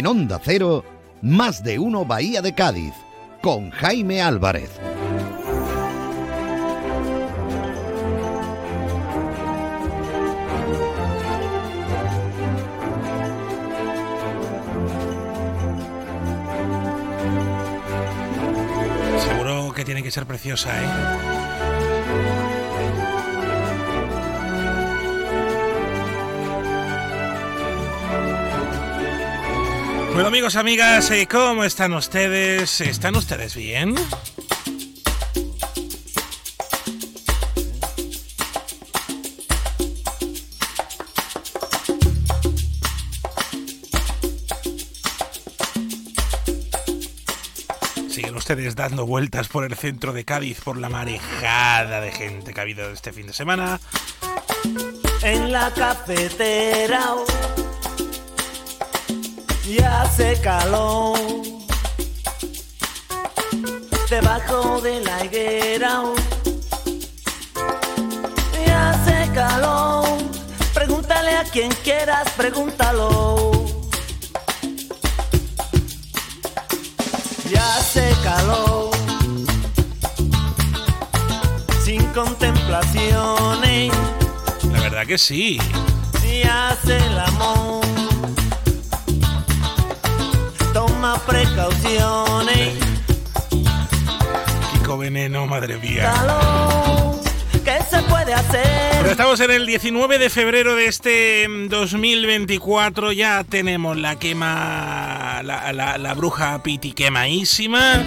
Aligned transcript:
En 0.00 0.06
Onda 0.06 0.40
Cero, 0.42 0.82
más 1.20 1.62
de 1.62 1.78
uno 1.78 2.06
Bahía 2.06 2.40
de 2.40 2.54
Cádiz, 2.54 2.94
con 3.42 3.68
Jaime 3.68 4.22
Álvarez. 4.22 4.70
Seguro 19.18 19.74
que 19.74 19.84
tiene 19.84 20.02
que 20.02 20.10
ser 20.10 20.24
preciosa, 20.24 20.70
¿eh? 20.82 21.39
Bueno 30.20 30.28
amigos, 30.28 30.56
amigas, 30.56 31.10
eh, 31.12 31.26
¿cómo 31.26 31.64
están 31.64 31.94
ustedes? 31.94 32.82
¿Están 32.82 33.16
ustedes 33.16 33.56
bien? 33.56 33.94
Siguen 48.10 48.36
ustedes 48.36 48.76
dando 48.76 49.06
vueltas 49.06 49.48
por 49.48 49.64
el 49.64 49.74
centro 49.74 50.12
de 50.12 50.26
Cádiz 50.26 50.60
por 50.60 50.76
la 50.76 50.90
marejada 50.90 52.02
de 52.02 52.12
gente 52.12 52.52
que 52.52 52.60
ha 52.60 52.64
habido 52.64 52.90
este 52.90 53.14
fin 53.14 53.26
de 53.26 53.32
semana. 53.32 53.80
En 55.22 55.50
la 55.50 55.72
cafetera 55.72 57.14
y 59.70 59.80
hace 59.82 60.40
calor. 60.40 61.16
Debajo 64.08 64.80
de 64.80 65.00
la 65.00 65.24
higuera 65.24 66.02
y 68.66 68.70
hace 68.70 69.30
calor. 69.32 70.08
Pregúntale 70.74 71.36
a 71.36 71.44
quien 71.44 71.70
quieras, 71.84 72.28
pregúntalo. 72.36 73.52
Y 77.48 77.54
hace 77.54 78.12
calor. 78.24 78.90
Sin 81.84 82.04
contemplaciones 82.12 83.92
La 84.72 84.80
verdad 84.80 85.06
que 85.06 85.18
sí. 85.18 85.60
y 86.24 86.42
hace 86.42 86.96
el 86.96 87.18
amor. 87.20 87.79
Toma 91.10 91.22
precauciones, 91.26 92.78
Kiko 94.72 94.96
Veneno, 94.96 95.44
madre 95.48 95.76
mía. 95.78 96.12
calor, 96.14 97.20
¿qué 97.64 97.78
se 97.90 98.00
puede 98.02 98.32
hacer? 98.32 98.92
Pero 98.98 99.10
estamos 99.10 99.40
en 99.40 99.50
el 99.50 99.66
19 99.66 100.18
de 100.18 100.30
febrero 100.30 100.76
de 100.76 100.86
este 100.86 101.48
mm, 101.48 101.68
2024. 101.68 103.10
Ya 103.10 103.42
tenemos 103.42 103.96
la 103.96 104.20
quema, 104.20 105.40
la, 105.42 105.72
la- 105.72 105.98
la 105.98 106.14
bruja 106.14 106.62
Piti 106.62 106.92
quemadísima. 106.92 108.04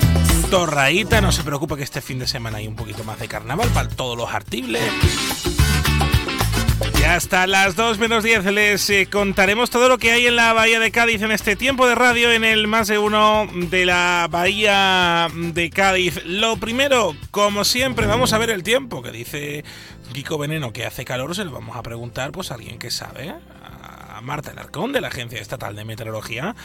Torraíta, 0.49 1.19
no 1.19 1.33
se 1.33 1.43
preocupe 1.43 1.75
que 1.75 1.83
este 1.83 1.99
fin 1.99 2.19
de 2.19 2.27
semana 2.27 2.59
hay 2.59 2.67
un 2.67 2.75
poquito 2.77 3.03
más 3.03 3.19
de 3.19 3.27
carnaval 3.27 3.67
para 3.73 3.89
todos 3.89 4.15
los 4.17 4.31
artibles. 4.33 4.81
Y 7.03 7.05
hasta 7.05 7.47
las 7.47 7.75
2 7.75 7.99
menos 7.99 8.23
10 8.23 8.45
les 8.45 8.89
eh, 8.89 9.09
contaremos 9.11 9.69
todo 9.69 9.89
lo 9.89 9.97
que 9.97 10.13
hay 10.13 10.25
en 10.25 10.37
la 10.37 10.53
Bahía 10.53 10.79
de 10.79 10.89
Cádiz 10.89 11.21
en 11.21 11.31
este 11.33 11.57
tiempo 11.57 11.85
de 11.85 11.95
radio 11.95 12.31
en 12.31 12.45
el 12.45 12.65
más 12.67 12.87
de 12.87 12.97
uno 12.97 13.45
de 13.53 13.85
la 13.85 14.29
Bahía 14.31 15.27
de 15.33 15.69
Cádiz. 15.69 16.23
Lo 16.23 16.55
primero, 16.55 17.13
como 17.29 17.65
siempre, 17.65 18.07
vamos 18.07 18.31
a 18.31 18.37
ver 18.37 18.51
el 18.51 18.63
tiempo 18.63 19.03
que 19.03 19.11
dice 19.11 19.65
Kiko 20.13 20.37
Veneno 20.37 20.71
que 20.71 20.85
hace 20.85 21.03
calor. 21.03 21.35
Se 21.35 21.43
lo 21.43 21.51
vamos 21.51 21.75
a 21.75 21.83
preguntar 21.83 22.31
pues 22.31 22.51
a 22.51 22.53
alguien 22.53 22.79
que 22.79 22.89
sabe. 22.89 23.33
Marta 24.23 24.51
Alarcón 24.51 24.93
de 24.93 25.01
la 25.01 25.09
Agencia 25.09 25.39
Estatal 25.39 25.75
de 25.75 25.83
Meteorología. 25.83 26.55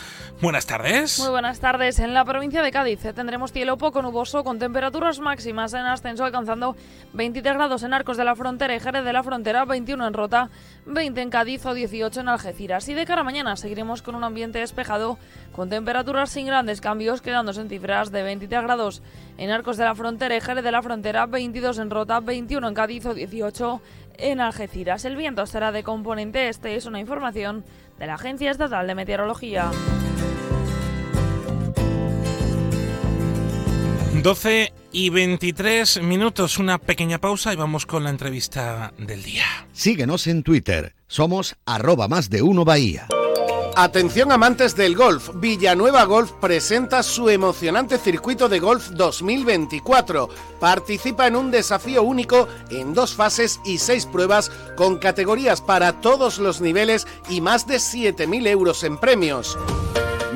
Buenas 0.41 0.67
tardes. 0.67 1.19
Muy 1.19 1.31
buenas 1.31 1.59
tardes. 1.59 1.99
En 1.99 2.15
la 2.15 2.25
provincia 2.25 2.63
de 2.63 2.71
Cádiz 2.71 3.05
eh, 3.05 3.13
tendremos 3.13 3.53
cielo 3.53 3.77
poco 3.77 4.01
nuboso 4.01 4.45
con 4.45 4.59
temperaturas 4.59 5.19
máximas 5.19 5.75
en 5.75 5.81
ascenso 5.81 6.25
alcanzando 6.25 6.77
23 7.15 7.55
grados 7.55 7.83
en 7.83 7.93
Arcos 7.93 8.17
de 8.17 8.25
la 8.25 8.37
Frontera 8.37 8.75
y 8.77 8.81
Jerez 8.81 9.05
de 9.05 9.13
la 9.13 9.23
Frontera, 9.25 9.65
21 9.65 10.07
en 10.07 10.15
Rota, 10.15 10.51
20 10.87 11.21
en 11.21 11.31
Cádiz 11.31 11.67
o 11.67 11.75
18 11.75 12.21
en 12.21 12.29
Algeciras. 12.29 12.89
Y 12.89 12.95
de 12.95 13.05
cara 13.05 13.23
a 13.23 13.25
mañana 13.25 13.57
seguiremos 13.57 14.03
con 14.03 14.15
un 14.15 14.23
ambiente 14.23 14.61
despejado 14.61 15.19
con 15.53 15.69
temperaturas 15.69 16.31
sin 16.31 16.47
grandes 16.47 16.81
cambios 16.81 17.21
quedándose 17.21 17.61
en 17.61 17.69
cifras 17.69 18.13
de 18.13 18.23
23 18.23 18.63
grados 18.63 19.03
en 19.37 19.51
Arcos 19.51 19.77
de 19.77 19.85
la 19.85 19.95
Frontera 19.97 20.37
y 20.37 20.41
Jerez 20.41 20.63
de 20.63 20.73
la 20.73 20.83
Frontera, 20.83 21.27
22 21.27 21.79
en 21.79 21.91
Rota, 21.91 22.21
21 22.21 22.69
en 22.69 22.75
Cádiz 22.75 23.07
o 23.07 23.15
18 23.15 23.81
en 24.19 24.41
Algeciras. 24.41 25.05
El 25.05 25.17
viento 25.17 25.47
será 25.47 25.73
de 25.73 25.83
componente 25.83 26.49
este, 26.49 26.77
es 26.77 26.87
una 26.87 27.01
información 27.01 27.65
de 27.99 28.07
la 28.07 28.15
Agencia 28.15 28.51
Estatal 28.51 28.87
de 28.87 28.95
Meteorología. 28.95 29.71
12 34.23 34.73
y 34.91 35.11
23 35.11 36.03
minutos, 36.03 36.59
una 36.59 36.79
pequeña 36.79 37.19
pausa 37.19 37.53
y 37.53 37.57
vamos 37.57 37.87
con 37.87 38.05
la 38.05 38.11
entrevista 38.11 38.93
del 38.99 39.23
día. 39.23 39.45
Síguenos 39.73 40.27
en 40.27 40.43
Twitter, 40.43 40.95
somos 41.07 41.57
arroba 41.65 42.09
más 42.09 42.29
de 42.29 42.43
uno 42.43 42.65
Bahía. 42.65 43.07
Atención 43.81 44.33
amantes 44.33 44.75
del 44.75 44.97
golf, 44.97 45.31
Villanueva 45.35 46.03
Golf 46.03 46.33
presenta 46.33 47.05
su 47.05 47.29
emocionante 47.29 47.97
circuito 47.97 48.49
de 48.49 48.59
golf 48.59 48.89
2024. 48.89 50.29
Participa 50.59 51.29
en 51.29 51.37
un 51.37 51.53
desafío 51.53 52.03
único 52.03 52.49
en 52.71 52.93
dos 52.93 53.15
fases 53.15 53.61
y 53.65 53.79
seis 53.79 54.05
pruebas 54.05 54.51
con 54.77 54.99
categorías 54.99 55.61
para 55.61 56.01
todos 56.01 56.41
los 56.41 56.61
niveles 56.61 57.07
y 57.29 57.41
más 57.41 57.69
de 57.69 57.77
7.000 57.77 58.49
euros 58.49 58.83
en 58.83 58.99
premios. 58.99 59.57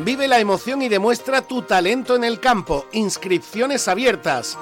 Vive 0.05 0.29
la 0.29 0.39
emoción 0.39 0.81
y 0.81 0.89
demuestra 0.89 1.43
tu 1.43 1.63
talento 1.63 2.15
en 2.15 2.23
el 2.23 2.39
campo. 2.39 2.87
Inscripciones 2.93 3.89
abiertas. 3.89 4.57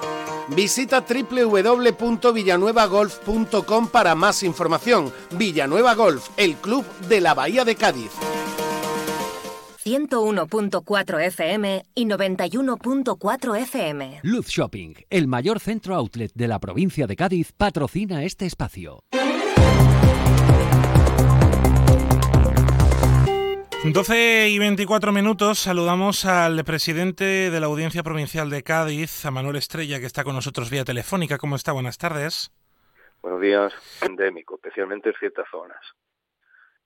Visita 0.47 1.05
www.villanuevagolf.com 1.07 3.87
para 3.89 4.15
más 4.15 4.41
información. 4.41 5.13
Villanueva 5.33 5.93
Golf, 5.93 6.29
el 6.35 6.55
club 6.55 6.83
de 7.07 7.21
la 7.21 7.35
Bahía 7.35 7.63
de 7.63 7.75
Cádiz. 7.75 8.09
101.4 9.83 11.25
FM 11.25 11.81
y 11.95 12.05
91.4 12.05 13.61
FM. 13.61 14.19
Luz 14.21 14.47
Shopping, 14.47 14.93
el 15.09 15.27
mayor 15.27 15.59
centro 15.59 15.95
outlet 15.95 16.31
de 16.35 16.47
la 16.47 16.59
provincia 16.59 17.07
de 17.07 17.15
Cádiz, 17.15 17.51
patrocina 17.51 18.23
este 18.23 18.45
espacio. 18.45 18.99
12 23.83 24.49
y 24.49 24.59
24 24.59 25.11
minutos, 25.11 25.57
saludamos 25.57 26.25
al 26.25 26.63
presidente 26.63 27.49
de 27.49 27.59
la 27.59 27.65
Audiencia 27.65 28.03
Provincial 28.03 28.51
de 28.51 28.61
Cádiz, 28.61 29.25
a 29.25 29.31
Manuel 29.31 29.55
Estrella, 29.55 29.99
que 29.99 30.05
está 30.05 30.23
con 30.23 30.35
nosotros 30.35 30.69
vía 30.69 30.85
telefónica. 30.85 31.39
¿Cómo 31.39 31.55
está? 31.55 31.71
Buenas 31.71 31.97
tardes. 31.97 32.51
Buenos 33.23 33.41
días, 33.41 33.73
endémico, 34.03 34.55
especialmente 34.55 35.09
en 35.09 35.15
ciertas 35.15 35.47
zonas. 35.49 35.79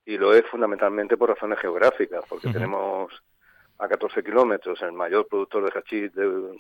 Y 0.05 0.17
lo 0.17 0.33
es 0.33 0.45
fundamentalmente 0.45 1.17
por 1.17 1.29
razones 1.29 1.59
geográficas, 1.59 2.23
porque 2.29 2.51
tenemos 2.51 3.11
a 3.79 3.88
14 3.88 4.23
kilómetros 4.23 4.81
el 4.81 4.93
mayor 4.93 5.27
productor 5.27 5.63
de 5.63 5.79
hachís 5.79 6.13
de, 6.13 6.57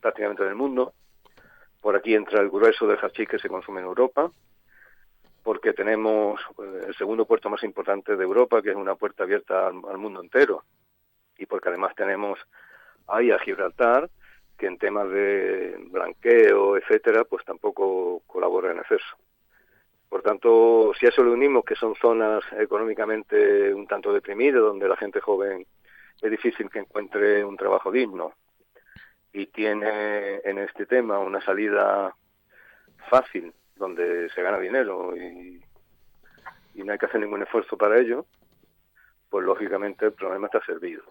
prácticamente 0.00 0.44
del 0.44 0.54
mundo. 0.54 0.92
Por 1.80 1.96
aquí 1.96 2.14
entra 2.14 2.40
el 2.40 2.50
grueso 2.50 2.86
del 2.86 2.98
hachís 2.98 3.28
que 3.28 3.38
se 3.38 3.48
consume 3.48 3.80
en 3.80 3.86
Europa, 3.86 4.30
porque 5.42 5.72
tenemos 5.72 6.40
eh, 6.58 6.86
el 6.88 6.94
segundo 6.96 7.24
puerto 7.24 7.48
más 7.48 7.62
importante 7.62 8.16
de 8.16 8.24
Europa, 8.24 8.60
que 8.60 8.70
es 8.70 8.76
una 8.76 8.94
puerta 8.94 9.24
abierta 9.24 9.68
al, 9.68 9.80
al 9.88 9.98
mundo 9.98 10.20
entero. 10.20 10.64
Y 11.38 11.46
porque 11.46 11.68
además 11.68 11.94
tenemos 11.94 12.38
ahí 13.08 13.30
a 13.30 13.38
Gibraltar, 13.38 14.10
que 14.58 14.66
en 14.66 14.78
temas 14.78 15.08
de 15.10 15.76
blanqueo, 15.90 16.76
etcétera, 16.76 17.24
pues 17.24 17.44
tampoco 17.44 18.22
colabora 18.26 18.72
en 18.72 18.78
exceso. 18.78 19.16
Por 20.08 20.22
tanto, 20.22 20.92
si 20.98 21.06
a 21.06 21.08
eso 21.08 21.24
le 21.24 21.30
unimos 21.30 21.64
que 21.64 21.74
son 21.74 21.94
zonas 21.96 22.44
económicamente 22.58 23.74
un 23.74 23.86
tanto 23.86 24.12
deprimidas, 24.12 24.62
donde 24.62 24.88
la 24.88 24.96
gente 24.96 25.20
joven 25.20 25.66
es 26.22 26.30
difícil 26.30 26.70
que 26.70 26.78
encuentre 26.78 27.44
un 27.44 27.56
trabajo 27.56 27.90
digno 27.90 28.32
y 29.32 29.46
tiene 29.46 30.36
en 30.44 30.58
este 30.58 30.86
tema 30.86 31.18
una 31.18 31.40
salida 31.42 32.14
fácil, 33.10 33.52
donde 33.74 34.30
se 34.30 34.42
gana 34.42 34.58
dinero 34.58 35.14
y, 35.16 35.62
y 36.74 36.82
no 36.82 36.92
hay 36.92 36.98
que 36.98 37.06
hacer 37.06 37.20
ningún 37.20 37.42
esfuerzo 37.42 37.76
para 37.76 37.98
ello, 37.98 38.24
pues 39.28 39.44
lógicamente 39.44 40.06
el 40.06 40.12
problema 40.12 40.46
está 40.46 40.64
servido. 40.64 41.02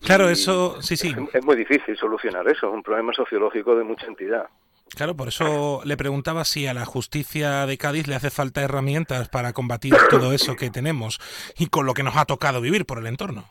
Claro, 0.00 0.28
Y 0.28 0.32
eso, 0.32 0.82
sí, 0.82 0.96
sí. 0.96 1.14
Es, 1.16 1.36
es 1.36 1.44
muy 1.44 1.56
difícil 1.56 1.96
solucionar 1.96 2.46
eso, 2.48 2.68
es 2.68 2.74
un 2.74 2.82
problema 2.82 3.12
sociológico 3.12 3.76
de 3.76 3.84
mucha 3.84 4.06
entidad. 4.06 4.48
Claro, 4.94 5.16
por 5.16 5.28
eso 5.28 5.80
le 5.84 5.96
preguntaba 5.96 6.44
si 6.44 6.66
a 6.66 6.74
la 6.74 6.84
justicia 6.84 7.66
de 7.66 7.78
Cádiz 7.78 8.06
le 8.08 8.14
hace 8.14 8.30
falta 8.30 8.62
herramientas 8.62 9.28
para 9.28 9.52
combatir 9.52 9.94
todo 10.10 10.32
eso 10.32 10.54
que 10.54 10.70
tenemos 10.70 11.18
y 11.56 11.68
con 11.68 11.86
lo 11.86 11.94
que 11.94 12.02
nos 12.02 12.16
ha 12.16 12.26
tocado 12.26 12.60
vivir 12.60 12.84
por 12.84 12.98
el 12.98 13.06
entorno. 13.06 13.44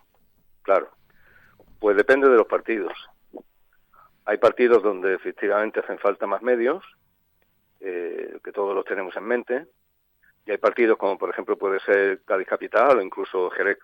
Claro, 0.62 0.92
pues 1.80 1.98
depende 1.98 2.30
de 2.30 2.36
los 2.36 2.46
partidos. 2.46 2.94
Hay 4.26 4.38
partidos 4.38 4.84
donde 4.84 5.16
efectivamente 5.16 5.80
hacen 5.80 5.98
falta 5.98 6.28
más 6.28 6.44
medios, 6.44 6.84
eh, 7.80 8.38
que 8.44 8.52
todos 8.52 8.76
los 8.76 8.86
tenemos 8.86 9.16
en 9.16 9.24
mente, 9.24 9.66
y 10.46 10.52
hay 10.52 10.58
partidos 10.58 10.98
como 10.98 11.18
por 11.18 11.32
ejemplo 11.32 11.58
puede 11.58 11.80
ser 11.80 12.22
Cádiz 12.24 12.48
Capital 12.48 13.00
o 13.00 13.02
incluso 13.02 13.50
Jerez, 13.50 13.80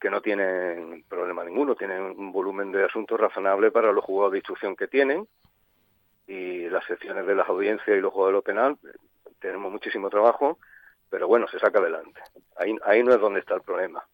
que 0.00 0.10
no 0.10 0.20
tienen 0.22 1.04
problema 1.08 1.44
ninguno, 1.44 1.74
tienen 1.74 2.02
un 2.02 2.30
volumen 2.30 2.70
de 2.70 2.84
asuntos 2.84 3.18
razonable 3.18 3.72
para 3.72 3.90
los 3.90 4.04
juegos 4.04 4.30
de 4.30 4.38
instrucción 4.38 4.76
que 4.76 4.86
tienen 4.86 5.26
y 6.28 6.68
las 6.68 6.84
secciones 6.84 7.26
de 7.26 7.34
las 7.34 7.48
audiencias 7.48 7.96
y 7.96 8.00
los 8.00 8.14
lo 8.14 8.42
penal, 8.42 8.76
tenemos 9.40 9.72
muchísimo 9.72 10.10
trabajo, 10.10 10.58
pero 11.08 11.26
bueno, 11.26 11.48
se 11.48 11.58
saca 11.58 11.78
adelante. 11.78 12.20
Ahí, 12.56 12.76
ahí 12.84 13.02
no 13.02 13.14
es 13.14 13.20
donde 13.20 13.40
está 13.40 13.54
el 13.54 13.62
problema. 13.62 14.04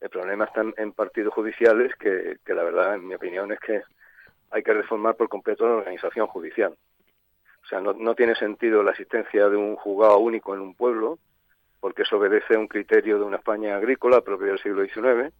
El 0.00 0.10
problema 0.10 0.46
está 0.46 0.64
en, 0.76 0.92
partidos 0.92 1.32
judiciales 1.32 1.94
que, 1.94 2.38
que 2.44 2.54
la 2.54 2.64
verdad, 2.64 2.96
en 2.96 3.06
mi 3.06 3.14
opinión, 3.14 3.52
es 3.52 3.60
que 3.60 3.82
hay 4.50 4.64
que 4.64 4.74
reformar 4.74 5.14
por 5.14 5.28
completo 5.28 5.64
la 5.64 5.76
organización 5.76 6.26
judicial. 6.26 6.76
O 7.62 7.66
sea, 7.66 7.80
no, 7.80 7.92
no 7.92 8.16
tiene 8.16 8.34
sentido 8.34 8.82
la 8.82 8.90
existencia 8.90 9.48
de 9.48 9.56
un 9.56 9.76
juzgado 9.76 10.18
único 10.18 10.54
en 10.54 10.60
un 10.60 10.74
pueblo, 10.74 11.20
porque 11.78 12.02
eso 12.02 12.16
obedece 12.16 12.56
a 12.56 12.58
un 12.58 12.66
criterio 12.66 13.18
de 13.18 13.24
una 13.24 13.36
España 13.36 13.76
agrícola 13.76 14.22
propia 14.22 14.48
del 14.48 14.58
siglo 14.58 14.84
XIX 14.84 15.32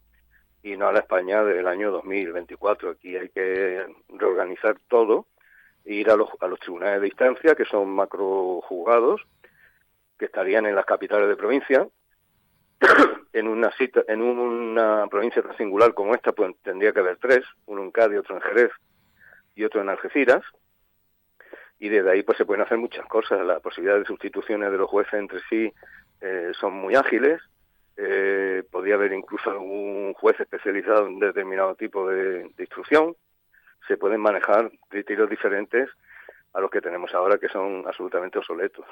y 0.62 0.76
no 0.76 0.86
a 0.86 0.92
la 0.92 1.00
España 1.00 1.42
del 1.42 1.66
año 1.66 1.90
2024. 1.90 2.90
Aquí 2.90 3.16
hay 3.16 3.30
que 3.30 3.84
reorganizar 4.10 4.76
todo 4.88 5.26
ir 5.84 6.10
a 6.10 6.16
los, 6.16 6.28
a 6.40 6.46
los 6.46 6.60
tribunales 6.60 7.00
de 7.00 7.08
instancia, 7.08 7.54
que 7.54 7.64
son 7.64 7.90
macrojuzgados, 7.90 9.22
que 10.18 10.26
estarían 10.26 10.66
en 10.66 10.74
las 10.74 10.86
capitales 10.86 11.28
de 11.28 11.36
provincia. 11.36 11.86
en 13.32 13.48
una 13.48 13.70
cita, 13.72 14.02
en 14.08 14.22
una 14.22 15.06
provincia 15.08 15.42
tan 15.42 15.56
singular 15.56 15.94
como 15.94 16.14
esta, 16.14 16.32
pues 16.32 16.54
tendría 16.62 16.92
que 16.92 17.00
haber 17.00 17.16
tres, 17.18 17.44
uno 17.66 17.82
en 17.82 17.90
Cádiz, 17.90 18.18
otro 18.18 18.36
en 18.36 18.42
Jerez 18.42 18.70
y 19.54 19.64
otro 19.64 19.80
en 19.80 19.88
Algeciras. 19.88 20.42
Y 21.78 21.88
desde 21.88 22.10
ahí 22.10 22.22
pues 22.22 22.38
se 22.38 22.44
pueden 22.44 22.62
hacer 22.62 22.78
muchas 22.78 23.06
cosas. 23.06 23.44
Las 23.44 23.60
posibilidades 23.60 24.04
de 24.04 24.08
sustituciones 24.08 24.70
de 24.70 24.78
los 24.78 24.88
jueces 24.88 25.14
entre 25.14 25.40
sí 25.48 25.72
eh, 26.20 26.52
son 26.58 26.74
muy 26.74 26.94
ágiles. 26.94 27.40
Eh, 27.96 28.62
podría 28.70 28.94
haber 28.94 29.12
incluso 29.12 29.50
algún 29.50 30.14
juez 30.14 30.38
especializado 30.40 31.06
en 31.06 31.18
determinado 31.18 31.74
tipo 31.74 32.08
de 32.08 32.50
instrucción 32.58 33.14
se 33.86 33.96
pueden 33.96 34.20
manejar 34.20 34.70
criterios 34.88 35.28
diferentes 35.28 35.88
a 36.54 36.60
los 36.60 36.70
que 36.70 36.80
tenemos 36.80 37.14
ahora 37.14 37.38
que 37.38 37.48
son 37.48 37.84
absolutamente 37.86 38.38
obsoletos. 38.38 38.84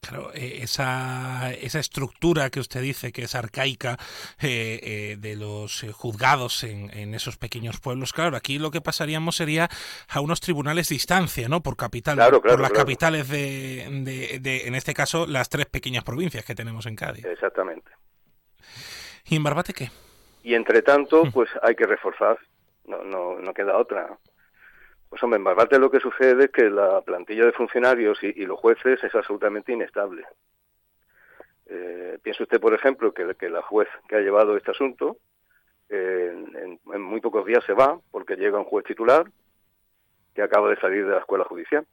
Claro, 0.00 0.30
eh, 0.34 0.58
esa, 0.62 1.52
esa 1.52 1.78
estructura 1.78 2.50
que 2.50 2.60
usted 2.60 2.80
dice 2.80 3.12
que 3.12 3.22
es 3.22 3.34
arcaica 3.34 3.96
eh, 4.40 4.80
eh, 4.82 5.16
de 5.18 5.36
los 5.36 5.84
juzgados 5.92 6.64
en, 6.64 6.90
en, 6.96 7.14
esos 7.14 7.36
pequeños 7.36 7.80
pueblos, 7.80 8.12
claro, 8.12 8.36
aquí 8.36 8.58
lo 8.58 8.70
que 8.70 8.80
pasaríamos 8.80 9.36
sería 9.36 9.68
a 10.08 10.20
unos 10.20 10.40
tribunales 10.40 10.90
de 10.90 10.96
instancia, 10.96 11.48
¿no? 11.48 11.62
Por 11.62 11.76
capital, 11.76 12.18
por 12.30 12.60
las 12.60 12.72
capitales 12.72 13.28
de, 13.28 14.38
de, 14.40 14.66
en 14.66 14.74
este 14.74 14.94
caso, 14.94 15.26
las 15.26 15.48
tres 15.48 15.66
pequeñas 15.66 16.04
provincias 16.04 16.44
que 16.44 16.54
tenemos 16.54 16.86
en 16.86 16.94
Cádiz. 16.94 17.24
Exactamente. 17.24 17.90
¿Y 19.24 19.36
en 19.36 19.42
Barbate 19.42 19.72
qué? 19.72 19.90
Y 20.44 20.54
entre 20.54 20.82
tanto, 20.82 21.24
mm. 21.24 21.32
pues 21.32 21.50
hay 21.62 21.74
que 21.74 21.86
reforzar 21.86 22.38
no, 22.86 23.04
no, 23.04 23.38
no 23.38 23.54
queda 23.54 23.76
otra. 23.76 24.18
Pues 25.08 25.22
hombre, 25.22 25.38
en 25.38 25.44
Barbate 25.44 25.78
lo 25.78 25.90
que 25.90 26.00
sucede 26.00 26.44
es 26.44 26.50
que 26.50 26.68
la 26.68 27.00
plantilla 27.02 27.44
de 27.46 27.52
funcionarios 27.52 28.18
y, 28.22 28.44
los 28.44 28.58
jueces 28.58 29.02
es 29.02 29.14
absolutamente 29.14 29.72
inestable. 29.72 30.24
Eh, 31.66 32.18
piense 32.22 32.42
usted, 32.42 32.60
por 32.60 32.74
ejemplo, 32.74 33.12
que, 33.12 33.48
la 33.48 33.62
juez 33.62 33.88
que 34.08 34.16
ha 34.16 34.20
llevado 34.20 34.56
este 34.56 34.70
asunto 34.70 35.18
en, 35.88 36.80
muy 36.84 37.20
pocos 37.20 37.46
días 37.46 37.64
se 37.64 37.72
va 37.72 37.98
porque 38.10 38.36
llega 38.36 38.58
un 38.58 38.64
juez 38.64 38.84
titular 38.84 39.24
que 40.34 40.42
acaba 40.42 40.68
de 40.68 40.76
salir 40.76 41.04
de 41.06 41.12
la 41.12 41.20
escuela 41.20 41.44
judicial 41.44 41.86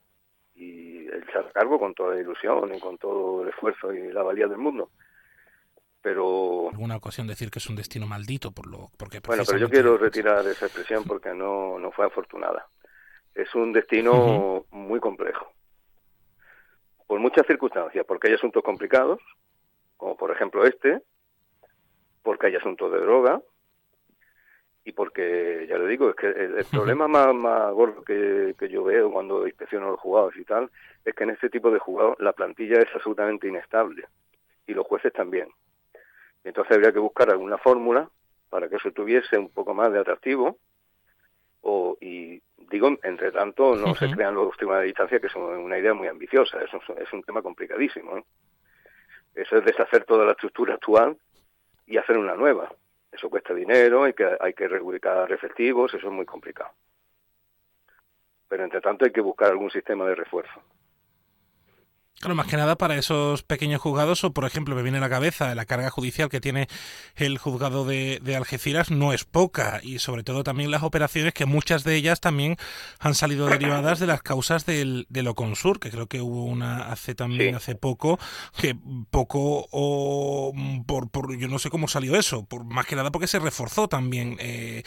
y 0.55 1.07
él 1.07 1.25
se 1.31 1.51
cargo 1.53 1.79
con 1.79 1.93
toda 1.93 2.15
la 2.15 2.21
ilusión 2.21 2.73
y 2.73 2.79
con 2.79 2.97
todo 2.97 3.43
el 3.43 3.49
esfuerzo 3.49 3.93
y 3.93 4.11
la 4.11 4.23
valía 4.23 4.47
del 4.47 4.57
mundo 4.57 4.89
pero 6.03 6.69
alguna 6.69 6.97
ocasión 6.97 7.27
decir 7.27 7.49
que 7.49 7.59
es 7.59 7.69
un 7.69 7.77
destino 7.77 8.05
maldito 8.05 8.51
por 8.51 8.67
lo 8.67 8.91
porque 8.97 9.21
bueno 9.25 9.43
pero 9.47 9.57
yo 9.57 9.69
quiero 9.69 9.97
retirar 9.97 10.45
esa 10.45 10.65
expresión 10.65 11.05
porque 11.05 11.33
no 11.33 11.79
no 11.79 11.91
fue 11.91 12.05
afortunada. 12.05 12.67
Es 13.33 13.55
un 13.55 13.73
destino 13.73 14.65
muy 14.69 14.99
complejo. 14.99 15.51
Por 17.07 17.19
muchas 17.19 17.47
circunstancias. 17.47 18.05
Porque 18.05 18.27
hay 18.27 18.35
asuntos 18.35 18.61
complicados 18.63 19.19
como 19.97 20.17
por 20.17 20.29
ejemplo 20.29 20.65
este 20.65 21.01
porque 22.21 22.47
hay 22.47 22.55
asuntos 22.55 22.91
de 22.91 22.99
droga 22.99 23.41
y 24.83 24.91
porque 24.91 25.65
ya 25.69 25.77
le 25.77 25.87
digo 25.87 26.09
es 26.09 26.15
que 26.15 26.27
el, 26.27 26.65
problema 26.65 27.07
más, 27.07 27.33
más 27.33 27.71
gordo 27.71 28.03
que, 28.03 28.53
que 28.59 28.67
yo 28.67 28.83
veo 28.83 29.09
cuando 29.09 29.47
inspecciono 29.47 29.91
los 29.91 29.99
jugadores 30.01 30.37
y 30.37 30.43
tal 30.43 30.69
es 31.05 31.15
que 31.15 31.23
en 31.23 31.29
este 31.29 31.49
tipo 31.49 31.71
de 31.71 31.79
jugadores 31.79 32.19
la 32.19 32.33
plantilla 32.33 32.79
es 32.79 32.93
absolutamente 32.93 33.47
inestable 33.47 34.05
y 34.67 34.73
los 34.73 34.85
jueces 34.85 35.13
también 35.13 35.47
entonces 36.43 36.75
habría 36.75 36.91
que 36.91 36.99
buscar 36.99 37.29
alguna 37.29 37.57
fórmula 37.57 38.09
para 38.49 38.69
que 38.69 38.75
eso 38.75 38.91
tuviese 38.91 39.37
un 39.37 39.49
poco 39.49 39.73
más 39.73 39.91
de 39.91 39.99
atractivo. 39.99 40.57
O, 41.61 41.97
y 42.01 42.41
digo, 42.69 42.89
entre 43.03 43.31
tanto, 43.31 43.75
no 43.75 43.95
se 43.95 44.11
crean 44.11 44.35
los 44.35 44.55
tribunales 44.57 44.83
de 44.83 44.87
distancia, 44.87 45.19
que 45.19 45.29
son 45.29 45.43
una 45.43 45.77
idea 45.77 45.93
muy 45.93 46.07
ambiciosa. 46.07 46.61
Eso 46.61 46.79
es 46.97 47.11
un 47.13 47.23
tema 47.23 47.41
complicadísimo. 47.41 48.17
¿eh? 48.17 48.23
Eso 49.35 49.57
es 49.57 49.65
deshacer 49.65 50.03
toda 50.05 50.25
la 50.25 50.33
estructura 50.33 50.75
actual 50.75 51.17
y 51.87 51.97
hacer 51.97 52.17
una 52.17 52.35
nueva. 52.35 52.71
Eso 53.11 53.29
cuesta 53.29 53.53
dinero, 53.53 54.03
hay 54.03 54.13
que, 54.13 54.37
hay 54.39 54.53
que 54.53 54.67
rubricar 54.67 55.31
efectivos, 55.31 55.93
eso 55.93 56.07
es 56.07 56.13
muy 56.13 56.25
complicado. 56.25 56.71
Pero 58.47 58.63
entre 58.63 58.81
tanto 58.81 59.05
hay 59.05 59.11
que 59.11 59.21
buscar 59.21 59.51
algún 59.51 59.71
sistema 59.71 60.05
de 60.07 60.15
refuerzo. 60.15 60.61
Claro, 62.23 62.35
más 62.35 62.47
que 62.47 62.55
nada 62.55 62.77
para 62.77 62.95
esos 62.95 63.43
pequeños 63.43 63.81
juzgados, 63.81 64.23
o 64.23 64.31
por 64.31 64.45
ejemplo, 64.45 64.75
me 64.75 64.81
viene 64.81 64.99
a 64.99 65.01
la 65.01 65.09
cabeza 65.09 65.53
la 65.55 65.65
carga 65.65 65.89
judicial 65.89 66.29
que 66.29 66.39
tiene 66.39 66.69
el 67.17 67.37
juzgado 67.37 67.83
de, 67.83 68.21
Algeciras 68.37 68.91
no 68.91 69.11
es 69.11 69.25
poca, 69.25 69.81
y 69.83 69.99
sobre 69.99 70.23
todo 70.23 70.45
también 70.45 70.71
las 70.71 70.83
operaciones 70.83 71.33
que 71.33 71.45
muchas 71.45 71.83
de 71.83 71.95
ellas 71.95 72.21
también 72.21 72.55
han 73.01 73.13
salido 73.13 73.47
derivadas 73.47 73.99
de 73.99 74.07
las 74.07 74.21
causas 74.21 74.65
del, 74.65 75.05
del 75.09 75.27
Oconsur, 75.27 75.81
que 75.81 75.91
creo 75.91 76.07
que 76.07 76.21
hubo 76.21 76.45
una 76.45 76.93
hace 76.93 77.13
también 77.13 77.55
hace 77.55 77.75
poco, 77.75 78.17
que 78.57 78.73
poco 79.11 79.67
o 79.69 80.53
por, 80.87 81.09
por 81.09 81.35
yo 81.37 81.49
no 81.49 81.59
sé 81.59 81.69
cómo 81.69 81.89
salió 81.89 82.15
eso, 82.15 82.45
por 82.45 82.63
más 82.63 82.85
que 82.85 82.95
nada 82.95 83.11
porque 83.11 83.27
se 83.27 83.39
reforzó 83.39 83.89
también 83.89 84.37
eh, 84.39 84.83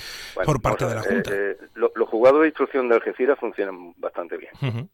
por 0.47 0.63
parte 0.63 0.87
de 0.87 0.95
la 0.95 1.03
Junta. 1.03 1.31
Eh, 1.35 1.51
eh, 1.51 1.67
los 1.75 2.09
juzgados 2.09 2.41
de 2.41 2.47
instrucción 2.47 2.89
de 2.89 2.95
Algeciras 2.95 3.39
funcionan 3.39 3.93
bastante 3.99 4.39
bien. 4.39 4.53
Eh, 4.63 4.87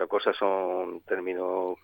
otra 0.00 0.08
cosa 0.08 0.32
son 0.32 1.02
términos 1.02 1.78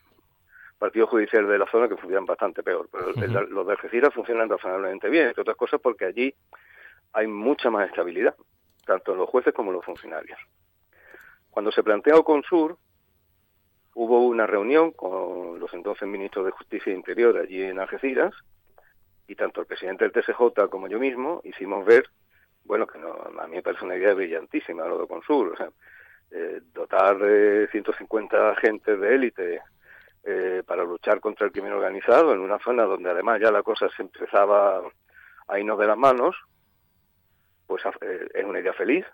partidos 0.79 1.11
judiciales 1.11 1.51
de 1.51 1.59
la 1.59 1.71
zona 1.71 1.87
que 1.87 1.99
funcionan 1.99 2.25
bastante 2.25 2.63
peor, 2.63 2.89
pero 2.91 3.13
los 3.49 3.67
de 3.67 3.73
Algeciras 3.73 4.15
funcionan 4.15 4.49
razonablemente 4.49 5.11
bien, 5.11 5.27
entre 5.29 5.43
otras 5.43 5.57
cosas 5.57 5.81
porque 5.83 6.07
allí 6.07 6.35
hay 7.13 7.27
mucha 7.27 7.69
más 7.69 7.87
estabilidad, 7.91 8.35
tanto 8.87 9.13
en 9.13 9.19
los 9.19 9.29
jueces 9.29 9.53
como 9.53 9.71
en 9.71 9.77
los 9.77 9.85
funcionarios. 9.85 10.39
Cuando 11.51 11.71
se 11.71 11.83
planteó 11.83 12.25
Consur, 12.25 12.79
hubo 13.95 14.27
una 14.27 14.47
reunión 14.47 14.93
con 14.93 15.61
los 15.61 15.73
entonces 15.75 16.09
ministros 16.09 16.47
de 16.47 16.53
Justicia 16.53 16.93
e 16.93 16.97
Interior 16.97 17.37
allí 17.37 17.63
en 17.63 17.79
Algeciras, 17.79 18.35
y 19.29 19.35
tanto 19.35 19.61
el 19.61 19.67
presidente 19.67 20.09
del 20.09 20.13
TSJ 20.13 20.71
como 20.71 20.89
yo 20.89 20.99
mismo 20.99 21.43
hicimos 21.45 21.85
ver, 21.85 22.09
bueno, 22.65 22.87
que 22.87 22.99
no, 22.99 23.09
a 23.13 23.63
parece 23.63 23.85
una 23.85 23.97
idea 23.97 24.15
brillantísima 24.15 24.87
lo 24.87 25.01
de 25.01 25.07
Consur, 25.07 25.53
o 25.53 25.57
sea, 25.57 25.69
eh, 26.31 26.61
dotar 26.73 27.19
de 27.19 27.69
150 27.69 28.51
agentes 28.51 29.01
de 29.01 29.15
élite 29.15 29.61
eh, 30.25 30.63
para 30.67 30.85
luchar 30.85 31.21
contra 31.21 31.47
el 31.47 31.53
crimen 31.53 31.73
organizado 31.73 32.33
en 32.33 32.41
una 32.41 32.59
zona 32.59 32.85
donde 32.85 33.11
además 33.11 33.41
ya 33.41 33.51
la 33.51 33.63
cosa 33.63 33.89
se 33.97 34.03
empezaba 34.03 34.83
a 35.49 35.59
irnos 35.59 35.79
de 35.79 35.87
las 35.87 35.97
manos, 35.97 36.37
pues 37.67 37.83
eh, 38.01 38.29
es 38.35 38.45
una 38.45 38.61
idea 38.61 38.73
feliz 38.73 39.07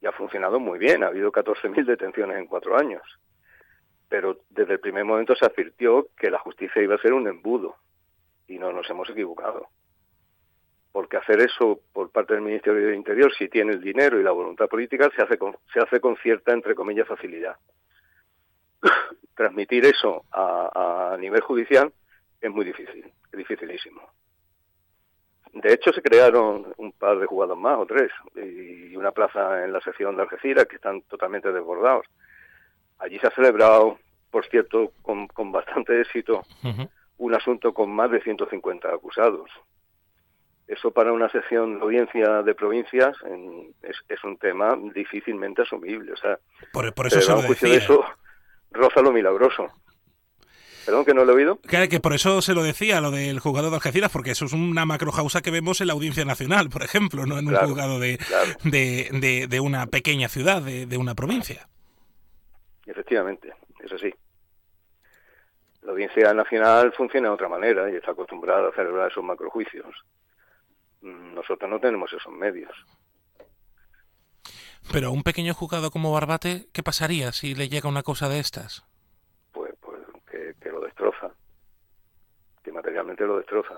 y 0.00 0.06
ha 0.06 0.12
funcionado 0.12 0.60
muy 0.60 0.78
bien. 0.78 1.02
Ha 1.02 1.08
habido 1.08 1.32
14.000 1.32 1.84
detenciones 1.84 2.38
en 2.38 2.46
cuatro 2.46 2.76
años. 2.76 3.02
Pero 4.08 4.38
desde 4.50 4.74
el 4.74 4.80
primer 4.80 5.04
momento 5.04 5.34
se 5.34 5.46
advirtió 5.46 6.08
que 6.16 6.30
la 6.30 6.38
justicia 6.38 6.82
iba 6.82 6.94
a 6.94 7.02
ser 7.02 7.12
un 7.12 7.26
embudo 7.26 7.76
y 8.46 8.58
no 8.58 8.72
nos 8.72 8.88
hemos 8.90 9.08
equivocado 9.10 9.68
porque 10.92 11.16
hacer 11.16 11.40
eso 11.40 11.80
por 11.92 12.10
parte 12.10 12.34
del 12.34 12.42
Ministerio 12.42 12.86
del 12.86 12.94
Interior, 12.94 13.32
si 13.34 13.48
tiene 13.48 13.72
el 13.72 13.80
dinero 13.80 14.20
y 14.20 14.22
la 14.22 14.30
voluntad 14.30 14.68
política, 14.68 15.10
se 15.16 15.22
hace 15.22 15.38
con, 15.38 15.56
se 15.72 15.80
hace 15.80 16.00
con 16.00 16.16
cierta, 16.18 16.52
entre 16.52 16.74
comillas, 16.74 17.08
facilidad. 17.08 17.56
Transmitir 19.34 19.86
eso 19.86 20.24
a, 20.30 21.12
a, 21.14 21.16
nivel 21.16 21.40
judicial 21.40 21.90
es 22.40 22.50
muy 22.50 22.66
difícil, 22.66 23.10
es 23.32 23.38
dificilísimo. 23.38 24.02
De 25.54 25.72
hecho, 25.72 25.92
se 25.92 26.02
crearon 26.02 26.74
un 26.76 26.92
par 26.92 27.18
de 27.18 27.26
jugados 27.26 27.58
más, 27.58 27.78
o 27.78 27.86
tres, 27.86 28.10
y 28.36 28.94
una 28.96 29.12
plaza 29.12 29.64
en 29.64 29.72
la 29.72 29.80
sección 29.80 30.16
de 30.16 30.22
Algeciras 30.22 30.66
que 30.66 30.76
están 30.76 31.02
totalmente 31.02 31.52
desbordados. 31.52 32.06
Allí 32.98 33.18
se 33.18 33.26
ha 33.26 33.34
celebrado, 33.34 33.98
por 34.30 34.46
cierto, 34.46 34.92
con, 35.02 35.26
con 35.28 35.52
bastante 35.52 36.00
éxito, 36.00 36.42
un 37.18 37.34
asunto 37.34 37.72
con 37.72 37.90
más 37.90 38.10
de 38.10 38.22
150 38.22 38.88
acusados. 38.88 39.50
Eso 40.72 40.90
para 40.90 41.12
una 41.12 41.28
sección 41.28 41.78
de 41.78 41.84
audiencia 41.84 42.42
de 42.42 42.54
provincias 42.54 43.14
es, 43.82 43.96
es, 44.08 44.24
un 44.24 44.38
tema 44.38 44.74
difícilmente 44.94 45.60
asumible. 45.60 46.12
O 46.12 46.16
sea, 46.16 46.38
por, 46.72 46.94
por 46.94 47.08
eso 47.08 47.20
se 47.20 47.30
lo 47.30 47.42
decía. 47.42 47.68
De 47.68 47.76
eso 47.76 48.02
roza 48.70 49.02
lo 49.02 49.12
milagroso. 49.12 49.68
Perdón, 50.86 51.04
que 51.04 51.12
no 51.12 51.26
lo 51.26 51.32
he 51.32 51.34
oído. 51.36 51.58
Que 51.60 52.00
por 52.00 52.14
eso 52.14 52.40
se 52.40 52.54
lo 52.54 52.62
decía, 52.62 53.02
lo 53.02 53.10
del 53.10 53.38
juzgado 53.38 53.68
de 53.68 53.76
Algeciras, 53.76 54.10
porque 54.10 54.30
eso 54.30 54.46
es 54.46 54.54
una 54.54 54.86
macrojausa 54.86 55.42
que 55.42 55.50
vemos 55.50 55.82
en 55.82 55.88
la 55.88 55.92
Audiencia 55.92 56.24
Nacional, 56.24 56.70
por 56.70 56.82
ejemplo, 56.82 57.26
no 57.26 57.38
en 57.38 57.48
un 57.48 57.54
juzgado 57.54 58.00
de, 58.00 58.18
de, 58.64 59.46
de, 59.46 59.60
una 59.60 59.86
pequeña 59.88 60.28
ciudad, 60.28 60.62
de, 60.62 60.96
una 60.96 61.14
provincia. 61.14 61.68
Efectivamente, 62.86 63.52
eso 63.84 63.98
sí. 63.98 64.12
La 65.82 65.92
Audiencia 65.92 66.32
Nacional 66.32 66.94
funciona 66.94 67.28
de 67.28 67.34
otra 67.34 67.50
manera 67.50 67.90
y 67.90 67.96
está 67.96 68.12
acostumbrada 68.12 68.70
a 68.70 68.72
celebrar 68.72 69.10
esos 69.10 69.22
macrojuicios. 69.22 69.94
Nosotros 71.02 71.70
no 71.70 71.78
tenemos 71.80 72.12
esos 72.12 72.32
medios. 72.32 72.72
Pero 74.90 75.12
un 75.12 75.22
pequeño 75.22 75.54
juzgado 75.54 75.90
como 75.90 76.12
Barbate, 76.12 76.68
¿qué 76.72 76.82
pasaría 76.82 77.32
si 77.32 77.54
le 77.54 77.68
llega 77.68 77.88
una 77.88 78.02
cosa 78.02 78.28
de 78.28 78.40
estas? 78.40 78.84
materialmente 82.82 83.24
lo 83.24 83.36
destroza. 83.38 83.74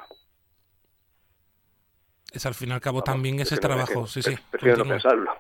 Es 2.32 2.46
al 2.46 2.54
fin 2.54 2.70
y 2.70 2.72
al 2.72 2.80
cabo 2.80 3.02
también 3.02 3.38
ese 3.40 3.58
trabajo, 3.58 4.06
sí, 4.06 4.22
sí. 4.22 4.36
Prefiero 4.50 4.78
no 4.78 4.90
pensarlo. 4.90 5.32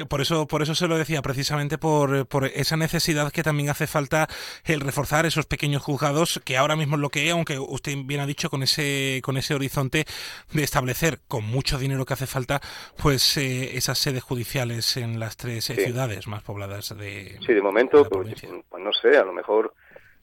Que 0.00 0.06
por 0.06 0.22
eso, 0.22 0.46
por 0.46 0.62
eso 0.62 0.74
se 0.74 0.88
lo 0.88 0.96
decía, 0.96 1.20
precisamente 1.20 1.76
por, 1.76 2.26
por, 2.26 2.46
esa 2.46 2.78
necesidad 2.78 3.30
que 3.30 3.42
también 3.42 3.68
hace 3.68 3.86
falta 3.86 4.28
el 4.64 4.80
reforzar 4.80 5.26
esos 5.26 5.44
pequeños 5.44 5.82
juzgados, 5.82 6.40
que 6.42 6.56
ahora 6.56 6.74
mismo 6.74 6.96
es 6.96 7.02
lo 7.02 7.10
que 7.10 7.30
aunque 7.30 7.58
usted 7.58 7.92
bien 8.06 8.20
ha 8.20 8.26
dicho, 8.26 8.48
con 8.48 8.62
ese, 8.62 9.20
con 9.22 9.36
ese 9.36 9.54
horizonte 9.54 10.06
de 10.54 10.62
establecer, 10.62 11.18
con 11.28 11.44
mucho 11.44 11.76
dinero 11.76 12.06
que 12.06 12.14
hace 12.14 12.26
falta, 12.26 12.62
pues 12.96 13.36
eh, 13.36 13.76
esas 13.76 13.98
sedes 13.98 14.22
judiciales 14.22 14.96
en 14.96 15.20
las 15.20 15.36
tres 15.36 15.68
eh, 15.68 15.74
ciudades 15.74 16.26
más 16.28 16.42
pobladas 16.42 16.96
de. 16.96 17.36
Sí, 17.44 17.52
de 17.52 17.60
momento, 17.60 18.08
pues, 18.08 18.42
pues, 18.70 18.82
no 18.82 18.92
sé, 18.94 19.18
a 19.18 19.24
lo 19.24 19.34
mejor. 19.34 19.74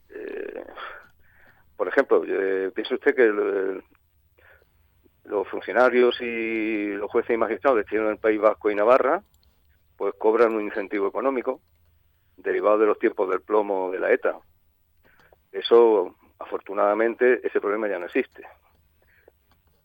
Eh, 0.10 0.64
por 1.76 1.88
ejemplo, 1.88 2.24
eh, 2.28 2.72
piensa 2.74 2.96
usted 2.96 3.14
que 3.14 3.32
los 5.26 5.48
funcionarios 5.50 6.20
y 6.20 6.94
los 6.94 7.12
jueces 7.12 7.36
y 7.36 7.38
magistrados 7.38 7.84
que 7.84 7.90
tienen 7.90 8.10
el 8.10 8.18
País 8.18 8.42
Vasco 8.42 8.72
y 8.72 8.76
Navarra, 8.76 9.22
pues 9.98 10.14
cobran 10.18 10.56
un 10.56 10.62
incentivo 10.62 11.08
económico 11.08 11.62
derivado 12.38 12.78
de 12.78 12.86
los 12.86 13.00
tiempos 13.00 13.30
del 13.30 13.42
plomo 13.42 13.92
de 13.92 14.00
la 14.00 14.12
ETA. 14.12 14.38
Eso, 15.52 16.16
afortunadamente, 16.40 17.46
ese 17.46 17.60
problema 17.60 17.88
ya 17.88 18.00
no 18.00 18.06
existe. 18.06 18.44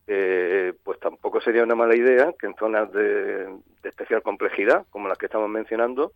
Eh, 0.06 0.74
pues 0.84 1.00
tampoco 1.00 1.40
sería 1.40 1.62
una 1.62 1.74
mala 1.74 1.96
idea 1.96 2.34
que 2.38 2.46
en 2.46 2.54
zonas 2.56 2.92
de 2.92 3.48
especial 3.82 4.22
complejidad, 4.22 4.86
como 4.90 5.08
las 5.08 5.16
que 5.16 5.26
estamos 5.26 5.48
mencionando, 5.48 6.12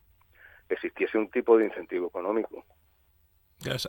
existiese 0.69 1.17
un 1.17 1.31
tipo 1.31 1.57
de 1.57 1.67
incentivo 1.67 2.09
económico. 2.09 2.65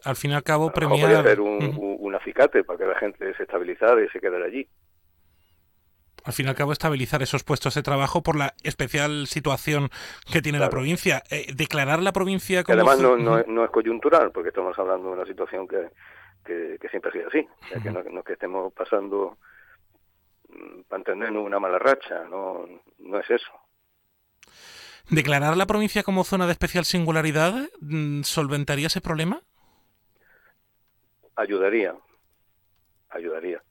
Al 0.04 0.16
fin 0.16 0.32
y 0.32 0.34
al 0.34 0.44
cabo, 0.44 0.72
premiar. 0.72 1.00
Podría 1.00 1.20
hacer 1.20 1.42
un, 1.42 2.16
acicate 2.16 2.64
para 2.64 2.80
que 2.80 2.86
la 2.86 2.96
gente 2.96 3.34
se 3.36 3.44
estabilizara 3.44 4.04
y 4.04 4.08
se 4.10 4.20
quedara 4.20 4.46
allí. 4.46 4.68
Al 6.28 6.34
fin 6.34 6.46
y 6.46 6.50
al 6.50 6.56
cabo, 6.56 6.74
estabilizar 6.74 7.24
esos 7.24 7.46
puestos 7.46 7.74
de 7.76 7.84
trabajo 7.84 8.22
por 8.22 8.36
la 8.36 8.54
especial 8.62 9.28
situación 9.28 9.90
que 10.30 10.42
tiene 10.42 10.60
la 10.60 10.70
provincia. 10.70 11.24
Eh, 11.32 11.54
declarar 11.56 12.04
la 12.04 12.12
provincia 12.12 12.66
como. 12.66 12.76
además, 12.76 13.00
no, 13.00 13.16
no, 13.16 13.64
es 13.64 13.72
coyuntural, 13.72 14.32
porque 14.34 14.50
estamos 14.50 14.78
hablando 14.78 15.08
de 15.08 15.14
una 15.14 15.26
situación 15.26 15.66
que, 15.70 15.90
que, 16.44 16.90
siempre 16.90 17.12
ha 17.12 17.14
sido 17.14 17.28
así. 17.30 17.48
que 17.82 17.92
no, 17.92 18.02
es 18.02 18.26
que 18.26 18.34
estemos 18.34 18.74
pasando, 18.74 19.38
mm, 20.50 20.82
para 20.90 21.00
entendernos, 21.00 21.46
una 21.46 21.62
mala 21.62 21.80
racha. 21.80 22.26
No, 22.26 22.68
no 23.00 23.20
es 23.22 23.30
eso. 23.30 23.52
¿Declarar 25.10 25.56
la 25.56 25.66
provincia 25.66 26.04
como 26.04 26.26
zona 26.26 26.46
de 26.46 26.52
especial 26.52 26.84
singularidad 26.84 27.70
mm, 27.80 28.24
solventaría 28.24 28.88
ese 28.88 29.00
problema? 29.00 29.44
Ayudaría, 31.38 31.96
ayudaría. 33.12 33.64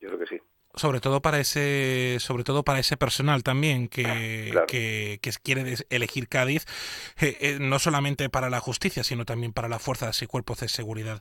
Yo 0.00 0.06
creo 0.06 0.20
que 0.20 0.26
sí 0.26 0.40
sobre 0.74 1.00
todo 1.00 1.20
para 1.20 1.38
ese 1.38 2.16
sobre 2.18 2.44
todo 2.44 2.62
para 2.62 2.78
ese 2.78 2.96
personal 2.96 3.42
también 3.42 3.88
que, 3.88 4.52
que, 4.66 5.18
quiere 5.42 5.74
elegir 5.90 6.28
Cádiz 6.28 6.66
eh, 7.20 7.36
eh, 7.40 7.58
no 7.60 7.78
solamente 7.78 8.28
para 8.30 8.48
la 8.48 8.60
justicia 8.60 9.04
sino 9.04 9.24
también 9.24 9.52
para 9.52 9.68
las 9.68 9.82
fuerzas 9.82 10.22
y 10.22 10.26
cuerpos 10.26 10.60
de 10.60 10.68
seguridad 10.68 11.20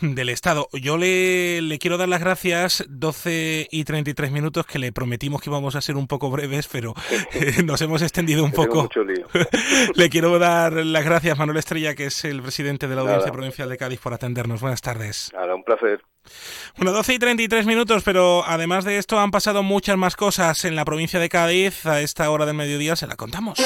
del 0.00 0.28
Estado. 0.28 0.68
Yo 0.72 0.96
le, 0.96 1.62
le 1.62 1.78
quiero 1.78 1.98
dar 1.98 2.08
las 2.08 2.20
gracias 2.20 2.84
12 2.88 3.68
y 3.70 3.84
33 3.84 4.32
minutos 4.32 4.66
que 4.66 4.78
le 4.78 4.92
prometimos 4.92 5.40
que 5.40 5.50
íbamos 5.50 5.76
a 5.76 5.80
ser 5.80 5.96
un 5.96 6.06
poco 6.06 6.30
breves 6.30 6.68
pero 6.68 6.94
eh, 7.32 7.62
nos 7.62 7.80
hemos 7.82 8.02
extendido 8.02 8.44
un 8.44 8.52
poco. 8.52 8.88
le 9.94 10.10
quiero 10.10 10.38
dar 10.38 10.72
las 10.72 11.04
gracias 11.04 11.38
Manuel 11.38 11.58
Estrella 11.58 11.94
que 11.94 12.06
es 12.06 12.24
el 12.24 12.42
presidente 12.42 12.88
de 12.88 12.96
la 12.96 13.02
Audiencia 13.02 13.30
Provincial 13.30 13.68
de 13.68 13.76
Cádiz 13.76 14.00
por 14.00 14.14
atendernos. 14.14 14.60
Buenas 14.60 14.82
tardes. 14.82 15.30
Nada, 15.32 15.54
un 15.54 15.62
placer 15.62 16.02
bueno, 16.76 16.92
12 16.92 17.14
y 17.14 17.18
33 17.18 17.66
minutos, 17.66 18.02
pero 18.04 18.44
además 18.46 18.84
de 18.84 18.98
esto 18.98 19.18
han 19.18 19.30
pasado 19.30 19.62
muchas 19.62 19.96
más 19.96 20.16
cosas 20.16 20.64
en 20.64 20.76
la 20.76 20.84
provincia 20.84 21.20
de 21.20 21.28
Cádiz. 21.28 21.86
A 21.86 22.00
esta 22.00 22.30
hora 22.30 22.46
del 22.46 22.54
mediodía 22.54 22.96
se 22.96 23.06
la 23.06 23.16
contamos. 23.16 23.58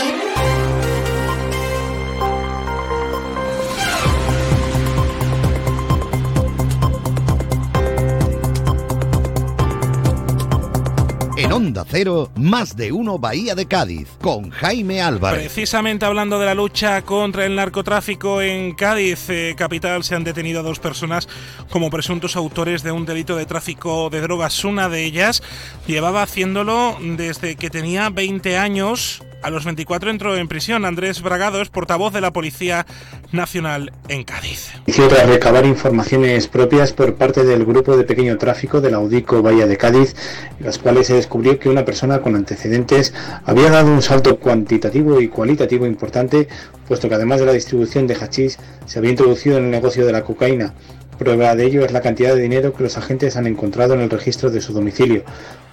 Onda 11.55 11.85
Cero, 11.89 12.33
más 12.35 12.77
de 12.77 12.91
uno 12.91 13.17
Bahía 13.17 13.55
de 13.55 13.67
Cádiz, 13.67 14.09
con 14.21 14.51
Jaime 14.51 15.01
Álvarez. 15.01 15.39
Precisamente 15.39 16.05
hablando 16.05 16.41
de 16.41 16.47
la 16.47 16.55
lucha 16.55 17.03
contra 17.03 17.47
el 17.47 17.55
narcotráfico 17.55 18.43
en 18.43 18.75
Cádiz, 18.75 19.31
eh, 19.31 19.55
capital, 19.57 20.03
se 20.03 20.17
han 20.17 20.25
detenido 20.25 20.59
a 20.59 20.63
dos 20.65 20.81
personas 20.81 21.29
como 21.71 21.91
presuntos 21.91 22.35
autores 22.35 22.83
de 22.83 22.91
un 22.91 23.07
delito 23.07 23.37
de 23.37 23.47
tráfico 23.47 24.11
de 24.11 24.21
drogas. 24.21 24.65
Una 24.65 24.89
de 24.89 25.05
ellas 25.05 25.45
llevaba 25.87 26.25
haciéndolo 26.25 26.99
desde 27.01 27.55
que 27.55 27.71
tenía 27.71 28.11
20 28.11 28.59
años 28.59 29.23
a 29.45 29.51
los 29.51 29.67
24 29.67 30.11
entró 30.11 30.37
en 30.37 30.49
prisión. 30.49 30.87
Andrés 30.87 31.21
Bragado 31.21 31.61
es 31.61 31.69
portavoz 31.69 32.15
de 32.15 32.23
la 32.23 32.33
Policía 32.33 32.87
Nacional 33.31 33.93
en 34.09 34.25
Cádiz. 34.25 34.73
Tras 34.87 35.29
recabar 35.29 35.67
informaciones 35.67 36.49
propias 36.49 36.95
por 36.95 37.15
parte 37.17 37.45
del 37.45 37.67
grupo 37.67 37.95
de 37.95 38.05
pequeño 38.05 38.39
tráfico 38.39 38.81
de 38.81 38.91
la 38.91 39.01
UDICO 39.01 39.43
Bahía 39.43 39.67
de 39.67 39.77
Cádiz, 39.77 40.17
en 40.59 40.65
las 40.65 40.79
cuales 40.79 41.09
se 41.09 41.15
descubrió 41.15 41.59
que 41.59 41.69
una 41.69 41.85
persona 41.85 42.23
con 42.23 42.37
antecedentes 42.37 43.13
había 43.45 43.71
dado 43.71 43.93
un 43.93 44.01
salto 44.01 44.39
cuantitativo 44.39 45.21
y 45.21 45.29
cualitativo 45.29 45.85
importante, 45.85 46.49
puesto 46.89 47.11
que 47.11 47.15
además 47.15 47.41
de 47.41 47.47
la 47.47 47.53
distribución 47.53 48.07
de 48.07 48.15
hachís 48.15 48.59
se 48.87 48.99
había 48.99 49.11
introducido 49.11 49.59
en 49.59 49.65
el 49.65 49.71
negocio 49.71 50.07
de 50.07 50.13
la 50.13 50.25
cocaína. 50.25 50.73
Prueba 51.19 51.55
de 51.55 51.65
ello 51.65 51.85
es 51.85 51.93
la 51.93 52.01
cantidad 52.01 52.35
de 52.35 52.43
dinero 52.43 52.73
que 52.73 52.83
los 52.83 52.99
agentes 52.99 53.37
han 53.37 53.47
encontrado 53.47 53.95
en 53.95 54.01
el 54.01 54.11
registro 54.11 54.51
de 54.51 54.61
su 54.61 54.73
domicilio, 54.73 55.23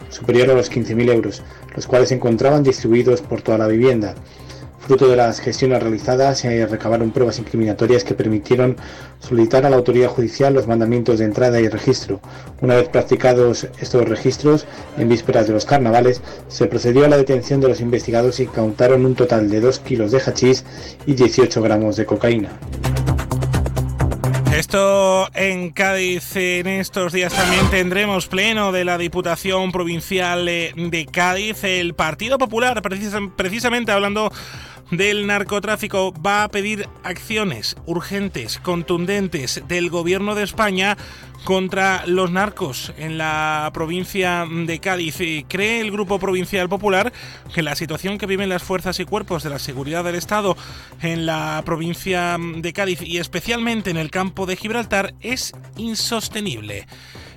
superior 0.09 0.51
a 0.51 0.53
los 0.53 0.71
15.000 0.71 1.11
euros, 1.11 1.41
los 1.75 1.87
cuales 1.87 2.09
se 2.09 2.15
encontraban 2.15 2.63
distribuidos 2.63 3.21
por 3.21 3.41
toda 3.41 3.57
la 3.57 3.67
vivienda. 3.67 4.13
Fruto 4.79 5.07
de 5.07 5.15
las 5.15 5.39
gestiones 5.39 5.81
realizadas 5.81 6.39
se 6.39 6.65
recabaron 6.65 7.11
pruebas 7.11 7.37
incriminatorias 7.39 8.03
que 8.03 8.15
permitieron 8.15 8.77
solicitar 9.19 9.65
a 9.65 9.69
la 9.69 9.77
autoridad 9.77 10.09
judicial 10.09 10.53
los 10.53 10.67
mandamientos 10.67 11.19
de 11.19 11.25
entrada 11.25 11.59
y 11.59 11.69
registro. 11.69 12.19
Una 12.61 12.75
vez 12.75 12.89
practicados 12.89 13.67
estos 13.79 14.09
registros, 14.09 14.65
en 14.97 15.07
vísperas 15.07 15.47
de 15.47 15.53
los 15.53 15.65
carnavales, 15.65 16.21
se 16.47 16.65
procedió 16.65 17.05
a 17.05 17.09
la 17.09 17.17
detención 17.17 17.61
de 17.61 17.67
los 17.67 17.79
investigados 17.79 18.39
y 18.39 18.47
cautaron 18.47 19.05
un 19.05 19.15
total 19.15 19.49
de 19.49 19.61
2 19.61 19.79
kilos 19.79 20.11
de 20.11 20.19
hachís 20.19 20.65
y 21.05 21.13
18 21.13 21.61
gramos 21.61 21.95
de 21.95 22.05
cocaína. 22.05 22.49
Esto 24.61 25.27
en 25.33 25.71
Cádiz 25.71 26.35
en 26.35 26.67
estos 26.67 27.11
días 27.13 27.33
también 27.33 27.67
tendremos 27.71 28.27
pleno 28.27 28.71
de 28.71 28.85
la 28.85 28.99
Diputación 28.99 29.71
Provincial 29.71 30.45
de 30.45 31.07
Cádiz. 31.11 31.63
El 31.63 31.95
Partido 31.95 32.37
Popular, 32.37 32.79
precisamente 33.35 33.91
hablando 33.91 34.31
del 34.91 35.25
narcotráfico, 35.25 36.13
va 36.13 36.43
a 36.43 36.49
pedir 36.49 36.87
acciones 37.03 37.75
urgentes, 37.85 38.59
contundentes 38.59 39.63
del 39.67 39.89
Gobierno 39.89 40.35
de 40.35 40.43
España 40.43 40.97
contra 41.43 42.05
los 42.05 42.31
narcos 42.31 42.93
en 42.97 43.17
la 43.17 43.71
provincia 43.73 44.45
de 44.49 44.79
Cádiz. 44.79 45.17
¿Cree 45.47 45.81
el 45.81 45.91
Grupo 45.91 46.19
Provincial 46.19 46.69
Popular 46.69 47.11
que 47.53 47.63
la 47.63 47.75
situación 47.75 48.17
que 48.17 48.27
viven 48.27 48.49
las 48.49 48.63
fuerzas 48.63 48.99
y 48.99 49.05
cuerpos 49.05 49.43
de 49.43 49.49
la 49.49 49.59
seguridad 49.59 50.03
del 50.03 50.15
Estado 50.15 50.55
en 51.01 51.25
la 51.25 51.61
provincia 51.65 52.37
de 52.39 52.73
Cádiz 52.73 53.01
y 53.01 53.17
especialmente 53.17 53.89
en 53.89 53.97
el 53.97 54.11
campo 54.11 54.45
de 54.45 54.55
Gibraltar 54.55 55.13
es 55.21 55.53
insostenible? 55.77 56.85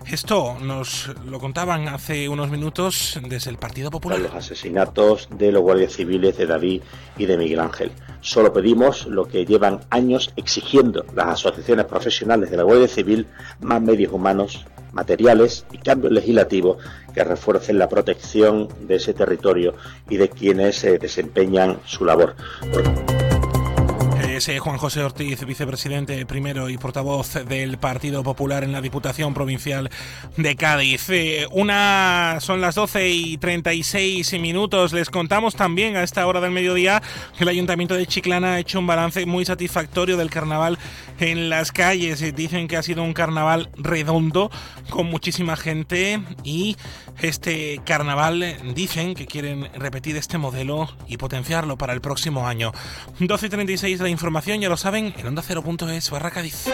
Esto 0.06 0.56
nos 0.60 1.10
lo 1.26 1.38
contaban 1.38 1.88
hace 1.88 2.28
unos 2.28 2.50
minutos 2.50 3.18
desde 3.28 3.50
el 3.50 3.56
Partido 3.56 3.90
Popular. 3.90 4.20
Los 4.20 4.34
asesinatos 4.34 5.28
de 5.30 5.50
los 5.50 5.62
guardias 5.62 5.94
civiles 5.94 6.36
de 6.36 6.46
David 6.46 6.82
y 7.16 7.26
de 7.26 7.36
Miguel 7.38 7.60
Ángel. 7.60 7.90
Solo 8.20 8.52
pedimos 8.52 9.06
lo 9.06 9.26
que 9.26 9.44
llevan 9.46 9.80
años 9.90 10.32
exigiendo 10.36 11.04
las 11.14 11.28
asociaciones 11.28 11.86
profesionales 11.86 12.50
de 12.50 12.56
la 12.56 12.62
Guardia 12.62 12.88
Civil, 12.88 13.26
más 13.60 13.80
medios 13.80 14.12
humanos, 14.12 14.66
materiales 14.92 15.66
y 15.72 15.78
cambios 15.78 16.12
legislativos 16.12 16.78
que 17.12 17.24
refuercen 17.24 17.78
la 17.78 17.88
protección 17.88 18.68
de 18.86 18.96
ese 18.96 19.14
territorio 19.14 19.74
y 20.08 20.16
de 20.16 20.28
quienes 20.28 20.84
eh, 20.84 20.98
desempeñan 20.98 21.78
su 21.84 22.04
labor. 22.04 22.36
Es 24.34 24.50
Juan 24.58 24.78
José 24.78 25.00
Ortiz, 25.00 25.46
vicepresidente 25.46 26.26
primero 26.26 26.68
y 26.68 26.76
portavoz 26.76 27.34
del 27.46 27.78
Partido 27.78 28.24
Popular 28.24 28.64
en 28.64 28.72
la 28.72 28.80
Diputación 28.80 29.32
Provincial 29.32 29.90
de 30.36 30.56
Cádiz. 30.56 31.08
Eh, 31.10 31.46
una 31.52 32.38
son 32.40 32.60
las 32.60 32.74
12 32.74 33.10
y 33.10 33.38
36 33.38 34.32
minutos. 34.40 34.92
Les 34.92 35.08
contamos 35.08 35.54
también 35.54 35.96
a 35.96 36.02
esta 36.02 36.26
hora 36.26 36.40
del 36.40 36.50
mediodía 36.50 37.00
que 37.38 37.44
el 37.44 37.48
Ayuntamiento 37.48 37.94
de 37.94 38.08
Chiclana 38.08 38.54
ha 38.54 38.58
hecho 38.58 38.80
un 38.80 38.88
balance 38.88 39.24
muy 39.24 39.44
satisfactorio 39.44 40.16
del 40.16 40.30
carnaval 40.30 40.80
en 41.20 41.48
las 41.48 41.70
calles. 41.70 42.34
Dicen 42.34 42.66
que 42.66 42.76
ha 42.76 42.82
sido 42.82 43.04
un 43.04 43.12
carnaval 43.12 43.70
redondo 43.76 44.50
con 44.90 45.06
muchísima 45.06 45.54
gente 45.56 46.20
y 46.42 46.76
este 47.22 47.80
carnaval 47.86 48.56
dicen 48.74 49.14
que 49.14 49.26
quieren 49.26 49.70
repetir 49.76 50.16
este 50.16 50.38
modelo 50.38 50.88
y 51.06 51.18
potenciarlo 51.18 51.78
para 51.78 51.92
el 51.92 52.00
próximo 52.00 52.48
año. 52.48 52.72
12 53.20 53.46
y 53.46 53.48
36 53.48 54.00
la 54.00 54.08
información, 54.08 54.23
ya 54.60 54.68
lo 54.68 54.76
saben, 54.76 55.14
en 55.18 55.26
onda 55.26 55.42
0.es 55.42 56.10
barra 56.10 56.30
Cádiz. 56.30 56.66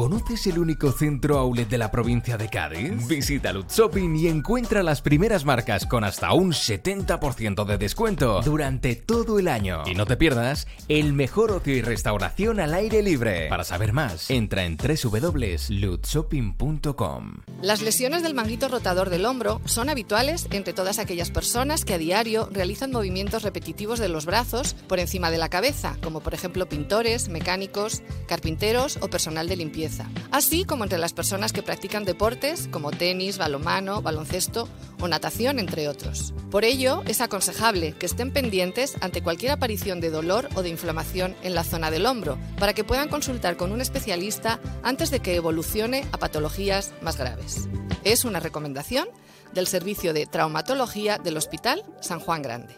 ¿Conoces 0.00 0.46
el 0.46 0.58
único 0.58 0.92
centro 0.92 1.38
outlet 1.38 1.68
de 1.68 1.76
la 1.76 1.90
provincia 1.90 2.38
de 2.38 2.48
Cádiz? 2.48 3.06
Visita 3.06 3.52
Lutz 3.52 3.76
Shopping 3.76 4.16
y 4.16 4.28
encuentra 4.28 4.82
las 4.82 5.02
primeras 5.02 5.44
marcas 5.44 5.84
con 5.84 6.04
hasta 6.04 6.32
un 6.32 6.52
70% 6.52 7.66
de 7.66 7.76
descuento 7.76 8.40
durante 8.40 8.96
todo 8.96 9.38
el 9.38 9.46
año. 9.46 9.82
Y 9.84 9.94
no 9.94 10.06
te 10.06 10.16
pierdas 10.16 10.66
el 10.88 11.12
mejor 11.12 11.50
ocio 11.50 11.76
y 11.76 11.82
restauración 11.82 12.60
al 12.60 12.72
aire 12.72 13.02
libre. 13.02 13.50
Para 13.50 13.62
saber 13.62 13.92
más, 13.92 14.30
entra 14.30 14.64
en 14.64 14.78
www.lutzshopping.com. 14.78 17.32
Las 17.60 17.82
lesiones 17.82 18.22
del 18.22 18.32
manguito 18.32 18.68
rotador 18.68 19.10
del 19.10 19.26
hombro 19.26 19.60
son 19.66 19.90
habituales 19.90 20.46
entre 20.50 20.72
todas 20.72 20.98
aquellas 20.98 21.30
personas 21.30 21.84
que 21.84 21.92
a 21.92 21.98
diario 21.98 22.48
realizan 22.50 22.90
movimientos 22.90 23.42
repetitivos 23.42 23.98
de 23.98 24.08
los 24.08 24.24
brazos 24.24 24.72
por 24.88 24.98
encima 24.98 25.30
de 25.30 25.36
la 25.36 25.50
cabeza, 25.50 25.98
como 26.02 26.20
por 26.20 26.32
ejemplo 26.32 26.70
pintores, 26.70 27.28
mecánicos, 27.28 28.00
carpinteros 28.26 28.96
o 29.02 29.10
personal 29.10 29.46
de 29.46 29.56
limpieza 29.56 29.89
así 30.30 30.64
como 30.64 30.84
entre 30.84 30.98
las 30.98 31.12
personas 31.12 31.52
que 31.52 31.62
practican 31.62 32.04
deportes 32.04 32.68
como 32.70 32.90
tenis, 32.90 33.38
balonmano, 33.38 34.02
baloncesto 34.02 34.68
o 35.00 35.08
natación, 35.08 35.58
entre 35.58 35.88
otros. 35.88 36.34
Por 36.50 36.64
ello, 36.64 37.02
es 37.06 37.20
aconsejable 37.20 37.92
que 37.92 38.06
estén 38.06 38.32
pendientes 38.32 38.96
ante 39.00 39.22
cualquier 39.22 39.52
aparición 39.52 40.00
de 40.00 40.10
dolor 40.10 40.48
o 40.54 40.62
de 40.62 40.68
inflamación 40.68 41.36
en 41.42 41.54
la 41.54 41.64
zona 41.64 41.90
del 41.90 42.06
hombro, 42.06 42.38
para 42.58 42.74
que 42.74 42.84
puedan 42.84 43.08
consultar 43.08 43.56
con 43.56 43.72
un 43.72 43.80
especialista 43.80 44.60
antes 44.82 45.10
de 45.10 45.20
que 45.20 45.36
evolucione 45.36 46.04
a 46.12 46.18
patologías 46.18 46.92
más 47.02 47.16
graves. 47.16 47.68
Es 48.04 48.24
una 48.24 48.40
recomendación 48.40 49.08
del 49.52 49.66
Servicio 49.66 50.12
de 50.12 50.26
Traumatología 50.26 51.18
del 51.18 51.36
Hospital 51.36 51.84
San 52.00 52.20
Juan 52.20 52.42
Grande. 52.42 52.74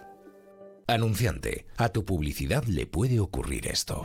Anunciante, 0.86 1.66
a 1.76 1.88
tu 1.88 2.04
publicidad 2.04 2.64
le 2.64 2.86
puede 2.86 3.20
ocurrir 3.20 3.68
esto. 3.68 4.04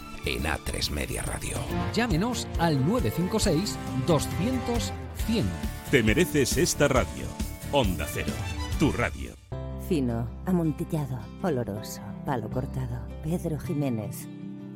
en 0.25 0.43
A3 0.43 0.91
Media 0.91 1.23
Radio. 1.23 1.57
Llámenos 1.93 2.47
al 2.59 2.85
956 2.85 3.77
200 4.07 4.93
100. 5.25 5.45
Te 5.91 6.03
mereces 6.03 6.57
esta 6.57 6.87
radio. 6.87 7.25
Onda 7.71 8.05
Cero, 8.09 8.33
tu 8.79 8.91
radio. 8.91 9.33
Fino, 9.87 10.27
amontillado, 10.45 11.19
oloroso, 11.41 12.01
palo 12.25 12.49
cortado. 12.49 13.07
Pedro 13.23 13.59
Jiménez. 13.59 14.27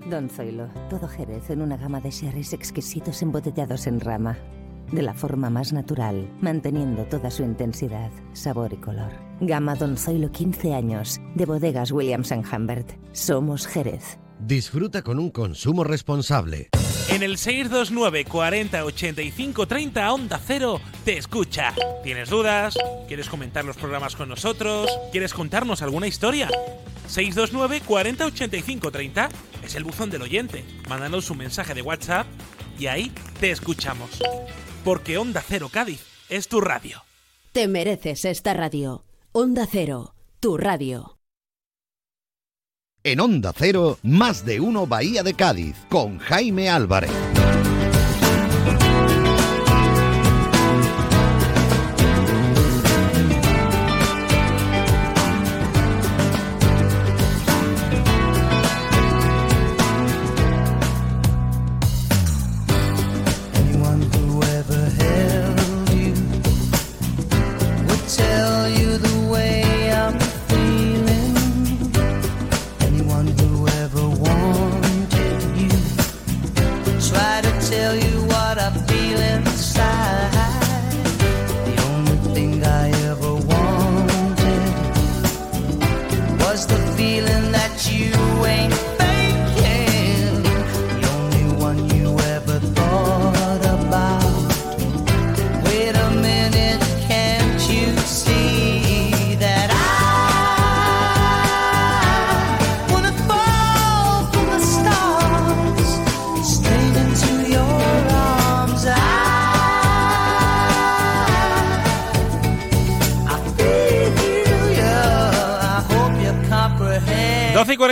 Don 0.10 0.30
Zoilo, 0.30 0.68
todo 0.90 1.08
Jerez 1.08 1.50
en 1.50 1.62
una 1.62 1.78
gama 1.78 2.00
de 2.00 2.12
sherries 2.12 2.54
exquisitos 2.54 3.22
embotellados 3.22 3.88
en 3.88 4.00
rama. 4.00 4.38
De 4.92 5.02
la 5.02 5.16
forma 5.16 5.50
más 5.50 5.74
natural, 5.74 6.30
manteniendo 6.42 7.06
toda 7.06 7.32
su 7.32 7.42
intensidad, 7.44 8.12
sabor 8.34 8.74
y 8.74 8.78
color. 8.78 9.14
Gama 9.42 9.76
Don 9.76 9.98
Zoilo 9.98 10.32
15 10.32 10.76
años, 10.76 11.20
de 11.34 11.46
bodegas 11.46 11.92
Williams⁇ 11.92 12.32
Humbert. 12.54 12.92
Somos 13.14 13.66
Jerez. 13.66 14.20
Disfruta 14.46 15.02
con 15.02 15.18
un 15.18 15.32
consumo 15.32 15.84
responsable. 15.84 16.70
En 17.10 17.24
el 17.24 17.40
629 17.40 18.26
40 18.26 18.86
85 18.86 19.68
30 19.68 20.14
Onda 20.14 20.40
Cero 20.46 20.80
te 21.04 21.18
escucha. 21.18 21.74
¿Tienes 22.04 22.30
dudas? 22.30 22.78
¿Quieres 23.08 23.28
comentar 23.28 23.66
los 23.66 23.76
programas 23.76 24.16
con 24.16 24.30
nosotros? 24.30 24.88
¿Quieres 25.12 25.34
contarnos 25.34 25.82
alguna 25.82 26.06
historia? 26.06 26.48
629 27.08 27.82
40 27.88 28.26
85 28.28 28.92
30 28.92 29.30
es 29.64 29.74
el 29.74 29.84
buzón 29.84 30.12
del 30.12 30.22
oyente. 30.22 30.64
Mándanos 30.88 31.32
un 31.32 31.40
mensaje 31.40 31.74
de 31.74 31.82
WhatsApp 31.82 32.28
y 32.78 32.86
ahí 32.86 33.12
te 33.40 33.50
escuchamos. 33.50 34.12
Porque 34.84 35.18
Onda 35.18 35.42
Cero 35.42 35.70
Cádiz 35.74 36.06
es 36.30 36.48
tu 36.48 36.62
radio. 36.62 37.04
Te 37.52 37.68
mereces 37.68 38.26
esta 38.26 38.54
radio. 38.54 39.06
Onda 39.32 39.66
Cero, 39.68 40.14
tu 40.40 40.56
radio. 40.56 41.15
En 43.06 43.20
Onda 43.20 43.54
Cero, 43.56 44.00
más 44.02 44.46
de 44.46 44.60
uno 44.60 44.88
Bahía 44.88 45.22
de 45.22 45.36
Cádiz, 45.36 45.76
con 45.90 46.18
Jaime 46.18 46.72
Álvarez. 46.72 47.12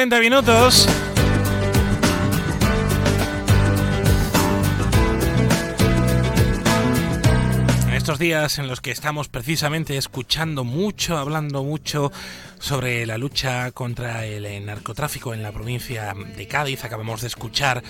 40 0.03 0.19
minutos. 0.19 0.87
En 7.87 7.93
estos 7.93 8.19
días 8.19 8.59
en 8.59 8.67
los 8.67 8.81
que 8.81 8.91
estamos 8.91 9.29
precisamente 9.29 9.95
escuchando 9.95 10.65
mucho, 10.65 11.17
hablando 11.17 11.63
mucho 11.63 12.11
sobre 12.59 13.05
la 13.05 13.17
lucha 13.17 13.71
contra 13.71 14.25
el 14.25 14.65
narcotráfico 14.65 15.33
en 15.33 15.41
la 15.41 15.53
provincia 15.53 16.13
de 16.35 16.47
Cádiz, 16.47 16.83
acabamos 16.83 17.21
de 17.21 17.27
escuchar 17.27 17.81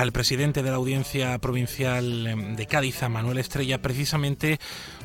al 0.00 0.12
presidente 0.12 0.62
de 0.62 0.70
la 0.70 0.76
Audiencia 0.76 1.38
Provincial 1.38 2.26
em, 2.26 2.56
de 2.56 2.66
Cádiz, 2.66 3.02
a 3.02 3.08
Manuel 3.08 3.38
Estrella, 3.38 3.82
precisamente 3.82 4.58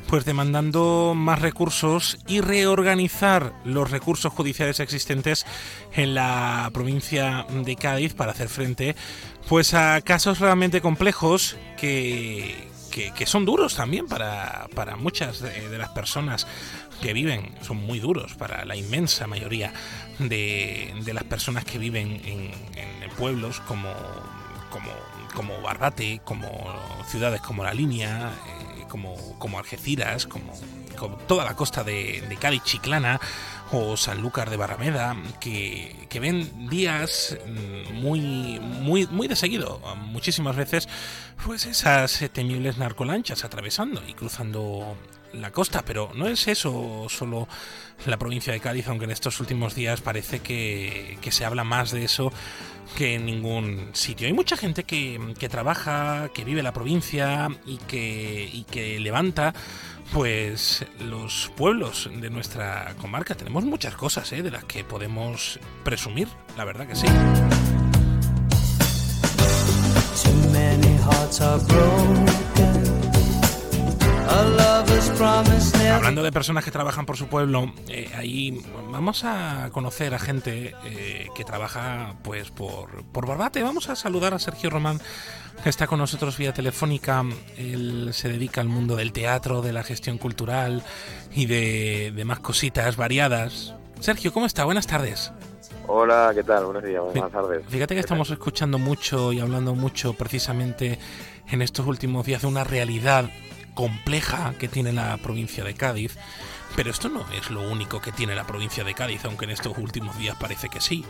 pues 0.08 0.24
demandando 0.24 1.12
más 1.14 1.40
recursos 1.40 2.18
y 2.26 2.40
reorganizar 2.40 3.52
los 3.64 3.90
recursos 3.90 4.32
judiciales 4.32 4.80
existentes 4.80 5.44
en 5.92 6.14
la 6.14 6.70
provincia 6.72 7.46
de 7.50 7.76
Cádiz 7.76 8.14
para 8.14 8.32
hacer 8.32 8.48
frente 8.48 8.96
pues 9.48 9.74
a 9.74 10.00
casos 10.00 10.38
realmente 10.38 10.80
complejos 10.80 11.56
que, 11.76 12.68
que, 12.90 13.26
son 13.26 13.44
duros 13.44 13.76
también 13.76 14.06
para, 14.06 14.68
para 14.74 14.96
muchas 14.96 15.40
de, 15.40 15.78
las 15.78 15.90
personas 15.90 16.46
que 17.02 17.12
viven, 17.12 17.54
son 17.60 17.76
muy 17.76 18.00
duros 18.00 18.34
para 18.34 18.64
la 18.64 18.76
inmensa 18.76 19.26
mayoría 19.26 19.72
de, 20.18 20.94
de 21.04 21.14
las 21.14 21.24
personas 21.24 21.64
que 21.64 21.78
viven 21.78 22.22
en, 22.24 22.50
en 22.76 23.10
pueblos 23.16 23.60
como, 23.60 23.92
como, 24.76 24.92
como 25.34 25.62
Barbate, 25.62 26.20
como 26.24 26.48
ciudades 27.08 27.40
como 27.40 27.64
La 27.64 27.72
Línea, 27.72 28.30
eh, 28.78 28.84
como, 28.88 29.16
como 29.38 29.58
Algeciras, 29.58 30.26
como, 30.26 30.52
toda 31.26 31.44
la 31.44 31.54
costa 31.54 31.84
de, 31.84 32.22
de 32.26 32.36
Cádiz 32.36 32.62
Chiclana 32.64 33.20
o 33.72 33.96
Sanlúcar 33.96 34.50
de 34.50 34.56
Barrameda, 34.56 35.16
que, 35.40 36.06
que, 36.08 36.20
ven 36.20 36.68
días 36.68 37.36
mm, 37.46 37.94
muy, 37.94 38.60
muy, 38.60 39.06
muy 39.06 39.28
de 39.28 39.36
seguido, 39.36 39.80
muchísimas 39.96 40.56
veces, 40.56 40.88
pues 41.44 41.66
esas 41.66 42.24
temibles 42.32 42.78
narcolanchas 42.78 43.44
atravesando 43.44 44.02
y 44.06 44.14
cruzando 44.14 44.96
la 45.32 45.50
costa, 45.52 45.82
pero 45.84 46.10
no 46.14 46.26
es 46.26 46.48
eso 46.48 47.06
solo 47.08 47.48
la 48.06 48.18
provincia 48.18 48.52
de 48.52 48.60
Cádiz, 48.60 48.88
aunque 48.88 49.04
en 49.04 49.10
estos 49.10 49.40
últimos 49.40 49.74
días 49.74 50.00
parece 50.00 50.40
que, 50.40 51.18
que 51.20 51.32
se 51.32 51.44
habla 51.44 51.64
más 51.64 51.90
de 51.90 52.04
eso 52.04 52.32
que 52.96 53.14
en 53.14 53.26
ningún 53.26 53.90
sitio. 53.92 54.26
Hay 54.26 54.32
mucha 54.32 54.56
gente 54.56 54.84
que, 54.84 55.34
que 55.38 55.48
trabaja, 55.48 56.30
que 56.34 56.44
vive 56.44 56.62
la 56.62 56.72
provincia 56.72 57.48
y 57.66 57.78
que, 57.78 58.48
y 58.52 58.64
que 58.64 59.00
levanta 59.00 59.54
pues 60.12 60.84
los 61.00 61.50
pueblos 61.56 62.08
de 62.14 62.30
nuestra 62.30 62.94
comarca. 63.00 63.34
Tenemos 63.34 63.64
muchas 63.64 63.94
cosas 63.96 64.32
¿eh? 64.32 64.42
de 64.42 64.50
las 64.50 64.64
que 64.64 64.84
podemos 64.84 65.58
presumir, 65.84 66.28
la 66.56 66.64
verdad 66.64 66.86
que 66.86 66.94
sí. 66.94 67.06
Hablando 75.18 76.22
de 76.22 76.30
personas 76.30 76.62
que 76.62 76.70
trabajan 76.70 77.06
por 77.06 77.16
su 77.16 77.26
pueblo, 77.26 77.72
eh, 77.88 78.10
ahí 78.14 78.62
vamos 78.90 79.24
a 79.24 79.70
conocer 79.72 80.12
a 80.14 80.18
gente 80.18 80.74
eh, 80.84 81.28
que 81.34 81.42
trabaja 81.42 82.16
pues 82.22 82.50
por, 82.50 83.02
por 83.04 83.26
Barbate. 83.26 83.62
Vamos 83.62 83.88
a 83.88 83.96
saludar 83.96 84.34
a 84.34 84.38
Sergio 84.38 84.68
Román, 84.68 85.00
que 85.62 85.70
está 85.70 85.86
con 85.86 86.00
nosotros 86.00 86.36
vía 86.36 86.52
telefónica. 86.52 87.24
Él 87.56 88.10
se 88.12 88.28
dedica 88.28 88.60
al 88.60 88.68
mundo 88.68 88.94
del 88.94 89.12
teatro, 89.12 89.62
de 89.62 89.72
la 89.72 89.82
gestión 89.82 90.18
cultural 90.18 90.82
y 91.34 91.46
de, 91.46 92.12
de 92.14 92.24
más 92.26 92.40
cositas 92.40 92.96
variadas. 92.96 93.74
Sergio, 94.00 94.34
¿cómo 94.34 94.44
está? 94.44 94.64
Buenas 94.64 94.86
tardes. 94.86 95.32
Hola, 95.86 96.32
¿qué 96.34 96.42
tal? 96.42 96.66
Buenos 96.66 96.84
días, 96.84 97.02
buenas 97.02 97.32
tardes. 97.32 97.62
Fíjate 97.68 97.94
que 97.94 98.00
estamos 98.00 98.28
escuchando 98.30 98.78
mucho 98.78 99.32
y 99.32 99.40
hablando 99.40 99.74
mucho 99.74 100.12
precisamente 100.12 100.98
en 101.48 101.62
estos 101.62 101.86
últimos 101.86 102.26
días 102.26 102.42
de 102.42 102.48
una 102.48 102.64
realidad 102.64 103.30
compleja 103.76 104.54
que 104.58 104.66
tiene 104.66 104.92
la 104.92 105.16
provincia 105.18 105.62
de 105.62 105.74
Cádiz, 105.74 106.18
pero 106.74 106.90
esto 106.90 107.08
no 107.08 107.24
es 107.32 107.52
lo 107.52 107.60
único 107.70 108.00
que 108.00 108.10
tiene 108.10 108.34
la 108.34 108.44
provincia 108.44 108.82
de 108.82 108.94
Cádiz, 108.94 109.24
aunque 109.24 109.44
en 109.44 109.52
estos 109.52 109.78
últimos 109.78 110.18
días 110.18 110.36
parece 110.40 110.68
que 110.68 110.80
sí. 110.80 111.04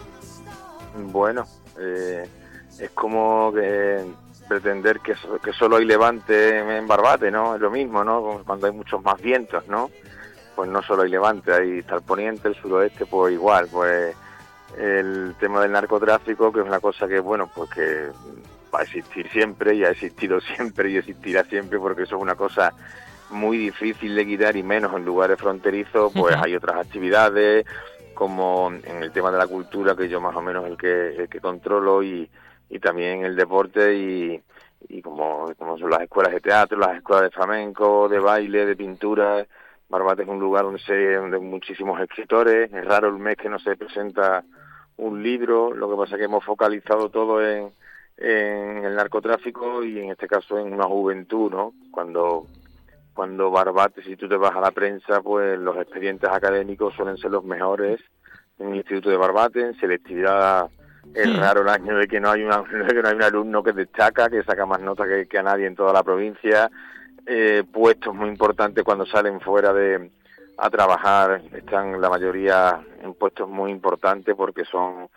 Bueno, 0.98 1.46
eh, 1.78 2.28
es 2.78 2.90
como 2.90 3.52
que 3.54 4.04
pretender 4.48 5.00
que, 5.00 5.14
que 5.42 5.52
solo 5.52 5.76
hay 5.76 5.84
levante 5.84 6.58
en 6.58 6.86
Barbate, 6.86 7.30
¿no? 7.30 7.54
Es 7.54 7.60
lo 7.60 7.70
mismo, 7.70 8.04
¿no? 8.04 8.42
Cuando 8.44 8.66
hay 8.66 8.72
muchos 8.72 9.02
más 9.02 9.20
vientos, 9.22 9.66
¿no? 9.68 9.90
Pues 10.54 10.68
no 10.68 10.82
solo 10.82 11.02
hay 11.02 11.10
levante, 11.10 11.52
hay 11.52 11.78
está 11.78 11.96
el 11.96 12.02
poniente, 12.02 12.48
el 12.48 12.54
suroeste, 12.56 13.06
pues 13.06 13.32
igual, 13.32 13.68
pues 13.70 14.14
el 14.76 15.34
tema 15.38 15.62
del 15.62 15.72
narcotráfico, 15.72 16.52
que 16.52 16.60
es 16.60 16.66
una 16.66 16.80
cosa 16.80 17.06
que, 17.06 17.20
bueno, 17.20 17.48
pues 17.54 17.70
que 17.70 18.08
va 18.76 18.80
a 18.80 18.84
existir 18.84 19.28
siempre 19.30 19.74
y 19.74 19.84
ha 19.84 19.90
existido 19.90 20.40
siempre 20.54 20.90
y 20.90 20.96
existirá 20.98 21.44
siempre 21.44 21.78
porque 21.78 22.02
eso 22.02 22.16
es 22.16 22.22
una 22.22 22.34
cosa 22.34 22.72
muy 23.30 23.58
difícil 23.58 24.14
de 24.14 24.24
quitar 24.24 24.56
y 24.56 24.62
menos 24.62 24.94
en 24.94 25.04
lugares 25.04 25.38
fronterizos, 25.38 26.12
pues 26.12 26.36
hay 26.36 26.54
otras 26.54 26.76
actividades 26.76 27.66
como 28.14 28.70
en 28.72 29.02
el 29.02 29.10
tema 29.10 29.30
de 29.30 29.38
la 29.38 29.46
cultura 29.46 29.96
que 29.96 30.08
yo 30.08 30.20
más 30.20 30.34
o 30.36 30.42
menos 30.42 30.64
el 30.66 30.76
que, 30.76 31.16
el 31.16 31.28
que 31.28 31.40
controlo 31.40 32.02
y, 32.02 32.30
y 32.70 32.78
también 32.78 33.24
el 33.24 33.34
deporte 33.34 33.94
y, 33.94 34.40
y 34.88 35.02
como, 35.02 35.52
como 35.58 35.76
son 35.76 35.90
las 35.90 36.02
escuelas 36.02 36.32
de 36.32 36.40
teatro, 36.40 36.78
las 36.78 36.96
escuelas 36.96 37.24
de 37.24 37.30
flamenco, 37.30 38.08
de 38.08 38.20
baile, 38.20 38.64
de 38.64 38.76
pintura. 38.76 39.44
Barbate 39.88 40.22
es 40.22 40.28
un 40.28 40.40
lugar 40.40 40.64
donde, 40.64 40.80
se, 40.80 41.14
donde 41.14 41.38
muchísimos 41.38 42.00
escritores, 42.00 42.72
es 42.72 42.84
raro 42.84 43.08
el 43.08 43.18
mes 43.18 43.36
que 43.36 43.48
no 43.48 43.58
se 43.58 43.76
presenta 43.76 44.44
un 44.96 45.22
libro, 45.22 45.74
lo 45.74 45.90
que 45.90 45.96
pasa 45.96 46.14
es 46.14 46.18
que 46.18 46.24
hemos 46.24 46.44
focalizado 46.44 47.10
todo 47.10 47.44
en, 47.46 47.70
en 48.16 48.84
el 48.84 48.94
narcotráfico 48.94 49.84
y 49.84 50.00
en 50.00 50.10
este 50.10 50.26
caso 50.26 50.58
en 50.58 50.72
una 50.72 50.84
juventud, 50.84 51.50
¿no? 51.50 51.74
Cuando 51.90 52.46
cuando 53.16 53.50
Barbate, 53.50 54.02
si 54.02 54.14
tú 54.14 54.28
te 54.28 54.36
vas 54.36 54.54
a 54.54 54.60
la 54.60 54.70
prensa, 54.70 55.22
pues 55.22 55.58
los 55.58 55.74
expedientes 55.78 56.28
académicos 56.28 56.94
suelen 56.94 57.16
ser 57.16 57.30
los 57.30 57.44
mejores 57.44 57.98
en 58.58 58.68
el 58.68 58.76
Instituto 58.76 59.08
de 59.08 59.16
Barbate, 59.16 59.60
en 59.62 59.74
selectividad. 59.80 60.68
Es 61.14 61.38
raro 61.38 61.62
el 61.62 61.68
año 61.68 61.96
de 61.96 62.06
que 62.06 62.20
no 62.20 62.30
hay 62.30 62.42
una, 62.42 62.62
que 62.88 63.02
no 63.02 63.08
hay 63.08 63.14
un 63.14 63.22
alumno 63.22 63.62
que 63.62 63.72
destaca, 63.72 64.28
que 64.28 64.42
saca 64.42 64.66
más 64.66 64.80
notas 64.80 65.08
que, 65.08 65.26
que 65.26 65.38
a 65.38 65.42
nadie 65.42 65.66
en 65.66 65.74
toda 65.74 65.94
la 65.94 66.02
provincia, 66.02 66.70
eh, 67.24 67.64
puestos 67.72 68.14
muy 68.14 68.28
importantes 68.28 68.84
cuando 68.84 69.06
salen 69.06 69.40
fuera 69.40 69.72
de 69.72 70.10
a 70.58 70.70
trabajar, 70.70 71.42
están 71.52 72.00
la 72.00 72.08
mayoría 72.08 72.80
en 73.02 73.14
puestos 73.14 73.48
muy 73.48 73.70
importantes 73.70 74.34
porque 74.34 74.64
son 74.64 75.08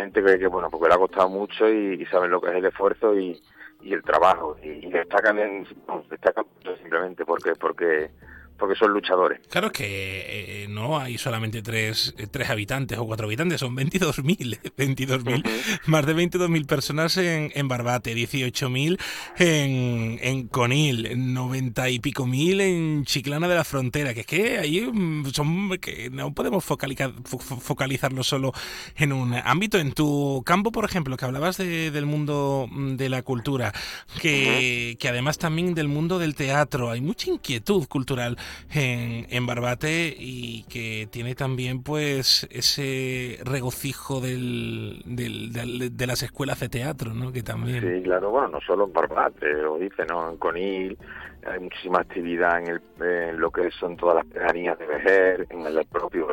gente 0.00 0.22
que, 0.38 0.46
bueno, 0.46 0.70
porque 0.70 0.88
le 0.88 0.94
ha 0.94 0.98
costado 0.98 1.28
mucho 1.28 1.68
y, 1.68 2.04
saben 2.06 2.30
lo 2.30 2.40
que 2.40 2.50
es 2.50 2.56
el 2.56 2.64
esfuerzo 2.64 3.18
y, 3.18 3.40
y 3.82 3.92
el 3.92 4.02
trabajo. 4.02 4.56
Y, 4.62 4.90
destacan 4.90 5.38
en, 5.38 5.66
destacan 6.10 6.44
simplemente 6.80 7.24
porque 7.24 7.52
porque 7.54 8.10
porque 8.58 8.74
son 8.74 8.92
luchadores. 8.92 9.40
Claro 9.48 9.70
que 9.70 10.64
eh, 10.64 10.66
no 10.68 10.98
hay 10.98 11.16
solamente 11.16 11.62
tres, 11.62 12.14
eh, 12.18 12.26
tres 12.30 12.50
habitantes 12.50 12.98
o 12.98 13.06
cuatro 13.06 13.26
habitantes, 13.26 13.60
son 13.60 13.76
22.000, 13.76 14.72
22.000, 14.76 15.80
más 15.86 16.04
de 16.04 16.16
22.000 16.16 16.66
personas 16.66 17.16
en, 17.16 17.52
en 17.54 17.68
Barbate, 17.68 18.14
18.000 18.14 18.98
en, 19.38 20.18
en 20.20 20.48
Conil, 20.48 21.32
90 21.34 21.90
y 21.90 22.00
pico 22.00 22.26
mil 22.26 22.60
en 22.60 23.04
Chiclana 23.04 23.48
de 23.48 23.54
la 23.54 23.64
Frontera, 23.64 24.12
que 24.12 24.20
es 24.20 24.26
que 24.26 24.58
ahí 24.58 24.80
mm, 24.80 25.26
son 25.26 25.78
que 25.78 26.10
no 26.10 26.32
podemos 26.32 26.64
focalizar, 26.64 27.12
focalizarlo 27.24 28.22
solo 28.22 28.52
en 28.96 29.12
un 29.12 29.34
ámbito. 29.34 29.78
En 29.78 29.92
tu 29.92 30.42
campo, 30.44 30.72
por 30.72 30.84
ejemplo, 30.84 31.16
que 31.16 31.24
hablabas 31.24 31.58
de, 31.58 31.90
del 31.90 32.06
mundo 32.06 32.66
mm, 32.70 32.96
de 32.96 33.08
la 33.08 33.22
cultura, 33.22 33.72
que, 34.20 34.96
que 34.98 35.08
además 35.08 35.38
también 35.38 35.74
del 35.74 35.88
mundo 35.88 36.18
del 36.18 36.34
teatro, 36.34 36.90
hay 36.90 37.00
mucha 37.00 37.30
inquietud 37.30 37.86
cultural 37.86 38.36
en, 38.72 39.46
Barbate 39.46 40.14
y 40.18 40.64
que 40.64 41.08
tiene 41.10 41.34
también 41.34 41.82
pues 41.82 42.46
ese 42.50 43.38
regocijo 43.44 44.20
del, 44.20 45.02
de 45.06 46.06
las 46.06 46.22
escuelas 46.22 46.60
de 46.60 46.68
teatro, 46.68 47.14
¿no? 47.14 47.32
Que 47.32 47.42
también... 47.42 47.80
Sí, 47.80 48.02
claro, 48.02 48.30
bueno, 48.30 48.48
no 48.48 48.60
solo 48.60 48.86
en 48.86 48.92
Barbate, 48.92 49.54
lo 49.54 49.78
dice, 49.78 50.04
¿no? 50.06 50.30
En 50.30 50.36
Conil 50.36 50.98
hay 51.46 51.60
muchísima 51.60 52.00
actividad 52.00 52.60
en, 52.60 52.80
el, 53.00 53.36
lo 53.36 53.50
que 53.50 53.70
son 53.70 53.96
todas 53.96 54.16
las 54.16 54.26
pedanías 54.26 54.78
de 54.78 54.86
Vejer, 54.86 55.46
en 55.50 55.66
el 55.66 55.86
propio 55.86 56.28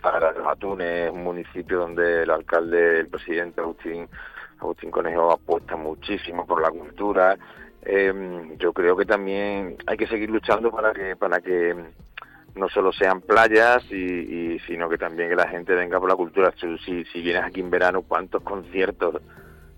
para 0.00 0.32
los 0.32 0.46
Atunes, 0.46 1.10
un 1.10 1.24
municipio 1.24 1.80
donde 1.80 2.22
el 2.22 2.30
alcalde, 2.30 3.00
el 3.00 3.08
presidente 3.08 3.60
Agustín, 3.60 4.08
Agustín 4.60 4.90
Conejo 4.90 5.32
apuesta 5.32 5.76
muchísimo 5.76 6.46
por 6.46 6.62
la 6.62 6.70
cultura, 6.70 7.36
eh, 7.82 8.56
yo 8.58 8.72
creo 8.72 8.96
que 8.96 9.04
también 9.04 9.76
hay 9.86 9.96
que 9.96 10.06
seguir 10.06 10.30
luchando 10.30 10.70
para 10.70 10.92
que 10.92 11.16
para 11.16 11.40
que 11.40 11.74
no 12.54 12.68
solo 12.68 12.92
sean 12.92 13.20
playas 13.20 13.84
y, 13.92 14.58
sino 14.66 14.88
que 14.88 14.98
también 14.98 15.28
que 15.28 15.36
la 15.36 15.48
gente 15.48 15.74
venga 15.74 16.00
por 16.00 16.08
la 16.08 16.16
cultura. 16.16 16.52
Si, 16.60 17.04
si 17.04 17.22
vienes 17.22 17.44
aquí 17.44 17.60
en 17.60 17.70
verano 17.70 18.02
cuántos 18.02 18.42
conciertos 18.42 19.22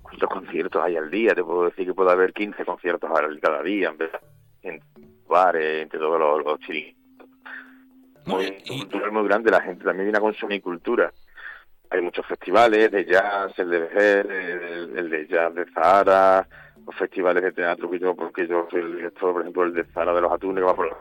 cuántos 0.02 0.28
conciertos 0.28 0.82
hay 0.82 0.96
al 0.96 1.10
día 1.10 1.34
te 1.34 1.44
puedo 1.44 1.64
decir 1.64 1.86
que 1.86 1.94
puede 1.94 2.10
haber 2.10 2.32
15 2.32 2.64
conciertos 2.64 3.10
cada 3.40 3.62
día 3.62 3.94
en 4.62 4.80
bares 5.28 5.82
entre 5.82 5.98
todos 5.98 6.18
los, 6.18 6.44
los 6.44 6.58
muy, 8.26 8.62
cultura 8.66 9.10
muy 9.10 9.26
grande 9.28 9.50
la 9.50 9.60
gente 9.60 9.84
también 9.84 10.06
viene 10.06 10.18
a 10.18 10.20
consumir 10.20 10.60
cultura. 10.60 11.12
Hay 11.90 12.00
muchos 12.02 12.26
festivales 12.26 12.90
de 12.90 13.04
jazz 13.04 13.58
el 13.58 13.70
de 13.70 13.78
Vejer, 13.80 14.30
el, 14.30 14.98
el 14.98 15.10
de 15.10 15.26
jazz 15.26 15.54
de 15.54 15.64
Zahara 15.72 16.46
los 16.86 16.96
festivales 16.96 17.42
de 17.42 17.52
teatro 17.52 17.90
que 17.90 17.98
yo, 17.98 18.14
porque 18.14 18.46
yo 18.46 18.66
soy 18.70 18.80
el 18.80 18.96
director, 18.96 19.32
por 19.32 19.42
ejemplo, 19.42 19.64
el 19.64 19.74
de 19.74 19.84
Zara 19.84 20.14
de 20.14 20.20
los 20.20 20.32
Atunes, 20.32 20.62
que 20.62 20.66
va 20.66 20.74
por 20.74 20.88
la 20.88 20.96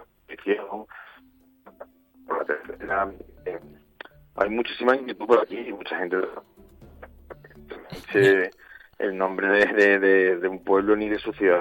por 2.27 2.37
la 2.37 2.45
tercera. 2.45 3.11
Eh, 3.45 3.59
hay 4.35 4.49
muchísima 4.49 4.95
inquietud 4.95 5.25
por 5.25 5.39
aquí 5.39 5.57
y 5.57 5.73
mucha 5.73 5.97
gente 5.97 6.17
se, 8.11 8.51
el 8.99 9.17
nombre 9.17 9.65
de, 9.65 9.99
de, 10.37 10.47
un 10.47 10.61
pueblo 10.63 10.95
ni 10.95 11.07
de 11.07 11.17
su 11.19 11.31
ciudad. 11.31 11.59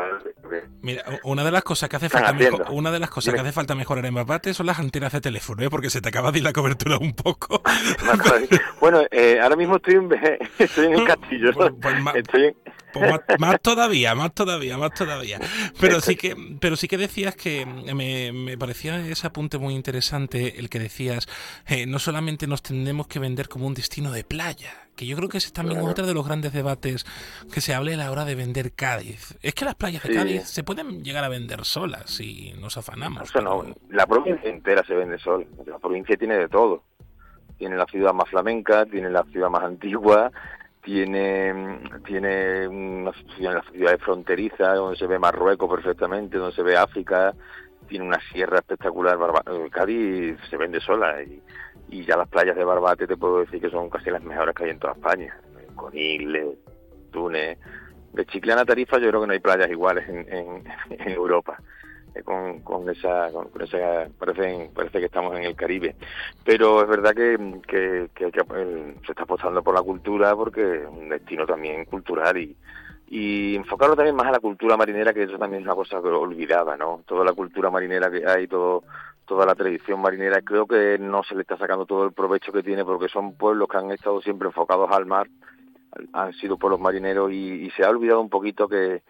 Mira, 0.83 1.05
una 1.23 1.45
de 1.45 1.53
las 1.53 1.63
cosas 1.63 1.89
que 1.89 1.97
hace 1.97 2.09
falta 2.09 2.33
mejor, 2.33 2.67
una 2.71 2.91
de 2.91 2.99
las 2.99 3.11
cosas 3.11 3.33
que 3.33 3.41
hace 3.41 3.53
falta 3.53 3.77
mejorar 3.77 4.05
en 4.07 4.15
Barbate 4.15 4.53
son 4.53 4.67
las 4.67 4.81
antenas 4.81 5.13
de 5.13 5.21
teléfono, 5.21 5.63
¿eh? 5.63 5.71
porque 5.71 5.89
se 5.89 6.01
te 6.01 6.09
acaba 6.09 6.33
de 6.33 6.39
ir 6.39 6.45
la 6.45 6.53
cobertura 6.53 6.99
un 6.99 7.15
poco. 7.15 7.63
bueno, 8.81 9.03
eh, 9.13 9.39
ahora 9.41 9.55
mismo 9.55 9.77
estoy 9.77 9.95
en, 9.95 10.11
estoy 10.59 10.87
en 10.87 10.95
el 10.95 11.05
castillo. 11.07 11.53
Pues, 11.53 11.73
estoy 12.17 12.57
pues 12.93 13.21
más, 13.39 13.61
todavía, 13.61 14.15
más 14.15 14.33
todavía, 14.33 14.79
más 14.79 14.93
todavía. 14.95 15.39
Pero 15.81 16.01
sí 16.01 16.17
que, 16.17 16.37
pero 16.61 16.77
sí 16.77 16.89
que 16.89 16.97
decías 16.97 17.37
que 17.37 17.67
me, 17.67 18.33
me 18.33 18.59
parecía 18.59 18.99
ese 19.07 19.27
apunte 19.27 19.59
muy 19.59 19.75
interesante, 19.75 20.59
el 20.59 20.69
que 20.69 20.79
decías, 20.79 21.29
eh, 21.67 21.87
no 21.87 21.99
solamente 21.99 22.47
nos 22.47 22.63
tendremos 22.63 23.07
que 23.07 23.19
vender 23.19 23.49
como 23.49 23.67
un 23.67 23.75
destino 23.75 24.11
de 24.11 24.25
playa, 24.25 24.73
que 24.97 25.07
yo 25.07 25.17
creo 25.17 25.29
que 25.29 25.39
ese 25.39 25.49
es 25.49 25.53
también 25.53 25.81
otro 25.81 26.07
de 26.07 26.13
los 26.13 26.27
grandes 26.27 26.53
debates 26.53 27.07
que 27.53 27.61
se 27.61 27.73
hable 27.73 27.95
a 27.95 27.97
la 27.97 28.11
hora 28.11 28.25
de 28.25 28.35
vender 28.35 28.73
Cádiz. 28.73 29.39
Es 29.43 29.55
que 29.55 29.65
las 29.65 29.77
playas 29.77 30.03
de 30.03 30.13
Cádiz 30.13 30.43
se 30.45 30.65
pueden 30.65 31.05
llegar 31.05 31.25
a 31.25 31.29
vender 31.29 31.65
solas 31.65 32.11
si 32.11 32.53
nos 32.61 32.77
afanamos. 32.77 33.33
no, 33.37 33.65
la 33.91 34.07
provincia 34.07 34.51
entera 34.51 34.85
se 34.85 34.95
vende 34.95 35.19
sola. 35.19 35.47
La 35.67 35.79
provincia 35.79 36.17
tiene 36.17 36.37
de 36.37 36.49
todo. 36.49 36.83
Tiene 37.57 37.77
la 37.77 37.87
ciudad 37.87 38.13
más 38.13 38.29
flamenca, 38.29 38.87
tiene 38.87 39.11
la 39.11 39.25
ciudad 39.25 39.51
más 39.51 39.63
antigua, 39.63 40.31
tiene 40.89 41.55
tiene 42.07 42.67
una 42.67 43.13
ciudad 43.37 43.99
fronteriza 43.99 44.73
donde 44.73 44.97
se 44.97 45.07
ve 45.07 45.19
Marruecos 45.19 45.69
perfectamente, 45.69 46.39
donde 46.39 46.57
se 46.57 46.63
ve 46.63 46.79
África, 46.79 47.35
tiene 47.89 48.07
una 48.07 48.19
sierra 48.33 48.61
espectacular, 48.61 49.19
eh, 49.19 49.69
Cádiz 49.71 50.39
se 50.49 50.57
vende 50.57 50.81
sola 50.81 51.23
y, 51.23 51.43
ya 52.07 52.17
las 52.17 52.29
playas 52.29 52.57
de 52.57 52.65
Barbate 52.65 53.07
te 53.07 53.19
puedo 53.19 53.41
decir 53.41 53.61
que 53.61 53.71
son 53.71 53.91
casi 53.91 54.11
las 54.11 54.23
mejores 54.23 54.55
que 54.55 54.65
hay 54.65 54.71
en 54.71 54.79
toda 54.79 54.95
España, 54.95 55.39
Conil, 55.75 56.57
Túnez, 57.11 57.59
de 58.15 58.27
Chiclana 58.27 58.65
Tarifa 58.65 58.99
yo 58.99 59.09
creo 59.09 59.21
que 59.21 59.27
no 59.27 59.33
hay 59.35 59.41
playas 59.41 59.71
iguales 59.71 60.09
en, 60.09 60.65
en 60.89 61.11
Europa. 61.13 61.61
Eh, 62.19 62.23
con, 62.23 62.61
con, 62.61 62.89
esa, 62.89 63.31
con, 63.33 63.49
esa 63.63 64.09
parece, 64.19 64.71
parece 64.75 64.99
que 64.99 65.07
estamos 65.07 65.37
en 65.37 65.45
el 65.45 65.57
Caribe. 65.57 65.95
Pero 66.45 66.83
es 66.83 66.89
verdad 66.89 67.15
que, 67.15 67.61
que, 67.67 68.09
se 69.05 69.13
está 69.13 69.23
apostando 69.23 69.63
por 69.63 69.75
la 69.75 69.83
cultura 69.83 70.35
porque 70.35 70.83
es 70.83 70.89
un 70.89 71.09
destino 71.09 71.47
también 71.47 71.85
cultural 71.85 72.37
y, 72.37 72.57
y 73.09 73.57
enfocarlo 73.57 73.97
también 73.97 74.17
más 74.17 74.27
a 74.27 74.33
la 74.33 74.41
cultura 74.41 74.77
marinera, 74.77 75.13
que 75.13 75.25
eso 75.25 75.39
también 75.39 75.63
es 75.63 75.67
una 75.67 75.75
cosa 75.75 75.99
olvidada, 75.99 76.77
¿no? 76.77 77.03
Toda 77.07 77.25
la 77.25 77.33
cultura 77.33 77.71
marinera 77.71 78.11
que 78.11 78.27
hay, 78.27 78.47
todo 78.47 78.85
toda 79.27 79.45
la 79.45 79.55
tradición 79.55 80.01
marinera, 80.01 80.41
creo 80.41 80.67
que 80.67 80.97
no 80.99 81.23
se 81.23 81.35
le 81.35 81.43
está 81.43 81.59
sacando 81.59 81.85
todo 81.85 82.07
el 82.07 82.13
provecho 82.13 82.51
que 82.51 82.63
tiene 82.63 82.83
porque 82.83 83.11
son 83.11 83.35
pueblos 83.35 83.69
que 83.69 83.77
han 83.77 83.91
estado 83.91 84.23
siempre 84.23 84.49
enfocados 84.49 84.91
al 84.91 85.05
mar, 85.05 85.29
han 86.15 86.33
sido 86.33 86.57
pueblos 86.57 86.81
marineros 86.81 87.31
y, 87.31 87.67
y 87.67 87.71
se 87.73 87.85
ha 87.85 87.91
olvidado 87.91 88.23
un 88.23 88.31
poquito 88.31 88.69
que, 88.69 89.03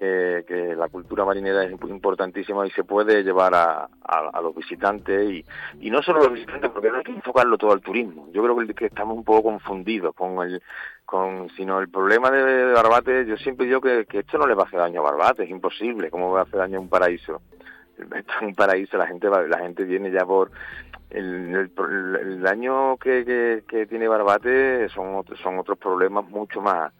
que, 0.00 0.74
la 0.76 0.88
cultura 0.88 1.24
marinera 1.24 1.64
es 1.64 1.72
importantísima 1.72 2.66
y 2.66 2.70
se 2.70 2.84
puede 2.84 3.22
llevar 3.22 3.54
a, 3.54 3.88
a, 4.02 4.40
los 4.40 4.54
visitantes 4.54 5.30
y, 5.30 5.44
y, 5.80 5.90
no 5.90 6.00
solo 6.02 6.20
a 6.20 6.24
los 6.24 6.32
visitantes 6.32 6.70
porque 6.70 6.88
no 6.88 6.96
hay 6.96 7.04
que 7.04 7.12
enfocarlo 7.12 7.58
todo 7.58 7.72
al 7.72 7.82
turismo. 7.82 8.28
Yo 8.32 8.42
creo 8.42 8.56
que, 8.74 8.86
estamos 8.86 9.16
un 9.16 9.24
poco 9.24 9.42
confundidos 9.42 10.14
con 10.14 10.42
el 10.42 10.62
con 11.04 11.48
sino 11.50 11.80
el 11.80 11.88
problema 11.88 12.30
de, 12.30 12.72
Barbate 12.72 13.26
yo 13.26 13.36
siempre 13.36 13.66
digo 13.66 13.80
que, 13.80 14.06
esto 14.10 14.38
no 14.38 14.46
le 14.46 14.54
va 14.54 14.62
a 14.62 14.66
hacer 14.66 14.78
daño 14.78 15.00
a 15.00 15.10
Barbate 15.10 15.44
es 15.44 15.50
imposible. 15.50 16.10
Cómo 16.10 16.32
va 16.32 16.40
a 16.40 16.42
hacer 16.44 16.60
daño 16.60 16.78
a 16.78 16.80
un 16.80 16.88
paraíso 16.88 17.42
esto 17.98 18.32
es 18.36 18.42
un 18.42 18.54
paraíso 18.54 18.96
la 18.96 19.06
gente 19.06 19.28
la 19.28 19.58
gente 19.58 19.84
viene 19.84 20.10
ya 20.10 20.24
por 20.24 20.50
el, 21.10 21.70
el, 21.76 22.40
daño 22.40 22.96
que, 22.96 23.64
que, 23.66 23.86
tiene 23.86 24.08
Barbate 24.08 24.88
son 24.90 25.24
son 25.42 25.58
otros 25.58 25.76
problemas 25.76 26.24
mucho 26.28 26.60
más 26.62 26.92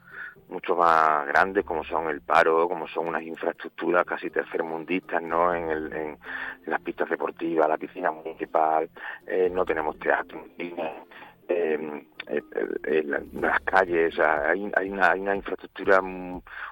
mucho 0.51 0.77
más 0.77 1.27
grandes 1.29 1.65
como 1.65 1.85
son 1.85 2.09
el 2.09 2.21
paro, 2.21 2.69
como 2.69 2.87
son 2.89 3.09
unas 3.09 3.23
infraestructuras 3.23 4.05
casi 4.05 4.31
tercermundistas, 4.31 5.23
¿no? 5.23 5.55
En, 5.55 5.71
el, 5.71 5.93
en, 5.93 6.19
las 6.67 6.81
pistas 6.81 7.09
deportivas, 7.09 7.69
la 7.69 7.79
piscina 7.79 8.11
municipal, 8.11 8.89
eh, 9.27 9.49
no 9.51 9.65
tenemos 9.65 9.99
teatro, 9.99 10.45
eh, 10.59 12.03
eh, 12.29 13.03
las 13.33 13.61
calles, 13.61 14.17
hay, 14.21 14.71
hay, 14.77 14.91
una, 14.91 15.11
hay 15.11 15.21
una 15.21 15.35
infraestructura 15.35 16.01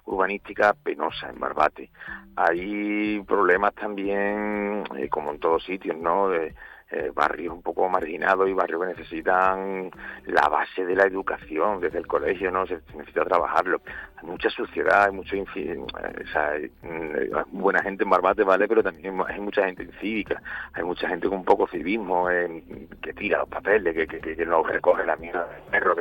urbanística 0.05 0.73
penosa 0.75 1.31
en 1.31 1.41
Barbate. 1.41 1.91
Hay 2.37 3.21
problemas 3.27 3.75
también, 3.75 4.85
como 5.11 5.33
en 5.33 5.41
todos 5.41 5.65
sitios, 5.65 5.97
¿no? 5.97 6.29
De, 6.29 6.55
eh, 6.91 7.11
barrios 7.15 7.53
un 7.53 7.61
poco 7.61 7.87
marginados 7.89 8.49
y 8.49 8.55
barrios 8.55 8.81
que 8.81 8.87
necesitan 8.89 9.91
la 10.25 10.49
base 10.49 10.87
de 10.87 10.97
la 10.97 11.05
educación 11.05 11.81
desde 11.81 11.99
el 11.99 12.07
colegio, 12.07 12.51
¿no? 12.51 12.67
Se, 12.67 12.81
necesita 12.95 13.25
trabajarlo. 13.25 13.83
Hay 14.17 14.27
mucha 14.27 14.49
suciedad, 14.49 15.05
hay 15.05 15.13
mucho 15.13 15.37
eh, 15.37 16.71
mm, 16.83 17.59
buena 17.59 17.83
gente 17.83 18.05
en 18.05 18.11
Barbate, 18.11 18.43
¿vale? 18.43 18.67
Pero 18.67 18.83
también 18.83 19.21
hay 19.29 19.41
mucha 19.41 19.67
gente 19.67 19.83
incívica, 19.83 20.41
hay 20.73 20.83
mucha 20.83 21.09
gente 21.09 21.29
con 21.29 21.39
un 21.39 21.45
poco 21.45 21.67
civismo 21.69 22.31
eh, 22.31 22.65
que 23.03 23.13
tira 23.13 23.39
los 23.39 23.49
papeles, 23.49 23.95
que, 23.95 24.07
que, 24.07 24.35
que, 24.35 24.47
no 24.47 24.63
recoge 24.63 25.05
la 25.05 25.17
mierda 25.17 25.47
del 25.47 25.63
perro, 25.71 25.95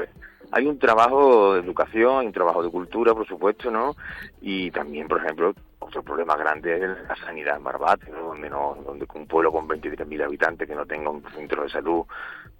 hay 0.51 0.65
un 0.65 0.79
trabajo 0.79 1.53
de 1.53 1.61
educación, 1.61 2.19
hay 2.19 2.27
un 2.27 2.33
trabajo 2.33 2.63
de 2.63 2.69
cultura, 2.69 3.13
por 3.13 3.27
supuesto, 3.27 3.69
¿no? 3.71 3.95
Y 4.41 4.71
también, 4.71 5.07
por 5.07 5.23
ejemplo, 5.23 5.53
otro 5.79 6.03
problema 6.03 6.35
grande 6.35 6.75
es 6.75 6.81
la 7.07 7.15
sanidad 7.15 7.57
en 7.57 7.63
Barbate, 7.63 8.11
¿no? 8.11 8.27
donde 8.27 8.49
no, 8.49 8.77
donde 8.85 9.07
un 9.13 9.27
pueblo 9.27 9.51
con 9.51 9.67
23.000 9.67 10.23
habitantes 10.23 10.67
que 10.67 10.75
no 10.75 10.85
tenga 10.85 11.09
un 11.09 11.23
centro 11.31 11.63
de 11.63 11.69
salud 11.69 12.05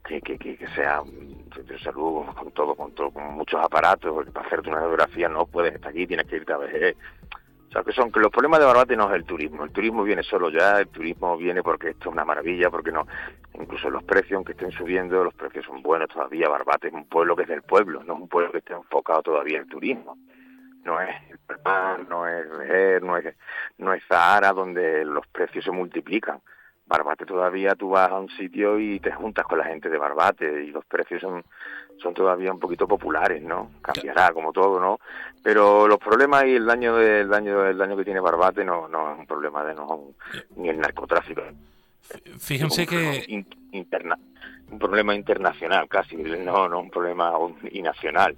que, 0.05 0.21
que, 0.21 0.37
que, 0.37 0.67
sea 0.75 1.01
un 1.01 1.49
centro 1.53 1.75
de 1.75 1.83
salud 1.83 2.25
con 2.35 2.51
todo, 2.51 2.75
con 2.75 2.91
todo, 2.93 3.11
con 3.11 3.33
muchos 3.33 3.59
aparatos, 3.63 4.27
para 4.29 4.45
hacerte 4.45 4.69
una 4.69 4.79
radiografía 4.79 5.27
no 5.27 5.45
puedes 5.45 5.75
estar 5.75 5.91
aquí, 5.91 6.07
tienes 6.07 6.27
que 6.27 6.37
irte 6.37 6.53
a 6.53 6.57
ver 6.57 6.95
o 7.67 7.71
sea, 7.71 7.83
que 7.83 7.91
son 7.91 8.11
que 8.11 8.19
los 8.19 8.31
problemas 8.31 8.59
de 8.59 8.65
Barbate 8.65 8.95
no 8.95 9.09
es 9.09 9.15
el 9.15 9.25
turismo. 9.25 9.65
El 9.65 9.71
turismo 9.71 10.03
viene 10.03 10.23
solo 10.23 10.49
ya, 10.49 10.79
el 10.79 10.87
turismo 10.87 11.35
viene 11.37 11.61
porque 11.61 11.89
esto 11.89 12.09
es 12.09 12.13
una 12.13 12.23
maravilla, 12.23 12.69
porque 12.69 12.91
no. 12.91 13.05
Incluso 13.53 13.89
los 13.89 14.03
precios, 14.03 14.37
aunque 14.37 14.53
estén 14.53 14.71
subiendo, 14.71 15.23
los 15.23 15.33
precios 15.33 15.65
son 15.65 15.81
buenos 15.81 16.07
todavía. 16.09 16.47
Barbate 16.47 16.87
es 16.87 16.93
un 16.93 17.05
pueblo 17.05 17.35
que 17.35 17.43
es 17.43 17.49
del 17.49 17.63
pueblo, 17.63 18.03
no 18.03 18.13
es 18.13 18.19
un 18.21 18.29
pueblo 18.29 18.51
que 18.51 18.59
esté 18.59 18.73
enfocado 18.73 19.21
todavía 19.21 19.57
en 19.57 19.67
turismo. 19.67 20.17
No 20.83 21.01
es 21.01 21.09
el 21.29 22.07
no 22.07 22.27
es 22.27 22.57
Vejer, 22.57 23.03
no 23.03 23.17
es, 23.17 23.35
no 23.77 23.93
es 23.93 24.01
Zahara, 24.07 24.53
donde 24.53 25.03
los 25.03 25.27
precios 25.27 25.65
se 25.65 25.71
multiplican. 25.71 26.39
Barbate 26.85 27.25
todavía 27.25 27.75
tú 27.75 27.89
vas 27.89 28.09
a 28.09 28.17
un 28.17 28.29
sitio 28.29 28.79
y 28.79 29.01
te 29.01 29.11
juntas 29.11 29.45
con 29.45 29.57
la 29.57 29.65
gente 29.65 29.89
de 29.89 29.97
Barbate 29.97 30.63
y 30.63 30.71
los 30.71 30.85
precios 30.85 31.19
son, 31.19 31.43
son 32.01 32.13
todavía 32.13 32.51
un 32.51 32.59
poquito 32.59 32.87
populares, 32.87 33.41
¿no? 33.41 33.71
Cambiará 33.81 34.31
como 34.31 34.51
todo, 34.51 34.79
¿no? 34.79 34.99
Pero 35.41 35.87
los 35.87 35.99
problemas 35.99 36.45
y 36.45 36.55
el 36.55 36.65
daño 36.65 36.95
del 36.95 37.27
daño 37.27 37.65
el 37.65 37.77
daño 37.77 37.97
que 37.97 38.05
tiene 38.05 38.19
Barbate 38.19 38.63
no 38.63 38.87
no 38.87 39.13
es 39.13 39.19
un 39.19 39.25
problema 39.25 39.63
de 39.63 39.75
no 39.75 40.01
ni 40.55 40.69
el 40.69 40.79
narcotráfico. 40.79 41.41
Fíjense 42.39 42.87
que 42.87 43.45
interna, 43.71 44.17
un 44.71 44.79
problema 44.79 45.13
internacional 45.13 45.87
casi, 45.87 46.15
no 46.15 46.67
no 46.69 46.79
un 46.79 46.89
problema 46.89 47.33
nacional. 47.81 48.35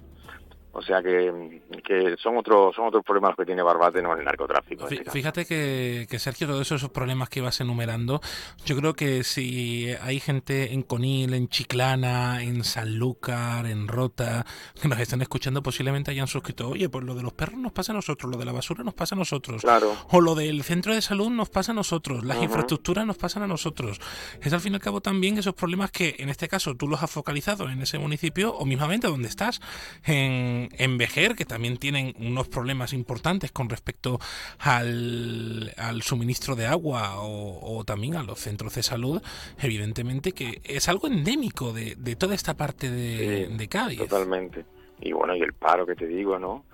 O 0.72 0.82
sea 0.82 1.02
que, 1.02 1.62
que 1.84 2.16
son 2.18 2.36
otros 2.36 2.74
son 2.76 2.86
otros 2.86 3.04
problemas 3.04 3.34
que 3.36 3.44
tiene 3.44 3.62
Barbate, 3.62 4.02
no 4.02 4.14
el 4.14 4.24
narcotráfico. 4.24 4.86
Fíjate 4.86 5.44
que, 5.44 6.06
que, 6.08 6.18
Sergio, 6.18 6.46
todos 6.46 6.70
esos 6.70 6.90
problemas 6.90 7.28
que 7.28 7.40
ibas 7.40 7.60
enumerando, 7.60 8.20
yo 8.64 8.76
creo 8.76 8.94
que 8.94 9.24
si 9.24 9.88
hay 10.00 10.20
gente 10.20 10.72
en 10.72 10.82
Conil, 10.82 11.34
en 11.34 11.48
Chiclana, 11.48 12.42
en 12.42 12.62
Sanlúcar, 12.62 13.66
en 13.66 13.88
Rota, 13.88 14.46
que 14.80 14.86
nos 14.86 15.00
están 15.00 15.22
escuchando, 15.22 15.62
posiblemente 15.62 16.12
hayan 16.12 16.28
suscrito, 16.28 16.68
oye, 16.68 16.88
pues 16.88 17.04
lo 17.04 17.14
de 17.14 17.22
los 17.22 17.32
perros 17.32 17.58
nos 17.58 17.72
pasa 17.72 17.92
a 17.92 17.96
nosotros, 17.96 18.30
lo 18.30 18.38
de 18.38 18.44
la 18.44 18.52
basura 18.52 18.84
nos 18.84 18.94
pasa 18.94 19.16
a 19.16 19.18
nosotros, 19.18 19.62
claro. 19.62 19.96
o 20.10 20.20
lo 20.20 20.34
del 20.36 20.62
centro 20.62 20.94
de 20.94 21.02
salud 21.02 21.30
nos 21.30 21.50
pasa 21.50 21.72
a 21.72 21.74
nosotros, 21.74 22.24
las 22.24 22.42
infraestructuras 22.42 23.06
nos 23.06 23.16
pasan 23.16 23.42
a 23.42 23.46
nosotros. 23.46 24.00
Es 24.40 24.52
al 24.52 24.60
fin 24.60 24.72
y 24.72 24.76
al 24.76 24.80
cabo 24.80 25.00
también 25.00 25.36
esos 25.36 25.54
problemas 25.54 25.90
que 25.90 26.16
en 26.18 26.28
este 26.28 26.48
caso 26.48 26.76
tú 26.76 26.86
los 26.86 27.02
has 27.02 27.10
focalizado 27.10 27.68
en 27.68 27.82
ese 27.82 27.98
municipio 27.98 28.54
o 28.54 28.64
mismamente 28.64 29.08
donde 29.08 29.28
estás, 29.28 29.60
en 30.04 30.59
en, 30.78 30.98
Vejer, 30.98 31.34
que 31.34 31.44
también 31.44 31.76
tienen 31.76 32.14
unos 32.18 32.48
problemas 32.48 32.92
importantes 32.92 33.52
con 33.52 33.68
respecto 33.68 34.18
al, 34.58 35.72
suministro 36.02 36.56
de 36.56 36.66
agua 36.66 37.16
o, 37.18 37.82
también 37.84 38.16
a 38.16 38.22
los 38.22 38.38
centros 38.38 38.74
de 38.74 38.82
salud, 38.82 39.22
evidentemente 39.60 40.32
que 40.32 40.60
es 40.64 40.88
algo 40.88 41.06
endémico 41.06 41.72
de, 41.72 42.16
toda 42.16 42.34
esta 42.34 42.54
parte 42.54 42.90
de, 42.90 43.68
Cádiz. 43.68 43.98
Totalmente. 43.98 44.64
Y 45.00 45.12
bueno, 45.12 45.34
y 45.36 45.40
el 45.40 45.52
paro 45.52 45.86
que 45.86 45.94
te 45.94 46.06
digo, 46.06 46.38
¿no? 46.38 46.64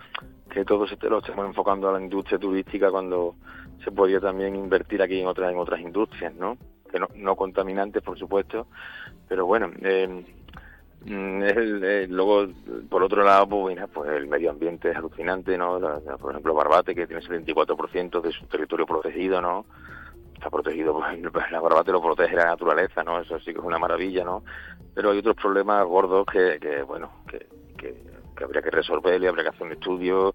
Que 0.51 0.65
todos 0.65 0.89
se 0.89 0.97
lo 1.09 1.19
estamos 1.19 1.47
enfocando 1.47 1.89
a 1.89 1.93
la 1.93 2.01
industria 2.01 2.39
turística 2.39 2.91
cuando 2.91 3.35
se 3.85 3.93
podía 3.93 4.19
también 4.19 4.57
invertir 4.57 5.03
aquí 5.03 5.21
en 5.21 5.27
otras 5.27 5.53
en 5.53 5.59
otras 5.59 5.81
industrias, 5.81 6.35
¿no? 6.35 6.57
Que 6.91 6.99
no, 6.99 7.09
no 7.15 7.37
contaminantes, 7.37 8.03
por 8.03 8.19
supuesto, 8.19 8.67
pero 9.29 9.47
bueno, 9.47 9.71
eh, 9.83 10.25
Mm, 11.07 11.43
es 11.43 12.09
luego, 12.11 12.49
por 12.89 13.03
otro 13.03 13.23
lado, 13.23 13.49
pues, 13.49 13.79
pues, 13.93 14.11
el 14.11 14.27
medio 14.27 14.51
ambiente 14.51 14.91
es 14.91 14.97
alucinante, 14.97 15.57
¿no? 15.57 15.79
por 16.19 16.33
ejemplo, 16.33 16.55
Barbate, 16.55 16.95
que 16.95 17.07
tiene 17.07 17.23
el 17.23 17.45
24% 17.45 18.21
de 18.21 18.33
su 18.33 18.47
territorio 18.47 18.87
protegido, 18.87 19.41
¿no? 19.41 19.67
Está 20.35 20.51
protegido, 20.51 20.99
pues, 21.33 21.51
la 21.51 21.61
Barbate 21.61 21.93
lo 21.93 22.03
protege 22.03 22.35
la 22.35 22.47
naturaleza, 22.47 23.05
¿no? 23.05 23.21
Eso 23.21 23.39
sí 23.39 23.53
que 23.53 23.59
es 23.61 23.65
una 23.65 23.79
maravilla, 23.79 24.25
¿no? 24.25 24.43
Pero 24.95 25.11
hay 25.11 25.19
otros 25.19 25.37
problemas 25.37 25.85
gordos 25.87 26.27
que, 26.27 26.59
que 26.61 26.83
bueno, 26.83 27.11
que, 27.29 27.47
que 27.79 28.17
que 28.37 28.45
habría 28.45 28.63
que 28.63 28.71
resolverlo 28.71 29.25
y 29.25 29.29
habría 29.29 29.45
que 29.45 29.51
hacer 29.51 29.67
un 29.67 29.73
estudio 29.73 30.35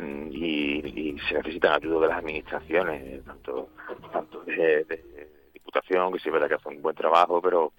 mm, 0.00 0.28
y, 0.32 1.16
se 1.28 1.34
necesitan 1.34 1.74
ayuda 1.74 2.00
de 2.00 2.08
las 2.08 2.18
administraciones, 2.18 3.24
tanto, 3.24 3.68
tanto 4.12 4.40
de, 4.44 4.84
Diputación, 5.52 6.12
que 6.12 6.18
sí 6.18 6.28
es 6.28 6.32
verdad 6.32 6.48
que 6.48 6.54
hace 6.54 6.68
un 6.68 6.82
buen 6.82 6.96
trabajo, 6.96 7.40
pero 7.40 7.72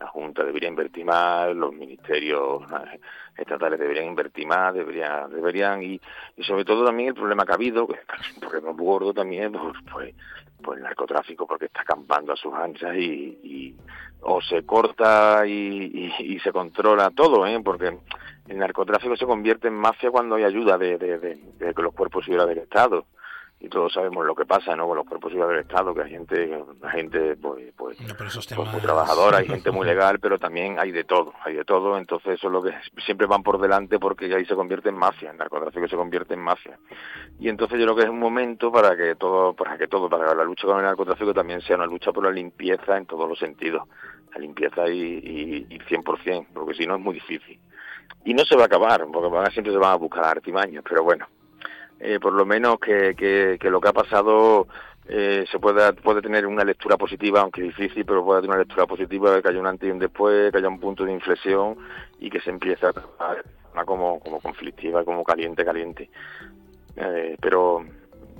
la 0.00 0.06
Junta 0.06 0.42
debería 0.44 0.68
invertir 0.68 1.04
más, 1.04 1.54
los 1.54 1.72
ministerios 1.74 2.62
estatales 3.36 3.78
deberían 3.78 4.06
invertir 4.06 4.46
más, 4.46 4.72
deberían, 4.72 5.30
deberían 5.30 5.82
y, 5.82 6.00
y 6.36 6.42
sobre 6.42 6.64
todo 6.64 6.84
también 6.84 7.10
el 7.10 7.14
problema 7.14 7.44
que 7.44 7.52
ha 7.52 7.56
habido, 7.56 7.86
que 7.86 7.94
es 7.94 8.34
un 8.34 8.40
problema 8.40 8.72
gordo 8.72 9.12
también, 9.12 9.52
pues, 9.52 9.76
pues, 9.92 10.14
pues, 10.62 10.78
el 10.78 10.84
narcotráfico 10.84 11.46
porque 11.46 11.66
está 11.66 11.82
acampando 11.82 12.32
a 12.32 12.36
sus 12.36 12.54
anchas 12.54 12.96
y, 12.96 13.76
o 14.22 14.40
se 14.40 14.64
corta 14.64 15.46
y, 15.46 16.38
se 16.42 16.52
controla 16.52 17.10
todo, 17.10 17.46
¿eh? 17.46 17.60
porque 17.62 17.98
el 18.48 18.58
narcotráfico 18.58 19.16
se 19.16 19.26
convierte 19.26 19.68
en 19.68 19.74
mafia 19.74 20.10
cuando 20.10 20.36
hay 20.36 20.44
ayuda 20.44 20.78
de, 20.78 20.96
de, 20.96 21.18
de, 21.18 21.74
los 21.76 21.94
cuerpos 21.94 22.26
y 22.26 22.32
del 22.32 22.58
Estado 22.58 23.06
y 23.60 23.68
todos 23.68 23.92
sabemos 23.92 24.24
lo 24.24 24.34
que 24.34 24.46
pasa 24.46 24.74
no 24.74 24.86
con 24.86 24.96
los 24.96 25.06
cuerpos 25.06 25.32
del 25.32 25.58
Estado 25.58 25.94
que 25.94 26.02
hay 26.02 26.10
gente 26.10 26.64
la 26.80 26.90
gente 26.90 27.36
pues 27.36 27.72
pues, 27.76 27.98
pues 28.56 28.72
muy 28.72 28.80
trabajadora 28.80 29.38
hay 29.38 29.46
gente 29.46 29.70
muy 29.70 29.86
legal 29.86 30.18
pero 30.18 30.38
también 30.38 30.78
hay 30.78 30.92
de 30.92 31.04
todo 31.04 31.34
hay 31.44 31.54
de 31.54 31.64
todo. 31.64 31.96
Entonces 31.98 32.34
eso 32.34 32.46
es 32.46 32.52
lo 32.52 32.62
que 32.62 32.72
siempre 33.04 33.26
van 33.26 33.42
por 33.42 33.60
delante 33.60 33.98
porque 33.98 34.34
ahí 34.34 34.44
se 34.44 34.54
convierte 34.54 34.88
en 34.88 34.96
mafia 34.96 35.30
el 35.30 35.36
narcotráfico 35.36 35.88
se 35.88 35.96
convierte 35.96 36.34
en 36.34 36.40
mafia. 36.40 36.78
Y 37.38 37.48
entonces 37.48 37.78
yo 37.78 37.84
creo 37.84 37.96
que 37.96 38.02
es 38.04 38.08
un 38.08 38.18
momento 38.18 38.72
para 38.72 38.96
que 38.96 39.14
todo 39.16 39.54
para 39.54 39.76
que 39.76 39.88
todo 39.88 40.08
para 40.08 40.28
que 40.28 40.34
la 40.34 40.44
lucha 40.44 40.66
con 40.66 40.78
el 40.78 40.84
narcotráfico 40.84 41.34
también 41.34 41.60
sea 41.60 41.76
una 41.76 41.86
lucha 41.86 42.12
por 42.12 42.24
la 42.24 42.30
limpieza 42.30 42.96
en 42.96 43.06
todos 43.06 43.28
los 43.28 43.38
sentidos. 43.38 43.86
La 44.32 44.40
limpieza 44.40 44.88
y, 44.88 45.00
y, 45.00 45.66
y 45.68 45.78
100% 45.80 46.46
porque 46.54 46.74
si 46.74 46.86
no 46.86 46.96
es 46.96 47.00
muy 47.00 47.14
difícil. 47.14 47.58
Y 48.24 48.34
no 48.34 48.44
se 48.44 48.56
va 48.56 48.62
a 48.62 48.66
acabar 48.66 49.06
porque 49.12 49.50
siempre 49.52 49.72
se 49.72 49.78
van 49.78 49.92
a 49.92 49.96
buscar 49.96 50.24
artimaños 50.24 50.84
pero 50.88 51.02
bueno 51.02 51.26
eh, 52.00 52.18
por 52.18 52.32
lo 52.32 52.46
menos 52.46 52.78
que, 52.80 53.14
que, 53.14 53.70
lo 53.70 53.80
que 53.80 53.88
ha 53.88 53.92
pasado 53.92 54.66
eh, 55.06 55.44
se 55.50 55.58
pueda, 55.58 55.92
puede 55.92 56.22
tener 56.22 56.46
una 56.46 56.64
lectura 56.64 56.96
positiva, 56.96 57.40
aunque 57.40 57.62
difícil, 57.62 58.04
pero 58.04 58.24
puede 58.24 58.40
tener 58.40 58.56
una 58.56 58.64
lectura 58.64 58.86
positiva, 58.86 59.40
que 59.42 59.48
haya 59.48 59.60
un 59.60 59.66
antes 59.66 59.88
y 59.88 59.92
un 59.92 59.98
después, 59.98 60.50
que 60.50 60.58
haya 60.58 60.68
un 60.68 60.80
punto 60.80 61.04
de 61.04 61.12
inflexión 61.12 61.76
y 62.18 62.30
que 62.30 62.40
se 62.40 62.50
empiece 62.50 62.86
a 62.86 62.92
tratar 62.92 63.44
como, 63.84 64.18
como 64.20 64.40
conflictiva, 64.40 65.04
como 65.04 65.24
caliente, 65.24 65.64
caliente. 65.64 66.10
Eh, 66.96 67.36
pero 67.40 67.84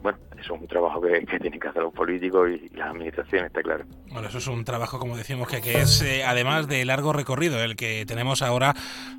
bueno, 0.02 0.18
eso 0.32 0.54
es 0.54 0.60
un 0.60 0.66
trabajo 0.66 1.00
que, 1.00 1.24
que 1.26 1.38
tienen 1.38 1.60
que 1.60 1.68
hacer 1.68 1.82
los 1.82 1.92
políticos 1.92 2.48
y, 2.50 2.68
las 2.76 2.90
administraciones, 2.90 3.48
está 3.48 3.62
claro. 3.62 3.84
Bueno, 4.10 4.28
eso 4.28 4.38
es 4.38 4.46
un 4.46 4.64
trabajo, 4.64 4.98
como 4.98 5.16
decimos, 5.16 5.48
que, 5.48 5.60
que 5.60 5.80
es 5.80 6.02
eh, 6.02 6.24
además 6.24 6.66
de 6.66 6.84
largo 6.84 7.12
recorrido, 7.12 7.62
el 7.62 7.76
que 7.76 8.04
tenemos 8.06 8.42
ahora 8.42 8.74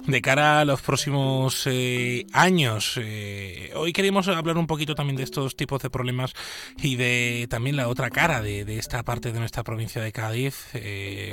de 0.06 0.22
cara 0.22 0.62
a 0.62 0.66
los 0.66 0.82
próximos 0.82 1.68
eh, 1.68 2.26
años. 2.34 3.00
Eh, 3.02 3.72
hoy 3.76 3.94
queremos 3.94 4.28
hablar 4.28 4.58
un 4.58 4.68
poquito 4.68 4.96
también 4.96 5.18
de 5.18 5.24
estos 5.24 5.56
tipos 5.56 5.82
de 5.82 5.90
problemas 5.90 6.34
y 6.78 6.96
de 6.96 7.48
también 7.50 7.76
la 7.76 7.88
otra 7.88 8.10
cara 8.10 8.42
de, 8.42 8.66
de 8.66 8.78
esta 8.78 9.04
parte 9.04 9.32
de 9.32 9.40
nuestra 9.40 9.64
provincia 9.64 10.02
de 10.02 10.12
Cádiz, 10.12 10.72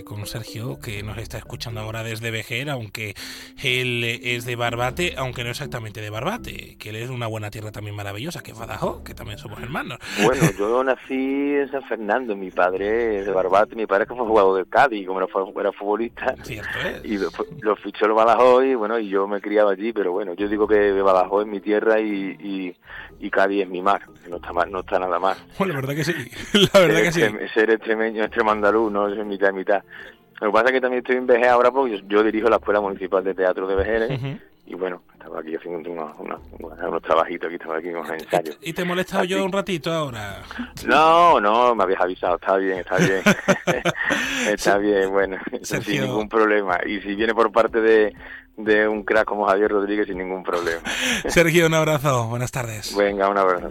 con 0.04 0.26
Sergio, 0.26 0.78
que 0.78 1.02
nos 1.02 1.18
está 1.18 1.38
escuchando 1.38 1.80
ahora 1.80 2.02
desde 2.02 2.30
Vejer, 2.30 2.70
aunque 2.70 3.14
él 3.62 4.04
es 4.04 4.44
de 4.44 4.56
Barbate, 4.56 5.14
aunque 5.16 5.44
no 5.44 5.50
exactamente 5.50 6.00
de 6.00 6.10
Barbate, 6.10 6.76
que 6.78 6.90
él 6.90 6.96
es 6.96 7.10
una 7.10 7.26
buena 7.26 7.50
tierra 7.50 7.72
también 7.72 7.96
maravillosa, 7.96 8.42
que 8.42 8.52
es 8.52 8.58
Badajoz, 8.58 9.02
que 9.02 9.14
también 9.14 9.37
somos 9.38 9.62
hermanos. 9.62 9.98
Bueno, 10.24 10.42
yo 10.58 10.84
nací 10.84 11.54
en 11.54 11.70
San 11.70 11.82
Fernando, 11.84 12.36
mi 12.36 12.50
padre 12.50 13.20
es 13.20 13.26
de 13.26 13.32
Barbate, 13.32 13.76
mi 13.76 13.86
padre 13.86 14.06
que 14.06 14.14
fue 14.14 14.26
jugador 14.26 14.56
del 14.56 14.68
Cádiz, 14.68 15.06
como 15.06 15.20
era, 15.20 15.28
era 15.60 15.72
futbolista, 15.72 16.34
y 17.04 17.18
lo, 17.60 17.76
fichó 17.76 18.06
el 18.06 18.12
Badajoz 18.12 18.64
y 18.64 18.74
bueno, 18.74 18.98
y 18.98 19.08
yo 19.08 19.26
me 19.26 19.38
he 19.38 19.40
criado 19.40 19.68
allí, 19.68 19.92
pero 19.92 20.12
bueno, 20.12 20.34
yo 20.34 20.48
digo 20.48 20.66
que 20.66 20.92
Badajoz 21.00 21.44
es 21.44 21.50
mi 21.50 21.60
tierra 21.60 22.00
y, 22.00 22.74
y, 23.20 23.30
Cádiz 23.30 23.62
es 23.62 23.68
mi 23.68 23.82
mar, 23.82 24.02
no 24.28 24.36
está 24.36 24.52
mal, 24.52 24.70
no 24.72 24.80
está 24.80 24.98
nada 24.98 25.18
más. 25.18 25.38
Bueno, 25.58 25.74
la 25.74 25.80
verdad 25.80 25.94
que 25.94 26.04
sí, 26.04 26.12
la 26.72 26.80
verdad 26.80 27.02
que 27.02 27.12
sí. 27.12 27.22
Ser 27.54 27.70
extremeño, 27.70 28.24
extremo 28.24 28.50
andaluz, 28.50 28.90
no 28.90 29.08
es 29.08 29.24
mitad 29.24 29.52
mitad. 29.52 29.82
Lo 30.40 30.48
que 30.48 30.52
pasa 30.52 30.66
es 30.66 30.72
que 30.72 30.80
también 30.80 31.00
estoy 31.00 31.16
en 31.16 31.26
Vejer 31.26 31.48
ahora 31.48 31.70
porque 31.70 32.02
yo, 32.06 32.22
dirijo 32.22 32.48
la 32.48 32.56
Escuela 32.56 32.80
Municipal 32.80 33.22
de 33.24 33.34
Teatro 33.34 33.66
de 33.66 33.74
Vejeres 33.74 34.20
y 34.70 34.74
bueno, 34.74 35.00
estaba 35.14 35.40
aquí 35.40 35.56
haciendo 35.56 35.90
unos, 35.90 36.12
unos, 36.18 37.02
trabajitos, 37.02 37.46
aquí 37.46 37.54
estaba 37.54 37.78
aquí 37.78 37.88
unos 37.88 38.10
ensayos. 38.10 38.58
¿Y 38.60 38.74
te 38.74 38.82
he 38.82 38.84
molestado 38.84 39.24
yo 39.24 39.42
un 39.42 39.50
ratito 39.50 39.90
ahora? 39.90 40.42
No, 40.86 41.40
no, 41.40 41.74
me 41.74 41.84
habías 41.84 42.02
avisado, 42.02 42.36
está 42.36 42.56
bien, 42.58 42.80
está 42.80 42.98
bien. 42.98 43.22
está 44.52 44.76
bien, 44.76 45.10
bueno, 45.10 45.38
sin 45.62 46.02
ningún 46.02 46.28
problema. 46.28 46.78
Y 46.84 47.00
si 47.00 47.14
viene 47.14 47.34
por 47.34 47.50
parte 47.50 47.80
de, 47.80 48.14
de 48.58 48.86
un 48.86 49.04
crack 49.04 49.24
como 49.24 49.46
Javier 49.46 49.70
Rodríguez, 49.70 50.06
sin 50.06 50.18
ningún 50.18 50.42
problema. 50.42 50.82
Sergio, 51.28 51.66
un 51.66 51.74
abrazo, 51.74 52.28
buenas 52.28 52.52
tardes. 52.52 52.94
Venga, 52.94 53.26
un 53.30 53.38
abrazo. 53.38 53.70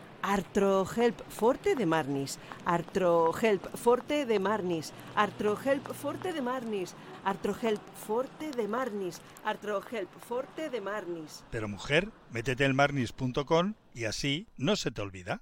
Artrohelp 0.21 1.21
Forte 1.29 1.75
de 1.75 1.85
Marnis, 1.85 2.39
Artrohelp 2.65 3.75
Forte 3.75 4.25
de 4.25 4.39
Marnis, 4.39 4.93
Artrohelp 5.15 5.93
Forte 5.93 6.33
de 6.33 6.41
Marnis, 6.41 6.95
Artrohelp 7.23 7.81
Forte 8.05 8.51
de 8.51 8.67
Marnis, 8.67 9.21
Artrohelp 9.43 10.09
Forte 10.27 10.69
de 10.69 10.81
Marnis. 10.81 11.43
Pero 11.51 11.67
mujer, 11.67 12.09
métete 12.31 12.65
en 12.65 12.75
marnis.com 12.75 13.73
y 13.93 14.05
así 14.05 14.47
no 14.57 14.75
se 14.75 14.91
te 14.91 15.01
olvida. 15.01 15.41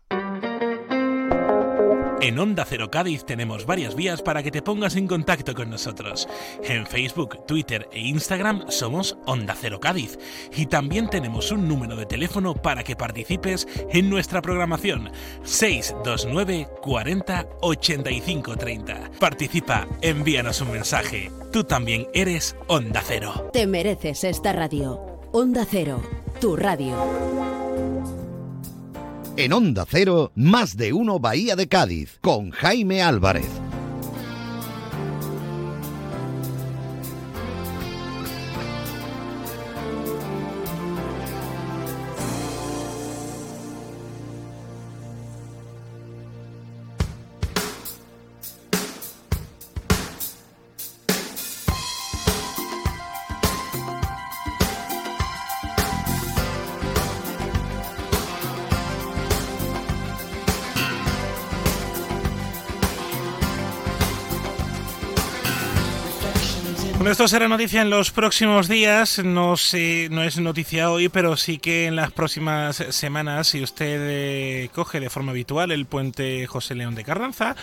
En 2.21 2.37
Onda 2.37 2.65
Cero 2.65 2.91
Cádiz 2.91 3.23
tenemos 3.23 3.65
varias 3.65 3.95
vías 3.95 4.21
para 4.21 4.43
que 4.43 4.51
te 4.51 4.61
pongas 4.61 4.97
en 4.97 5.07
contacto 5.07 5.53
con 5.53 5.69
nosotros. 5.69 6.27
En 6.63 6.85
Facebook, 6.85 7.45
Twitter 7.45 7.87
e 7.93 8.01
Instagram 8.01 8.65
somos 8.69 9.17
Onda 9.25 9.55
Cero 9.59 9.79
Cádiz. 9.79 10.19
Y 10.53 10.65
también 10.65 11.09
tenemos 11.09 11.49
un 11.51 11.67
número 11.67 11.95
de 11.95 12.05
teléfono 12.05 12.55
para 12.55 12.83
que 12.83 12.97
participes 12.97 13.67
en 13.89 14.09
nuestra 14.09 14.41
programación. 14.41 15.11
629 15.43 16.67
40 16.81 17.47
85 17.61 18.57
30. 18.57 19.11
Participa, 19.17 19.87
envíanos 20.01 20.59
un 20.59 20.71
mensaje. 20.71 21.31
Tú 21.53 21.63
también 21.63 22.05
eres 22.13 22.57
Onda 22.67 23.01
Cero. 23.05 23.49
Te 23.53 23.65
mereces 23.65 24.25
esta 24.25 24.51
radio. 24.51 24.99
Onda 25.31 25.65
Cero, 25.69 26.01
tu 26.41 26.57
radio. 26.57 27.68
En 29.39 29.53
Onda 29.53 29.85
Cero, 29.89 30.33
más 30.35 30.75
de 30.75 30.91
uno 30.91 31.17
Bahía 31.17 31.55
de 31.55 31.69
Cádiz, 31.69 32.17
con 32.19 32.51
Jaime 32.51 33.01
Álvarez. 33.01 33.68
Será 67.29 67.47
noticia 67.47 67.83
en 67.83 67.91
los 67.91 68.09
próximos 68.09 68.67
días. 68.67 69.23
No 69.23 69.55
sé, 69.55 70.07
no 70.09 70.23
es 70.23 70.39
noticia 70.39 70.89
hoy, 70.89 71.09
pero 71.09 71.37
sí 71.37 71.59
que 71.59 71.85
en 71.85 71.95
las 71.95 72.11
próximas 72.11 72.77
semanas, 72.89 73.47
si 73.47 73.61
usted 73.61 73.99
eh, 74.01 74.69
coge 74.73 74.99
de 74.99 75.11
forma 75.11 75.31
habitual 75.31 75.71
el 75.71 75.85
puente 75.85 76.47
José 76.47 76.73
León 76.73 76.95
de 76.95 77.03
Carranza, 77.03 77.55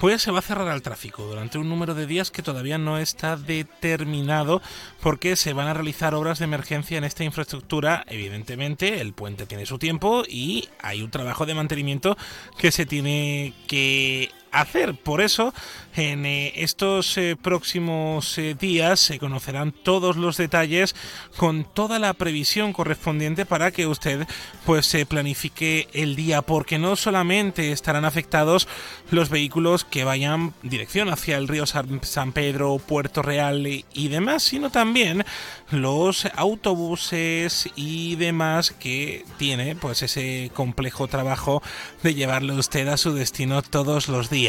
pues 0.00 0.22
se 0.22 0.32
va 0.32 0.40
a 0.40 0.42
cerrar 0.42 0.66
al 0.66 0.82
tráfico 0.82 1.22
durante 1.22 1.58
un 1.58 1.68
número 1.68 1.94
de 1.94 2.08
días 2.08 2.32
que 2.32 2.42
todavía 2.42 2.78
no 2.78 2.98
está 2.98 3.36
determinado 3.36 4.60
porque 5.00 5.36
se 5.36 5.52
van 5.52 5.68
a 5.68 5.74
realizar 5.74 6.16
obras 6.16 6.40
de 6.40 6.46
emergencia 6.46 6.98
en 6.98 7.04
esta 7.04 7.22
infraestructura. 7.22 8.04
Evidentemente, 8.08 9.00
el 9.00 9.12
puente 9.12 9.46
tiene 9.46 9.66
su 9.66 9.78
tiempo 9.78 10.24
y 10.28 10.68
hay 10.80 11.00
un 11.00 11.12
trabajo 11.12 11.46
de 11.46 11.54
mantenimiento 11.54 12.16
que 12.58 12.72
se 12.72 12.86
tiene 12.86 13.54
que 13.68 14.32
hacer. 14.52 14.94
Por 14.94 15.20
eso, 15.20 15.52
en 15.94 16.24
eh, 16.26 16.52
estos 16.56 17.16
eh, 17.18 17.36
próximos 17.40 18.38
eh, 18.38 18.54
días 18.58 19.00
se 19.00 19.18
conocerán 19.18 19.72
todos 19.72 20.16
los 20.16 20.36
detalles 20.36 20.94
con 21.36 21.64
toda 21.64 21.98
la 21.98 22.12
previsión 22.14 22.72
correspondiente 22.72 23.46
para 23.46 23.72
que 23.72 23.86
usted 23.86 24.26
pues 24.64 24.86
se 24.86 25.06
planifique 25.06 25.88
el 25.92 26.14
día, 26.16 26.42
porque 26.42 26.78
no 26.78 26.96
solamente 26.96 27.72
estarán 27.72 28.04
afectados 28.04 28.68
los 29.10 29.30
vehículos 29.30 29.84
que 29.84 30.04
vayan 30.04 30.54
dirección 30.62 31.08
hacia 31.08 31.36
el 31.36 31.48
río 31.48 31.64
San 31.66 32.32
Pedro, 32.32 32.78
Puerto 32.78 33.22
Real 33.22 33.66
y 33.66 34.08
demás, 34.08 34.42
sino 34.42 34.70
también 34.70 35.24
los 35.70 36.26
autobuses 36.36 37.68
y 37.76 38.16
demás 38.16 38.70
que 38.70 39.24
tiene 39.38 39.74
pues 39.76 40.02
ese 40.02 40.50
complejo 40.54 41.08
trabajo 41.08 41.62
de 42.02 42.14
llevarle 42.14 42.52
usted 42.52 42.88
a 42.88 42.96
su 42.96 43.12
destino 43.14 43.62
todos 43.62 44.08
los 44.08 44.30
días. 44.30 44.41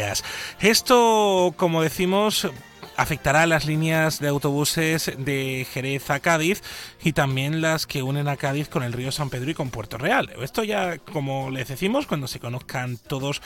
Esto, 0.60 1.54
como 1.56 1.82
decimos, 1.82 2.48
afectará 2.96 3.42
a 3.42 3.46
las 3.46 3.66
líneas 3.66 4.20
de 4.20 4.28
autobuses 4.28 5.12
de 5.18 5.66
Jerez 5.72 6.10
a 6.10 6.20
Cádiz 6.20 6.62
y 7.02 7.12
también 7.12 7.60
las 7.60 7.86
que 7.86 8.02
unen 8.02 8.28
a 8.28 8.36
Cádiz 8.36 8.68
con 8.68 8.82
el 8.82 8.92
río 8.92 9.12
San 9.12 9.30
Pedro 9.30 9.50
y 9.50 9.54
con 9.54 9.70
Puerto 9.70 9.98
Real. 9.98 10.30
Esto 10.40 10.64
ya, 10.64 10.98
como 10.98 11.50
les 11.50 11.68
decimos, 11.68 12.06
cuando 12.06 12.28
se 12.28 12.40
conozcan 12.40 12.96
todos 12.96 13.42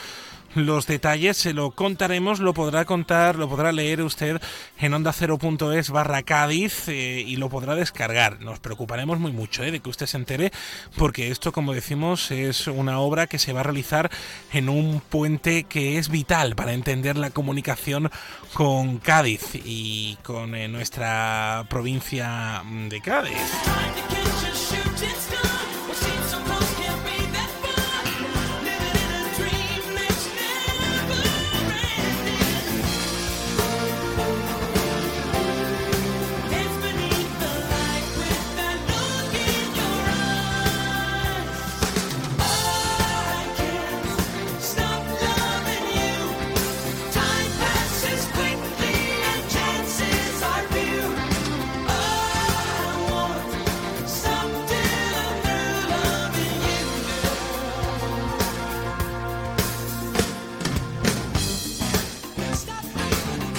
los 0.55 0.87
detalles 0.87 1.37
se 1.37 1.53
lo 1.53 1.71
contaremos, 1.73 2.41
lo 2.41 2.55
podrá 2.55 2.85
contar, 2.85 3.37
lo 3.37 3.49
podrá 3.49 3.73
leer 3.73 4.03
usted 4.03 4.41
en 4.79 4.95
onda 4.95 5.13
0.es 5.13 5.91
barra 5.91 6.23
Cádiz 6.23 6.89
eh, 6.89 7.23
y 7.27 7.37
lo 7.37 7.49
podrá 7.49 7.75
descargar. 7.75 8.41
Nos 8.41 8.59
preocuparemos 8.61 9.19
muy 9.19 9.33
mucho 9.33 9.63
eh, 9.63 9.71
de 9.71 9.81
que 9.81 9.91
usted 9.91 10.07
se 10.07 10.17
entere 10.17 10.53
porque 10.97 11.31
esto, 11.31 11.53
como 11.53 11.75
decimos, 11.75 12.31
es 12.31 12.67
una 12.67 12.99
obra 13.01 13.27
que 13.27 13.39
se 13.39 13.53
va 13.53 13.61
a 13.61 13.65
realizar 13.65 14.11
en 14.53 14.69
un 14.69 15.01
puente 15.01 15.65
que 15.65 15.99
es 15.99 16.09
vital 16.09 16.55
para 16.55 16.73
entender 16.73 17.17
la 17.17 17.31
comunicación 17.31 18.11
con 18.55 18.99
Cádiz 18.99 19.55
y 19.55 20.17
con 20.23 20.55
eh, 20.55 20.69
nuestra 20.69 21.67
provincia 21.69 22.63
de 22.89 23.01
Cádiz. 23.01 23.37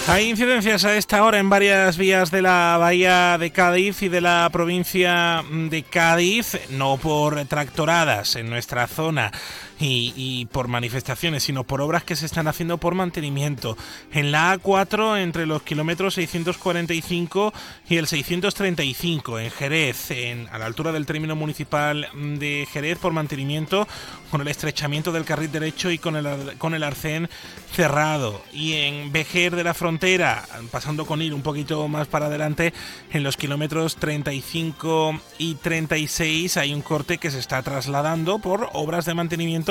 Hay 0.09 0.27
incidencias 0.27 0.85
a 0.85 0.97
esta 0.97 1.23
hora 1.23 1.37
en 1.37 1.51
varias 1.51 1.95
vías 1.95 2.31
de 2.31 2.41
la 2.41 2.77
bahía 2.79 3.37
de 3.37 3.51
Cádiz 3.51 4.01
y 4.01 4.09
de 4.09 4.21
la 4.21 4.49
provincia 4.51 5.43
de 5.51 5.83
Cádiz, 5.83 6.59
no 6.71 6.97
por 6.97 7.45
tractoradas 7.45 8.35
en 8.35 8.49
nuestra 8.49 8.87
zona 8.87 9.31
y, 9.79 10.45
por 10.51 10.67
manifestaciones, 10.67 11.43
sino 11.43 11.63
por 11.63 11.81
obras 11.81 12.03
que 12.03 12.15
se 12.15 12.25
están 12.25 12.47
haciendo 12.47 12.77
por 12.77 12.95
mantenimiento. 12.95 13.77
En 14.11 14.31
la 14.31 14.57
A4, 14.57 15.21
entre 15.21 15.45
los 15.45 15.61
kilómetros 15.63 16.15
645 16.15 17.53
y 17.87 17.97
el 17.97 18.07
635, 18.07 19.39
en 19.39 19.51
Jerez, 19.51 20.11
en, 20.11 20.47
a 20.49 20.57
la 20.57 20.65
altura 20.65 20.91
del 20.91 21.05
término 21.05 21.35
municipal 21.35 22.07
de 22.13 22.67
Jerez, 22.71 22.97
por 22.97 23.13
mantenimiento, 23.13 23.87
con 24.31 24.41
el 24.41 24.47
estrechamiento 24.49 25.11
del 25.11 25.25
carril 25.25 25.51
derecho 25.51 25.91
y 25.91 25.97
con 25.97 26.15
el, 26.15 26.57
con 26.57 26.73
el 26.73 26.83
arcén 26.83 27.29
cerrado. 27.73 28.41
Y 28.51 28.73
en 28.73 29.11
Vejer 29.11 29.55
de 29.55 29.63
la 29.63 29.73
Frontera, 29.73 30.45
pasando 30.71 31.05
con 31.05 31.21
ir 31.21 31.33
un 31.33 31.41
poquito 31.41 31.87
más 31.87 32.07
para 32.07 32.25
adelante, 32.25 32.73
en 33.11 33.23
los 33.23 33.37
kilómetros 33.37 33.95
35 33.95 35.21
y 35.37 35.55
36 35.55 36.57
hay 36.57 36.73
un 36.73 36.81
corte 36.81 37.17
que 37.17 37.31
se 37.31 37.39
está 37.39 37.61
trasladando 37.61 38.39
por 38.39 38.69
obras 38.73 39.05
de 39.05 39.13
mantenimiento 39.13 39.68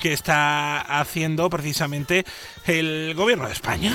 que 0.00 0.12
está 0.12 0.80
haciendo 1.00 1.50
precisamente 1.50 2.24
el 2.66 3.14
gobierno 3.14 3.46
de 3.46 3.52
España. 3.52 3.92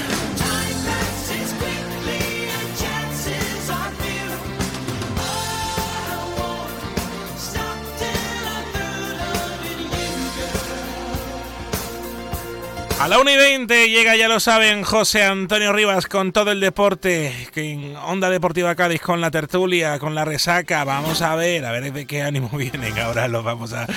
A 13.04 13.10
la 13.10 13.20
1 13.20 13.32
y 13.32 13.36
20 13.36 13.90
llega, 13.90 14.16
ya 14.16 14.30
lo 14.30 14.40
saben, 14.40 14.84
José 14.84 15.26
Antonio 15.26 15.74
Rivas 15.74 16.08
con 16.08 16.32
todo 16.32 16.52
el 16.54 16.62
deporte, 16.62 17.50
en 17.54 17.98
Onda 17.98 18.30
Deportiva 18.30 18.76
Cádiz 18.76 19.02
con 19.02 19.20
la 19.20 19.30
tertulia, 19.30 20.00
con 20.00 20.16
la 20.16 20.24
resaca. 20.24 20.86
Vamos 20.86 21.22
a 21.22 21.36
ver, 21.36 21.66
a 21.66 21.74
ver 21.74 21.92
de 21.92 22.06
qué 22.06 22.22
ánimo 22.22 22.50
vienen. 22.58 22.98
Ahora 22.98 23.28
lo 23.28 23.44
vamos 23.44 23.74
a 23.74 23.88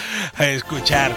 escuchar. 0.41 1.13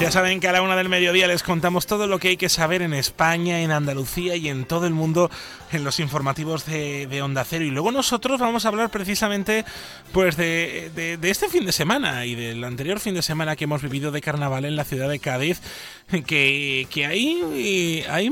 Ya 0.00 0.10
saben 0.10 0.40
que 0.40 0.48
a 0.48 0.52
la 0.52 0.60
una 0.60 0.76
del 0.76 0.88
mediodía 0.88 1.26
les 1.26 1.42
contamos 1.42 1.86
todo 1.86 2.06
lo 2.06 2.18
que 2.18 2.28
hay 2.28 2.36
que 2.36 2.48
saber 2.48 2.82
en 2.82 2.92
España, 2.92 3.60
en 3.60 3.70
Andalucía 3.70 4.36
y 4.36 4.48
en 4.48 4.64
todo 4.64 4.86
el 4.86 4.92
mundo 4.92 5.30
en 5.72 5.84
los 5.84 6.00
informativos 6.00 6.66
de, 6.66 7.22
Onda 7.22 7.44
Cero. 7.44 7.64
Y 7.64 7.70
luego 7.70 7.90
nosotros 7.90 8.40
vamos 8.40 8.64
a 8.64 8.68
hablar 8.68 8.90
precisamente 8.90 9.64
pues 10.12 10.36
de, 10.36 11.18
este 11.22 11.48
fin 11.48 11.64
de 11.64 11.72
semana 11.72 12.26
y 12.26 12.34
del 12.34 12.62
anterior 12.64 13.00
fin 13.00 13.14
de 13.14 13.22
semana 13.22 13.56
que 13.56 13.64
hemos 13.64 13.82
vivido 13.82 14.10
de 14.10 14.20
carnaval 14.20 14.64
en 14.64 14.76
la 14.76 14.84
ciudad 14.84 15.08
de 15.08 15.20
Cádiz, 15.20 15.60
que, 16.26 16.86
que 16.90 17.06
hay, 17.06 18.04
hay 18.08 18.30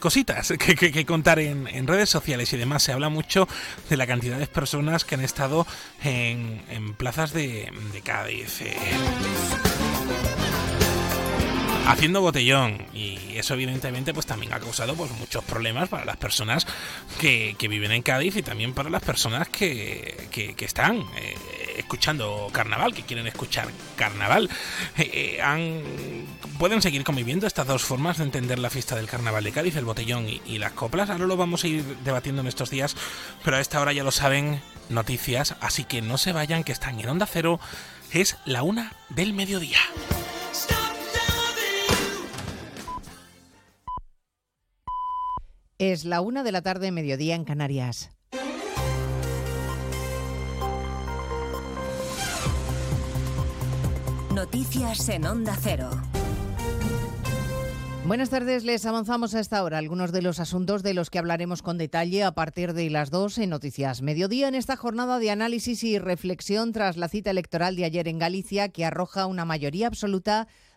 cositas 0.00 0.52
que, 0.58 1.06
contar 1.06 1.38
en, 1.38 1.86
redes 1.86 2.10
sociales 2.10 2.52
y 2.52 2.56
demás. 2.56 2.82
Se 2.82 2.92
habla 2.92 3.08
mucho 3.08 3.46
de 3.88 3.96
la 3.96 4.06
cantidad 4.06 4.38
de 4.38 4.46
personas 4.46 5.04
que 5.04 5.14
han 5.14 5.22
estado 5.22 5.66
en, 6.02 6.94
plazas 6.96 7.32
de, 7.32 7.70
Cádiz. 8.02 8.62
Haciendo 11.86 12.22
botellón 12.22 12.86
y 12.94 13.36
eso 13.36 13.54
evidentemente 13.54 14.14
pues 14.14 14.24
también 14.24 14.52
ha 14.54 14.60
causado 14.60 14.94
pues 14.94 15.10
muchos 15.12 15.44
problemas 15.44 15.88
para 15.88 16.04
las 16.04 16.16
personas 16.16 16.66
que, 17.20 17.56
viven 17.60 17.92
en 17.92 18.02
Cádiz 18.02 18.36
y 18.36 18.42
también 18.42 18.72
para 18.72 18.88
las 18.88 19.02
personas 19.02 19.48
que, 19.48 20.28
que, 20.30 20.64
están 20.64 21.04
eh, 21.16 21.34
escuchando 21.76 22.48
carnaval, 22.52 22.94
que 22.94 23.02
quieren 23.02 23.26
escuchar 23.26 23.68
carnaval. 23.96 24.48
Eh, 24.96 25.38
eh, 25.40 25.84
pueden 26.58 26.80
seguir 26.80 27.04
conviviendo 27.04 27.46
estas 27.46 27.66
dos 27.66 27.82
formas 27.82 28.18
de 28.18 28.24
entender 28.24 28.58
la 28.58 28.70
fiesta 28.70 28.96
del 28.96 29.06
carnaval 29.06 29.44
de 29.44 29.52
Cádiz, 29.52 29.76
el 29.76 29.84
botellón 29.84 30.26
y 30.28 30.58
las 30.58 30.72
coplas. 30.72 31.10
Ahora 31.10 31.26
lo 31.26 31.36
vamos 31.36 31.64
a 31.64 31.68
ir 31.68 31.84
debatiendo 32.04 32.40
en 32.40 32.48
estos 32.48 32.70
días, 32.70 32.96
pero 33.44 33.56
a 33.58 33.60
esta 33.60 33.80
hora 33.80 33.92
ya 33.92 34.04
lo 34.04 34.10
saben, 34.10 34.62
noticias, 34.88 35.56
así 35.60 35.84
que 35.84 36.02
no 36.02 36.18
se 36.18 36.32
vayan 36.32 36.64
que 36.64 36.72
están 36.72 36.98
en 36.98 37.08
Onda 37.08 37.26
Cero. 37.26 37.60
Es 38.10 38.36
la 38.44 38.62
una 38.62 38.92
del 39.10 39.32
mediodía. 39.32 39.78
Es 45.78 46.04
la 46.04 46.20
una 46.20 46.44
de 46.44 46.52
la 46.52 46.62
tarde, 46.62 46.92
mediodía 46.92 47.34
en 47.34 47.44
Canarias. 47.44 48.12
Noticias 54.32 55.08
en 55.08 55.26
Onda 55.26 55.56
Cero. 55.60 55.90
Buenas 58.06 58.30
tardes, 58.30 58.64
les 58.64 58.86
avanzamos 58.86 59.34
a 59.34 59.40
esta 59.40 59.64
hora 59.64 59.78
algunos 59.78 60.12
de 60.12 60.22
los 60.22 60.38
asuntos 60.38 60.82
de 60.84 60.94
los 60.94 61.10
que 61.10 61.18
hablaremos 61.18 61.62
con 61.62 61.78
detalle 61.78 62.22
a 62.22 62.32
partir 62.32 62.74
de 62.74 62.90
las 62.90 63.10
dos 63.10 63.38
en 63.38 63.50
Noticias 63.50 64.02
Mediodía 64.02 64.46
en 64.46 64.54
esta 64.54 64.76
jornada 64.76 65.18
de 65.18 65.30
análisis 65.30 65.82
y 65.82 65.98
reflexión 65.98 66.72
tras 66.72 66.98
la 66.98 67.08
cita 67.08 67.30
electoral 67.30 67.74
de 67.76 67.86
ayer 67.86 68.06
en 68.06 68.18
Galicia 68.18 68.68
que 68.68 68.84
arroja 68.84 69.26
una 69.26 69.44
mayoría 69.46 69.86
absoluta 69.86 70.46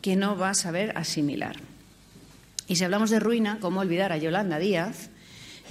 que 0.00 0.16
no 0.16 0.36
va 0.36 0.50
a 0.50 0.54
saber 0.54 0.96
asimilar. 0.96 1.56
Y 2.66 2.76
si 2.76 2.84
hablamos 2.84 3.10
de 3.10 3.20
ruina, 3.20 3.58
¿cómo 3.60 3.80
olvidar 3.80 4.12
a 4.12 4.18
Yolanda 4.18 4.58
Díaz, 4.58 5.10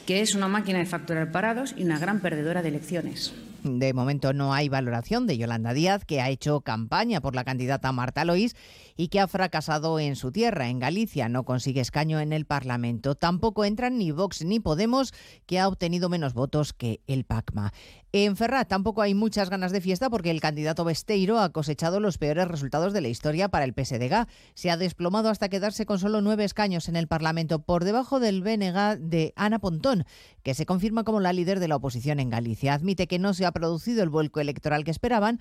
que 0.05 0.21
es 0.21 0.35
una 0.35 0.47
máquina 0.47 0.79
de 0.79 0.85
facturar 0.85 1.31
parados 1.31 1.75
y 1.77 1.83
una 1.83 1.99
gran 1.99 2.21
perdedora 2.21 2.61
de 2.61 2.69
elecciones? 2.69 3.33
De 3.63 3.93
momento 3.93 4.33
no 4.33 4.53
hay 4.53 4.69
valoración 4.69 5.27
de 5.27 5.37
Yolanda 5.37 5.73
Díaz, 5.73 6.05
que 6.05 6.21
ha 6.21 6.29
hecho 6.29 6.61
campaña 6.61 7.21
por 7.21 7.35
la 7.35 7.43
candidata 7.43 7.91
Marta 7.91 8.25
Lois 8.25 8.55
y 8.97 9.07
que 9.07 9.19
ha 9.19 9.27
fracasado 9.27 9.99
en 9.99 10.15
su 10.15 10.31
tierra, 10.31 10.67
en 10.67 10.79
Galicia. 10.79 11.29
No 11.29 11.45
consigue 11.45 11.79
escaño 11.79 12.19
en 12.19 12.33
el 12.33 12.45
Parlamento. 12.45 13.15
Tampoco 13.15 13.63
entran 13.63 13.97
ni 13.97 14.11
Vox 14.11 14.43
ni 14.43 14.59
Podemos, 14.59 15.13
que 15.45 15.59
ha 15.59 15.67
obtenido 15.67 16.09
menos 16.09 16.33
votos 16.33 16.73
que 16.73 16.99
el 17.07 17.23
PACMA. 17.23 17.71
En 18.13 18.35
Ferrat 18.35 18.67
tampoco 18.67 19.01
hay 19.01 19.13
muchas 19.13 19.49
ganas 19.49 19.71
de 19.71 19.81
fiesta 19.81 20.09
porque 20.09 20.31
el 20.31 20.41
candidato 20.41 20.83
Besteiro 20.83 21.39
ha 21.39 21.51
cosechado 21.51 21.99
los 21.99 22.17
peores 22.17 22.47
resultados 22.47 22.93
de 22.93 23.01
la 23.01 23.09
historia 23.09 23.49
para 23.49 23.65
el 23.65 23.73
PSDG. 23.73 24.27
Se 24.55 24.71
ha 24.71 24.77
desplomado 24.77 25.29
hasta 25.29 25.49
quedarse 25.49 25.85
con 25.85 25.99
solo 25.99 26.21
nueve 26.21 26.43
escaños 26.43 26.89
en 26.89 26.95
el 26.95 27.07
Parlamento, 27.07 27.59
por 27.59 27.83
debajo 27.83 28.19
del 28.19 28.41
BNG 28.41 28.97
de 28.99 29.33
Ana 29.35 29.59
Pontón, 29.59 30.05
que 30.41 30.53
se 30.53 30.65
confirma 30.65 31.03
como 31.03 31.19
la 31.19 31.33
líder 31.33 31.59
de 31.59 31.67
la 31.67 31.75
oposición 31.75 32.19
en 32.19 32.29
Galicia. 32.29 32.73
Admite 32.73 33.07
que 33.07 33.19
no 33.19 33.33
se 33.33 33.45
ha 33.45 33.51
producido 33.51 34.01
el 34.01 34.09
vuelco 34.09 34.39
electoral 34.39 34.83
que 34.83 34.91
esperaban, 34.91 35.39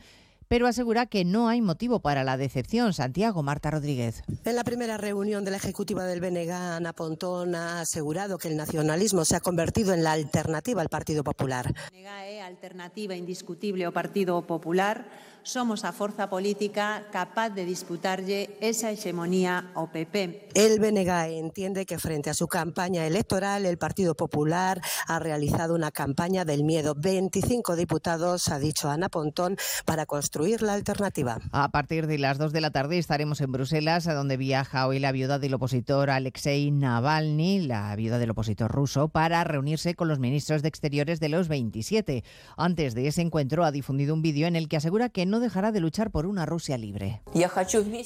pero 0.48 0.66
asegura 0.66 1.06
que 1.06 1.24
no 1.24 1.48
hay 1.48 1.60
motivo 1.60 2.00
para 2.00 2.24
la 2.24 2.36
decepción. 2.36 2.92
Santiago 2.92 3.42
Marta 3.42 3.70
Rodríguez. 3.70 4.22
En 4.44 4.56
la 4.56 4.64
primera 4.64 4.96
reunión 4.96 5.44
de 5.44 5.50
la 5.50 5.56
ejecutiva 5.56 6.04
del 6.04 6.20
BNG, 6.20 6.50
Ana 6.50 6.92
Pontón 6.92 7.54
ha 7.54 7.80
asegurado 7.80 8.38
que 8.38 8.48
el 8.48 8.56
nacionalismo 8.56 9.24
se 9.24 9.36
ha 9.36 9.40
convertido 9.40 9.92
en 9.92 10.04
la 10.04 10.12
alternativa 10.12 10.82
al 10.82 10.88
Partido 10.88 11.24
Popular. 11.24 11.72
BNG 11.90 12.06
é 12.06 12.42
alternativa 12.42 13.14
indiscutible 13.14 13.84
ao 13.84 13.92
Partido 13.92 14.42
Popular. 14.46 15.06
Somos 15.46 15.84
a 15.84 15.92
forza 15.92 16.26
política 16.28 17.06
capaz 17.12 17.50
de 17.50 17.64
disputarlle 17.64 18.58
esa 18.58 18.90
hegemonía 18.90 19.70
ao 19.78 19.86
PP. 19.86 20.50
El 20.58 20.82
BNG 20.82 21.38
entiende 21.38 21.86
que 21.86 22.02
frente 22.02 22.30
a 22.30 22.34
su 22.34 22.50
campaña 22.50 23.06
electoral, 23.06 23.62
el 23.62 23.78
Partido 23.78 24.16
Popular 24.16 24.82
ha 25.06 25.20
realizado 25.20 25.76
una 25.76 25.92
campaña 25.92 26.44
del 26.44 26.64
miedo. 26.64 26.96
25 26.98 27.76
diputados, 27.76 28.48
ha 28.48 28.58
dicho 28.58 28.90
Ana 28.90 29.08
Pontón, 29.08 29.54
para 29.84 30.04
construir 30.04 30.62
la 30.62 30.74
alternativa. 30.74 31.38
A 31.52 31.70
partir 31.70 32.08
de 32.08 32.18
las 32.18 32.38
2 32.38 32.50
de 32.52 32.60
la 32.60 32.72
tarde 32.72 32.98
estaremos 32.98 33.40
en 33.40 33.52
Bruselas, 33.52 34.08
a 34.08 34.14
donde 34.14 34.36
viaja 34.36 34.88
hoy 34.88 34.98
la 34.98 35.12
viuda 35.12 35.38
del 35.38 35.54
opositor 35.54 36.10
Alexei 36.10 36.72
Navalny, 36.72 37.60
la 37.60 37.94
viuda 37.94 38.18
del 38.18 38.30
opositor 38.30 38.72
ruso, 38.72 39.10
para 39.10 39.44
reunirse 39.44 39.94
con 39.94 40.08
los 40.08 40.18
ministros 40.18 40.62
de 40.62 40.68
Exteriores 40.68 41.20
de 41.20 41.28
los 41.28 41.46
27. 41.46 42.24
Antes 42.56 42.96
de 42.96 43.06
ese 43.06 43.22
encuentro 43.22 43.64
ha 43.64 43.70
difundido 43.70 44.12
un 44.12 44.22
vídeo 44.22 44.48
en 44.48 44.56
el 44.56 44.68
que 44.68 44.78
asegura 44.78 45.08
que 45.08 45.24
no 45.24 45.35
dejará 45.40 45.72
de 45.72 45.80
luchar 45.80 46.10
por 46.10 46.26
una 46.26 46.46
Rusia 46.46 46.78
libre. 46.78 47.22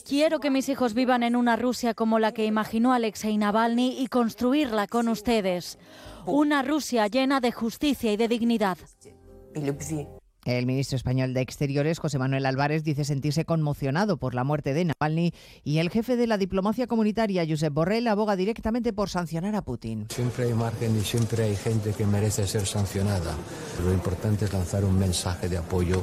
Quiero 0.06 0.40
que 0.40 0.50
mis 0.50 0.68
hijos 0.68 0.94
vivan 0.94 1.22
en 1.22 1.36
una 1.36 1.56
Rusia 1.56 1.94
como 1.94 2.18
la 2.18 2.32
que 2.32 2.46
imaginó 2.46 2.92
Alexei 2.92 3.36
Navalny 3.36 4.00
y 4.00 4.06
construirla 4.08 4.86
con 4.86 5.08
ustedes. 5.08 5.78
Una 6.26 6.62
Rusia 6.62 7.06
llena 7.06 7.40
de 7.40 7.52
justicia 7.52 8.12
y 8.12 8.16
de 8.16 8.28
dignidad. 8.28 8.78
El 10.46 10.64
ministro 10.64 10.96
español 10.96 11.34
de 11.34 11.42
Exteriores, 11.42 11.98
José 11.98 12.18
Manuel 12.18 12.46
Álvarez, 12.46 12.82
dice 12.82 13.04
sentirse 13.04 13.44
conmocionado 13.44 14.16
por 14.16 14.34
la 14.34 14.42
muerte 14.42 14.72
de 14.72 14.86
Navalny 14.86 15.32
y 15.64 15.78
el 15.78 15.90
jefe 15.90 16.16
de 16.16 16.26
la 16.26 16.38
diplomacia 16.38 16.86
comunitaria, 16.86 17.44
Josep 17.46 17.72
Borrell, 17.72 18.08
aboga 18.08 18.36
directamente 18.36 18.94
por 18.94 19.10
sancionar 19.10 19.54
a 19.54 19.62
Putin. 19.62 20.06
Siempre 20.08 20.44
hay 20.44 20.54
margen 20.54 20.96
y 20.96 21.02
siempre 21.02 21.44
hay 21.44 21.56
gente 21.56 21.92
que 21.92 22.06
merece 22.06 22.46
ser 22.46 22.66
sancionada. 22.66 23.34
Lo 23.84 23.92
importante 23.92 24.46
es 24.46 24.52
lanzar 24.52 24.84
un 24.84 24.98
mensaje 24.98 25.48
de 25.48 25.58
apoyo 25.58 26.02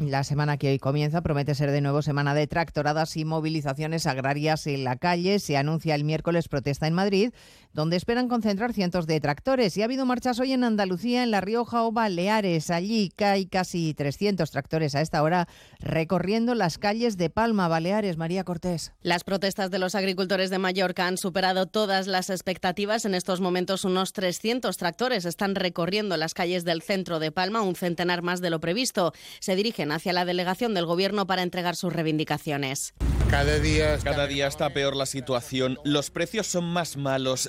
La 0.00 0.24
semana 0.24 0.56
que 0.56 0.70
hoy 0.70 0.78
comienza 0.78 1.20
promete 1.20 1.54
ser 1.54 1.70
de 1.70 1.82
nuevo 1.82 2.00
semana 2.00 2.32
de 2.32 2.46
tractoradas 2.46 3.18
y 3.18 3.26
movilizaciones 3.26 4.06
agrarias 4.06 4.66
en 4.66 4.82
la 4.82 4.96
calle. 4.96 5.38
Se 5.40 5.58
anuncia 5.58 5.94
el 5.94 6.04
miércoles 6.04 6.48
protesta 6.48 6.86
en 6.86 6.94
Madrid, 6.94 7.34
donde 7.72 7.96
esperan 7.96 8.28
concentrar 8.28 8.72
cientos 8.72 9.06
de 9.06 9.20
tractores. 9.20 9.76
Y 9.76 9.82
ha 9.82 9.84
habido 9.84 10.06
marchas 10.06 10.40
hoy 10.40 10.52
en 10.52 10.64
Andalucía, 10.64 11.22
en 11.22 11.30
La 11.30 11.40
Rioja 11.40 11.84
o 11.84 11.92
Baleares. 11.92 12.70
Allí 12.70 13.12
hay 13.18 13.46
casi 13.46 13.94
300 13.94 14.50
tractores 14.50 14.94
a 14.94 15.00
esta 15.00 15.22
hora 15.22 15.48
recorriendo 15.78 16.54
las 16.54 16.78
calles 16.78 17.16
de 17.16 17.30
Palma, 17.30 17.68
Baleares. 17.68 18.16
María 18.16 18.44
Cortés. 18.44 18.92
Las 19.02 19.24
protestas 19.24 19.70
de 19.70 19.78
los 19.78 19.94
agricultores 19.94 20.50
de 20.50 20.58
Mallorca 20.58 21.06
han 21.06 21.16
superado 21.16 21.66
todas 21.66 22.06
las 22.06 22.30
expectativas. 22.30 23.04
En 23.04 23.14
estos 23.14 23.40
momentos 23.40 23.84
unos 23.84 24.12
300 24.12 24.76
tractores 24.76 25.24
están 25.24 25.54
recorriendo 25.54 26.16
las 26.16 26.34
calles 26.34 26.64
del 26.64 26.82
centro 26.82 27.18
de 27.18 27.32
Palma, 27.32 27.62
un 27.62 27.76
centenar 27.76 28.22
más 28.22 28.40
de 28.40 28.50
lo 28.50 28.60
previsto. 28.60 29.12
Se 29.40 29.56
dirigen 29.56 29.92
hacia 29.92 30.12
la 30.12 30.24
delegación 30.24 30.74
del 30.74 30.86
Gobierno 30.86 31.26
para 31.26 31.42
entregar 31.42 31.76
sus 31.76 31.92
reivindicaciones. 31.92 32.94
Cada 33.30 33.60
día, 33.60 33.96
Cada 34.02 34.26
día 34.26 34.48
está 34.48 34.70
peor 34.70 34.96
la 34.96 35.06
situación. 35.06 35.78
Los 35.84 36.10
precios 36.10 36.48
son 36.48 36.64
más 36.64 36.96
malos. 36.96 37.48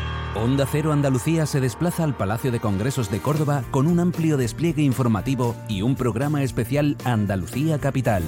Onda 0.35 0.65
Cero 0.65 0.93
Andalucía 0.93 1.45
se 1.45 1.59
desplaza 1.59 2.05
al 2.05 2.15
Palacio 2.15 2.53
de 2.53 2.61
Congresos 2.61 3.11
de 3.11 3.19
Córdoba 3.19 3.63
con 3.69 3.85
un 3.85 3.99
amplio 3.99 4.37
despliegue 4.37 4.81
informativo 4.81 5.55
y 5.67 5.81
un 5.81 5.95
programa 5.95 6.41
especial 6.41 6.95
Andalucía 7.03 7.79
Capital. 7.79 8.23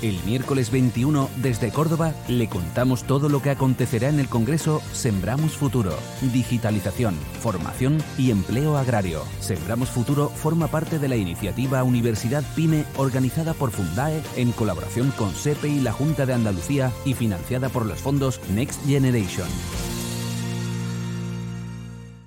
El 0.00 0.16
miércoles 0.24 0.70
21, 0.70 1.28
desde 1.38 1.72
Córdoba, 1.72 2.14
le 2.28 2.48
contamos 2.48 3.02
todo 3.02 3.28
lo 3.28 3.42
que 3.42 3.50
acontecerá 3.50 4.10
en 4.10 4.20
el 4.20 4.28
Congreso 4.28 4.80
Sembramos 4.92 5.56
Futuro, 5.56 5.92
digitalización, 6.32 7.16
formación 7.40 8.00
y 8.16 8.30
empleo 8.30 8.76
agrario. 8.76 9.24
Sembramos 9.40 9.88
Futuro 9.88 10.28
forma 10.28 10.68
parte 10.68 11.00
de 11.00 11.08
la 11.08 11.16
iniciativa 11.16 11.82
Universidad 11.82 12.44
PyME 12.54 12.84
organizada 12.96 13.54
por 13.54 13.72
Fundae 13.72 14.22
en 14.36 14.52
colaboración 14.52 15.10
con 15.12 15.34
SEPE 15.34 15.68
y 15.68 15.80
la 15.80 15.92
Junta 15.92 16.26
de 16.26 16.34
Andalucía 16.34 16.92
y 17.04 17.14
financiada 17.14 17.70
por 17.70 17.86
los 17.86 17.98
fondos 17.98 18.40
Next 18.50 18.86
Generation. 18.86 19.48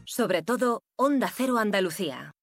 Sobre 0.10 0.41
todo, 0.41 0.82
Onda 0.95 1.30
Cero 1.32 1.60
Andalucía. 1.60 2.39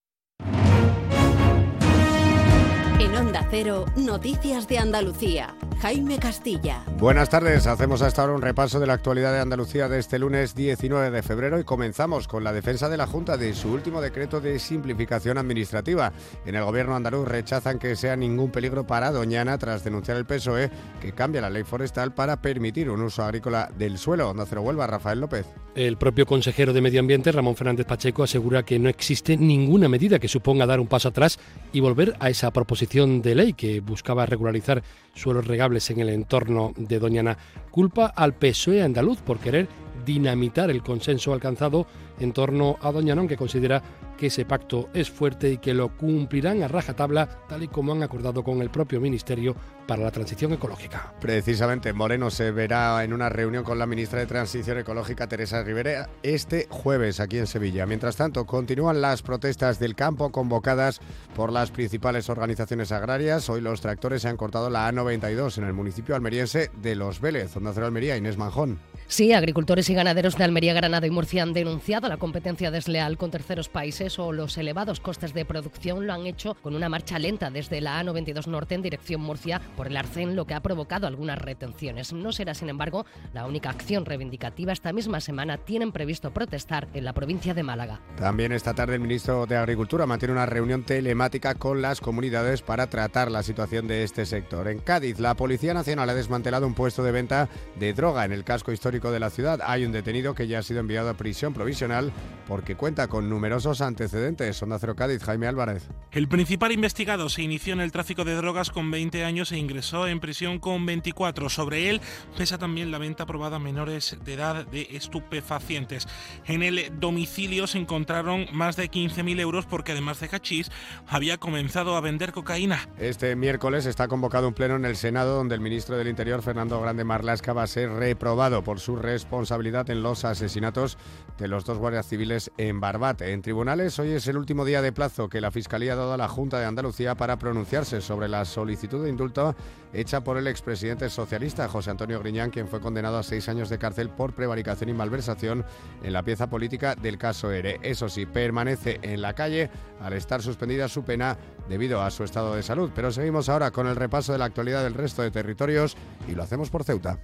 Onda 3.19 3.47
Cero, 3.51 3.87
Noticias 3.97 4.69
de 4.69 4.77
Andalucía. 4.77 5.55
Jaime 5.81 6.19
Castilla. 6.19 6.83
Buenas 6.99 7.29
tardes, 7.29 7.67
hacemos 7.67 8.01
hasta 8.01 8.23
ahora 8.23 8.35
un 8.35 8.43
repaso 8.43 8.81
de 8.81 8.87
la 8.87 8.95
actualidad 8.95 9.33
de 9.33 9.41
Andalucía 9.41 9.89
de 9.89 9.99
este 9.99 10.19
lunes 10.19 10.55
19 10.55 11.11
de 11.11 11.23
febrero 11.23 11.61
y 11.61 11.65
comenzamos 11.65 12.29
con 12.29 12.45
la 12.45 12.53
defensa 12.53 12.89
de 12.89 12.97
la 12.97 13.07
Junta 13.07 13.37
de 13.37 13.55
su 13.55 13.71
último 13.71 14.01
decreto 14.01 14.41
de 14.41 14.59
simplificación 14.59 15.37
administrativa. 15.37 16.13
En 16.47 16.55
el 16.55 16.65
gobierno 16.65 16.97
andaluz 16.97 17.29
rechazan 17.29 17.79
que 17.79 17.95
sea 17.95 18.17
ningún 18.17 18.51
peligro 18.51 18.87
para 18.87 19.13
Doñana 19.13 19.59
tras 19.59 19.85
denunciar 19.85 20.17
el 20.17 20.25
PSOE 20.25 20.71
que 21.01 21.13
cambia 21.13 21.43
la 21.43 21.51
ley 21.51 21.63
forestal 21.63 22.15
para 22.15 22.41
permitir 22.41 22.91
un 22.91 23.03
uso 23.03 23.23
agrícola 23.23 23.71
del 23.77 23.99
suelo. 23.99 24.31
Onda 24.31 24.47
Cero 24.49 24.63
Huelva, 24.63 24.87
Rafael 24.87 25.21
López. 25.21 25.47
El 25.75 25.99
propio 25.99 26.25
consejero 26.25 26.73
de 26.73 26.81
Medio 26.81 27.01
Ambiente, 27.01 27.31
Ramón 27.33 27.55
Fernández 27.55 27.85
Pacheco, 27.85 28.23
asegura 28.23 28.63
que 28.63 28.79
no 28.79 28.89
existe 28.89 29.37
ninguna 29.37 29.91
medida 29.91 30.19
que 30.19 30.27
suponga 30.27 30.65
dar 30.65 30.81
un 30.81 30.87
paso 30.87 31.09
atrás 31.09 31.39
y 31.71 31.81
volver 31.81 32.17
a 32.19 32.31
esa 32.31 32.51
proposición 32.51 33.06
de 33.07 33.35
ley 33.35 33.53
que 33.53 33.81
buscaba 33.81 34.27
regularizar 34.27 34.83
suelos 35.15 35.47
regables 35.47 35.91
en 35.91 36.01
el 36.01 36.09
entorno 36.09 36.73
de 36.77 36.99
Doñana. 36.99 37.39
Culpa 37.71 38.07
al 38.07 38.35
PSOE 38.35 38.83
andaluz 38.83 39.21
por 39.23 39.39
querer 39.39 39.69
dinamitar 40.07 40.71
el 40.71 40.83
consenso 40.83 41.35
alcanzado 41.35 41.87
en 42.19 42.33
torno 42.33 42.79
a 42.81 42.91
Doñana, 42.93 43.21
aunque 43.21 43.37
considera 43.37 43.83
que 44.17 44.29
ese 44.29 44.47
pacto 44.47 44.89
es 44.95 45.11
fuerte 45.11 45.51
y 45.51 45.59
que 45.59 45.75
lo 45.75 45.95
cumplirán 45.95 46.63
a 46.63 46.69
rajatabla, 46.69 47.29
tal 47.49 47.65
y 47.65 47.69
como 47.69 47.93
han 47.93 48.03
acordado 48.03 48.43
con 48.43 48.63
el 48.63 48.71
propio 48.71 48.99
Ministerio 48.99 49.55
para 49.87 50.03
la 50.03 50.11
Transición 50.11 50.53
Ecológica. 50.55 51.13
Precisamente, 51.21 51.93
Moreno 51.93 52.31
se 52.31 52.51
verá 52.51 53.05
en 53.05 53.13
una 53.13 53.29
reunión 53.29 53.63
con 53.63 53.79
la 53.79 53.87
ministra 53.87 54.21
de 54.21 54.27
Transición 54.27 54.79
Ecológica, 54.79 55.29
Teresa 55.29 55.63
Rivera, 55.63 56.09
este 56.23 56.67
jueves 56.71 57.21
aquí 57.21 57.39
en 57.39 57.47
Sevilla. 57.47 57.85
Mientras 57.85 58.17
tanto, 58.17 58.47
continúan 58.47 59.01
las 59.01 59.23
protestas 59.23 59.79
del 59.79 59.95
campo 59.95 60.33
convocadas 60.33 61.01
por 61.35 61.53
las 61.53 61.71
principales 61.71 62.31
organizaciones 62.31 62.93
agrarias. 62.93 63.51
Hoy 63.51 63.61
los 63.61 63.81
tractores 63.83 64.23
se 64.23 64.29
han 64.29 64.37
cortado 64.39 64.71
la 64.71 64.91
A92 64.91 65.59
en 65.59 65.65
el 65.65 65.75
municipio 65.75 66.15
almeriense 66.15 66.71
de 66.81 66.95
Los 66.97 67.21
Vélez, 67.21 67.53
donde 67.53 67.71
hace 67.71 67.83
Almería, 67.83 68.17
Inés 68.17 68.39
Manjón. 68.39 68.79
Sí, 69.09 69.33
agricultores 69.33 69.89
y 69.89 69.95
ganaderos 69.95 70.37
de 70.37 70.43
Almería, 70.43 70.75
Granada 70.75 71.07
y 71.07 71.11
Murcia 71.11 71.45
han 71.45 71.53
denunciado 71.53 72.09
la 72.09 72.17
competencia 72.17 72.73
desleal 72.73 73.17
con 73.17 73.31
terceros 73.31 73.69
países 73.69 74.19
o 74.19 74.33
los 74.33 74.59
elevados 74.59 74.99
costes 74.99 75.33
de 75.33 75.45
producción 75.45 76.09
lo 76.09 76.13
han 76.13 76.27
hecho 76.27 76.57
con 76.57 76.75
una 76.75 76.89
marcha 76.89 77.21
lenta 77.21 77.49
desde 77.51 77.81
la 77.81 78.03
A92 78.03 78.49
Norte 78.49 78.75
en 78.75 78.83
dirección 78.83 79.21
Murcia 79.21 79.61
por 79.77 79.87
el 79.87 79.97
arcén, 79.97 80.35
lo 80.35 80.45
que 80.45 80.55
ha 80.55 80.61
provocado 80.61 81.07
algunas 81.07 81.39
retenciones. 81.39 82.13
No 82.13 82.33
será, 82.33 82.53
sin 82.55 82.69
embargo, 82.69 83.07
la 83.33 83.47
única 83.47 83.71
acción 83.71 84.05
reivindicativa. 84.05 84.73
Esta 84.73 84.93
misma 84.93 85.21
semana 85.21 85.57
tienen 85.57 85.93
previsto 85.93 86.33
protestar 86.33 86.89
en 86.93 87.05
la 87.05 87.13
provincia 87.13 87.55
de 87.55 87.63
Málaga. 87.63 88.01
También 88.19 88.51
esta 88.51 88.75
tarde 88.75 88.97
el 88.97 89.01
ministro 89.01 89.47
de 89.47 89.57
Agricultura 89.57 90.07
mantiene 90.07 90.33
una 90.33 90.47
reunión 90.47 90.83
telemática 90.83 91.55
con 91.55 91.81
las 91.81 92.01
comunidades 92.01 92.61
para 92.61 92.89
tratar 92.89 93.31
la 93.31 93.45
situación 93.45 93.87
de 93.87 94.03
este 94.03 94.27
sector. 94.27 94.67
En 94.67 94.81
Cádiz, 94.81 95.21
la 95.21 95.37
Policía 95.37 95.75
Nacional 95.75 96.11
ha 96.11 96.15
desmantelado 96.15 96.67
un 96.67 96.75
puesto 96.75 97.05
de 97.05 97.13
venta 97.13 97.49
de 97.79 97.93
droga 97.93 98.25
en 98.25 98.33
el 98.33 98.43
casco 98.43 98.73
histórico 98.73 98.96
de 98.97 99.21
la 99.21 99.31
ciudad. 99.31 99.61
Hay 99.65 99.85
un 99.85 99.93
detenido 99.93 100.35
que 100.35 100.49
ya 100.49 100.61
ha 100.61 100.63
sido 100.63 100.81
enviado 100.81 101.11
a 101.11 101.15
prisión 101.15 101.53
provisional 101.53 102.13
porque 102.49 102.77
cuenta 102.77 103.09
con 103.09 103.29
numerosos 103.29 103.81
antecedentes. 103.81 104.63
Onda 104.63 104.79
Cero 104.79 104.97
Cádiz, 104.97 105.23
Jaime 105.23 105.47
Álvarez. 105.47 105.89
El 106.13 106.29
principal 106.29 106.73
investigado 106.73 107.29
se 107.29 107.43
inició 107.43 107.75
en 107.75 107.81
el 107.81 107.93
tráfico 107.93 108.25
de 108.25 108.35
drogas 108.35 108.71
con 108.71 108.91
20 108.91 109.25
años 109.25 109.53
e 109.53 109.59
ingresó 109.59 110.07
en 110.09 110.21
prisión 110.21 110.59
con 110.59 110.87
24. 110.87 111.49
Sobre 111.51 111.91
él 111.91 112.01
pesa 112.37 112.59
también 112.59 112.91
la 112.91 112.99
venta 112.99 113.25
aprobada 113.25 113.57
a 113.57 113.61
menores 113.61 114.17
de 114.25 114.35
edad 114.35 114.67
de 114.67 114.89
estupefacientes. 114.93 116.09
En 116.47 116.63
el 116.63 116.99
domicilio 116.99 117.67
se 117.67 117.79
encontraron 117.79 118.47
más 118.53 118.77
de 118.77 118.91
15.000 118.91 119.41
euros 119.41 119.67
porque 119.67 119.93
además 119.93 120.21
de 120.21 120.29
cachís 120.29 120.71
había 121.07 121.39
comenzado 121.39 121.97
a 121.97 122.01
vender 122.01 122.33
cocaína. 122.33 122.89
Este 122.99 123.37
miércoles 123.37 123.87
está 123.87 124.09
convocado 124.09 124.49
un 124.49 124.55
pleno 124.55 124.77
en 124.77 124.85
el 124.85 124.97
Senado 124.97 125.37
donde 125.37 125.55
el 125.55 125.61
ministro 125.61 125.97
del 125.97 126.09
Interior, 126.09 126.43
Fernando 126.43 126.81
Grande 126.81 127.05
Marlasca, 127.05 127.53
va 127.53 127.65
a 127.65 127.67
ser 127.67 127.91
reprobado 127.91 128.63
por 128.63 128.81
su 128.81 128.86
responsabilidad 128.95 129.91
en 129.91 130.03
los 130.03 130.25
asesinatos 130.25 130.99
de 131.39 131.49
los 131.49 131.65
dos 131.65 131.79
guardias 131.79 132.07
civiles 132.07 132.53
en 132.59 132.79
Barbate. 132.79 133.33
En 133.33 133.43
tribunales, 133.43 133.99
hoy 133.99 134.13
es 134.13 134.29
el 134.29 134.37
último 134.37 134.65
día 134.65 134.83
de 134.83 134.93
plazo 134.93 135.29
que 135.29 135.41
la 135.41 135.51
Fiscalía 135.51 135.95
ha 135.95 135.97
dado 135.97 136.13
a 136.13 136.17
la 136.17 136.29
Junta 136.29 136.61
de 136.61 136.67
Andalucía 136.67 137.17
para 137.17 137.39
pronunciarse 137.39 138.01
sobre 138.01 138.29
la 138.29 138.45
solicitud 138.45 139.03
de 139.03 139.11
indulto 139.11 139.57
hecha 139.93 140.23
por 140.23 140.37
el 140.37 140.47
expresidente 140.47 141.09
socialista 141.09 141.69
José 141.69 141.91
Antonio 141.91 142.21
Griñán, 142.21 142.51
quien 142.51 142.69
fue 142.69 142.81
condenado 142.81 143.19
a 143.19 143.23
seis 143.23 143.49
años 143.49 143.69
de 143.69 143.79
cárcel 143.79 144.11
por 144.11 144.35
prevaricación 144.35 144.91
y 144.91 144.95
malversación 144.95 145.65
en 146.03 146.13
la 146.13 146.23
pieza 146.23 146.49
política 146.49 146.95
del 146.95 147.19
caso 147.19 147.51
ERE. 147.51 147.81
Eso 147.83 148.09
sí, 148.09 148.27
permanece 148.27 148.99
en 149.03 149.23
la 149.23 149.35
calle 149.35 149.71
al 150.01 150.13
estar 150.13 150.43
suspendida 150.43 150.89
su 150.89 151.03
pena 151.05 151.39
debido 151.69 152.03
a 152.03 152.11
su 152.11 152.25
estado 152.25 152.55
de 152.55 152.63
salud. 152.63 152.91
Pero 152.95 153.11
seguimos 153.11 153.49
ahora 153.49 153.71
con 153.71 153.87
el 153.87 153.97
repaso 153.97 154.33
de 154.33 154.39
la 154.39 154.45
actualidad 154.45 154.83
del 154.83 154.95
resto 154.95 155.23
de 155.23 155.31
territorios 155.31 155.97
y 156.29 156.35
lo 156.35 156.43
hacemos 156.43 156.71
por 156.71 156.85
Ceuta. 156.85 157.19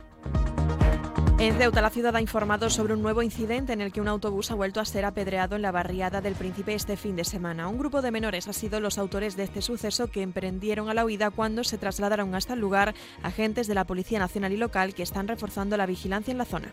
En 1.42 1.58
Ceuta, 1.58 1.82
la 1.82 1.90
ciudad 1.90 2.14
ha 2.14 2.20
informado 2.20 2.70
sobre 2.70 2.94
un 2.94 3.02
nuevo 3.02 3.20
incidente 3.20 3.72
en 3.72 3.80
el 3.80 3.90
que 3.90 4.00
un 4.00 4.06
autobús 4.06 4.52
ha 4.52 4.54
vuelto 4.54 4.78
a 4.78 4.84
ser 4.84 5.04
apedreado 5.04 5.56
en 5.56 5.62
la 5.62 5.72
barriada 5.72 6.20
del 6.20 6.36
Príncipe 6.36 6.72
este 6.72 6.96
fin 6.96 7.16
de 7.16 7.24
semana. 7.24 7.66
Un 7.66 7.78
grupo 7.78 8.00
de 8.00 8.12
menores 8.12 8.46
ha 8.46 8.52
sido 8.52 8.78
los 8.78 8.96
autores 8.96 9.34
de 9.34 9.42
este 9.42 9.60
suceso 9.60 10.06
que 10.06 10.22
emprendieron 10.22 10.88
a 10.88 10.94
la 10.94 11.04
huida 11.04 11.30
cuando 11.30 11.64
se 11.64 11.78
trasladaron 11.78 12.36
hasta 12.36 12.54
el 12.54 12.60
lugar 12.60 12.94
agentes 13.24 13.66
de 13.66 13.74
la 13.74 13.84
Policía 13.88 14.20
Nacional 14.20 14.52
y 14.52 14.56
local 14.56 14.94
que 14.94 15.02
están 15.02 15.26
reforzando 15.26 15.76
la 15.76 15.86
vigilancia 15.86 16.30
en 16.30 16.38
la 16.38 16.44
zona. 16.44 16.72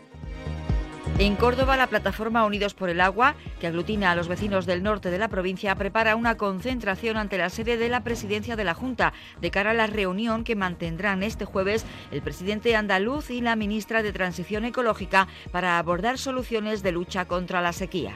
En 1.18 1.36
Córdoba, 1.36 1.76
la 1.76 1.88
plataforma 1.88 2.46
Unidos 2.46 2.74
por 2.74 2.90
el 2.90 3.02
Agua, 3.02 3.36
que 3.60 3.68
aglutina 3.68 4.12
a 4.12 4.16
los 4.16 4.28
vecinos 4.28 4.66
del 4.66 4.84
norte 4.84 5.10
de 5.10 5.18
la 5.18 5.28
provincia, 5.28 5.76
prepara 5.76 6.16
una 6.16 6.38
concentración 6.38 7.18
ante 7.18 7.38
la 7.38 7.50
sede 7.50 7.78
de 7.78 7.90
la 7.90 8.04
presidencia 8.04 8.56
de 8.56 8.64
la 8.64 8.74
Junta 8.74 9.14
de 9.42 9.52
cara 9.52 9.72
a 9.72 9.74
la 9.74 9.88
reunión 9.88 10.44
que 10.44 10.56
mantendrán 10.56 11.24
este 11.24 11.46
jueves 11.46 11.86
el 12.12 12.22
presidente 12.22 12.76
andaluz 12.76 13.32
y 13.32 13.42
la 13.42 13.56
ministra 13.56 14.02
de 14.04 14.14
Transición 14.14 14.64
Ecológica 14.64 15.28
para 15.52 15.78
abordar 15.78 16.18
soluciones 16.18 16.84
de 16.84 16.94
lucha 16.94 17.26
contra 17.26 17.62
la 17.62 17.74
sequía. 17.74 18.14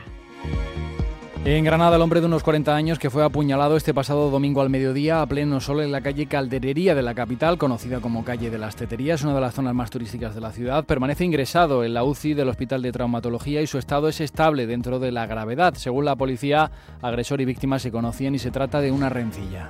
En 1.45 1.65
Granada, 1.65 1.97
el 1.97 2.01
hombre 2.01 2.21
de 2.21 2.27
unos 2.27 2.41
40 2.41 2.73
años 2.73 2.99
que 2.99 3.09
fue 3.09 3.21
apuñalado 3.21 3.75
este 3.75 3.93
pasado 3.93 4.29
domingo 4.29 4.61
al 4.61 4.69
mediodía 4.69 5.21
a 5.21 5.25
pleno 5.27 5.59
sol 5.59 5.81
en 5.81 5.91
la 5.91 5.99
calle 5.99 6.25
Calderería 6.25 6.95
de 6.95 7.01
la 7.01 7.13
capital, 7.13 7.57
conocida 7.57 7.99
como 7.99 8.23
calle 8.23 8.49
de 8.49 8.57
las 8.57 8.77
Teterías, 8.77 9.23
una 9.23 9.35
de 9.35 9.41
las 9.41 9.53
zonas 9.53 9.75
más 9.75 9.89
turísticas 9.89 10.35
de 10.35 10.39
la 10.39 10.53
ciudad, 10.53 10.85
permanece 10.85 11.25
ingresado 11.25 11.83
en 11.83 11.95
la 11.95 12.05
UCI 12.05 12.33
del 12.33 12.47
Hospital 12.47 12.81
de 12.81 12.93
Traumatología 12.93 13.61
y 13.61 13.67
su 13.67 13.77
estado 13.77 14.07
es 14.07 14.21
estable 14.21 14.67
dentro 14.67 14.99
de 14.99 15.11
la 15.11 15.25
gravedad. 15.25 15.73
Según 15.73 16.05
la 16.05 16.15
policía, 16.15 16.71
agresor 17.01 17.41
y 17.41 17.45
víctima 17.45 17.77
se 17.77 17.91
conocían 17.91 18.35
y 18.35 18.39
se 18.39 18.49
trata 18.49 18.79
de 18.79 18.93
una 18.93 19.09
rencilla. 19.09 19.69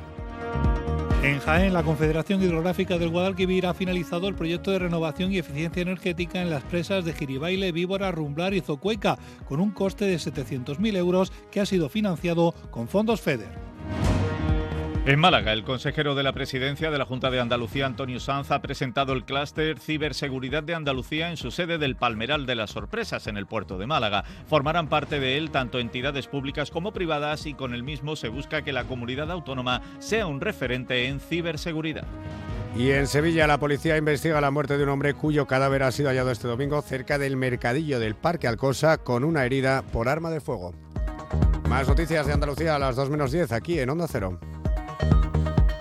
En 1.24 1.40
Jaén, 1.40 1.72
la 1.72 1.84
Confederación 1.84 2.44
Hidrográfica 2.44 2.98
del 2.98 3.08
Guadalquivir 3.08 3.66
ha 3.66 3.74
finalizado 3.74 4.28
el 4.28 4.36
proyecto 4.36 4.72
de 4.72 4.80
renovación 4.80 5.32
y 5.32 5.38
eficiencia 5.38 5.82
energética 5.82 6.42
en 6.42 6.50
las 6.50 6.64
presas 6.64 7.06
de 7.06 7.14
Giribaile, 7.14 7.72
Víbora, 7.72 8.12
Rumblar 8.12 8.54
y 8.54 8.60
Zocueca, 8.60 9.18
con 9.48 9.62
un 9.62 9.72
coste 9.72 10.04
de 10.04 10.18
700.000 10.18 10.98
euros 10.98 11.32
que 11.50 11.62
ha 11.62 11.66
sido 11.66 11.88
financiado 11.88 12.54
con 12.72 12.90
fondos 12.90 13.22
FEDER. 13.22 13.63
En 15.06 15.20
Málaga, 15.20 15.52
el 15.52 15.66
consejero 15.66 16.16
de 16.16 16.24
la 16.24 16.32
presidencia 16.32 16.90
de 16.90 16.98
la 16.98 17.04
Junta 17.04 17.30
de 17.30 17.42
Andalucía, 17.42 17.86
Antonio 17.86 18.22
Sanz, 18.22 18.52
ha 18.52 18.62
presentado 18.62 19.12
el 19.12 19.26
clúster 19.26 19.78
Ciberseguridad 19.78 20.64
de 20.64 20.76
Andalucía 20.76 21.30
en 21.30 21.36
su 21.36 21.52
sede 21.52 21.78
del 21.78 21.98
Palmeral 21.98 22.46
de 22.46 22.56
las 22.56 22.70
Sorpresas, 22.70 23.28
en 23.28 23.36
el 23.36 23.46
puerto 23.46 23.78
de 23.78 23.86
Málaga. 23.86 24.24
Formarán 24.48 24.88
parte 24.88 25.20
de 25.20 25.38
él 25.38 25.52
tanto 25.52 25.80
entidades 25.80 26.28
públicas 26.28 26.72
como 26.72 26.94
privadas 26.94 27.46
y 27.48 27.54
con 27.54 27.74
el 27.74 27.84
mismo 27.84 28.16
se 28.16 28.30
busca 28.30 28.62
que 28.62 28.72
la 28.72 28.86
comunidad 28.86 29.30
autónoma 29.30 29.82
sea 30.00 30.26
un 30.26 30.40
referente 30.40 31.10
en 31.10 31.20
ciberseguridad. 31.20 32.06
Y 32.78 32.92
en 32.92 33.08
Sevilla 33.08 33.46
la 33.46 33.60
policía 33.60 33.98
investiga 33.98 34.40
la 34.40 34.52
muerte 34.52 34.78
de 34.78 34.84
un 34.84 34.90
hombre 34.90 35.16
cuyo 35.16 35.48
cadáver 35.48 35.84
ha 35.84 35.92
sido 35.92 36.08
hallado 36.08 36.32
este 36.32 36.48
domingo 36.48 36.82
cerca 36.82 37.18
del 37.18 37.36
mercadillo 37.36 38.00
del 38.00 38.16
Parque 38.16 38.48
Alcosa 38.48 39.00
con 39.00 39.26
una 39.26 39.44
herida 39.44 39.82
por 39.82 40.08
arma 40.08 40.32
de 40.32 40.40
fuego. 40.40 40.74
Más 41.68 41.90
noticias 41.90 42.26
de 42.26 42.32
Andalucía 42.32 42.78
a 42.78 42.80
las 42.80 42.96
2 42.96 43.10
menos 43.10 43.34
10 43.34 43.52
aquí 43.52 43.80
en 43.80 43.90
Onda 43.90 44.08
Cero. 44.08 44.40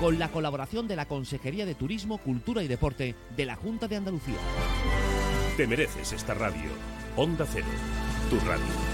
con 0.00 0.18
la 0.18 0.28
colaboración 0.30 0.88
de 0.88 0.96
la 0.96 1.06
Consejería 1.06 1.66
de 1.66 1.74
Turismo, 1.74 2.18
Cultura 2.18 2.62
y 2.62 2.68
Deporte 2.68 3.14
de 3.36 3.46
la 3.46 3.56
Junta 3.56 3.88
de 3.88 3.96
Andalucía. 3.96 4.36
Te 5.56 5.66
mereces 5.66 6.12
esta 6.12 6.34
radio. 6.34 6.70
Onda 7.16 7.46
Cero, 7.50 7.66
tu 8.28 8.38
radio. 8.40 8.93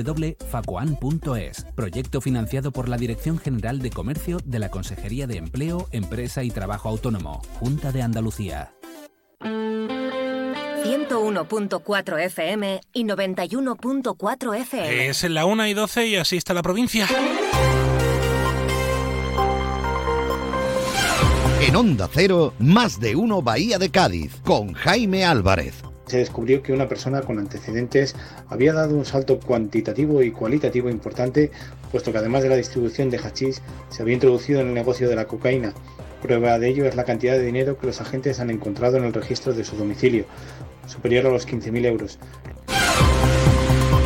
www.facoan.es. 0.03 1.65
Proyecto 1.75 2.21
financiado 2.21 2.71
por 2.71 2.89
la 2.89 2.97
Dirección 2.97 3.37
General 3.37 3.79
de 3.79 3.89
Comercio 3.89 4.37
de 4.45 4.59
la 4.59 4.69
Consejería 4.69 5.27
de 5.27 5.37
Empleo, 5.37 5.87
Empresa 5.91 6.43
y 6.43 6.51
Trabajo 6.51 6.89
Autónomo, 6.89 7.41
Junta 7.59 7.91
de 7.91 8.01
Andalucía. 8.01 8.73
101.4 10.83 12.19
FM 12.25 12.81
y 12.93 13.03
91.4 13.03 14.57
FM. 14.61 15.07
Es 15.07 15.23
en 15.23 15.33
la 15.35 15.45
1 15.45 15.67
y 15.67 15.73
12 15.73 16.07
y 16.07 16.15
así 16.15 16.37
está 16.37 16.53
la 16.53 16.63
provincia. 16.63 17.07
En 21.61 21.75
Onda 21.75 22.09
Cero, 22.11 22.53
más 22.57 22.99
de 22.99 23.15
uno 23.15 23.41
Bahía 23.43 23.77
de 23.77 23.91
Cádiz, 23.91 24.41
con 24.43 24.73
Jaime 24.73 25.23
Álvarez. 25.23 25.83
Se 26.11 26.17
descubrió 26.17 26.61
que 26.61 26.73
una 26.73 26.89
persona 26.89 27.21
con 27.21 27.39
antecedentes 27.39 28.17
había 28.49 28.73
dado 28.73 28.97
un 28.97 29.05
salto 29.05 29.39
cuantitativo 29.39 30.21
y 30.21 30.31
cualitativo 30.31 30.89
importante, 30.89 31.51
puesto 31.89 32.11
que 32.11 32.17
además 32.17 32.43
de 32.43 32.49
la 32.49 32.57
distribución 32.57 33.09
de 33.09 33.17
hachís, 33.17 33.61
se 33.87 34.01
había 34.01 34.15
introducido 34.15 34.59
en 34.59 34.67
el 34.67 34.73
negocio 34.73 35.07
de 35.07 35.15
la 35.15 35.23
cocaína. 35.23 35.73
Prueba 36.21 36.59
de 36.59 36.67
ello 36.67 36.85
es 36.85 36.97
la 36.97 37.05
cantidad 37.05 37.37
de 37.37 37.45
dinero 37.45 37.77
que 37.79 37.87
los 37.87 38.01
agentes 38.01 38.41
han 38.41 38.49
encontrado 38.49 38.97
en 38.97 39.05
el 39.05 39.13
registro 39.13 39.53
de 39.53 39.63
su 39.63 39.77
domicilio, 39.77 40.25
superior 40.85 41.27
a 41.27 41.29
los 41.29 41.47
15.000 41.47 41.85
euros. 41.85 42.19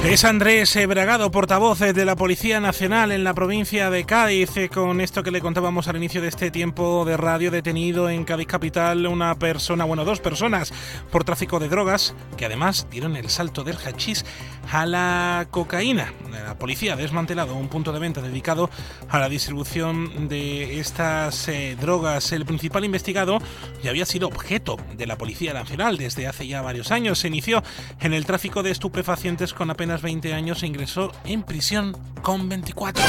Es 0.05 0.23
Andrés 0.23 0.77
Bragado, 0.87 1.31
portavoz 1.31 1.79
de 1.79 2.05
la 2.05 2.15
Policía 2.15 2.59
Nacional 2.59 3.11
en 3.11 3.23
la 3.23 3.33
provincia 3.33 3.89
de 3.89 4.05
Cádiz, 4.05 4.55
eh, 4.55 4.69
con 4.69 5.01
esto 5.01 5.23
que 5.23 5.31
le 5.31 5.41
contábamos 5.41 5.87
al 5.87 5.95
inicio 5.95 6.21
de 6.21 6.27
este 6.27 6.51
tiempo 6.51 7.05
de 7.05 7.17
radio, 7.17 7.49
detenido 7.49 8.07
en 8.07 8.23
Cádiz 8.23 8.45
Capital 8.45 9.07
una 9.07 9.33
persona, 9.33 9.83
bueno, 9.83 10.05
dos 10.05 10.19
personas, 10.19 10.71
por 11.11 11.23
tráfico 11.23 11.59
de 11.59 11.69
drogas, 11.69 12.13
que 12.37 12.45
además 12.45 12.87
dieron 12.91 13.15
el 13.15 13.29
salto 13.29 13.63
del 13.63 13.77
hachís 13.77 14.25
a 14.71 14.85
la 14.85 15.47
cocaína. 15.51 16.13
La 16.31 16.57
policía 16.57 16.93
ha 16.93 16.95
desmantelado 16.95 17.55
un 17.55 17.69
punto 17.69 17.91
de 17.91 17.99
venta 17.99 18.21
dedicado 18.21 18.69
a 19.09 19.19
la 19.19 19.29
distribución 19.29 20.27
de 20.27 20.79
estas 20.79 21.47
eh, 21.47 21.77
drogas. 21.79 22.31
El 22.31 22.45
principal 22.45 22.85
investigado 22.85 23.39
ya 23.83 23.89
había 23.89 24.05
sido 24.05 24.27
objeto 24.27 24.77
de 24.95 25.07
la 25.07 25.17
Policía 25.17 25.53
Nacional 25.53 25.97
desde 25.97 26.27
hace 26.27 26.47
ya 26.47 26.61
varios 26.61 26.91
años. 26.91 27.19
Se 27.19 27.27
inició 27.27 27.63
en 27.99 28.13
el 28.13 28.25
tráfico 28.25 28.63
de 28.63 28.71
estupefacientes 28.71 29.53
con 29.53 29.69
apenas 29.69 30.01
20 30.01 30.33
años 30.33 30.63
e 30.63 30.67
ingresó 30.67 31.11
en 31.25 31.43
prisión 31.43 31.97
con 32.21 32.49
24. 32.49 33.03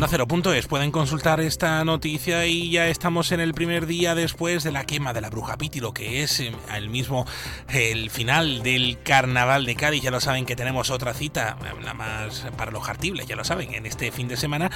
Onda 0.00 0.54
es 0.54 0.68
pueden 0.68 0.92
consultar 0.92 1.40
esta 1.40 1.84
noticia 1.84 2.46
y 2.46 2.70
ya 2.70 2.86
estamos 2.86 3.32
en 3.32 3.40
el 3.40 3.52
primer 3.52 3.86
día 3.86 4.14
después 4.14 4.62
de 4.62 4.70
la 4.70 4.86
quema 4.86 5.12
de 5.12 5.20
la 5.20 5.28
bruja 5.28 5.56
Piti, 5.56 5.80
que 5.92 6.22
es 6.22 6.38
eh, 6.38 6.52
el 6.72 6.88
mismo 6.88 7.26
el 7.68 8.08
final 8.08 8.62
del 8.62 9.02
carnaval 9.02 9.66
de 9.66 9.74
Cádiz. 9.74 10.04
Ya 10.04 10.12
lo 10.12 10.20
saben 10.20 10.46
que 10.46 10.54
tenemos 10.54 10.90
otra 10.90 11.14
cita, 11.14 11.58
nada 11.80 11.94
más 11.94 12.46
para 12.56 12.70
los 12.70 12.84
jartibles, 12.84 13.26
ya 13.26 13.34
lo 13.34 13.42
saben, 13.42 13.74
en 13.74 13.86
este 13.86 14.12
fin 14.12 14.28
de 14.28 14.36
semana. 14.36 14.70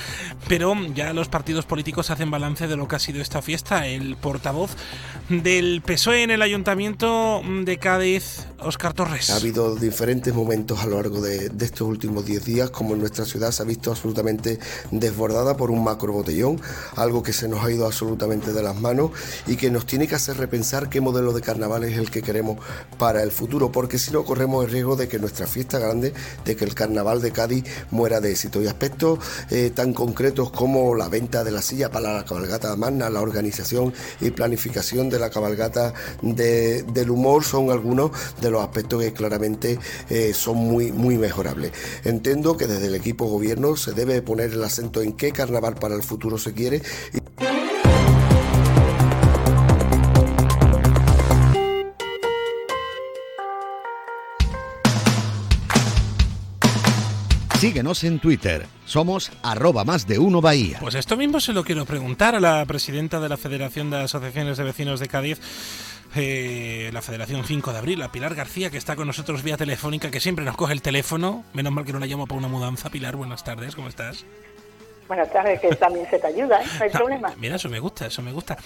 Pero 0.49 0.75
ya 0.93 1.12
los 1.12 1.29
partidos 1.29 1.66
políticos 1.66 2.11
hacen 2.11 2.33
balance 2.33 2.66
de 2.66 2.77
lo 2.77 2.89
que 2.89 2.97
ha 2.97 2.99
sido 2.99 3.23
esta 3.23 3.43
fiesta. 3.43 3.87
El 3.87 4.16
portavoz 4.16 4.73
del 5.29 5.83
PSOE 5.83 6.25
en 6.25 6.33
el 6.33 6.43
Ayuntamiento 6.43 7.43
de 7.64 7.79
Cádiz, 7.79 8.49
Óscar 8.59 8.93
Torres. 8.93 9.31
Ha 9.31 9.37
habido 9.37 9.77
diferentes 9.77 10.35
momentos 10.35 10.81
a 10.81 10.87
lo 10.87 10.97
largo 10.97 11.20
de, 11.20 11.49
de 11.49 11.64
estos 11.64 11.87
últimos 11.87 12.27
10 12.27 12.45
días, 12.45 12.70
como 12.70 12.95
en 12.95 13.01
nuestra 13.01 13.25
ciudad 13.25 13.53
se 13.53 13.62
ha 13.62 13.66
visto 13.66 13.93
absolutamente 13.93 14.59
desbordada 15.12 15.58
por 15.58 15.70
un 15.70 15.84
macro 15.84 16.14
botellón, 16.14 16.58
algo 16.96 17.22
que 17.22 17.34
se 17.34 17.46
nos 17.46 17.62
ha 17.62 17.70
ido 17.70 17.84
absolutamente 17.84 18.54
de 18.54 18.62
las 18.62 18.80
manos 18.80 19.10
y 19.46 19.56
que 19.56 19.70
nos 19.70 19.84
tiene 19.84 20.08
que 20.08 20.14
hacer 20.14 20.38
repensar 20.38 20.88
qué 20.88 21.02
modelo 21.02 21.34
de 21.34 21.42
carnaval 21.42 21.84
es 21.84 21.98
el 21.98 22.10
que 22.10 22.22
queremos 22.22 22.58
para 22.98 23.22
el 23.22 23.30
futuro, 23.30 23.70
porque 23.70 23.98
si 23.98 24.10
no 24.10 24.24
corremos 24.24 24.64
el 24.64 24.70
riesgo 24.70 24.96
de 24.96 25.08
que 25.08 25.18
nuestra 25.18 25.46
fiesta 25.46 25.78
grande, 25.78 26.14
de 26.46 26.56
que 26.56 26.64
el 26.64 26.74
carnaval 26.74 27.20
de 27.20 27.30
Cádiz 27.30 27.64
muera 27.90 28.20
de 28.20 28.30
éxito. 28.30 28.62
Y 28.62 28.66
aspectos 28.66 29.18
eh, 29.50 29.70
tan 29.74 29.92
concretos 29.92 30.50
como 30.50 30.94
la 30.94 31.08
venta 31.08 31.44
de 31.44 31.50
la 31.50 31.60
silla 31.60 31.90
para 31.90 32.14
la 32.14 32.24
cabalgata 32.24 32.74
magna, 32.76 33.10
la 33.10 33.20
organización 33.20 33.92
y 34.20 34.30
planificación 34.30 35.10
de 35.10 35.18
la 35.18 35.28
cabalgata 35.28 35.92
del 36.22 37.10
humor 37.10 37.44
son 37.44 37.70
algunos 37.70 38.12
de 38.40 38.50
los 38.50 38.62
aspectos 38.62 39.02
que 39.02 39.12
claramente 39.12 39.78
eh, 40.08 40.32
son 40.32 40.56
muy, 40.56 40.90
muy 40.90 41.18
mejorables. 41.18 41.72
Entiendo 42.04 42.56
que 42.56 42.66
desde 42.66 42.86
el 42.86 42.94
equipo 42.94 43.26
gobierno 43.26 43.76
se 43.76 43.92
debe 43.92 44.22
poner 44.22 44.52
el 44.52 44.64
acento 44.64 45.01
en 45.03 45.12
qué 45.12 45.32
carnaval 45.32 45.74
para 45.74 45.94
el 45.94 46.03
futuro 46.03 46.38
se 46.38 46.53
quiere. 46.53 46.82
Síguenos 57.62 58.03
en 58.03 58.18
Twitter. 58.18 58.66
Somos 58.86 59.30
arroba 59.44 59.84
más 59.84 60.09
de 60.09 60.18
uno 60.18 60.40
Bahía. 60.40 60.78
Pues 60.80 60.96
esto 60.96 61.16
mismo 61.16 61.38
se 61.38 61.53
lo 61.53 61.62
quiero 61.62 61.86
preguntar 61.86 62.34
a 62.34 62.40
la 62.40 62.66
presidenta 62.66 63.20
de 63.20 63.28
la 63.28 63.36
Federación 63.36 63.88
de 63.88 63.98
Asociaciones 63.98 64.59
de 64.59 64.64
Vecinos 64.64 64.98
de 64.98 65.07
Cádiz. 65.07 65.38
Eh, 66.16 66.90
la 66.92 67.03
Federación 67.03 67.44
5 67.44 67.72
de 67.72 67.78
Abril, 67.78 68.03
a 68.03 68.11
Pilar 68.11 68.34
García, 68.34 68.68
que 68.70 68.78
está 68.78 68.96
con 68.96 69.07
nosotros 69.07 69.44
vía 69.44 69.57
telefónica, 69.57 70.11
que 70.11 70.18
siempre 70.18 70.44
nos 70.44 70.57
coge 70.57 70.72
el 70.72 70.82
teléfono. 70.82 71.44
Menos 71.55 71.72
mal 71.72 71.84
que 71.84 71.92
no 71.92 72.00
la 72.00 72.07
llamo 72.07 72.26
para 72.26 72.38
una 72.38 72.48
mudanza. 72.48 72.90
Pilar, 72.90 73.14
buenas 73.14 73.44
tardes, 73.44 73.76
¿cómo 73.76 73.86
estás? 73.86 74.24
Buenas 75.09 75.30
tardes, 75.30 75.61
que 75.61 75.68
también 75.76 76.09
se 76.09 76.18
te 76.18 76.26
ayuda, 76.26 76.61
¿eh? 76.62 76.66
no 76.78 76.84
hay 76.84 76.90
problema. 76.90 77.34
Mira, 77.36 77.57
eso 77.57 77.68
me 77.68 77.80
gusta, 77.80 78.07
eso 78.07 78.22
me 78.22 78.32
gusta. 78.32 78.57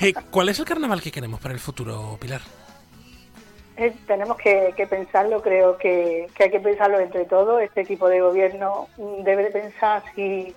Eh, 0.00 0.12
¿Cuál 0.30 0.48
es 0.48 0.58
el 0.58 0.64
carnaval 0.64 1.00
que 1.00 1.10
queremos 1.10 1.40
para 1.40 1.54
el 1.54 1.60
futuro, 1.60 2.18
Pilar? 2.20 2.40
Eh, 3.76 3.94
tenemos 4.06 4.36
que, 4.36 4.74
pensarlo, 4.90 5.40
creo 5.40 5.78
que, 5.78 6.28
hay 6.38 6.50
que 6.50 6.60
pensarlo 6.60 7.00
entre 7.00 7.24
todos. 7.24 7.62
Este 7.62 7.80
equipo 7.80 8.08
de 8.08 8.20
gobierno 8.20 8.88
debe 9.24 9.44
de 9.44 9.50
pensar 9.50 10.02
si, 10.14 10.54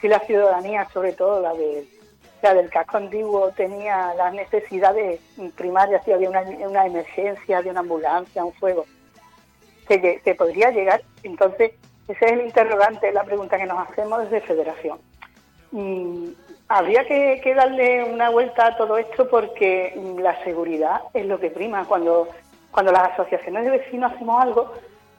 si 0.00 0.08
la 0.08 0.20
ciudadanía, 0.20 0.88
sobre 0.92 1.12
todo 1.12 1.42
la, 1.42 1.52
de, 1.52 1.86
la 2.42 2.54
del 2.54 2.70
casco 2.70 2.96
antiguo, 2.96 3.50
tenía 3.50 4.14
las 4.14 4.32
necesidades 4.32 5.20
primarias, 5.56 6.02
si 6.06 6.12
había 6.12 6.30
una, 6.30 6.40
una 6.40 6.86
emergencia, 6.86 7.60
de 7.60 7.70
una 7.70 7.80
ambulancia, 7.80 8.44
un 8.44 8.54
fuego, 8.54 8.86
que, 9.86 10.22
que 10.24 10.34
podría 10.34 10.70
llegar. 10.70 11.02
Entonces, 11.22 11.72
ese 12.08 12.24
es 12.24 12.32
el 12.32 12.40
interrogante, 12.42 13.12
la 13.12 13.24
pregunta 13.24 13.58
que 13.58 13.66
nos 13.66 13.88
hacemos 13.88 14.22
desde 14.22 14.46
Federación. 14.46 14.98
habría 16.68 17.04
que, 17.04 17.54
darle 17.54 18.04
una 18.04 18.30
vuelta 18.30 18.66
a 18.66 18.76
todo 18.76 18.98
esto 18.98 19.28
porque 19.28 19.94
la 20.18 20.42
seguridad 20.44 21.02
es 21.12 21.26
lo 21.26 21.38
que 21.40 21.50
prima. 21.50 21.84
Cuando 21.86 22.28
cuando 22.74 22.90
las 22.90 23.12
asociaciones 23.12 23.64
de 23.64 23.70
vecinos 23.70 24.12
hacemos 24.12 24.42
algo 24.42 24.72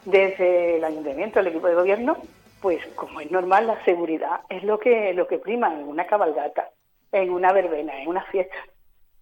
desde 0.03 0.75
el 0.75 0.83
ayuntamiento, 0.83 1.39
el 1.39 1.47
equipo 1.47 1.67
de 1.67 1.75
gobierno, 1.75 2.17
pues 2.61 2.85
como 2.95 3.21
es 3.21 3.31
normal, 3.31 3.67
la 3.67 3.81
seguridad 3.85 4.41
es 4.49 4.61
lo 4.63 4.77
que, 4.77 5.13
lo 5.13 5.25
que 5.25 5.37
prima 5.37 5.73
en 5.73 5.87
una 5.87 6.05
cabalgata, 6.05 6.69
en 7.13 7.29
una 7.29 7.53
verbena, 7.53 7.97
en 7.97 8.09
una 8.09 8.23
fiesta. 8.25 8.57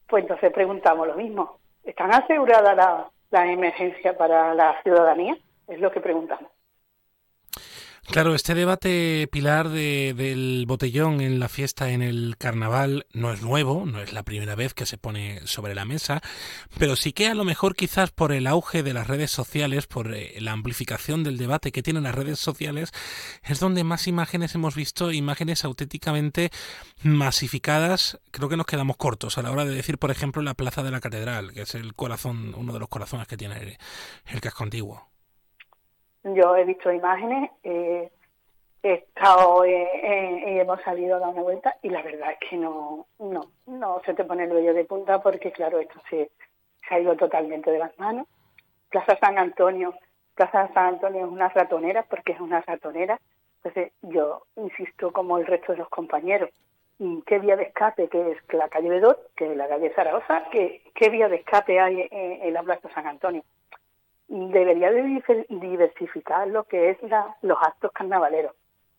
Pues 0.08 0.24
entonces 0.24 0.52
preguntamos 0.52 1.08
lo 1.08 1.14
mismo. 1.14 1.60
¿Están 1.84 2.12
aseguradas 2.12 2.76
las 2.76 3.06
la 3.30 3.52
emergencias 3.52 4.16
para 4.16 4.56
la 4.56 4.82
ciudadanía? 4.82 5.38
Es 5.68 5.80
lo 5.80 5.92
que 5.92 6.02
preguntamos. 6.02 6.50
Claro, 8.06 8.36
este 8.36 8.54
debate, 8.54 9.28
Pilar, 9.32 9.70
de, 9.70 10.14
del 10.16 10.66
botellón 10.68 11.22
en 11.22 11.40
la 11.40 11.48
fiesta 11.48 11.90
en 11.92 12.04
el 12.04 12.36
carnaval 12.38 13.08
no 13.14 13.32
es 13.32 13.42
nuevo, 13.42 13.86
no 13.86 14.02
es 14.02 14.12
la 14.14 14.24
primera 14.24 14.56
vez 14.56 14.74
que 14.74 14.86
se 14.86 14.98
pone 14.98 15.40
sobre 15.48 15.74
la 15.74 15.86
mesa, 15.86 16.22
pero 16.78 16.96
sí 16.96 17.14
que 17.14 17.28
a 17.28 17.34
lo 17.34 17.44
mejor 17.46 17.76
quizás 17.76 18.12
por 18.12 18.34
el 18.34 18.46
auge 18.46 18.84
de 18.84 18.94
las 18.94 19.08
redes 19.08 19.32
sociales, 19.32 19.88
por 19.88 20.14
eh, 20.14 20.36
la 20.42 20.52
amplificación 20.52 21.24
del 21.24 21.38
debate 21.38 21.72
que 21.72 21.82
tienen 21.82 22.04
las 22.04 22.14
redes 22.14 22.40
sociales, 22.40 22.92
es 23.42 23.60
donde 23.60 23.84
más 23.84 24.06
imágenes 24.06 24.54
hemos 24.54 24.76
visto, 24.76 25.12
imágenes 25.12 25.64
auténticamente 25.64 26.52
masificadas. 27.04 28.20
Creo 28.32 28.50
que 28.50 28.58
nos 28.58 28.68
quedamos 28.68 28.98
cortos 28.98 29.38
a 29.38 29.42
la 29.42 29.52
hora 29.52 29.66
de 29.66 29.74
decir, 29.74 29.98
por 29.98 30.12
ejemplo, 30.12 30.42
la 30.44 30.56
Plaza 30.56 30.84
de 30.84 30.92
la 30.92 31.00
Catedral, 31.00 31.54
que 31.54 31.62
es 31.62 31.74
el 31.74 31.96
corazón, 31.96 32.54
uno 32.56 32.74
de 32.74 32.80
los 32.80 32.90
corazones 32.90 33.28
que 33.28 33.38
tiene 33.38 33.58
el, 33.58 33.78
el 34.28 34.42
casco 34.42 34.64
antiguo. 34.64 35.13
Yo 36.24 36.56
he 36.56 36.64
visto 36.64 36.92
imágenes, 36.92 37.52
he 37.64 38.10
estado 38.82 39.66
y 39.66 39.74
hemos 40.60 40.82
salido 40.82 41.16
a 41.16 41.20
dar 41.20 41.30
una 41.30 41.42
vuelta 41.42 41.78
y 41.82 41.90
la 41.90 42.02
verdad 42.02 42.32
es 42.32 42.50
que 42.50 42.58
no, 42.58 43.08
no, 43.20 43.42
no 43.66 44.02
se 44.06 44.14
te 44.14 44.26
pone 44.26 44.44
el 44.44 44.52
vello 44.52 44.74
de 44.74 44.86
punta 44.86 45.22
porque 45.22 45.52
claro, 45.52 45.80
esto 45.80 46.00
se, 46.10 46.32
se 46.88 46.96
ha 46.96 47.00
ido 47.00 47.16
totalmente 47.16 47.72
de 47.72 47.80
las 47.80 47.98
manos. 47.98 48.28
Plaza 48.90 49.18
San 49.20 49.38
Antonio, 49.38 49.94
Plaza 50.36 50.70
San 50.74 50.96
Antonio 50.96 51.26
es 51.26 51.32
una 51.32 51.50
ratonera 51.50 52.04
porque 52.04 52.34
es 52.34 52.40
una 52.40 52.62
ratonera. 52.62 53.20
Entonces 53.58 53.94
yo 54.02 54.44
insisto 54.58 55.12
como 55.12 55.38
el 55.38 55.46
resto 55.46 55.72
de 55.72 55.80
los 55.80 55.90
compañeros, 55.90 56.50
¿qué 57.26 57.40
vía 57.40 57.56
de 57.56 57.64
escape 57.64 58.10
que 58.10 58.32
es 58.32 58.38
la 58.54 58.68
calle 58.68 58.90
Bedor, 58.90 59.30
que 59.36 59.52
es 59.52 59.58
la 59.58 59.68
calle 59.68 59.94
Zaragoza? 59.96 60.44
¿Qué, 60.52 60.84
qué 60.94 61.10
vía 61.10 61.30
de 61.30 61.38
escape 61.38 61.80
hay 61.80 62.08
en 62.12 62.54
la 62.54 62.64
Plaza 62.64 62.90
San 62.94 63.08
Antonio? 63.08 63.44
Debería 64.34 64.92
de 64.92 65.46
diversificar 65.50 66.48
lo 66.48 66.64
que 66.64 66.90
es 66.90 66.98
los 67.44 67.58
actos 67.62 67.92
carnavaleros, 67.92 68.56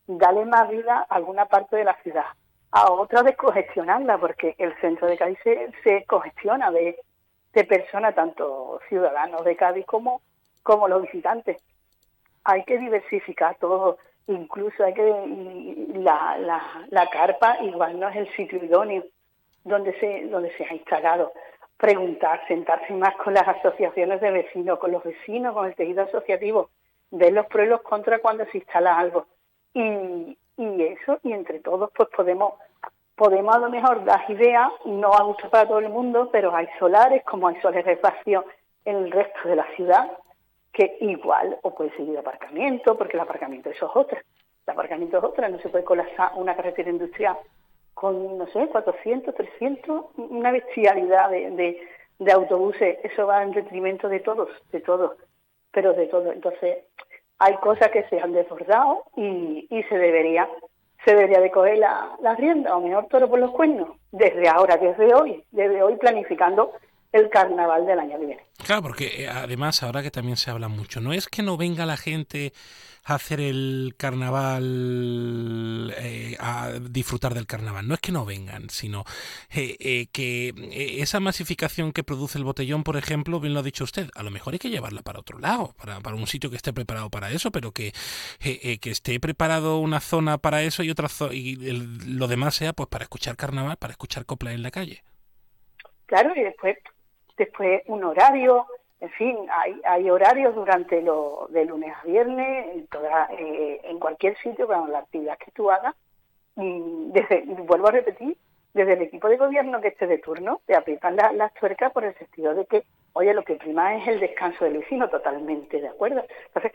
darle 0.06 0.44
más 0.44 0.68
vida 0.68 1.06
a 1.08 1.14
alguna 1.14 1.46
parte 1.46 1.74
de 1.76 1.84
la 1.84 1.94
ciudad, 2.02 2.26
a 2.70 2.92
otra 2.92 3.22
descongestionarla, 3.24 4.18
porque 4.18 4.54
el 4.58 4.72
centro 4.80 5.08
de 5.08 5.18
Cádiz 5.18 5.38
se, 5.82 6.04
congestiona 6.06 6.70
de, 6.70 6.96
personas, 7.68 8.14
tanto 8.14 8.78
ciudadanos 8.88 9.44
de 9.44 9.56
Cádiz 9.56 9.84
como, 9.86 10.20
como 10.62 10.86
los 10.86 11.02
visitantes. 11.02 11.60
Hay 12.44 12.62
que 12.64 12.78
diversificar 12.78 13.56
todo, 13.56 13.98
incluso 14.28 14.84
hay 14.84 14.94
que 14.94 15.02
la, 15.94 16.38
la, 16.38 16.86
la 16.90 17.10
carpa 17.10 17.58
igual 17.60 17.98
no 17.98 18.08
es 18.08 18.16
el 18.16 18.36
sitio 18.36 18.62
idóneo 18.62 19.02
donde 19.64 19.98
se 19.98 20.26
donde 20.26 20.54
se 20.56 20.64
ha 20.64 20.74
instalado 20.74 21.32
preguntar, 21.84 22.40
sentarse 22.48 22.94
más 22.94 23.14
con 23.16 23.34
las 23.34 23.46
asociaciones 23.46 24.18
de 24.22 24.30
vecinos, 24.30 24.78
con 24.78 24.90
los 24.90 25.04
vecinos, 25.04 25.52
con 25.52 25.66
el 25.66 25.74
tejido 25.74 26.04
asociativo, 26.04 26.70
ver 27.10 27.34
los 27.34 27.44
pros 27.44 27.66
y 27.66 27.68
los 27.68 27.82
contras 27.82 28.22
cuando 28.22 28.46
se 28.46 28.56
instala 28.56 28.98
algo. 28.98 29.26
Y, 29.74 30.38
y 30.56 30.82
eso, 30.82 31.18
y 31.22 31.32
entre 31.32 31.60
todos, 31.60 31.90
pues 31.94 32.08
podemos 32.16 32.54
podemos 33.16 33.54
a 33.54 33.58
lo 33.58 33.68
mejor 33.68 34.02
dar 34.04 34.24
ideas, 34.28 34.70
no 34.86 35.12
a 35.12 35.22
gusto 35.24 35.50
para 35.50 35.68
todo 35.68 35.78
el 35.78 35.90
mundo, 35.90 36.30
pero 36.32 36.56
hay 36.56 36.66
solares, 36.78 37.22
como 37.24 37.48
hay 37.48 37.60
solares 37.60 37.84
de 37.84 37.92
espacio 37.92 38.46
en 38.86 38.96
el 38.96 39.10
resto 39.10 39.46
de 39.46 39.56
la 39.56 39.66
ciudad, 39.76 40.10
que 40.72 40.96
igual, 41.00 41.58
o 41.62 41.74
puede 41.74 41.94
seguir 41.96 42.18
aparcamiento, 42.18 42.96
porque 42.96 43.16
el 43.18 43.20
aparcamiento 43.20 43.68
eso 43.68 43.86
es 43.86 43.92
otra. 43.94 44.24
El 44.66 44.72
aparcamiento 44.72 45.18
es 45.18 45.24
otra, 45.24 45.50
no 45.50 45.58
se 45.58 45.68
puede 45.68 45.84
colapsar 45.84 46.32
una 46.36 46.56
carretera 46.56 46.90
industrial 46.90 47.36
con, 47.94 48.38
no 48.38 48.46
sé, 48.48 48.68
400, 48.68 49.34
300, 49.34 50.06
una 50.16 50.50
bestialidad 50.50 51.30
de, 51.30 51.80
de, 52.18 52.32
autobuses. 52.32 52.98
Eso 53.02 53.26
va 53.26 53.42
en 53.42 53.52
detrimento 53.52 54.08
de 54.08 54.20
todos, 54.20 54.48
de 54.72 54.80
todos, 54.80 55.16
pero 55.72 55.94
de 55.94 56.06
todo. 56.06 56.32
Entonces, 56.32 56.84
hay 57.38 57.54
cosas 57.56 57.90
que 57.90 58.04
se 58.08 58.20
han 58.20 58.32
desbordado 58.32 59.04
y, 59.16 59.66
y 59.70 59.82
se 59.84 59.96
debería 59.96 60.48
se 61.04 61.14
debería 61.14 61.40
de 61.40 61.50
coger 61.50 61.78
la, 61.78 62.16
la 62.22 62.34
rienda, 62.34 62.74
o 62.74 62.80
mejor 62.80 63.06
toro 63.08 63.28
por 63.28 63.38
los 63.38 63.50
cuernos, 63.50 63.90
desde 64.10 64.48
ahora, 64.48 64.78
desde 64.78 65.14
hoy, 65.14 65.44
desde 65.50 65.82
hoy 65.82 65.96
planificando 65.96 66.72
el 67.14 67.30
carnaval 67.30 67.86
del 67.86 68.00
año 68.00 68.18
que 68.18 68.26
viene. 68.26 68.42
Claro, 68.66 68.82
porque 68.82 69.22
eh, 69.22 69.28
además 69.28 69.84
ahora 69.84 70.02
que 70.02 70.10
también 70.10 70.36
se 70.36 70.50
habla 70.50 70.66
mucho, 70.66 71.00
no 71.00 71.12
es 71.12 71.28
que 71.28 71.44
no 71.44 71.56
venga 71.56 71.86
la 71.86 71.96
gente 71.96 72.52
a 73.04 73.14
hacer 73.14 73.40
el 73.40 73.94
carnaval, 73.96 75.94
eh, 75.96 76.36
a 76.40 76.72
disfrutar 76.80 77.32
del 77.34 77.46
carnaval, 77.46 77.86
no 77.86 77.94
es 77.94 78.00
que 78.00 78.10
no 78.10 78.24
vengan, 78.24 78.68
sino 78.68 79.04
eh, 79.50 80.08
que 80.10 80.52
esa 80.72 81.20
masificación 81.20 81.92
que 81.92 82.02
produce 82.02 82.36
el 82.36 82.42
botellón, 82.42 82.82
por 82.82 82.96
ejemplo, 82.96 83.38
bien 83.38 83.54
lo 83.54 83.60
ha 83.60 83.62
dicho 83.62 83.84
usted, 83.84 84.08
a 84.16 84.24
lo 84.24 84.32
mejor 84.32 84.54
hay 84.54 84.58
que 84.58 84.70
llevarla 84.70 85.02
para 85.02 85.20
otro 85.20 85.38
lado, 85.38 85.72
para, 85.76 86.00
para 86.00 86.16
un 86.16 86.26
sitio 86.26 86.50
que 86.50 86.56
esté 86.56 86.72
preparado 86.72 87.10
para 87.10 87.30
eso, 87.30 87.52
pero 87.52 87.70
que, 87.70 87.92
que 88.40 88.90
esté 88.90 89.20
preparado 89.20 89.78
una 89.78 90.00
zona 90.00 90.38
para 90.38 90.62
eso 90.64 90.82
y 90.82 90.90
otra 90.90 91.08
y 91.30 91.56
lo 92.08 92.26
demás 92.26 92.56
sea 92.56 92.72
pues 92.72 92.88
para 92.88 93.04
escuchar 93.04 93.36
carnaval, 93.36 93.76
para 93.76 93.92
escuchar 93.92 94.26
copla 94.26 94.52
en 94.52 94.64
la 94.64 94.72
calle. 94.72 95.04
Claro, 96.06 96.32
y 96.36 96.42
después 96.42 96.76
después 97.36 97.82
un 97.86 98.04
horario, 98.04 98.66
en 99.00 99.10
fin, 99.10 99.36
hay, 99.50 99.80
hay 99.84 100.10
horarios 100.10 100.54
durante 100.54 101.02
lo 101.02 101.46
de 101.50 101.64
lunes 101.64 101.94
a 101.94 102.06
viernes, 102.06 102.74
en, 102.74 102.86
toda, 102.86 103.28
eh, 103.32 103.80
en 103.84 103.98
cualquier 103.98 104.36
sitio, 104.38 104.66
con 104.66 104.90
la 104.90 105.00
actividad 105.00 105.38
que 105.38 105.50
tú 105.50 105.70
hagas. 105.70 105.94
Desde, 106.56 107.42
vuelvo 107.46 107.88
a 107.88 107.92
repetir, 107.92 108.36
desde 108.72 108.94
el 108.94 109.02
equipo 109.02 109.28
de 109.28 109.36
gobierno 109.36 109.80
que 109.80 109.88
esté 109.88 110.06
de 110.06 110.18
turno, 110.18 110.60
te 110.66 110.74
aprietan 110.74 111.16
las 111.16 111.52
tuercas 111.54 111.92
por 111.92 112.04
el 112.04 112.14
sentido 112.14 112.54
de 112.54 112.66
que, 112.66 112.84
oye, 113.12 113.34
lo 113.34 113.44
que 113.44 113.56
prima 113.56 113.96
es 113.96 114.08
el 114.08 114.20
descanso 114.20 114.64
del 114.64 114.78
vecino, 114.78 115.08
totalmente 115.08 115.80
de 115.80 115.88
acuerdo. 115.88 116.24
Entonces, 116.46 116.72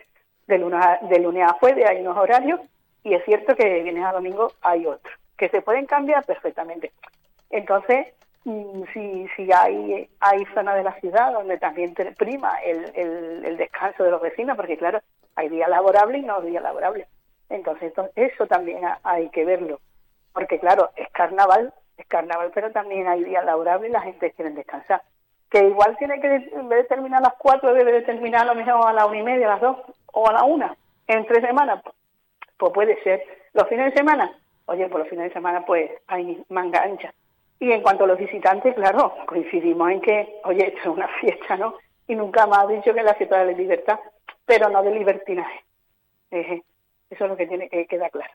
de 0.48 0.58
lunes 0.58 0.84
de 1.10 1.20
lunes 1.20 1.44
a 1.48 1.54
jueves 1.54 1.86
hay 1.88 2.02
unos 2.02 2.18
horarios 2.18 2.60
y 3.04 3.14
es 3.14 3.24
cierto 3.26 3.56
que 3.56 3.68
de 3.68 3.84
viernes 3.84 4.06
a 4.06 4.14
domingo 4.14 4.52
hay 4.62 4.86
otros, 4.86 5.14
que 5.38 5.50
se 5.50 5.62
pueden 5.62 5.86
cambiar 5.86 6.26
perfectamente. 6.26 6.92
Entonces, 7.50 8.08
si, 8.44 9.28
si 9.36 9.50
hay, 9.52 10.10
hay 10.20 10.46
zonas 10.54 10.76
de 10.76 10.84
la 10.84 11.00
ciudad 11.00 11.34
donde 11.34 11.58
también 11.58 11.94
prima 12.18 12.58
el, 12.64 12.92
el, 12.96 13.58
descanso 13.58 14.04
de 14.04 14.12
los 14.12 14.22
vecinos, 14.22 14.56
porque 14.56 14.78
claro, 14.78 15.00
hay 15.36 15.50
días 15.50 15.70
laborables 15.70 16.24
y 16.24 16.26
no 16.26 16.42
días 16.42 16.64
laborables. 16.64 17.08
Entonces, 17.50 17.94
eso 18.16 18.48
también 18.48 18.82
hay 19.04 19.30
que 19.30 19.44
verlo, 19.44 19.80
porque 20.34 20.60
claro, 20.60 20.92
es 20.96 21.10
carnaval, 21.10 21.74
es 21.98 22.08
carnaval, 22.08 22.52
pero 22.54 22.72
también 22.72 23.08
hay 23.08 23.24
días 23.24 23.44
laborables 23.44 23.90
y 23.90 23.94
la 23.94 24.02
gente 24.02 24.32
quiere 24.32 24.52
descansar. 24.52 25.02
Que 25.50 25.68
igual 25.68 25.98
tiene 25.98 26.22
que, 26.22 26.28
en 26.28 26.70
vez 26.70 26.84
de 26.84 26.96
terminar 26.96 27.20
a 27.20 27.30
las 27.30 27.34
cuatro, 27.40 27.74
debe 27.74 27.92
de 27.92 28.04
terminar 28.04 28.44
a 28.44 28.54
lo 28.54 28.56
mejor 28.56 28.88
a 28.88 28.94
la 28.94 29.08
una 29.08 29.18
y 29.18 29.24
media, 29.24 29.48
a 29.48 29.54
las 29.54 29.62
dos 29.62 29.78
o 30.14 30.30
a 30.30 30.34
la 30.34 30.44
una, 30.44 30.78
en 31.08 31.26
tres 31.26 31.44
semanas. 31.44 31.82
Pues 32.58 32.72
puede 32.72 33.02
ser. 33.04 33.24
Los 33.54 33.68
fines 33.68 33.92
de 33.92 33.98
semana, 33.98 34.32
oye, 34.68 34.84
por 34.84 34.92
pues 34.92 35.00
los 35.02 35.10
fines 35.10 35.26
de 35.26 35.34
semana 35.34 35.66
pues 35.66 35.90
hay 36.08 36.44
manga 36.50 36.84
ancha 36.84 37.12
y 37.60 37.72
en 37.72 37.82
cuanto 37.82 38.06
a 38.06 38.08
los 38.08 38.18
visitantes, 38.18 38.74
claro, 38.76 39.14
coincidimos 39.26 39.92
en 39.92 40.02
que, 40.02 40.40
oye, 40.46 40.68
esto 40.68 40.80
es 40.80 40.88
una 40.88 41.08
fiesta, 41.20 41.58
¿no? 41.58 41.76
Y 42.08 42.16
nunca 42.16 42.48
más 42.48 42.60
ha 42.60 42.68
dicho 42.68 42.94
que 42.94 43.04
la 43.04 43.14
fiesta 43.14 43.40
de 43.40 43.52
la 43.52 43.58
libertad, 43.58 44.00
pero 44.46 44.70
no 44.70 44.82
de 44.82 44.92
libertinaje. 44.92 45.64
Eso 46.32 46.64
es 47.10 47.30
lo 47.30 47.36
que 47.36 47.48
tiene 47.48 47.70
que 47.70 47.86
quedar 47.86 48.12
claro. 48.12 48.32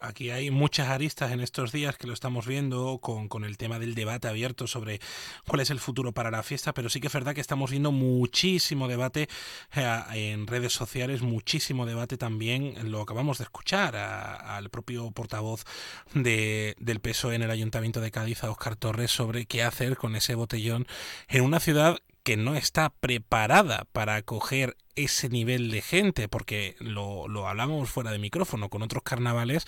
Aquí 0.00 0.30
hay 0.30 0.50
muchas 0.50 0.88
aristas 0.88 1.30
en 1.30 1.40
estos 1.40 1.72
días 1.72 1.96
que 1.96 2.06
lo 2.06 2.12
estamos 2.12 2.46
viendo 2.46 2.98
con, 2.98 3.28
con, 3.28 3.44
el 3.44 3.56
tema 3.56 3.78
del 3.78 3.94
debate 3.94 4.28
abierto 4.28 4.66
sobre 4.66 5.00
cuál 5.46 5.60
es 5.60 5.70
el 5.70 5.78
futuro 5.78 6.12
para 6.12 6.30
la 6.30 6.42
fiesta, 6.42 6.74
pero 6.74 6.88
sí 6.88 7.00
que 7.00 7.06
es 7.06 7.12
verdad 7.12 7.34
que 7.34 7.40
estamos 7.40 7.70
viendo 7.70 7.92
muchísimo 7.92 8.88
debate 8.88 9.28
eh, 9.74 10.02
en 10.12 10.46
redes 10.46 10.72
sociales, 10.72 11.22
muchísimo 11.22 11.86
debate 11.86 12.16
también, 12.16 12.90
lo 12.90 13.00
acabamos 13.02 13.38
de 13.38 13.44
escuchar 13.44 13.96
al 13.96 14.68
propio 14.68 15.10
portavoz 15.12 15.64
de, 16.12 16.74
del 16.78 17.00
PSOE 17.00 17.36
en 17.36 17.42
el 17.42 17.50
Ayuntamiento 17.50 18.00
de 18.00 18.10
Cádiz, 18.10 18.42
a 18.44 18.50
Oscar 18.50 18.76
Torres, 18.76 19.10
sobre 19.10 19.46
qué 19.46 19.62
hacer 19.62 19.96
con 19.96 20.16
ese 20.16 20.34
botellón 20.34 20.86
en 21.28 21.44
una 21.44 21.60
ciudad 21.60 21.98
que 22.28 22.36
no 22.36 22.56
está 22.56 22.90
preparada 22.90 23.86
para 23.94 24.16
acoger 24.16 24.74
ese 24.96 25.30
nivel 25.30 25.70
de 25.70 25.80
gente, 25.80 26.28
porque 26.28 26.74
lo, 26.78 27.26
lo 27.26 27.48
hablamos 27.48 27.88
fuera 27.88 28.10
de 28.10 28.18
micrófono 28.18 28.68
con 28.68 28.82
otros 28.82 29.02
carnavales 29.02 29.64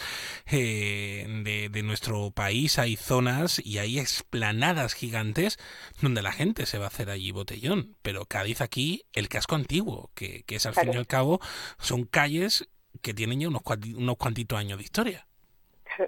eh, 0.52 1.24
de, 1.42 1.70
de, 1.70 1.82
nuestro 1.82 2.30
país, 2.32 2.78
hay 2.78 2.96
zonas 2.96 3.64
y 3.64 3.78
hay 3.78 3.98
explanadas 3.98 4.92
gigantes 4.92 5.56
donde 6.02 6.20
la 6.20 6.32
gente 6.32 6.66
se 6.66 6.76
va 6.76 6.84
a 6.84 6.88
hacer 6.88 7.08
allí 7.08 7.32
botellón, 7.32 7.96
pero 8.02 8.26
Cádiz 8.26 8.60
aquí, 8.60 9.04
el 9.14 9.30
casco 9.30 9.54
antiguo, 9.54 10.10
que, 10.14 10.42
que 10.42 10.56
es 10.56 10.66
al 10.66 10.74
fin 10.74 10.92
y 10.92 10.96
al 10.98 11.06
cabo, 11.06 11.40
son 11.78 12.04
calles 12.04 12.68
que 13.00 13.14
tienen 13.14 13.40
ya 13.40 13.48
unos, 13.48 13.62
unos 13.96 14.16
cuantitos 14.18 14.58
años 14.58 14.76
de 14.76 14.84
historia. 14.84 15.26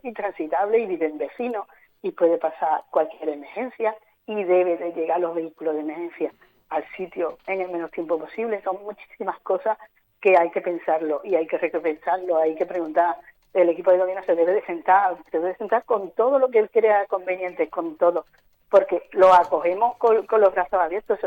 Intransitable 0.02 0.80
y 0.80 0.86
viven 0.86 1.16
vecinos 1.16 1.66
y 2.02 2.10
puede 2.10 2.36
pasar 2.36 2.82
cualquier 2.90 3.30
emergencia 3.30 3.96
y 4.26 4.44
debe 4.44 4.76
de 4.76 4.92
llegar 4.92 5.20
los 5.20 5.34
vehículos 5.34 5.74
de 5.74 5.80
emergencia 5.80 6.32
al 6.70 6.84
sitio 6.96 7.38
en 7.46 7.60
el 7.60 7.70
menos 7.70 7.90
tiempo 7.90 8.18
posible. 8.18 8.62
Son 8.62 8.82
muchísimas 8.82 9.38
cosas 9.40 9.78
que 10.20 10.36
hay 10.36 10.50
que 10.50 10.60
pensarlo 10.60 11.20
y 11.24 11.34
hay 11.34 11.46
que 11.46 11.58
repensarlo, 11.58 12.38
hay 12.38 12.54
que 12.54 12.66
preguntar. 12.66 13.16
El 13.52 13.68
equipo 13.68 13.90
de 13.90 13.98
gobierno 13.98 14.24
se 14.24 14.34
debe 14.34 14.52
de 14.54 14.64
sentar, 14.64 15.16
se 15.30 15.38
debe 15.38 15.50
de 15.50 15.56
sentar 15.56 15.84
con 15.84 16.10
todo 16.12 16.38
lo 16.38 16.48
que 16.48 16.60
él 16.60 16.70
crea 16.70 17.06
conveniente, 17.06 17.68
con 17.68 17.96
todo, 17.98 18.24
porque 18.70 19.02
lo 19.12 19.34
acogemos 19.34 19.96
con, 19.98 20.26
los 20.40 20.54
brazos 20.54 20.80
abiertos. 20.80 21.18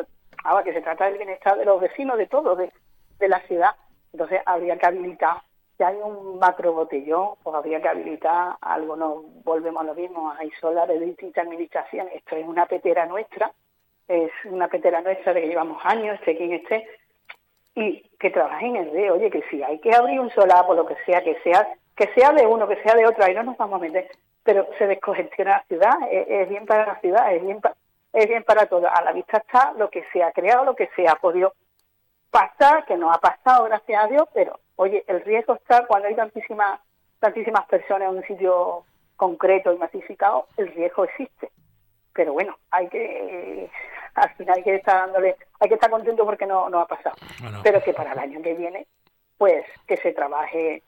Ahora 0.43 0.63
que 0.63 0.73
se 0.73 0.81
trata 0.81 1.05
del 1.05 1.17
bienestar 1.17 1.57
de 1.57 1.65
los 1.65 1.79
vecinos, 1.79 2.17
de 2.17 2.27
todos, 2.27 2.57
de, 2.57 2.71
de 3.19 3.27
la 3.27 3.39
ciudad. 3.41 3.71
Entonces 4.11 4.41
habría 4.45 4.77
que 4.77 4.85
habilitar 4.85 5.41
si 5.77 5.83
hay 5.83 5.97
un 5.97 6.39
macro 6.39 6.73
botellón, 6.73 7.35
pues 7.43 7.55
habría 7.55 7.81
que 7.81 7.89
habilitar 7.89 8.55
algo, 8.61 8.95
no 8.95 9.23
volvemos 9.43 9.81
a 9.81 9.85
lo 9.85 9.95
mismo, 9.95 10.31
hay 10.37 10.49
solar 10.61 10.87
de 10.87 10.99
distintas 10.99 11.45
administraciones, 11.45 12.13
esto 12.15 12.35
es 12.35 12.47
una 12.47 12.65
petera 12.65 13.05
nuestra, 13.05 13.51
es 14.07 14.31
una 14.45 14.67
petera 14.67 15.01
nuestra 15.01 15.33
de 15.33 15.41
que 15.41 15.47
llevamos 15.47 15.83
años, 15.83 16.15
esté 16.15 16.37
quien 16.37 16.53
esté, 16.53 16.87
y 17.75 18.01
que 18.19 18.29
trabajen 18.29 18.77
en 18.77 18.97
el 18.97 19.11
oye, 19.11 19.29
que 19.29 19.43
si 19.49 19.61
hay 19.61 19.79
que 19.79 19.93
abrir 19.93 20.19
un 20.19 20.29
solar, 20.29 20.65
por 20.65 20.77
lo 20.77 20.85
que 20.85 20.95
sea, 21.05 21.21
que 21.21 21.35
sea, 21.43 21.67
que 21.95 22.07
sea 22.13 22.31
de 22.31 22.45
uno, 22.45 22.67
que 22.67 22.81
sea 22.81 22.95
de 22.95 23.05
otro, 23.05 23.25
ahí 23.25 23.33
no 23.33 23.43
nos 23.43 23.57
vamos 23.57 23.81
a 23.81 23.83
meter, 23.83 24.09
pero 24.43 24.67
se 24.77 24.87
descongestiona 24.87 25.57
la 25.57 25.63
ciudad, 25.63 25.93
es, 26.09 26.47
bien 26.47 26.65
para 26.65 26.85
la 26.85 26.99
ciudad, 27.01 27.33
es 27.33 27.43
bien, 27.43 27.59
es 28.13 28.27
bien 28.29 28.43
para 28.43 28.67
todo, 28.67 28.87
a 28.89 29.01
la 29.01 29.11
vista 29.11 29.39
está 29.39 29.73
lo 29.73 29.89
que 29.89 30.05
se 30.13 30.23
ha 30.23 30.31
creado, 30.31 30.63
lo 30.63 30.75
que 30.75 30.89
se 30.95 31.05
ha 31.05 31.15
podido 31.15 31.53
pasar, 32.31 32.85
que 32.85 32.95
no 32.95 33.11
ha 33.11 33.19
pasado, 33.19 33.65
gracias 33.65 34.05
a 34.05 34.07
Dios, 34.07 34.23
pero 34.33 34.57
oye, 34.75 35.03
el 35.07 35.21
riesgo 35.21 35.55
está 35.55 35.85
cuando 35.85 36.07
hay 36.07 36.15
tantísimas, 36.15 36.79
tantísimas 37.19 37.65
personas 37.67 38.09
en 38.09 38.17
un 38.17 38.23
sitio 38.23 38.83
concreto 39.15 39.73
y 39.73 39.77
masificado, 39.77 40.47
el 40.57 40.67
riesgo 40.73 41.05
existe. 41.05 41.49
Pero 42.13 42.33
bueno, 42.33 42.57
hay 42.71 42.87
que, 42.87 43.69
al 44.15 44.29
final 44.35 44.57
hay 44.57 44.63
que 44.63 44.75
estar 44.75 44.97
dándole, 44.97 45.35
hay 45.59 45.67
que 45.67 45.75
estar 45.75 45.89
contento 45.89 46.25
porque 46.25 46.45
no, 46.45 46.69
no 46.69 46.79
ha 46.79 46.87
pasado. 46.87 47.15
Pero 47.63 47.81
que 47.81 47.93
para 47.93 48.13
el 48.13 48.19
año 48.19 48.41
que 48.41 48.53
viene, 48.53 48.87
pues 49.37 49.65
que 49.87 49.97
se 49.97 50.13
trabaje 50.13 50.83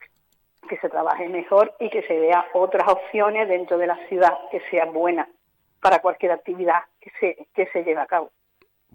que 0.67 0.77
se 0.77 0.89
trabaje 0.89 1.29
mejor 1.29 1.73
y 1.79 1.89
que 1.89 2.01
se 2.03 2.19
vea 2.19 2.45
otras 2.53 2.87
opciones 2.89 3.47
dentro 3.47 3.77
de 3.77 3.87
la 3.87 3.95
ciudad 4.07 4.37
que 4.51 4.59
sean 4.69 4.91
buenas 4.91 5.29
para 5.81 5.99
cualquier 5.99 6.33
actividad 6.33 6.81
que 6.99 7.11
se, 7.19 7.47
que 7.53 7.67
se 7.67 7.83
lleve 7.83 8.01
a 8.01 8.05
cabo. 8.05 8.31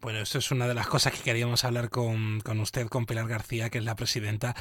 Bueno, 0.02 0.18
esto 0.18 0.38
es 0.38 0.50
una 0.50 0.66
de 0.66 0.74
las 0.74 0.88
cosas 0.88 1.12
que 1.12 1.22
queríamos 1.22 1.64
hablar 1.64 1.88
con, 1.88 2.40
con, 2.40 2.58
usted, 2.58 2.88
con 2.88 3.06
Pilar 3.06 3.28
García, 3.28 3.70
que 3.70 3.78
es 3.78 3.84
la 3.84 3.94
presidenta 3.94 4.56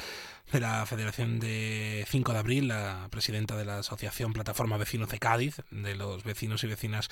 de 0.52 0.60
la 0.60 0.86
Federación 0.86 1.40
de 1.40 2.06
5 2.08 2.32
de 2.32 2.38
Abril, 2.38 2.68
la 2.68 3.08
presidenta 3.10 3.56
de 3.56 3.64
la 3.64 3.78
Asociación 3.78 4.32
Plataforma 4.34 4.76
Vecinos 4.76 5.08
de 5.08 5.18
Cádiz, 5.18 5.56
de 5.72 5.96
los 5.96 6.22
vecinos 6.22 6.62
y 6.62 6.68
vecinas 6.68 7.10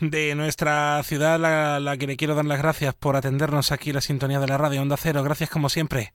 de 0.00 0.34
nuestra 0.34 1.02
ciudad, 1.02 1.40
la, 1.40 1.80
la 1.80 1.96
que 1.96 2.06
le 2.06 2.18
quiero 2.18 2.34
dar 2.34 2.44
las 2.44 2.58
gracias 2.58 2.92
por 2.92 3.16
atendernos 3.16 3.72
aquí 3.72 3.90
la 3.90 4.02
sintonía 4.02 4.38
de 4.38 4.48
la 4.48 4.58
radio 4.58 4.82
Onda 4.82 4.98
Cero. 4.98 5.22
Gracias 5.22 5.48
como 5.48 5.70
siempre. 5.70 6.12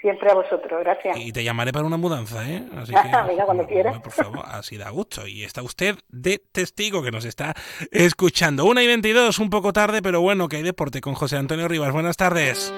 Siempre 0.00 0.30
a 0.30 0.34
vosotros, 0.34 0.80
gracias. 0.82 1.18
Y 1.18 1.30
te 1.30 1.44
llamaré 1.44 1.72
para 1.72 1.84
una 1.84 1.98
mudanza, 1.98 2.48
¿eh? 2.48 2.64
Así 2.74 2.92
que, 3.36 3.44
cuando 3.44 3.66
quieras. 3.66 4.00
Por 4.00 4.12
favor, 4.12 4.44
así 4.46 4.78
da 4.78 4.88
gusto. 4.90 5.26
Y 5.26 5.44
está 5.44 5.62
usted 5.62 5.96
de 6.08 6.38
testigo 6.38 7.02
que 7.02 7.10
nos 7.10 7.26
está 7.26 7.54
escuchando. 7.90 8.64
Una 8.64 8.82
y 8.82 8.86
22, 8.86 9.38
un 9.38 9.50
poco 9.50 9.72
tarde, 9.72 10.00
pero 10.00 10.22
bueno, 10.22 10.48
que 10.48 10.56
hay 10.56 10.62
deporte 10.62 11.02
con 11.02 11.14
José 11.14 11.36
Antonio 11.36 11.68
Rivas. 11.68 11.92
Buenas 11.92 12.16
tardes. 12.16 12.72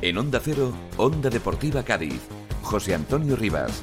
En 0.00 0.18
Onda 0.18 0.40
Cero, 0.42 0.72
Onda 0.96 1.28
Deportiva 1.28 1.82
Cádiz. 1.82 2.20
José 2.62 2.94
Antonio 2.94 3.36
Rivas. 3.36 3.82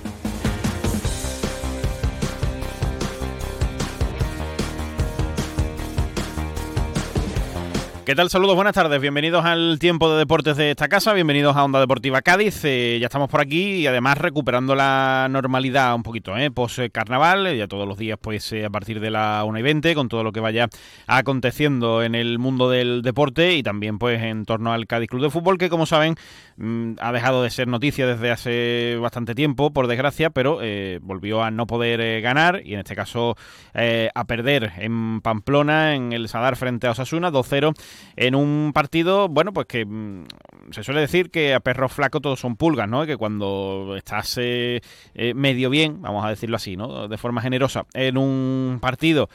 ¿Qué 8.03 8.15
tal? 8.15 8.31
Saludos, 8.31 8.55
buenas 8.55 8.73
tardes. 8.73 8.99
Bienvenidos 8.99 9.45
al 9.45 9.77
tiempo 9.77 10.11
de 10.11 10.17
deportes 10.17 10.57
de 10.57 10.71
esta 10.71 10.87
casa. 10.87 11.13
Bienvenidos 11.13 11.55
a 11.55 11.63
Onda 11.63 11.79
Deportiva 11.79 12.23
Cádiz. 12.23 12.65
Eh, 12.65 12.97
ya 12.99 13.05
estamos 13.05 13.29
por 13.29 13.41
aquí 13.41 13.75
y 13.75 13.85
además 13.85 14.17
recuperando 14.17 14.73
la 14.73 15.27
normalidad 15.29 15.93
un 15.93 16.01
poquito, 16.01 16.35
¿eh? 16.35 16.49
Post 16.49 16.79
carnaval, 16.91 17.45
eh, 17.45 17.57
ya 17.57 17.67
todos 17.67 17.87
los 17.87 17.99
días, 17.99 18.17
pues 18.19 18.51
eh, 18.53 18.65
a 18.65 18.71
partir 18.71 19.01
de 19.01 19.11
la 19.11 19.43
1 19.45 19.59
y 19.59 19.61
20, 19.61 19.93
con 19.93 20.09
todo 20.09 20.23
lo 20.23 20.31
que 20.31 20.39
vaya 20.39 20.67
aconteciendo 21.05 22.01
en 22.01 22.15
el 22.15 22.39
mundo 22.39 22.71
del 22.71 23.03
deporte 23.03 23.53
y 23.53 23.61
también, 23.61 23.99
pues, 23.99 24.19
en 24.19 24.45
torno 24.45 24.73
al 24.73 24.87
Cádiz 24.87 25.07
Club 25.07 25.21
de 25.21 25.29
Fútbol, 25.29 25.59
que 25.59 25.69
como 25.69 25.85
saben, 25.85 26.15
mm, 26.57 26.93
ha 26.99 27.11
dejado 27.11 27.43
de 27.43 27.51
ser 27.51 27.67
noticia 27.67 28.07
desde 28.07 28.31
hace 28.31 28.97
bastante 28.99 29.35
tiempo, 29.35 29.73
por 29.73 29.85
desgracia, 29.85 30.31
pero 30.31 30.59
volvió 31.01 31.43
a 31.43 31.51
no 31.51 31.67
poder 31.67 32.21
ganar 32.21 32.61
y 32.65 32.73
en 32.73 32.79
este 32.79 32.95
caso 32.95 33.35
a 33.73 34.23
perder 34.25 34.71
en 34.77 35.21
Pamplona, 35.21 35.93
en 35.93 36.13
el 36.13 36.27
Sadar 36.29 36.55
frente 36.55 36.87
a 36.87 36.91
Osasuna, 36.91 37.31
2-0 37.31 37.73
en 38.15 38.35
un 38.35 38.71
partido, 38.73 39.27
bueno, 39.27 39.53
pues 39.53 39.67
que 39.67 39.85
mm, 39.85 40.25
se 40.71 40.83
suele 40.83 41.01
decir 41.01 41.31
que 41.31 41.53
a 41.53 41.59
perros 41.59 41.91
flacos 41.91 42.21
todos 42.21 42.39
son 42.39 42.55
pulgas, 42.55 42.87
¿no? 42.87 43.05
Que 43.05 43.17
cuando 43.17 43.95
estás 43.97 44.37
eh, 44.39 44.81
eh, 45.13 45.33
medio 45.33 45.69
bien, 45.69 46.01
vamos 46.01 46.25
a 46.25 46.29
decirlo 46.29 46.55
así, 46.55 46.75
¿no? 46.75 47.07
De 47.07 47.17
forma 47.17 47.41
generosa, 47.41 47.85
en 47.93 48.17
un 48.17 48.79
partido 48.81 49.29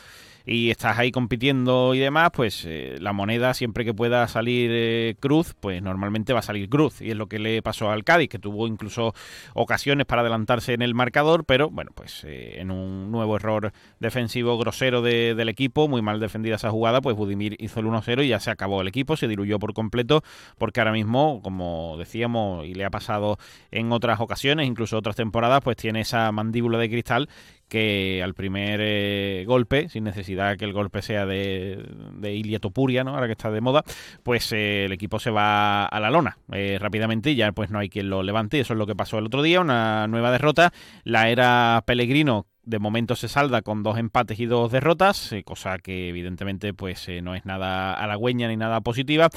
y 0.47 0.71
estás 0.71 0.97
ahí 0.97 1.11
compitiendo 1.11 1.93
y 1.95 1.99
demás, 1.99 2.31
pues 2.33 2.65
eh, 2.67 2.97
la 3.01 3.13
moneda 3.13 3.53
siempre 3.53 3.85
que 3.85 3.93
pueda 3.93 4.29
salir 4.29 4.71
eh, 4.73 5.17
cruz, 5.19 5.57
pues 5.59 5.83
normalmente 5.83 6.33
va 6.33 6.39
a 6.39 6.43
salir 6.43 6.69
cruz. 6.69 7.03
Y 7.03 7.11
es 7.11 7.17
lo 7.17 7.27
que 7.27 7.41
le 7.41 7.61
pasó 7.63 7.91
al 7.91 8.05
Cádiz, 8.05 8.29
que 8.29 8.39
tuvo 8.39 8.69
incluso 8.69 9.13
ocasiones 9.55 10.07
para 10.07 10.23
adelantarse 10.23 10.73
en 10.73 10.83
el 10.83 10.95
marcador, 10.95 11.45
pero 11.45 11.69
bueno, 11.69 11.91
pues 11.95 12.23
eh, 12.25 12.61
en 12.61 12.71
un 12.71 13.11
nuevo 13.11 13.35
error 13.35 13.73
defensivo 13.99 14.57
grosero 14.57 15.03
del 15.03 15.49
equipo, 15.49 15.89
muy 15.89 16.01
mal 16.01 16.21
defendida 16.21 16.55
esa 16.55 16.71
jugada, 16.71 17.01
pues 17.01 17.17
Budimir 17.17 17.57
hizo 17.59 17.81
el 17.81 17.87
1-0 17.87 18.25
y 18.25 18.29
ya 18.29 18.39
se 18.39 18.53
acabó 18.53 18.83
el 18.83 18.89
equipo, 18.89 19.17
se 19.17 19.27
diluyó 19.27 19.59
por 19.59 19.75
completo, 19.75 20.23
porque 20.59 20.79
ahora 20.79 20.93
mismo, 20.93 21.41
como 21.43 21.97
decíamos, 21.99 22.67
y 22.67 22.75
le 22.75 22.85
ha 22.85 22.91
pasado 22.91 23.39
en 23.73 23.91
otras 23.91 24.21
ocasiones, 24.21 24.69
incluso 24.69 24.97
otras 24.97 25.17
temporadas, 25.17 25.61
pues 25.65 25.77
tiene 25.77 26.03
esa 26.03 26.31
mandíbula 26.31 26.79
de 26.79 26.89
cristal 26.89 27.29
que 27.69 28.23
al 28.23 28.35
primer 28.35 28.81
eh, 28.83 29.45
golpe, 29.47 29.89
sin 29.89 30.05
necesidad 30.05 30.57
que 30.57 30.65
el 30.65 30.73
golpe 30.73 31.03
sea 31.03 31.27
de, 31.27 31.85
de 32.15 32.35
iliatopuria, 32.35 33.05
¿no? 33.05 33.15
ahora 33.15 33.27
que 33.27 33.33
está 33.33 33.51
de 33.51 33.61
moda, 33.61 33.85
pues 34.23 34.53
eh, 34.53 34.85
el 34.85 34.93
equipo 34.93 35.19
se 35.19 35.31
va 35.31 35.87
a 35.87 36.01
la 36.01 36.11
lona 36.11 36.39
eh, 36.53 36.79
rápidamente 36.81 37.31
y 37.31 37.37
ya 37.37 37.53
pues 37.53 37.71
no 37.71 37.79
hay 37.79 37.89
quien 37.89 38.11
lo 38.11 38.23
levante. 38.23 38.61
Eso 38.61 38.75
es 38.75 38.79
lo 38.79 38.87
que 38.87 38.95
pasó 38.95 39.19
el 39.19 39.27
otro 39.27 39.43
día, 39.43 39.61
una 39.61 40.07
nueva 40.07 40.31
derrota. 40.31 40.73
La 41.05 41.29
era 41.29 41.83
Pellegrino 41.87 42.47
de 42.63 42.79
momento 42.79 43.15
se 43.15 43.29
salda 43.29 43.63
con 43.63 43.83
dos 43.83 43.97
empates 43.99 44.41
y 44.41 44.47
dos 44.47 44.73
derrotas, 44.73 45.33
cosa 45.45 45.79
que 45.79 46.09
evidentemente 46.09 46.75
pues 46.75 47.09
no 47.23 47.37
es 47.37 47.45
nada 47.45 47.95
halagüeña 47.95 48.49
ni 48.49 48.57
nada 48.57 48.81
positiva. 48.81 49.29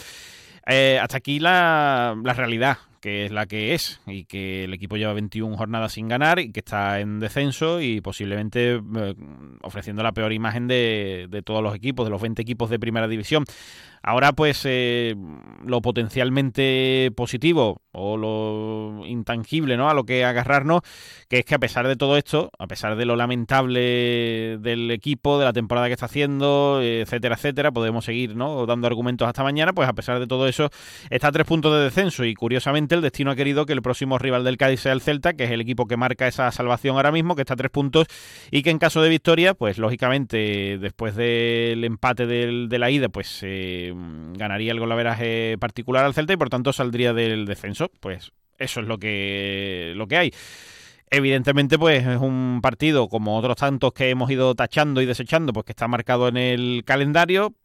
hasta 0.66 1.18
aquí 1.18 1.40
la, 1.40 2.20
la 2.24 2.34
realidad 2.34 2.78
que 3.00 3.26
es 3.26 3.32
la 3.32 3.46
que 3.46 3.74
es 3.74 4.02
y 4.06 4.26
que 4.26 4.66
el 4.66 4.74
equipo 4.74 4.98
lleva 4.98 5.14
21 5.14 5.58
jornadas 5.58 5.94
sin 5.94 6.08
ganar 6.08 6.40
y 6.40 6.52
que 6.52 6.60
está 6.60 7.00
en 7.00 7.20
descenso 7.20 7.82
y 7.82 8.02
posiblemente 8.02 8.76
eh, 8.76 9.16
ofreciendo 9.62 10.04
la 10.04 10.12
peor 10.12 10.34
imagen 10.34 10.68
de, 10.68 11.28
de 11.30 11.42
todos 11.42 11.64
los 11.64 11.76
equipos, 11.76 12.06
de 12.06 12.12
los 12.12 12.22
20 12.22 12.42
equipos 12.42 12.70
de 12.70 12.80
primera 12.80 13.08
división. 13.08 13.46
Ahora, 14.02 14.32
pues, 14.32 14.62
eh, 14.66 15.16
lo 15.66 15.82
potencialmente 15.82 17.12
positivo 17.16 17.82
o 17.92 18.18
lo 18.18 19.06
intangible, 19.06 19.76
¿no? 19.76 19.90
A 19.90 19.94
lo 19.94 20.06
que 20.06 20.24
agarrarnos, 20.24 20.82
que 21.28 21.40
es 21.40 21.46
que 21.46 21.56
a 21.56 21.60
pesar 21.60 21.88
de 21.88 21.98
todo 21.98 22.16
esto, 22.16 22.50
a 22.58 22.68
pesar 22.68 22.96
de 22.96 23.06
lo 23.06 23.16
lamentable 23.16 24.58
del 24.60 24.90
equipo, 24.92 25.38
de 25.38 25.46
la 25.46 25.54
temporada 25.54 25.88
que 25.88 25.94
está 25.94 26.06
haciendo, 26.06 26.80
etcétera, 26.82 27.36
etcétera, 27.36 27.72
podemos 27.72 28.06
seguir, 28.06 28.36
¿no? 28.36 28.66
Dando 28.66 28.88
argumentos 28.88 29.28
hasta 29.28 29.44
mañana, 29.44 29.74
pues 29.74 29.90
a 29.90 29.94
pesar 29.94 30.20
de 30.20 30.28
todo 30.28 30.48
eso, 30.48 30.70
está 31.10 31.28
a 31.30 31.32
tres 31.32 31.46
puntos 31.46 31.74
de 31.74 31.84
descenso 31.84 32.24
y 32.24 32.34
curiosamente 32.36 32.89
el 32.96 33.02
destino 33.02 33.32
ha 33.32 33.36
querido 33.36 33.66
que 33.66 33.74
el 33.74 33.82
próximo 33.82 34.18
rival 34.18 34.44
del 34.44 34.58
Cádiz 34.58 34.82
sea 34.82 34.94
el 34.94 35.02
Celta, 35.02 35.34
que 35.34 35.46
es 35.46 35.52
el 35.52 35.62
equipo 35.62 35.88
que 35.88 35.98
marca 35.98 36.28
esa 36.28 36.52
salvación 36.52 36.96
ahora 36.96 37.12
mismo, 37.12 37.36
que 37.36 37.42
está 37.42 37.54
a 37.54 37.58
tres 37.58 37.72
puntos 37.72 38.08
y 38.52 38.64
que 38.64 38.70
en 38.70 38.80
caso 38.80 39.02
de 39.02 39.10
victoria, 39.10 39.54
pues 39.54 39.78
lógicamente 39.78 40.78
después 40.80 41.16
del 41.16 41.84
empate 41.84 42.26
de 42.26 42.80
la 42.80 42.92
ida, 42.92 43.10
pues 43.10 43.40
eh, 43.44 43.94
ganaría 44.34 44.72
el 44.72 44.80
golaveraje 44.80 45.58
particular 45.60 46.06
al 46.06 46.14
Celta 46.14 46.34
y 46.34 46.38
por 46.38 46.50
tanto 46.50 46.74
saldría 46.74 47.14
del 47.14 47.46
descenso. 47.46 47.92
Pues 48.00 48.32
eso 48.58 48.82
es 48.82 48.88
lo 48.88 48.98
que, 48.98 49.94
lo 49.96 50.08
que 50.08 50.18
hay. 50.18 50.34
Evidentemente, 51.12 51.80
pues 51.80 52.06
es 52.06 52.20
un 52.20 52.60
partido 52.62 53.08
como 53.08 53.38
otros 53.38 53.58
tantos 53.58 53.94
que 53.94 54.10
hemos 54.10 54.30
ido 54.30 54.54
tachando 54.54 55.02
y 55.02 55.08
desechando, 55.08 55.54
pues 55.54 55.66
que 55.66 55.72
está 55.72 55.88
marcado 55.88 56.28
en 56.28 56.38
el 56.38 56.84
calendario, 56.86 57.56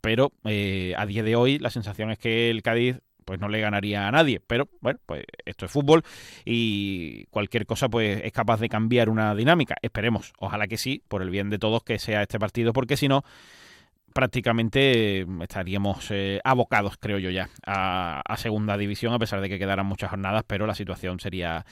pero 0.00 0.32
eh, 0.44 0.94
a 0.96 1.04
día 1.04 1.22
de 1.22 1.36
hoy 1.36 1.58
la 1.58 1.70
sensación 1.70 2.10
es 2.10 2.18
que 2.18 2.50
el 2.50 2.62
Cádiz 2.62 3.00
pues 3.24 3.40
no 3.40 3.48
le 3.48 3.60
ganaría 3.60 4.06
a 4.06 4.10
nadie, 4.10 4.40
pero 4.46 4.68
bueno, 4.80 5.00
pues 5.06 5.24
esto 5.44 5.66
es 5.66 5.72
fútbol 5.72 6.02
y 6.44 7.24
cualquier 7.26 7.66
cosa 7.66 7.88
pues 7.88 8.20
es 8.22 8.32
capaz 8.32 8.60
de 8.60 8.68
cambiar 8.68 9.08
una 9.08 9.34
dinámica. 9.34 9.76
Esperemos, 9.82 10.32
ojalá 10.38 10.66
que 10.66 10.76
sí, 10.76 11.02
por 11.08 11.22
el 11.22 11.30
bien 11.30 11.50
de 11.50 11.58
todos 11.58 11.82
que 11.82 11.98
sea 11.98 12.22
este 12.22 12.38
partido, 12.38 12.72
porque 12.72 12.96
si 12.96 13.08
no 13.08 13.24
prácticamente 14.14 15.20
eh, 15.20 15.26
estaríamos 15.42 16.10
eh, 16.10 16.40
abocados, 16.44 16.96
creo 16.98 17.18
yo 17.18 17.30
ya, 17.30 17.50
a, 17.66 18.22
a, 18.24 18.36
segunda 18.36 18.78
división, 18.78 19.12
a 19.12 19.18
pesar 19.18 19.40
de 19.40 19.48
que 19.48 19.58
quedaran 19.58 19.86
muchas 19.86 20.10
jornadas, 20.10 20.44
pero 20.46 20.66
la 20.66 20.74
situación 20.74 21.18
sería 21.18 21.66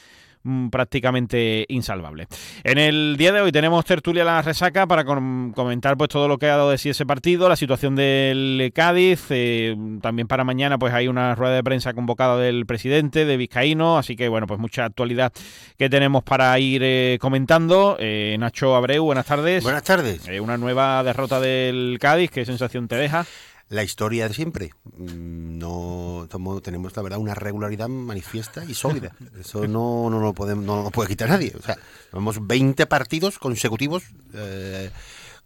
Mm, 0.44 0.70
prácticamente 0.70 1.66
insalvable. 1.68 2.26
En 2.64 2.76
el 2.76 3.16
día 3.16 3.30
de 3.30 3.40
hoy 3.42 3.52
tenemos 3.52 3.84
tertulia 3.84 4.24
la 4.24 4.42
resaca 4.42 4.88
para 4.88 5.04
comentar 5.04 5.96
pues 5.96 6.08
todo 6.08 6.26
lo 6.26 6.36
que 6.36 6.46
ha 6.46 6.56
dado 6.56 6.70
de 6.70 6.78
sí 6.78 6.90
ese 6.90 7.06
partido, 7.06 7.48
la 7.48 7.54
situación 7.54 7.94
del 7.94 8.72
Cádiz, 8.74 9.26
eh, 9.30 9.76
también 10.00 10.26
para 10.26 10.42
mañana 10.42 10.80
pues 10.80 10.92
hay 10.94 11.06
una 11.06 11.36
rueda 11.36 11.54
de 11.54 11.62
prensa 11.62 11.94
convocada 11.94 12.38
del 12.38 12.66
presidente 12.66 13.24
de 13.24 13.36
Vizcaíno, 13.36 13.98
así 13.98 14.16
que 14.16 14.28
bueno 14.28 14.48
pues 14.48 14.58
mucha 14.58 14.84
actualidad 14.84 15.32
que 15.78 15.88
tenemos 15.88 16.24
para 16.24 16.58
ir 16.58 16.82
eh, 16.84 17.18
comentando. 17.20 17.96
Eh, 18.00 18.34
Nacho 18.40 18.74
Abreu, 18.74 19.04
buenas 19.04 19.26
tardes. 19.26 19.62
Buenas 19.62 19.84
tardes. 19.84 20.28
una 20.40 20.56
nueva 20.56 21.04
derrota 21.04 21.38
del 21.38 21.98
Cádiz, 22.00 22.32
¿qué 22.32 22.44
sensación 22.44 22.88
te 22.88 22.96
deja? 22.96 23.24
La 23.72 23.82
historia 23.82 24.28
de 24.28 24.34
siempre. 24.34 24.70
Mm, 24.84 25.58
no 25.58 26.28
tenemos 26.62 26.94
la 26.94 27.02
verdad 27.02 27.18
una 27.18 27.34
regularidad 27.34 27.88
manifiesta 27.88 28.64
y 28.64 28.74
sólida. 28.74 29.16
Eso 29.40 29.66
no, 29.66 30.10
no, 30.10 30.20
lo 30.20 30.34
podemos, 30.34 30.64
no 30.64 30.82
lo 30.82 30.90
puede 30.90 31.08
quitar 31.08 31.30
nadie. 31.30 31.52
O 31.58 31.62
sea, 31.62 31.76
tenemos 32.10 32.46
20 32.46 32.86
partidos 32.86 33.38
consecutivos 33.38 34.04
eh, 34.34 34.90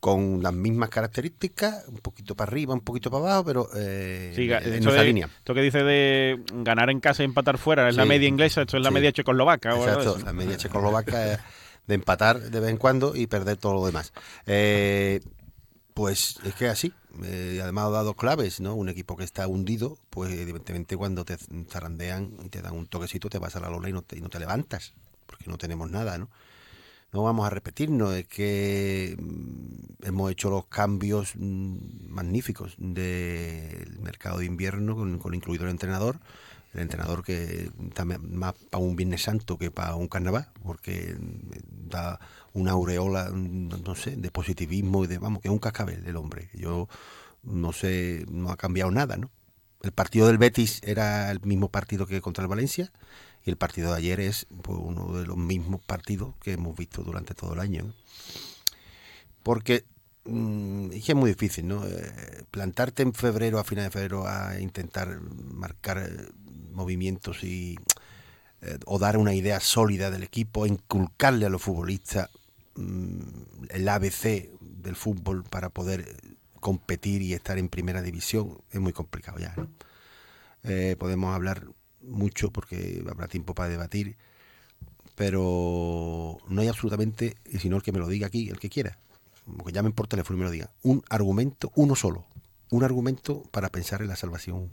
con 0.01 0.43
las 0.43 0.53
mismas 0.53 0.91
características, 0.91 1.85
un 1.87 1.99
poquito 1.99 2.35
para 2.35 2.51
arriba, 2.51 2.74
un 2.74 2.81
poquito 2.81 3.11
para 3.11 3.24
abajo, 3.24 3.45
pero 3.45 3.68
eh, 3.77 4.35
en 4.37 4.83
nuestra 4.83 5.05
línea. 5.05 5.29
Esto 5.39 5.55
que 5.55 5.62
dice 5.62 5.85
de 5.85 6.43
ganar 6.53 6.91
en 6.91 6.99
casa 7.01 7.22
y 7.22 7.27
empatar 7.27 7.59
fuera, 7.59 7.89
es 7.89 7.97
la 7.97 8.05
media 8.05 8.29
inglesa, 8.29 8.62
esto 8.62 8.77
es 8.77 8.83
la 8.83 8.91
media 8.91 9.12
checoslovaca. 9.12 9.77
Exacto, 9.77 10.18
la 10.24 10.33
media 10.33 10.57
checoslovaca 10.57 11.41
de 11.87 11.95
empatar 11.95 12.41
de 12.41 12.61
vez 12.61 12.70
en 12.70 12.77
cuando 12.77 13.14
y 13.14 13.29
perder 13.29 13.57
todo 13.57 13.74
lo 13.74 13.87
demás. 13.87 14.12
Eh, 14.47 15.20
pues 15.95 16.39
es 16.45 16.55
que 16.55 16.68
así, 16.68 16.93
eh, 17.24 17.60
además 17.62 17.86
ha 17.86 17.90
dado 17.90 18.14
claves, 18.14 18.60
¿no? 18.60 18.74
Un 18.74 18.88
equipo 18.88 19.16
que 19.16 19.24
está 19.24 19.46
hundido, 19.46 19.98
pues 20.10 20.32
evidentemente 20.32 20.96
cuando 20.96 21.24
te 21.24 21.36
zarandean 21.68 22.32
y 22.44 22.48
te 22.48 22.62
dan 22.62 22.74
un 22.74 22.86
toquecito 22.86 23.28
te 23.28 23.38
vas 23.38 23.56
a 23.56 23.60
la 23.60 23.70
lola 23.70 23.88
y 23.88 23.92
no 23.92 24.02
te, 24.02 24.38
levantas, 24.38 24.94
porque 25.26 25.46
no 25.48 25.58
tenemos 25.58 25.90
nada, 25.90 26.18
¿no? 26.18 26.28
No 27.12 27.22
vamos 27.22 27.46
a 27.46 27.50
repetirnos, 27.50 28.14
es 28.14 28.26
que 28.26 29.16
mm, 29.18 30.06
hemos 30.06 30.30
hecho 30.30 30.50
los 30.50 30.66
cambios 30.66 31.32
mm, 31.36 32.08
magníficos 32.08 32.74
del 32.78 33.98
mercado 34.00 34.38
de 34.38 34.46
invierno, 34.46 34.96
con 35.18 35.34
incluido 35.34 35.64
el 35.64 35.70
entrenador, 35.70 36.18
el 36.77 36.83
entrenador 36.83 37.24
que 37.24 37.70
está 37.89 38.05
más 38.05 38.55
para 38.70 38.85
un 38.85 38.97
Viernes 38.97 39.22
Santo 39.22 39.59
que 39.59 39.70
para 39.70 39.97
un 39.97 40.09
carnaval, 40.09 40.49
porque 40.62 41.16
da 41.70 42.20
una 42.53 42.72
aureola, 42.72 43.31
no 43.33 43.95
sé, 43.95 44.16
de 44.16 44.31
positivismo 44.31 45.05
y 45.05 45.07
de, 45.07 45.18
vamos, 45.18 45.41
que 45.41 45.49
es 45.49 45.53
un 45.53 45.59
cascabel 45.59 46.05
del 46.05 46.16
hombre. 46.16 46.51
Yo 46.55 46.89
no 47.43 47.72
sé, 47.72 48.27
no 48.31 48.51
ha 48.51 48.57
cambiado 48.57 48.91
nada, 48.91 49.16
¿no? 49.16 49.31
El 49.83 49.93
partido 49.93 50.27
del 50.27 50.39
Betis 50.39 50.81
era 50.83 51.31
el 51.31 51.41
mismo 51.43 51.70
partido 51.70 52.07
que 52.07 52.20
contra 52.20 52.43
el 52.43 52.49
Valencia 52.49 52.93
y 53.45 53.51
el 53.51 53.57
partido 53.57 53.93
de 53.93 53.99
ayer 53.99 54.20
es 54.20 54.47
pues, 54.62 54.79
uno 54.81 55.16
de 55.16 55.27
los 55.27 55.37
mismos 55.37 55.81
partidos 55.81 56.35
que 56.41 56.53
hemos 56.53 56.77
visto 56.77 57.03
durante 57.03 57.35
todo 57.35 57.55
el 57.55 57.61
año. 57.61 57.95
Porque 59.43 59.85
mm, 60.24 60.91
es 60.93 61.14
muy 61.14 61.31
difícil, 61.31 61.68
¿no? 61.68 61.87
Eh, 61.87 62.45
plantarte 62.51 63.03
en 63.03 63.14
febrero, 63.14 63.61
a 63.61 63.64
final 63.64 63.85
de 63.85 63.91
febrero, 63.91 64.27
a 64.27 64.59
intentar 64.59 65.20
marcar 65.20 65.99
eh, 65.99 66.27
movimientos 66.77 67.43
y 67.43 67.77
eh, 68.62 68.79
o 68.87 68.99
dar 68.99 69.16
una 69.16 69.35
idea 69.35 69.61
sólida 69.61 70.11
del 70.11 70.22
equipo, 70.22 70.66
inculcarle 70.66 71.47
a 71.47 71.49
los 71.49 71.62
futbolistas 71.62 72.31
mm, 72.77 73.18
el 73.70 73.89
ABC 73.89 74.51
del 74.61 74.97
fútbol 74.97 75.43
para 75.43 75.70
poder 75.70 76.16
competir 76.61 77.22
y 77.22 77.35
estar 77.35 77.59
en 77.59 77.68
primera 77.68 78.03
división 78.03 78.59
es 78.70 78.81
muy 78.81 78.93
complicado 78.93 79.39
ya. 79.39 79.55
Eh, 80.62 80.97
podemos 80.99 81.35
hablar 81.35 81.66
mucho 82.03 82.51
porque 82.51 83.05
habrá 83.09 83.29
tiempo 83.29 83.55
para 83.55 83.68
debatir, 83.68 84.16
pero 85.14 86.39
no 86.49 86.61
hay 86.61 86.68
absolutamente, 86.68 87.37
y 87.51 87.59
si 87.59 87.68
no 87.68 87.77
el 87.77 87.83
que 87.83 87.93
me 87.93 87.99
lo 87.99 88.09
diga 88.09 88.27
aquí, 88.27 88.49
el 88.49 88.59
que 88.59 88.68
quiera, 88.68 88.99
que 89.64 89.72
llamen 89.72 89.93
por 89.93 90.09
teléfono 90.09 90.37
y 90.37 90.41
me 90.41 90.45
lo 90.47 90.51
digan, 90.51 90.70
un 90.83 91.05
argumento, 91.09 91.72
uno 91.74 91.95
solo, 91.95 92.27
un 92.70 92.85
argumento 92.85 93.43
para 93.51 93.68
pensar 93.68 94.03
en 94.03 94.09
la 94.09 94.16
salvación. 94.16 94.72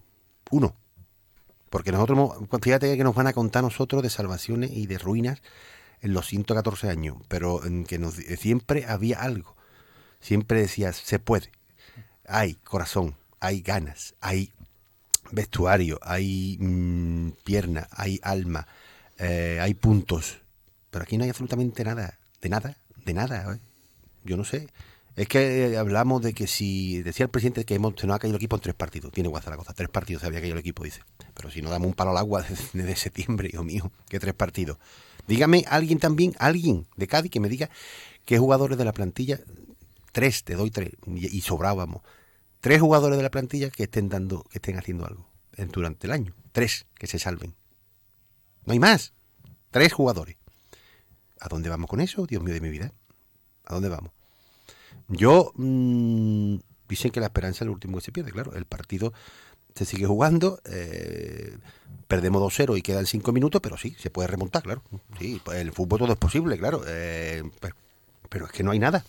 Uno. 0.52 0.76
Porque 1.74 1.92
nosotros, 1.92 2.34
fíjate 2.62 2.96
que 2.96 3.04
nos 3.04 3.16
van 3.16 3.26
a 3.26 3.34
contar 3.34 3.64
nosotros 3.64 4.04
de 4.04 4.12
salvaciones 4.12 4.70
y 4.74 4.86
de 4.86 5.00
ruinas 5.00 5.42
en 6.02 6.14
los 6.14 6.28
114 6.28 6.88
años, 6.88 7.18
pero 7.28 7.66
en 7.66 7.84
que 7.84 7.98
nos, 7.98 8.14
siempre 8.14 8.86
había 8.86 9.20
algo. 9.24 9.56
Siempre 10.20 10.60
decías, 10.60 10.96
se 10.98 11.18
puede. 11.18 11.52
Hay 12.28 12.54
corazón, 12.64 13.16
hay 13.40 13.62
ganas, 13.62 14.14
hay 14.22 14.52
vestuario, 15.32 15.98
hay 16.04 16.60
mm, 16.60 17.32
pierna, 17.44 17.88
hay 17.90 18.20
alma, 18.22 18.68
eh, 19.18 19.58
hay 19.60 19.74
puntos. 19.74 20.42
Pero 20.92 21.02
aquí 21.02 21.18
no 21.18 21.24
hay 21.24 21.32
absolutamente 21.32 21.84
nada, 21.84 22.20
de 22.40 22.50
nada, 22.50 22.78
de 23.04 23.14
nada. 23.16 23.52
¿eh? 23.52 23.60
Yo 24.24 24.38
no 24.38 24.44
sé. 24.44 24.68
Es 25.16 25.28
que 25.28 25.78
hablamos 25.78 26.24
de 26.24 26.34
que 26.34 26.48
si, 26.48 27.04
decía 27.04 27.26
el 27.26 27.30
presidente 27.30 27.66
que 27.66 27.76
hemos, 27.76 27.94
se 27.98 28.08
nos 28.08 28.16
ha 28.16 28.20
caído 28.20 28.36
el 28.36 28.40
equipo 28.42 28.56
en 28.56 28.62
tres 28.62 28.76
partidos, 28.76 29.12
tiene 29.12 29.30
cosa 29.30 29.56
tres 29.76 29.90
partidos 29.90 30.22
se 30.22 30.28
había 30.28 30.40
caído 30.40 30.56
el 30.56 30.60
equipo, 30.60 30.84
dice. 30.84 31.02
Pero 31.36 31.52
si 31.52 31.62
no 31.62 31.70
damos 31.70 31.88
un 31.88 31.94
palo 31.94 32.12
al 32.12 32.18
agua 32.18 32.44
desde, 32.74 32.96
septiembre, 32.96 33.50
hijo 33.54 33.64
mío, 33.64 33.92
que 34.10 34.20
tres 34.20 34.34
partidos. 34.34 34.78
Dígame 35.28 35.66
alguien 35.68 36.00
también, 36.00 36.34
alguien 36.40 36.88
de 36.98 37.08
Cádiz 37.08 37.32
que 37.32 37.40
me 37.40 37.48
diga 37.48 37.70
qué 38.26 38.40
jugadores 38.40 38.78
de 38.78 38.86
la 38.86 38.92
plantilla, 38.92 39.40
tres, 40.12 40.44
te 40.44 40.56
doy 40.56 40.72
tres, 40.72 40.92
y, 41.06 41.42
sobrábamos, 41.42 42.02
tres 42.60 42.82
jugadores 42.82 43.18
de 43.18 43.24
la 43.24 43.32
plantilla 43.32 43.70
que 43.70 43.84
estén 43.84 44.10
dando, 44.10 44.44
que 44.44 44.58
estén 44.58 44.78
haciendo 44.78 45.06
algo 45.06 45.30
durante 45.72 46.08
el 46.08 46.14
año. 46.14 46.34
Tres 46.52 46.88
que 46.96 47.06
se 47.06 47.20
salven. 47.20 47.56
No 48.66 48.74
hay 48.74 48.80
más. 48.80 49.14
Tres 49.70 49.94
jugadores. 49.94 50.38
¿A 51.40 51.50
dónde 51.50 51.70
vamos 51.70 51.90
con 51.90 52.02
eso? 52.02 52.26
Dios 52.26 52.42
mío 52.42 52.54
de 52.54 52.62
mi 52.62 52.70
vida. 52.70 52.94
¿A 53.66 53.74
dónde 53.76 53.90
vamos? 53.90 54.12
Yo 55.14 55.52
mmm, 55.56 56.58
dicen 56.90 57.12
que 57.12 57.20
la 57.20 57.28
esperanza 57.28 57.64
es 57.64 57.68
lo 57.68 57.74
último 57.74 57.98
que 57.98 58.04
se 58.04 58.12
pierde, 58.12 58.32
claro. 58.32 58.54
El 58.56 58.66
partido 58.66 59.14
se 59.76 59.86
sigue 59.86 60.06
jugando, 60.06 60.60
eh, 60.66 61.58
perdemos 62.08 62.42
2-0 62.42 62.78
y 62.78 62.82
quedan 62.82 63.06
5 63.06 63.32
minutos, 63.32 63.62
pero 63.62 63.78
sí, 63.78 63.96
se 63.98 64.10
puede 64.10 64.28
remontar, 64.28 64.64
claro. 64.64 64.84
Sí, 65.20 65.42
pues 65.44 65.60
el 65.60 65.72
fútbol 65.72 66.00
todo 66.00 66.14
es 66.14 66.20
posible, 66.20 66.58
claro. 66.58 66.84
Eh, 66.88 67.44
pero, 67.60 67.76
pero, 68.30 68.46
es 68.46 68.52
que 68.52 68.64
no 68.64 68.72
hay 68.72 68.80
nada. 68.80 69.04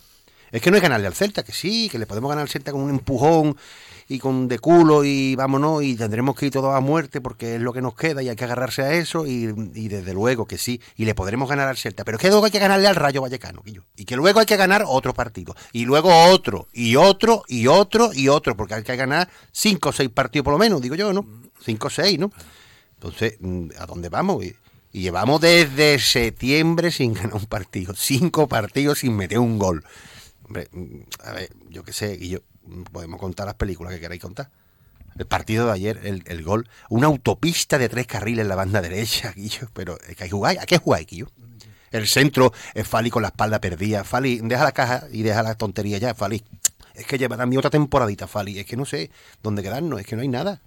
Es 0.55 0.61
que 0.61 0.71
no 0.71 0.77
hay 0.77 0.81
ganarle 0.81 1.07
al 1.07 1.13
Celta, 1.13 1.43
que 1.43 1.51
sí, 1.51 1.89
que 1.89 1.99
le 1.99 2.05
podemos 2.05 2.29
ganar 2.29 2.43
al 2.43 2.49
Celta 2.49 2.71
con 2.71 2.79
un 2.79 2.89
empujón 2.89 3.57
y 4.07 4.19
con 4.19 4.47
de 4.47 4.57
culo 4.57 5.03
y 5.03 5.35
vámonos 5.35 5.83
y 5.83 5.97
tendremos 5.97 6.33
que 6.33 6.45
ir 6.45 6.53
todos 6.53 6.73
a 6.73 6.79
muerte 6.79 7.19
porque 7.19 7.55
es 7.55 7.61
lo 7.61 7.73
que 7.73 7.81
nos 7.81 7.93
queda 7.93 8.23
y 8.23 8.29
hay 8.29 8.37
que 8.37 8.45
agarrarse 8.45 8.81
a 8.81 8.93
eso 8.93 9.27
y, 9.27 9.47
desde 9.47 10.13
luego 10.13 10.45
que 10.45 10.57
sí, 10.57 10.79
y 10.95 11.03
le 11.03 11.13
podremos 11.13 11.49
ganar 11.49 11.67
al 11.67 11.75
Celta, 11.75 12.05
pero 12.05 12.15
es 12.15 12.21
que 12.21 12.29
luego 12.29 12.45
hay 12.45 12.51
que 12.51 12.59
ganarle 12.59 12.87
al 12.87 12.95
Rayo 12.95 13.21
Vallecano, 13.21 13.63
y 13.65 14.05
que 14.05 14.15
luego 14.15 14.39
hay 14.39 14.45
que 14.45 14.55
ganar 14.55 14.85
otro 14.87 15.13
partido, 15.13 15.57
y 15.73 15.83
luego 15.83 16.09
otro, 16.29 16.69
y 16.71 16.95
otro, 16.95 17.43
y 17.49 17.67
otro, 17.67 18.11
y 18.13 18.29
otro, 18.29 18.55
porque 18.55 18.75
hay 18.75 18.83
que 18.83 18.95
ganar 18.95 19.27
cinco 19.51 19.89
o 19.89 19.91
seis 19.91 20.09
partidos 20.09 20.45
por 20.45 20.53
lo 20.53 20.57
menos, 20.57 20.81
digo 20.81 20.95
yo, 20.95 21.11
¿no? 21.11 21.27
Cinco 21.59 21.87
o 21.87 21.89
seis, 21.89 22.17
¿no? 22.17 22.31
Entonces, 22.93 23.35
mm, 23.41 23.71
¿a 23.77 23.85
dónde 23.87 24.07
vamos? 24.07 24.45
Y, 24.45 24.55
y 24.93 25.01
llevamos 25.01 25.41
desde 25.41 25.99
septiembre 25.99 26.91
sin 26.91 27.13
ganar 27.13 27.33
un 27.33 27.45
partido, 27.45 27.93
cinco 27.93 28.47
partidos 28.47 28.99
sin 28.99 29.17
meter 29.17 29.39
un 29.39 29.59
gol. 29.59 29.83
Hombre, 30.45 30.67
mm, 30.71 30.99
a 31.23 31.31
ver, 31.33 31.49
yo 31.69 31.83
qué 31.83 31.93
sé, 31.93 32.17
y 32.19 32.29
yo 32.29 32.39
mm, 32.63 32.83
podemos 32.83 33.19
contar 33.19 33.45
las 33.45 33.55
películas 33.55 33.93
que 33.93 33.99
queráis 33.99 34.21
contar. 34.21 34.49
El 35.17 35.25
partido 35.25 35.65
de 35.67 35.71
ayer, 35.71 35.99
el, 36.03 36.23
el 36.27 36.43
gol, 36.43 36.67
una 36.89 37.07
autopista 37.07 37.77
de 37.77 37.87
tres 37.89 38.05
carriles 38.05 38.43
en 38.43 38.49
la 38.49 38.55
banda 38.55 38.81
derecha, 38.81 39.31
Guillo, 39.35 39.69
pero 39.73 39.97
es 40.07 40.15
que 40.15 40.29
jugar, 40.29 40.57
¿a 40.59 40.65
qué 40.65 40.77
jugáis, 40.77 41.07
Guillo? 41.07 41.27
El 41.91 42.07
centro, 42.07 42.51
es 42.73 42.85
Fali 42.87 43.09
con 43.09 43.21
la 43.21 43.29
espalda 43.29 43.61
perdida. 43.61 44.03
Fali, 44.03 44.39
deja 44.43 44.65
la 44.65 44.73
caja 44.73 45.03
y 45.11 45.23
deja 45.23 45.41
la 45.43 45.55
tontería 45.55 45.97
ya, 45.97 46.13
Fali. 46.13 46.43
Es 46.93 47.05
que 47.05 47.17
llevará 47.17 47.45
mi 47.45 47.55
otra 47.55 47.69
temporadita, 47.69 48.27
Fali. 48.27 48.59
Es 48.59 48.65
que 48.65 48.75
no 48.75 48.83
sé 48.85 49.09
dónde 49.41 49.63
quedarnos, 49.63 50.01
es 50.01 50.05
que 50.05 50.17
no 50.17 50.21
hay 50.21 50.27
nada. 50.27 50.61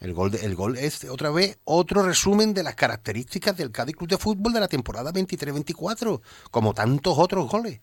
El 0.00 0.12
gol, 0.12 0.30
de- 0.30 0.44
el 0.44 0.54
gol 0.56 0.76
es 0.76 1.04
otra 1.04 1.30
vez 1.30 1.58
otro 1.64 2.02
resumen 2.02 2.52
de 2.52 2.62
las 2.62 2.74
características 2.74 3.56
del 3.56 3.70
Cádiz 3.70 3.96
Club 3.96 4.10
de 4.10 4.18
Fútbol 4.18 4.52
de 4.52 4.60
la 4.60 4.68
temporada 4.68 5.12
23-24, 5.12 6.20
como 6.50 6.74
tantos 6.74 7.14
otros 7.18 7.48
goles. 7.50 7.80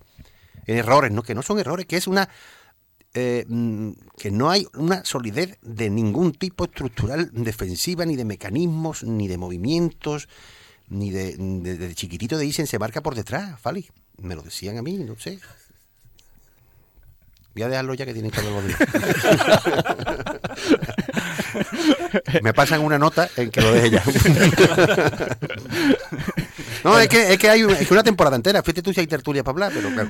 Errores, 0.67 1.11
¿no? 1.11 1.23
Que 1.23 1.33
no 1.33 1.41
son 1.41 1.59
errores, 1.59 1.85
que 1.85 1.97
es 1.97 2.07
una 2.07 2.29
eh, 3.13 3.45
mm, 3.47 3.91
que 4.17 4.31
no 4.31 4.51
hay 4.51 4.67
una 4.75 5.03
solidez 5.03 5.57
de 5.61 5.89
ningún 5.89 6.33
tipo 6.33 6.65
estructural 6.65 7.29
defensiva, 7.33 8.05
ni 8.05 8.15
de 8.15 8.25
mecanismos, 8.25 9.03
ni 9.03 9.27
de 9.27 9.37
movimientos, 9.37 10.27
ni 10.89 11.09
de, 11.09 11.35
de, 11.37 11.77
de 11.77 11.95
chiquitito 11.95 12.37
de 12.37 12.45
Isen 12.45 12.67
se 12.67 12.79
marca 12.79 13.01
por 13.01 13.15
detrás, 13.15 13.59
Fali. 13.59 13.89
Me 14.17 14.35
lo 14.35 14.41
decían 14.41 14.77
a 14.77 14.81
mí, 14.81 14.97
no 14.97 15.17
sé. 15.17 15.39
Voy 17.55 17.63
a 17.63 17.69
dejarlo 17.69 17.93
ya 17.95 18.05
que 18.05 18.13
tienen 18.13 18.29
que 18.29 18.39
hablar 18.39 18.63
Me 22.43 22.53
pasan 22.53 22.81
una 22.81 22.99
nota 22.99 23.27
en 23.35 23.49
que 23.49 23.61
lo 23.61 23.73
deje 23.73 23.89
ya. 23.89 24.03
no, 26.87 26.99
es 26.99 27.07
que, 27.07 27.33
es 27.33 27.37
que 27.39 27.49
hay 27.49 27.61
es 27.61 27.87
que 27.87 27.93
una 27.93 28.03
temporada 28.03 28.35
entera. 28.35 28.61
Fíjate 28.63 28.81
tú 28.81 28.93
si 28.93 28.99
hay 29.01 29.07
tertulia 29.07 29.43
para 29.43 29.53
hablar, 29.53 29.71
pero 29.73 29.89
claro. 29.93 30.09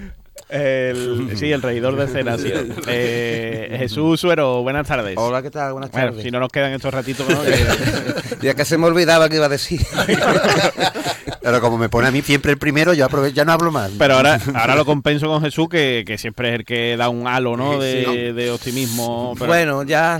El, 0.49 1.31
sí, 1.35 1.51
el 1.51 1.61
reidor 1.61 1.95
de 1.97 2.05
escena, 2.05 2.37
sí. 2.37 2.51
Eh, 2.87 3.75
Jesús 3.79 4.21
Suero, 4.21 4.61
buenas 4.61 4.87
tardes. 4.87 5.15
Hola, 5.17 5.41
¿qué 5.41 5.49
tal? 5.51 5.73
Buenas 5.73 5.91
Bueno, 5.91 6.07
tardes. 6.07 6.23
si 6.23 6.31
no 6.31 6.39
nos 6.39 6.49
quedan 6.49 6.71
estos 6.73 6.93
ratitos, 6.93 7.27
¿no? 7.27 7.39
Ya 8.41 8.53
que 8.53 8.63
se 8.63 8.77
me 8.77 8.85
olvidaba 8.85 9.27
que 9.29 9.35
iba 9.37 9.47
a 9.47 9.49
decir. 9.49 9.81
Pero 11.41 11.61
como 11.61 11.77
me 11.77 11.89
pone 11.89 12.07
a 12.07 12.11
mí 12.11 12.21
siempre 12.21 12.51
el 12.51 12.57
primero, 12.57 12.93
yo 12.93 13.07
aprove- 13.09 13.33
ya 13.33 13.45
no 13.45 13.51
hablo 13.53 13.71
más. 13.71 13.91
Pero 13.97 14.15
ahora, 14.15 14.39
ahora 14.53 14.75
lo 14.75 14.85
compenso 14.85 15.27
con 15.27 15.41
Jesús, 15.41 15.67
que, 15.69 16.03
que 16.05 16.17
siempre 16.17 16.49
es 16.49 16.55
el 16.55 16.65
que 16.65 16.97
da 16.97 17.09
un 17.09 17.27
halo, 17.27 17.55
¿no? 17.57 17.79
De, 17.79 18.05
Sí. 18.05 18.31
de 18.33 18.51
optimismo. 18.51 19.33
pero- 19.37 19.47
Bueno, 19.47 19.83
ya, 19.83 20.19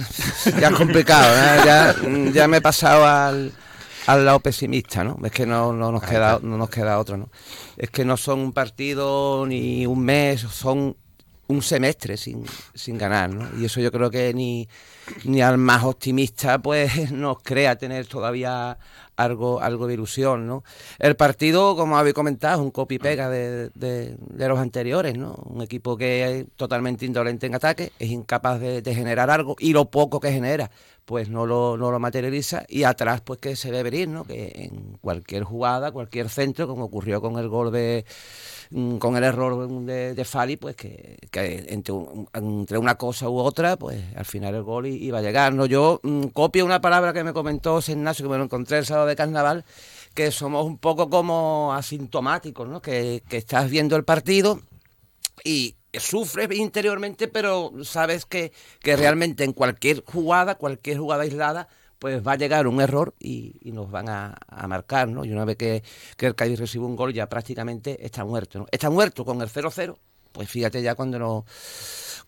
ya 0.60 0.68
es 0.70 0.74
complicado, 0.76 1.28
¿eh? 1.36 1.60
ya, 1.66 1.96
ya 2.34 2.48
me 2.48 2.58
he 2.58 2.62
pasado 2.62 3.06
al, 3.06 3.52
al 4.08 4.26
lado 4.26 4.40
pesimista, 4.40 5.04
¿no? 5.04 5.18
Es 5.24 5.32
que 5.32 5.46
no, 5.46 5.74
no 5.74 5.92
nos 5.92 6.02
queda, 6.04 6.40
no 6.42 6.58
nos 6.58 6.70
queda 6.70 7.00
otro, 7.00 7.18
¿no? 7.18 7.30
Es 7.78 7.90
que 7.90 8.06
no 8.06 8.18
son 8.18 8.40
un 8.40 8.54
partido 8.54 9.46
ni 9.46 9.86
un 9.86 10.00
mes, 10.04 10.42
son 10.42 10.96
un 11.50 11.62
semestre 11.62 12.18
sin, 12.18 12.44
sin 12.74 12.98
ganar, 12.98 13.30
¿no? 13.34 13.48
Y 13.60 13.66
eso 13.66 13.80
yo 13.80 13.92
creo 13.92 14.10
que 14.10 14.34
ni, 14.34 14.68
ni 15.24 15.42
al 15.42 15.58
más 15.58 15.84
optimista 15.84 16.62
pues 16.62 17.12
nos 17.12 17.38
crea 17.42 17.78
tener 17.78 18.06
todavía 18.06 18.78
algo, 19.16 19.62
algo 19.62 19.88
de 19.88 19.94
ilusión, 19.96 20.46
¿no? 20.46 20.64
El 21.00 21.16
partido, 21.16 21.76
como 21.76 21.98
habéis 21.98 22.14
comentado, 22.16 22.56
es 22.60 22.62
un 22.66 22.72
copy-pega 22.72 23.30
de, 23.30 23.70
de- 23.76 24.18
de 24.20 24.48
los 24.48 24.60
anteriores, 24.60 25.18
¿no? 25.18 25.34
Un 25.46 25.62
equipo 25.62 25.96
que 25.98 26.40
es 26.40 26.46
totalmente 26.58 27.06
indolente 27.06 27.46
en 27.48 27.56
ataque, 27.56 27.92
es 27.98 28.10
incapaz 28.10 28.60
de, 28.60 28.82
de 28.82 28.96
generar 28.96 29.30
algo 29.30 29.56
y 29.60 29.72
lo 29.74 29.86
poco 29.90 30.20
que 30.20 30.32
genera, 30.32 30.70
pues 31.08 31.30
no 31.30 31.46
lo, 31.46 31.78
no 31.78 31.90
lo 31.90 32.00
materializa 32.00 32.66
y 32.68 32.84
atrás 32.84 33.22
pues 33.22 33.40
que 33.40 33.56
se 33.56 33.72
ve 33.72 33.82
venir, 33.82 34.10
¿no? 34.10 34.26
Que 34.26 34.52
en 34.56 34.98
cualquier 35.00 35.46
jugada, 35.46 35.94
cualquier 35.94 36.28
centro, 36.28 36.68
como 36.68 36.84
ocurrió 36.84 37.22
con 37.22 37.40
el 37.40 37.48
gol 37.48 37.72
de 37.72 38.04
mm, 38.72 38.98
con 38.98 39.16
el 39.16 39.24
error 39.24 39.70
de, 39.86 40.26
Fali, 40.26 40.58
pues 40.58 40.76
que, 40.76 41.18
que 41.32 41.66
entre, 41.70 41.96
entre 42.34 42.78
una 42.78 42.96
cosa 42.96 43.30
u 43.30 43.38
otra, 43.38 43.78
pues 43.78 44.04
al 44.18 44.26
final 44.26 44.54
el 44.56 44.64
gol 44.64 44.88
iba 44.88 45.20
a 45.20 45.22
llegar. 45.22 45.54
¿no? 45.54 45.66
Yo 45.66 46.02
mm, 46.04 46.24
copio 46.34 46.66
una 46.66 46.82
palabra 46.82 47.14
que 47.14 47.24
me 47.24 47.32
comentó 47.32 47.80
Ignacio, 47.88 48.26
que 48.26 48.30
me 48.30 48.38
lo 48.38 48.44
encontré 48.44 48.80
el 48.80 48.86
sábado 48.86 49.08
de 49.08 49.16
carnaval, 49.16 49.64
que 50.14 50.30
somos 50.32 50.66
un 50.66 50.78
poco 50.78 51.10
como 51.10 51.74
asintomáticos, 51.74 52.68
¿no? 52.68 52.82
que, 52.82 53.24
que 53.30 53.38
estás 53.38 53.70
viendo 53.70 53.96
el 53.96 54.04
partido 54.04 54.60
y 55.42 55.77
sufres 55.94 56.52
interiormente, 56.52 57.28
pero 57.28 57.72
sabes 57.84 58.26
que, 58.26 58.52
que 58.82 58.96
realmente 58.96 59.44
en 59.44 59.54
cualquier 59.54 60.04
jugada, 60.06 60.56
cualquier 60.56 60.98
jugada 60.98 61.24
aislada, 61.24 61.68
pues 62.00 62.26
va 62.26 62.34
a 62.34 62.38
llegar 62.38 62.68
un 62.68 62.80
error 62.82 63.16
y, 63.20 63.60
nos 63.64 63.90
van 63.90 64.10
a, 64.10 64.38
a 64.48 64.68
marcar, 64.68 65.08
¿no? 65.08 65.26
Y 65.26 65.32
una 65.32 65.46
vez 65.46 65.58
que, 65.58 65.84
que 66.16 66.28
el 66.28 66.36
Cádiz 66.36 66.60
recibe 66.60 66.86
un 66.86 66.96
gol 66.96 67.14
ya 67.14 67.28
prácticamente 67.28 68.06
está 68.06 68.24
muerto, 68.24 68.60
¿no? 68.60 68.68
Está 68.72 68.90
muerto 68.90 69.26
con 69.26 69.42
el 69.42 69.50
0-0, 69.50 69.98
pues 70.32 70.50
fíjate 70.50 70.82
ya 70.82 70.96
cuando 70.96 71.18
nos, 71.20 71.46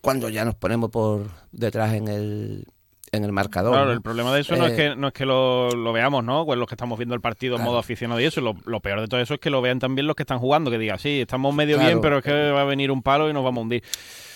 cuando 0.02 0.30
ya 0.30 0.46
nos 0.46 0.56
ponemos 0.56 0.90
por 0.90 1.30
detrás 1.52 1.94
en 1.94 2.08
el 2.08 2.68
en 3.12 3.24
el 3.24 3.32
marcador. 3.32 3.72
Claro, 3.74 3.88
¿no? 3.88 3.92
el 3.94 4.02
problema 4.02 4.34
de 4.34 4.42
eso 4.42 4.56
no 4.56 4.66
es 4.68 4.74
Eh, 4.74 4.76
que 4.76 4.96
no 4.96 5.08
es 5.08 5.14
que 5.14 5.26
lo, 5.26 5.70
lo 5.72 5.92
veamos, 5.94 6.24
¿no? 6.24 6.46
Pues 6.46 6.58
los 6.60 6.68
que 6.68 6.76
estamos 6.76 6.98
viendo 6.98 7.16
el 7.16 7.22
partido 7.22 7.58
en 7.58 7.64
modo 7.64 7.78
aficionado 7.78 8.20
y 8.20 8.26
eso. 8.26 8.42
Lo, 8.42 8.56
lo 8.66 8.80
peor 8.80 9.02
de 9.02 9.08
todo 9.08 9.20
eso 9.20 9.34
es 9.36 9.40
que 9.40 9.50
lo 9.50 9.62
vean 9.62 9.80
también 9.80 10.08
los 10.08 10.16
que 10.16 10.24
están 10.24 10.40
jugando, 10.40 10.70
que 10.72 10.78
digan, 10.78 11.00
sí, 11.00 11.22
estamos 11.22 11.54
medio 11.54 11.76
Claro. 11.78 11.90
bien, 11.90 12.02
pero 12.02 12.18
es 12.20 12.24
que 12.24 12.52
va 12.52 12.62
a 12.62 12.66
venir 12.66 12.92
un 12.92 13.02
palo 13.02 13.30
y 13.30 13.34
nos 13.34 13.44
vamos 13.44 13.60
a 13.60 13.62
hundir. 13.64 13.84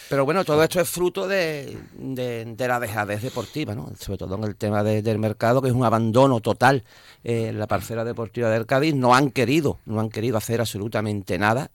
Pero 0.10 0.26
bueno, 0.26 0.44
todo 0.44 0.62
esto 0.62 0.80
es 0.80 0.88
fruto 0.90 1.28
de, 1.28 1.76
de- 1.94 2.46
de 2.46 2.68
la 2.68 2.80
dejadez 2.80 3.22
deportiva, 3.24 3.74
¿no? 3.74 3.90
sobre 3.98 4.18
todo 4.20 4.36
en 4.36 4.44
el 4.44 4.56
tema 4.56 4.84
de- 4.84 5.02
del 5.02 5.18
mercado, 5.18 5.62
que 5.62 5.70
es 5.70 5.74
un 5.74 5.86
abandono 5.86 6.40
total 6.40 6.84
eh, 7.24 7.48
en 7.50 7.58
la 7.58 7.66
parcela 7.68 8.04
deportiva 8.04 8.50
del 8.50 8.66
Cádiz. 8.68 8.94
No 8.94 9.16
han 9.16 9.32
querido, 9.32 9.80
no 9.86 10.00
han 10.02 10.10
querido 10.10 10.38
hacer 10.38 10.60
absolutamente 10.60 11.40
nada. 11.40 11.72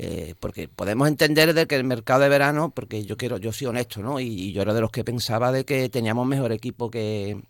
Eh, 0.00 0.36
porque 0.38 0.68
podemos 0.68 1.08
entender 1.08 1.54
de 1.54 1.66
que 1.66 1.74
el 1.74 1.82
mercado 1.82 2.20
de 2.20 2.28
verano, 2.28 2.70
porque 2.70 3.04
yo 3.04 3.16
quiero, 3.16 3.36
yo 3.38 3.52
soy 3.52 3.66
honesto, 3.66 4.00
¿no? 4.00 4.20
Y, 4.20 4.52
yo 4.52 4.62
era 4.62 4.72
de 4.72 4.80
los 4.80 4.92
que 4.92 5.02
pensaba 5.02 5.50
de 5.50 5.64
que 5.64 5.88
teníamos 5.88 6.24
mejor 6.24 6.52
equipo 6.52 6.88
que, 6.88 7.42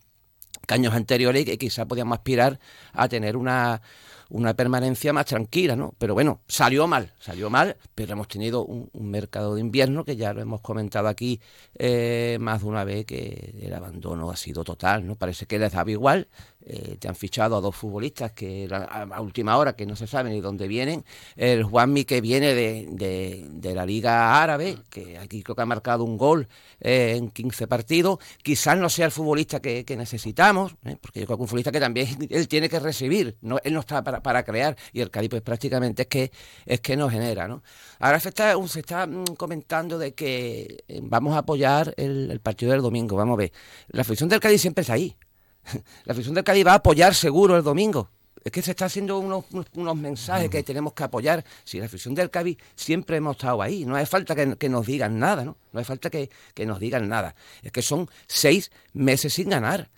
que 0.66 0.74
años 0.74 0.94
anteriores 0.94 1.42
y 1.42 1.44
que 1.44 1.58
quizá 1.58 1.84
podíamos 1.84 2.16
aspirar 2.16 2.58
a 2.94 3.06
tener 3.06 3.36
una, 3.36 3.82
una 4.30 4.54
permanencia 4.54 5.12
más 5.12 5.26
tranquila, 5.26 5.76
¿no? 5.76 5.92
Pero 5.98 6.14
bueno, 6.14 6.40
salió 6.48 6.86
mal, 6.86 7.12
salió 7.20 7.50
mal, 7.50 7.76
pero 7.94 8.14
hemos 8.14 8.28
tenido 8.28 8.64
un, 8.64 8.88
un 8.94 9.10
mercado 9.10 9.54
de 9.54 9.60
invierno 9.60 10.04
que 10.06 10.16
ya 10.16 10.32
lo 10.32 10.40
hemos 10.40 10.62
comentado 10.62 11.08
aquí 11.08 11.42
eh, 11.74 12.38
más 12.40 12.62
de 12.62 12.66
una 12.66 12.82
vez 12.84 13.04
que 13.04 13.58
el 13.60 13.74
abandono 13.74 14.30
ha 14.30 14.36
sido 14.36 14.64
total, 14.64 15.06
¿no? 15.06 15.16
Parece 15.16 15.44
que 15.44 15.58
les 15.58 15.72
daba 15.72 15.90
igual. 15.90 16.28
Eh, 16.70 16.96
te 17.00 17.08
han 17.08 17.16
fichado 17.16 17.56
a 17.56 17.60
dos 17.62 17.74
futbolistas 17.74 18.32
que 18.32 18.68
a, 18.70 19.20
última 19.22 19.56
hora 19.56 19.74
que 19.74 19.86
no 19.86 19.96
se 19.96 20.06
sabe 20.06 20.28
ni 20.28 20.42
dónde 20.42 20.68
vienen. 20.68 21.02
El 21.34 21.64
Juanmi 21.64 22.04
que 22.04 22.20
viene 22.20 22.54
de, 22.54 22.86
de- 22.90 23.74
la 23.74 23.86
Liga 23.86 24.42
Árabe, 24.42 24.76
que 24.90 25.16
aquí 25.16 25.42
creo 25.42 25.56
que 25.56 25.62
ha 25.62 25.66
marcado 25.66 26.04
un 26.04 26.18
gol 26.18 26.46
eh, 26.80 27.14
en 27.16 27.30
15 27.30 27.66
partidos. 27.68 28.18
Quizás 28.42 28.76
no 28.76 28.90
sea 28.90 29.06
el 29.06 29.12
futbolista 29.12 29.60
que, 29.60 29.84
necesitamos, 29.96 30.74
¿eh? 30.84 30.96
porque 31.00 31.20
yo 31.20 31.26
creo 31.26 31.38
que 31.38 31.42
un 31.42 31.48
futbolista 31.48 31.72
que 31.72 31.80
también 31.80 32.08
él 32.30 32.48
tiene 32.48 32.68
que 32.68 32.80
recibir, 32.80 33.36
no, 33.40 33.58
él 33.64 33.72
no 33.72 33.80
está 33.80 34.04
para, 34.04 34.22
para 34.22 34.44
crear, 34.44 34.76
y 34.92 35.00
el 35.00 35.10
Cádiz 35.10 35.30
pues 35.30 35.42
prácticamente 35.42 36.02
es 36.02 36.08
que, 36.08 36.32
es 36.66 36.80
que 36.80 36.96
no 36.96 37.08
genera. 37.08 37.48
¿no? 37.48 37.62
Ahora 37.98 38.20
se 38.20 38.28
está, 38.28 38.54
se 38.68 38.80
está 38.80 39.06
mm, 39.06 39.36
comentando 39.36 39.98
de 39.98 40.12
que 40.12 40.84
vamos 41.02 41.34
a 41.34 41.38
apoyar 41.38 41.94
el, 41.96 42.30
el 42.30 42.40
partido 42.40 42.72
del 42.72 42.82
domingo, 42.82 43.16
vamos 43.16 43.34
a 43.34 43.38
ver. 43.38 43.52
La 43.88 44.02
afición 44.02 44.28
del 44.28 44.40
Cádiz 44.40 44.60
siempre 44.60 44.82
está 44.82 44.92
ahí. 44.94 45.16
La 46.04 46.12
afición 46.12 46.34
del 46.34 46.44
Cádiz 46.44 46.66
va 46.66 46.72
a 46.72 46.76
apoyar 46.76 47.14
seguro 47.14 47.56
el 47.56 47.62
domingo. 47.62 48.10
Es 48.44 48.52
que 48.52 48.62
se 48.62 48.70
está 48.70 48.86
haciendo 48.86 49.18
unos, 49.18 49.44
unos- 49.74 49.96
mensajes 49.96 50.48
que 50.48 50.62
tenemos 50.62 50.92
que 50.94 51.02
apoyar. 51.02 51.44
Si 51.64 51.78
la 51.78 51.86
afición 51.86 52.14
del 52.14 52.30
Cádiz 52.30 52.56
siempre 52.76 53.16
hemos 53.16 53.36
estado 53.36 53.60
ahí, 53.60 53.84
no 53.84 53.96
hace 53.96 54.06
falta 54.06 54.34
que, 54.34 54.56
que 54.56 54.68
nos 54.68 54.86
digan 54.86 55.18
nada, 55.18 55.44
¿no? 55.44 55.56
No 55.72 55.80
hace 55.80 55.86
falta 55.88 56.08
que, 56.08 56.30
que 56.54 56.64
nos 56.64 56.78
digan 56.78 57.08
nada. 57.08 57.34
Es 57.62 57.72
que 57.72 57.82
son 57.82 58.08
seis 58.26 58.70
meses 58.94 59.34
sin 59.34 59.50
ganar. 59.50 59.90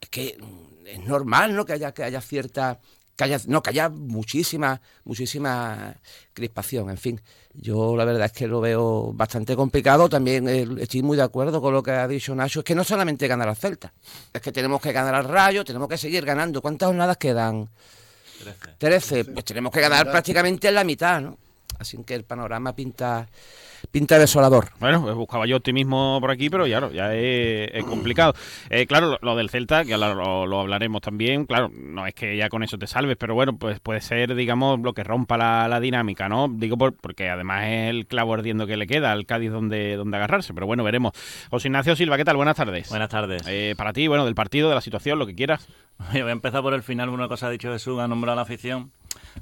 Es 0.00 0.08
que 0.08 0.38
mm, 0.40 0.86
es 0.86 1.00
normal, 1.00 1.54
¿no? 1.54 1.66
Que 1.66 1.74
haya, 1.74 1.92
que 1.92 2.04
haya 2.04 2.20
cierta 2.22 2.80
que 3.20 3.24
haya, 3.24 3.40
no, 3.48 3.62
que 3.62 3.68
haya 3.68 3.90
muchísima, 3.90 4.80
muchísima 5.04 5.94
crispación, 6.32 6.88
en 6.88 6.96
fin. 6.96 7.20
Yo 7.52 7.94
la 7.94 8.06
verdad 8.06 8.24
es 8.26 8.32
que 8.32 8.48
lo 8.48 8.62
veo 8.62 9.12
bastante 9.12 9.54
complicado. 9.54 10.08
También 10.08 10.48
eh, 10.48 10.66
estoy 10.78 11.02
muy 11.02 11.18
de 11.18 11.22
acuerdo 11.22 11.60
con 11.60 11.74
lo 11.74 11.82
que 11.82 11.90
ha 11.90 12.08
dicho 12.08 12.34
Nacho. 12.34 12.60
Es 12.60 12.64
que 12.64 12.74
no 12.74 12.82
solamente 12.82 13.28
ganar 13.28 13.46
al 13.46 13.56
Celta, 13.56 13.92
es 14.32 14.40
que 14.40 14.52
tenemos 14.52 14.80
que 14.80 14.92
ganar 14.92 15.14
al 15.14 15.24
Rayo, 15.24 15.64
tenemos 15.66 15.86
que 15.86 15.98
seguir 15.98 16.24
ganando. 16.24 16.62
¿Cuántas 16.62 16.86
jornadas 16.86 17.18
quedan? 17.18 17.68
Trece. 18.78 19.26
Pues 19.26 19.44
tenemos 19.44 19.70
que 19.70 19.82
ganar 19.82 20.10
prácticamente 20.10 20.68
en 20.68 20.74
la 20.76 20.84
mitad, 20.84 21.20
¿no? 21.20 21.36
Así 21.78 21.98
que 21.98 22.14
el 22.14 22.24
panorama 22.24 22.74
pinta 22.74 23.28
pinta 23.90 24.14
de 24.16 24.22
desolador. 24.22 24.68
Bueno, 24.80 25.02
pues 25.02 25.14
buscaba 25.14 25.46
yo 25.46 25.56
optimismo 25.56 26.18
por 26.20 26.30
aquí, 26.30 26.50
pero 26.50 26.64
claro, 26.64 26.90
ya 26.92 27.14
es, 27.14 27.70
es 27.72 27.84
complicado. 27.84 28.34
Eh, 28.68 28.86
claro, 28.86 29.10
lo, 29.12 29.18
lo 29.22 29.36
del 29.36 29.50
Celta, 29.50 29.84
que 29.84 29.94
ahora 29.94 30.14
lo, 30.14 30.46
lo 30.46 30.60
hablaremos 30.60 31.00
también, 31.00 31.46
claro, 31.46 31.70
no 31.74 32.06
es 32.06 32.14
que 32.14 32.36
ya 32.36 32.48
con 32.48 32.62
eso 32.62 32.78
te 32.78 32.86
salves, 32.86 33.16
pero 33.16 33.34
bueno, 33.34 33.56
pues 33.56 33.80
puede 33.80 34.00
ser, 34.00 34.34
digamos, 34.34 34.80
lo 34.80 34.92
que 34.92 35.04
rompa 35.04 35.36
la, 35.36 35.68
la 35.68 35.80
dinámica, 35.80 36.28
¿no? 36.28 36.48
Digo 36.48 36.76
por- 36.76 36.94
porque 36.94 37.28
además 37.30 37.64
es 37.66 37.90
el 37.90 38.06
clavo 38.06 38.34
ardiendo 38.34 38.66
que 38.66 38.76
le 38.76 38.86
queda 38.86 39.12
al 39.12 39.26
Cádiz 39.26 39.50
donde, 39.50 39.96
donde 39.96 40.16
agarrarse, 40.16 40.54
pero 40.54 40.66
bueno, 40.66 40.84
veremos. 40.84 41.12
José 41.50 41.68
Ignacio 41.68 41.96
Silva, 41.96 42.16
¿qué 42.16 42.24
tal? 42.24 42.36
Buenas 42.36 42.56
tardes. 42.56 42.88
Buenas 42.88 43.08
tardes. 43.08 43.42
Eh, 43.46 43.74
para 43.76 43.92
ti, 43.92 44.08
bueno, 44.08 44.24
del 44.24 44.34
partido, 44.34 44.68
de 44.68 44.74
la 44.74 44.80
situación, 44.80 45.18
lo 45.18 45.26
que 45.26 45.34
quieras. 45.34 45.66
Yo 46.14 46.22
voy 46.22 46.30
a 46.30 46.32
empezar 46.32 46.62
por 46.62 46.74
el 46.74 46.82
final, 46.82 47.08
una 47.10 47.28
cosa 47.28 47.48
ha 47.48 47.50
dicho 47.50 47.70
Jesús, 47.72 47.98
ha 48.00 48.08
nombrado 48.08 48.32
a 48.32 48.36
la 48.36 48.42
afición. 48.42 48.90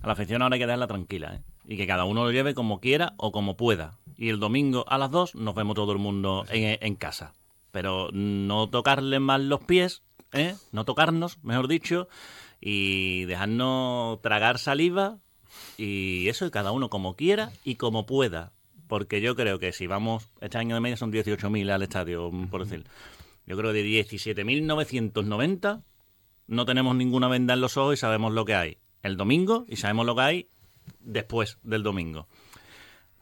A 0.02 0.06
la 0.06 0.12
afición 0.14 0.42
ahora 0.42 0.54
hay 0.54 0.60
que 0.60 0.66
dejarla 0.66 0.86
tranquila, 0.86 1.34
¿eh? 1.36 1.40
Y 1.66 1.76
que 1.76 1.86
cada 1.86 2.04
uno 2.04 2.24
lo 2.24 2.32
lleve 2.32 2.54
como 2.54 2.80
quiera 2.80 3.12
o 3.18 3.30
como 3.30 3.56
pueda. 3.56 3.92
Y 4.18 4.28
el 4.28 4.40
domingo 4.40 4.84
a 4.88 4.98
las 4.98 5.10
2 5.10 5.36
nos 5.36 5.54
vemos 5.54 5.74
todo 5.74 5.92
el 5.92 5.98
mundo 5.98 6.44
en, 6.50 6.76
en 6.82 6.96
casa. 6.96 7.32
Pero 7.70 8.10
no 8.12 8.68
tocarle 8.68 9.20
más 9.20 9.40
los 9.40 9.60
pies, 9.60 10.02
¿eh? 10.32 10.54
No 10.72 10.84
tocarnos, 10.84 11.42
mejor 11.42 11.68
dicho, 11.68 12.08
y 12.60 13.24
dejarnos 13.24 14.20
tragar 14.20 14.58
saliva 14.58 15.18
y 15.76 16.28
eso, 16.28 16.46
y 16.46 16.50
cada 16.50 16.72
uno 16.72 16.90
como 16.90 17.16
quiera 17.16 17.52
y 17.64 17.76
como 17.76 18.04
pueda. 18.04 18.52
Porque 18.88 19.20
yo 19.20 19.36
creo 19.36 19.58
que 19.58 19.72
si 19.72 19.86
vamos, 19.86 20.28
este 20.40 20.58
año 20.58 20.74
de 20.74 20.80
media 20.80 20.96
son 20.96 21.12
18.000 21.12 21.70
al 21.70 21.82
estadio, 21.82 22.30
por 22.50 22.64
decir. 22.64 22.84
Yo 23.46 23.56
creo 23.56 23.72
que 23.72 23.82
de 23.82 24.04
17.990 24.04 25.82
no 26.48 26.66
tenemos 26.66 26.96
ninguna 26.96 27.28
venda 27.28 27.54
en 27.54 27.60
los 27.60 27.76
ojos 27.76 27.94
y 27.94 27.96
sabemos 27.96 28.32
lo 28.32 28.44
que 28.44 28.54
hay 28.54 28.78
el 29.02 29.16
domingo 29.16 29.64
y 29.68 29.76
sabemos 29.76 30.06
lo 30.06 30.14
que 30.14 30.22
hay 30.22 30.48
después 31.00 31.58
del 31.62 31.82
domingo. 31.82 32.28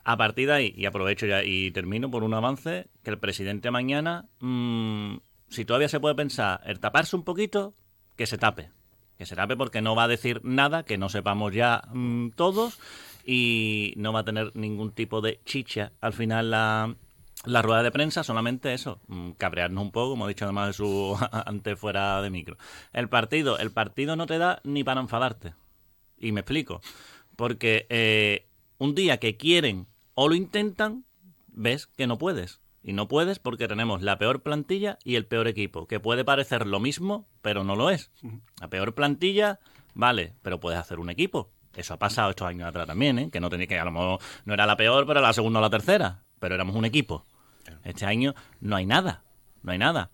A 0.08 0.16
partir 0.16 0.46
de 0.46 0.52
ahí, 0.52 0.74
y 0.76 0.86
aprovecho 0.86 1.26
ya 1.26 1.42
y 1.42 1.72
termino 1.72 2.08
por 2.08 2.22
un 2.22 2.32
avance, 2.32 2.86
que 3.02 3.10
el 3.10 3.18
presidente 3.18 3.72
mañana, 3.72 4.28
mm, 4.38 5.16
si 5.48 5.64
todavía 5.64 5.88
se 5.88 5.98
puede 5.98 6.14
pensar, 6.14 6.60
el 6.64 6.78
taparse 6.78 7.16
un 7.16 7.24
poquito, 7.24 7.74
que 8.14 8.26
se 8.26 8.38
tape. 8.38 8.70
Que 9.18 9.26
se 9.26 9.34
tape 9.34 9.56
porque 9.56 9.82
no 9.82 9.96
va 9.96 10.04
a 10.04 10.08
decir 10.08 10.40
nada 10.44 10.84
que 10.84 10.96
no 10.96 11.08
sepamos 11.08 11.52
ya 11.52 11.82
mm, 11.92 12.30
todos 12.36 12.78
y 13.24 13.94
no 13.96 14.12
va 14.12 14.20
a 14.20 14.24
tener 14.24 14.54
ningún 14.54 14.92
tipo 14.92 15.20
de 15.20 15.40
chicha 15.44 15.90
al 16.00 16.12
final 16.12 16.52
la, 16.52 16.94
la 17.44 17.62
rueda 17.62 17.82
de 17.82 17.90
prensa, 17.90 18.22
solamente 18.22 18.74
eso, 18.74 19.00
mm, 19.08 19.32
cabrearnos 19.32 19.82
un 19.82 19.90
poco, 19.90 20.10
como 20.10 20.26
ha 20.26 20.28
dicho 20.28 20.44
además 20.44 20.68
de 20.68 20.72
su 20.74 21.18
antes 21.32 21.76
fuera 21.80 22.22
de 22.22 22.30
micro. 22.30 22.56
El 22.92 23.08
partido, 23.08 23.58
el 23.58 23.72
partido 23.72 24.14
no 24.14 24.26
te 24.26 24.38
da 24.38 24.60
ni 24.62 24.84
para 24.84 25.00
enfadarte. 25.00 25.54
Y 26.16 26.30
me 26.30 26.42
explico. 26.42 26.80
Porque 27.34 27.86
eh, 27.88 28.46
un 28.78 28.94
día 28.94 29.16
que 29.18 29.36
quieren 29.36 29.88
o 30.16 30.28
lo 30.28 30.34
intentan, 30.34 31.04
ves 31.48 31.86
que 31.86 32.06
no 32.06 32.18
puedes. 32.18 32.60
Y 32.82 32.92
no 32.92 33.06
puedes 33.06 33.38
porque 33.38 33.68
tenemos 33.68 34.02
la 34.02 34.18
peor 34.18 34.42
plantilla 34.42 34.98
y 35.04 35.16
el 35.16 35.26
peor 35.26 35.46
equipo, 35.46 35.86
que 35.86 36.00
puede 36.00 36.24
parecer 36.24 36.66
lo 36.66 36.80
mismo, 36.80 37.28
pero 37.42 37.64
no 37.64 37.76
lo 37.76 37.90
es. 37.90 38.10
La 38.60 38.68
peor 38.68 38.94
plantilla, 38.94 39.60
vale, 39.94 40.34
pero 40.42 40.58
puedes 40.58 40.80
hacer 40.80 40.98
un 41.00 41.10
equipo. 41.10 41.50
Eso 41.74 41.94
ha 41.94 41.98
pasado 41.98 42.30
estos 42.30 42.48
años 42.48 42.66
atrás 42.66 42.86
también, 42.86 43.18
¿eh? 43.18 43.30
que 43.30 43.40
no 43.40 43.50
tenía 43.50 43.66
que 43.66 43.78
a 43.78 43.84
lo 43.84 43.92
mejor 43.92 44.20
no 44.44 44.54
era 44.54 44.64
la 44.64 44.76
peor, 44.76 45.06
pero 45.06 45.20
la 45.20 45.32
segunda 45.34 45.58
o 45.58 45.62
la 45.62 45.70
tercera, 45.70 46.22
pero 46.38 46.54
éramos 46.54 46.74
un 46.74 46.86
equipo. 46.86 47.26
Este 47.84 48.06
año 48.06 48.34
no 48.60 48.76
hay 48.76 48.86
nada, 48.86 49.22
no 49.62 49.72
hay 49.72 49.78
nada. 49.78 50.10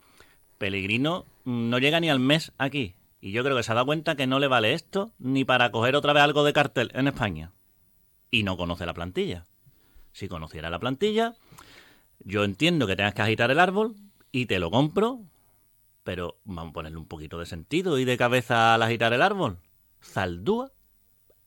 Pellegrino 0.59 1.27
mm, 1.45 1.71
no 1.71 1.79
llega 1.79 2.01
ni 2.01 2.11
al 2.11 2.19
mes 2.19 2.53
aquí. 2.59 2.97
Y 3.21 3.31
yo 3.31 3.45
creo 3.45 3.57
que 3.57 3.63
se 3.63 3.71
ha 3.71 3.77
dado 3.77 3.87
cuenta 3.87 4.17
que 4.17 4.27
no 4.27 4.41
le 4.41 4.49
vale 4.49 4.73
esto 4.73 5.13
ni 5.21 5.45
para 5.45 5.71
coger 5.71 5.95
otra 5.95 6.13
vez 6.13 6.25
algo 6.25 6.43
de 6.43 6.53
cartel 6.53 6.91
en 6.95 7.07
España. 7.07 7.53
Y 8.33 8.43
no 8.43 8.57
conoce 8.57 8.85
la 8.85 8.95
plantilla. 8.95 9.45
Si 10.13 10.29
conociera 10.29 10.71
la 10.71 10.79
plantilla, 10.79 11.35
yo 12.21 12.45
entiendo 12.45 12.87
que 12.87 12.97
tengas 12.97 13.15
que 13.15 13.23
agitar 13.23 13.51
el 13.51 13.61
árbol 13.61 13.97
y 14.31 14.47
te 14.47 14.59
lo 14.59 14.71
compro, 14.71 15.21
pero 16.05 16.39
vamos 16.45 16.71
a 16.71 16.73
ponerle 16.73 16.99
un 16.99 17.07
poquito 17.07 17.39
de 17.39 17.47
sentido 17.47 17.99
y 17.99 18.05
de 18.05 18.17
cabeza 18.17 18.75
al 18.75 18.83
agitar 18.83 19.13
el 19.13 19.23
árbol. 19.23 19.59
Zaldúa 20.03 20.73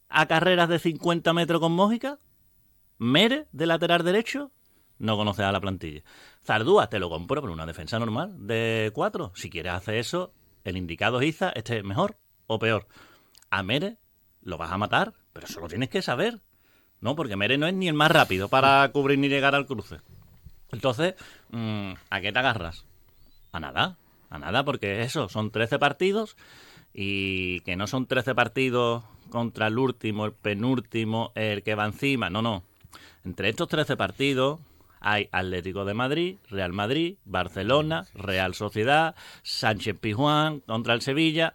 a 0.10 0.28
carreras 0.28 0.70
de 0.70 0.80
50 0.80 1.34
metros 1.34 1.60
con 1.60 1.74
Mójica. 1.74 2.20
Mere 2.98 3.48
de 3.52 3.66
lateral 3.66 4.04
derecho. 4.04 4.52
No 4.98 5.18
conoces 5.18 5.46
a 5.46 5.52
la 5.52 5.60
plantilla. 5.60 6.04
Zardúa 6.46 6.90
te 6.90 7.00
lo 7.00 7.10
compro 7.10 7.42
por 7.42 7.50
una 7.50 7.66
defensa 7.66 8.00
normal 8.00 8.48
de 8.48 8.92
4. 8.94 9.34
Si 9.36 9.50
quieres 9.50 9.74
hacer 9.74 9.96
eso, 9.96 10.34
el 10.64 10.78
indicado 10.78 11.20
es 11.20 11.28
Iza, 11.28 11.50
este 11.50 11.80
es 11.80 11.84
mejor 11.84 12.18
o 12.48 12.60
peor. 12.60 12.88
A 13.50 13.62
Mere 13.62 13.98
lo 14.42 14.58
vas 14.58 14.72
a 14.72 14.78
matar, 14.78 15.14
pero 15.34 15.48
eso 15.48 15.60
lo 15.60 15.68
tienes 15.68 15.90
que 15.90 16.02
saber. 16.02 16.42
No, 17.06 17.15
porque 17.15 17.36
Mere 17.36 17.60
no 17.60 17.68
es 17.68 17.73
ni 17.76 17.88
el 17.88 17.94
más 17.94 18.10
rápido 18.10 18.49
para 18.49 18.90
cubrir 18.91 19.19
ni 19.19 19.30
llegar 19.30 19.53
al 19.53 19.68
cruce. 19.68 19.98
Entonces, 20.72 21.14
mm, 21.52 21.91
¿a 22.10 22.19
qué 22.19 22.32
te 22.32 22.40
agarras? 22.40 22.84
A 23.52 23.60
nada, 23.60 23.95
a 24.32 24.40
nada, 24.40 24.65
porque 24.65 25.03
eso, 25.03 25.30
son 25.30 25.52
13 25.52 25.77
partidos 25.77 26.36
y 26.95 27.60
que 27.60 27.76
no 27.76 27.86
son 27.86 28.07
13 28.07 28.34
partidos 28.34 29.03
contra 29.30 29.68
el 29.68 29.77
último, 29.77 30.26
el 30.26 30.32
penúltimo, 30.32 31.32
el 31.36 31.61
que 31.61 31.76
va 31.76 31.86
encima, 31.86 32.32
no, 32.32 32.41
no. 32.41 32.64
Entre 33.23 33.49
estos 33.49 33.68
13 33.68 33.98
partidos 33.98 34.60
hay 34.99 35.30
Atlético 35.32 35.86
de 35.86 35.94
Madrid, 35.94 36.38
Real 36.49 36.73
Madrid, 36.73 37.18
Barcelona, 37.23 38.07
Real 38.15 38.56
Sociedad, 38.56 39.14
Sánchez 39.44 39.95
Pijuán 39.99 40.61
contra 40.61 40.95
el 40.95 41.02
Sevilla, 41.02 41.53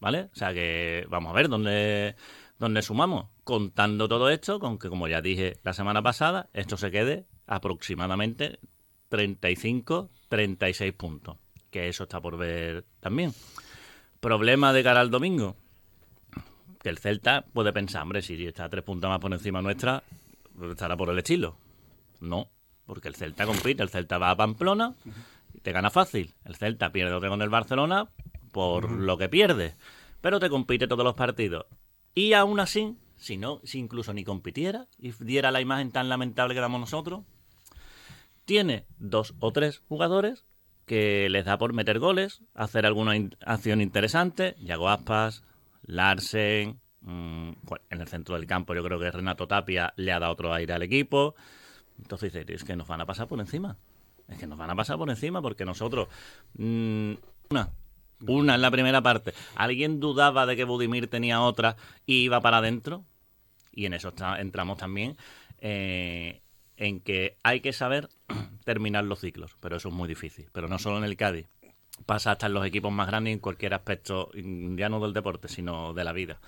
¿vale? 0.00 0.30
O 0.32 0.36
sea 0.36 0.52
que 0.52 1.06
vamos 1.08 1.30
a 1.30 1.36
ver 1.36 1.48
dónde, 1.48 2.16
dónde 2.58 2.82
sumamos. 2.82 3.26
Contando 3.48 4.08
todo 4.08 4.28
esto, 4.28 4.60
con 4.60 4.78
que 4.78 4.90
como 4.90 5.08
ya 5.08 5.22
dije 5.22 5.56
la 5.62 5.72
semana 5.72 6.02
pasada, 6.02 6.50
esto 6.52 6.76
se 6.76 6.90
quede 6.90 7.24
aproximadamente 7.46 8.58
35, 9.08 10.10
36 10.28 10.92
puntos. 10.92 11.38
Que 11.70 11.88
eso 11.88 12.02
está 12.02 12.20
por 12.20 12.36
ver 12.36 12.84
también. 13.00 13.32
Problema 14.20 14.74
de 14.74 14.82
cara 14.84 15.00
al 15.00 15.10
domingo. 15.10 15.56
Que 16.82 16.90
el 16.90 16.98
Celta 16.98 17.46
puede 17.54 17.72
pensar, 17.72 18.02
hombre, 18.02 18.20
si 18.20 18.46
está 18.46 18.68
tres 18.68 18.84
puntos 18.84 19.08
más 19.08 19.18
por 19.18 19.32
encima 19.32 19.62
nuestra, 19.62 20.02
estará 20.70 20.94
por 20.94 21.08
el 21.08 21.16
estilo. 21.16 21.56
No, 22.20 22.50
porque 22.84 23.08
el 23.08 23.14
Celta 23.14 23.46
compite, 23.46 23.82
el 23.82 23.88
Celta 23.88 24.18
va 24.18 24.28
a 24.28 24.36
Pamplona 24.36 24.94
y 25.54 25.60
te 25.60 25.72
gana 25.72 25.88
fácil. 25.88 26.34
El 26.44 26.56
Celta 26.56 26.92
pierde 26.92 27.14
otra 27.14 27.30
con 27.30 27.40
el 27.40 27.48
Barcelona 27.48 28.10
por 28.52 28.90
lo 28.90 29.16
que 29.16 29.30
pierde, 29.30 29.74
pero 30.20 30.38
te 30.38 30.50
compite 30.50 30.86
todos 30.86 31.02
los 31.02 31.14
partidos. 31.14 31.64
Y 32.14 32.34
aún 32.34 32.60
así, 32.60 32.94
si 33.18 33.36
no, 33.36 33.60
si 33.64 33.78
incluso 33.78 34.12
ni 34.12 34.24
compitiera 34.24 34.86
y 34.98 35.12
diera 35.12 35.50
la 35.50 35.60
imagen 35.60 35.90
tan 35.90 36.08
lamentable 36.08 36.54
que 36.54 36.60
damos 36.60 36.80
nosotros, 36.80 37.24
tiene 38.44 38.86
dos 38.98 39.34
o 39.40 39.52
tres 39.52 39.82
jugadores 39.88 40.44
que 40.86 41.28
les 41.28 41.44
da 41.44 41.58
por 41.58 41.74
meter 41.74 41.98
goles, 41.98 42.40
hacer 42.54 42.86
alguna 42.86 43.12
acción 43.44 43.82
interesante, 43.82 44.56
Yago 44.58 44.88
Aspas, 44.88 45.44
Larsen, 45.82 46.80
mm, 47.02 47.50
en 47.90 48.00
el 48.00 48.08
centro 48.08 48.36
del 48.36 48.46
campo 48.46 48.74
yo 48.74 48.82
creo 48.82 48.98
que 48.98 49.10
Renato 49.10 49.46
Tapia 49.46 49.92
le 49.96 50.12
ha 50.12 50.18
dado 50.18 50.32
otro 50.32 50.54
aire 50.54 50.72
al 50.72 50.82
equipo. 50.82 51.34
Entonces 51.98 52.32
dices, 52.32 52.48
es 52.48 52.64
que 52.64 52.76
nos 52.76 52.88
van 52.88 53.00
a 53.00 53.06
pasar 53.06 53.28
por 53.28 53.40
encima. 53.40 53.76
Es 54.28 54.38
que 54.38 54.46
nos 54.46 54.58
van 54.58 54.70
a 54.70 54.76
pasar 54.76 54.96
por 54.96 55.10
encima 55.10 55.42
porque 55.42 55.64
nosotros... 55.64 56.08
mm, 56.54 57.14
una, 57.50 57.70
una 58.26 58.54
en 58.54 58.62
la 58.62 58.70
primera 58.70 59.02
parte. 59.02 59.32
¿Alguien 59.54 60.00
dudaba 60.00 60.46
de 60.46 60.56
que 60.56 60.64
Budimir 60.64 61.08
tenía 61.08 61.40
otra 61.40 61.76
y 62.06 62.22
iba 62.22 62.40
para 62.40 62.58
adentro? 62.58 63.04
Y 63.72 63.86
en 63.86 63.94
eso 63.94 64.12
entramos 64.38 64.78
también 64.78 65.16
eh, 65.60 66.40
en 66.76 67.00
que 67.00 67.36
hay 67.42 67.60
que 67.60 67.72
saber 67.72 68.08
terminar 68.64 69.04
los 69.04 69.20
ciclos, 69.20 69.56
pero 69.60 69.76
eso 69.76 69.88
es 69.88 69.94
muy 69.94 70.08
difícil. 70.08 70.48
Pero 70.52 70.68
no 70.68 70.78
solo 70.78 70.98
en 70.98 71.04
el 71.04 71.16
Cádiz, 71.16 71.46
pasa 72.06 72.32
hasta 72.32 72.46
en 72.46 72.54
los 72.54 72.66
equipos 72.66 72.92
más 72.92 73.06
grandes 73.06 73.32
en 73.32 73.40
cualquier 73.40 73.74
aspecto, 73.74 74.30
mm, 74.34 74.76
ya 74.76 74.88
no 74.88 75.00
del 75.00 75.12
deporte, 75.12 75.48
sino 75.48 75.94
de 75.94 76.04
la 76.04 76.12
vida. 76.12 76.40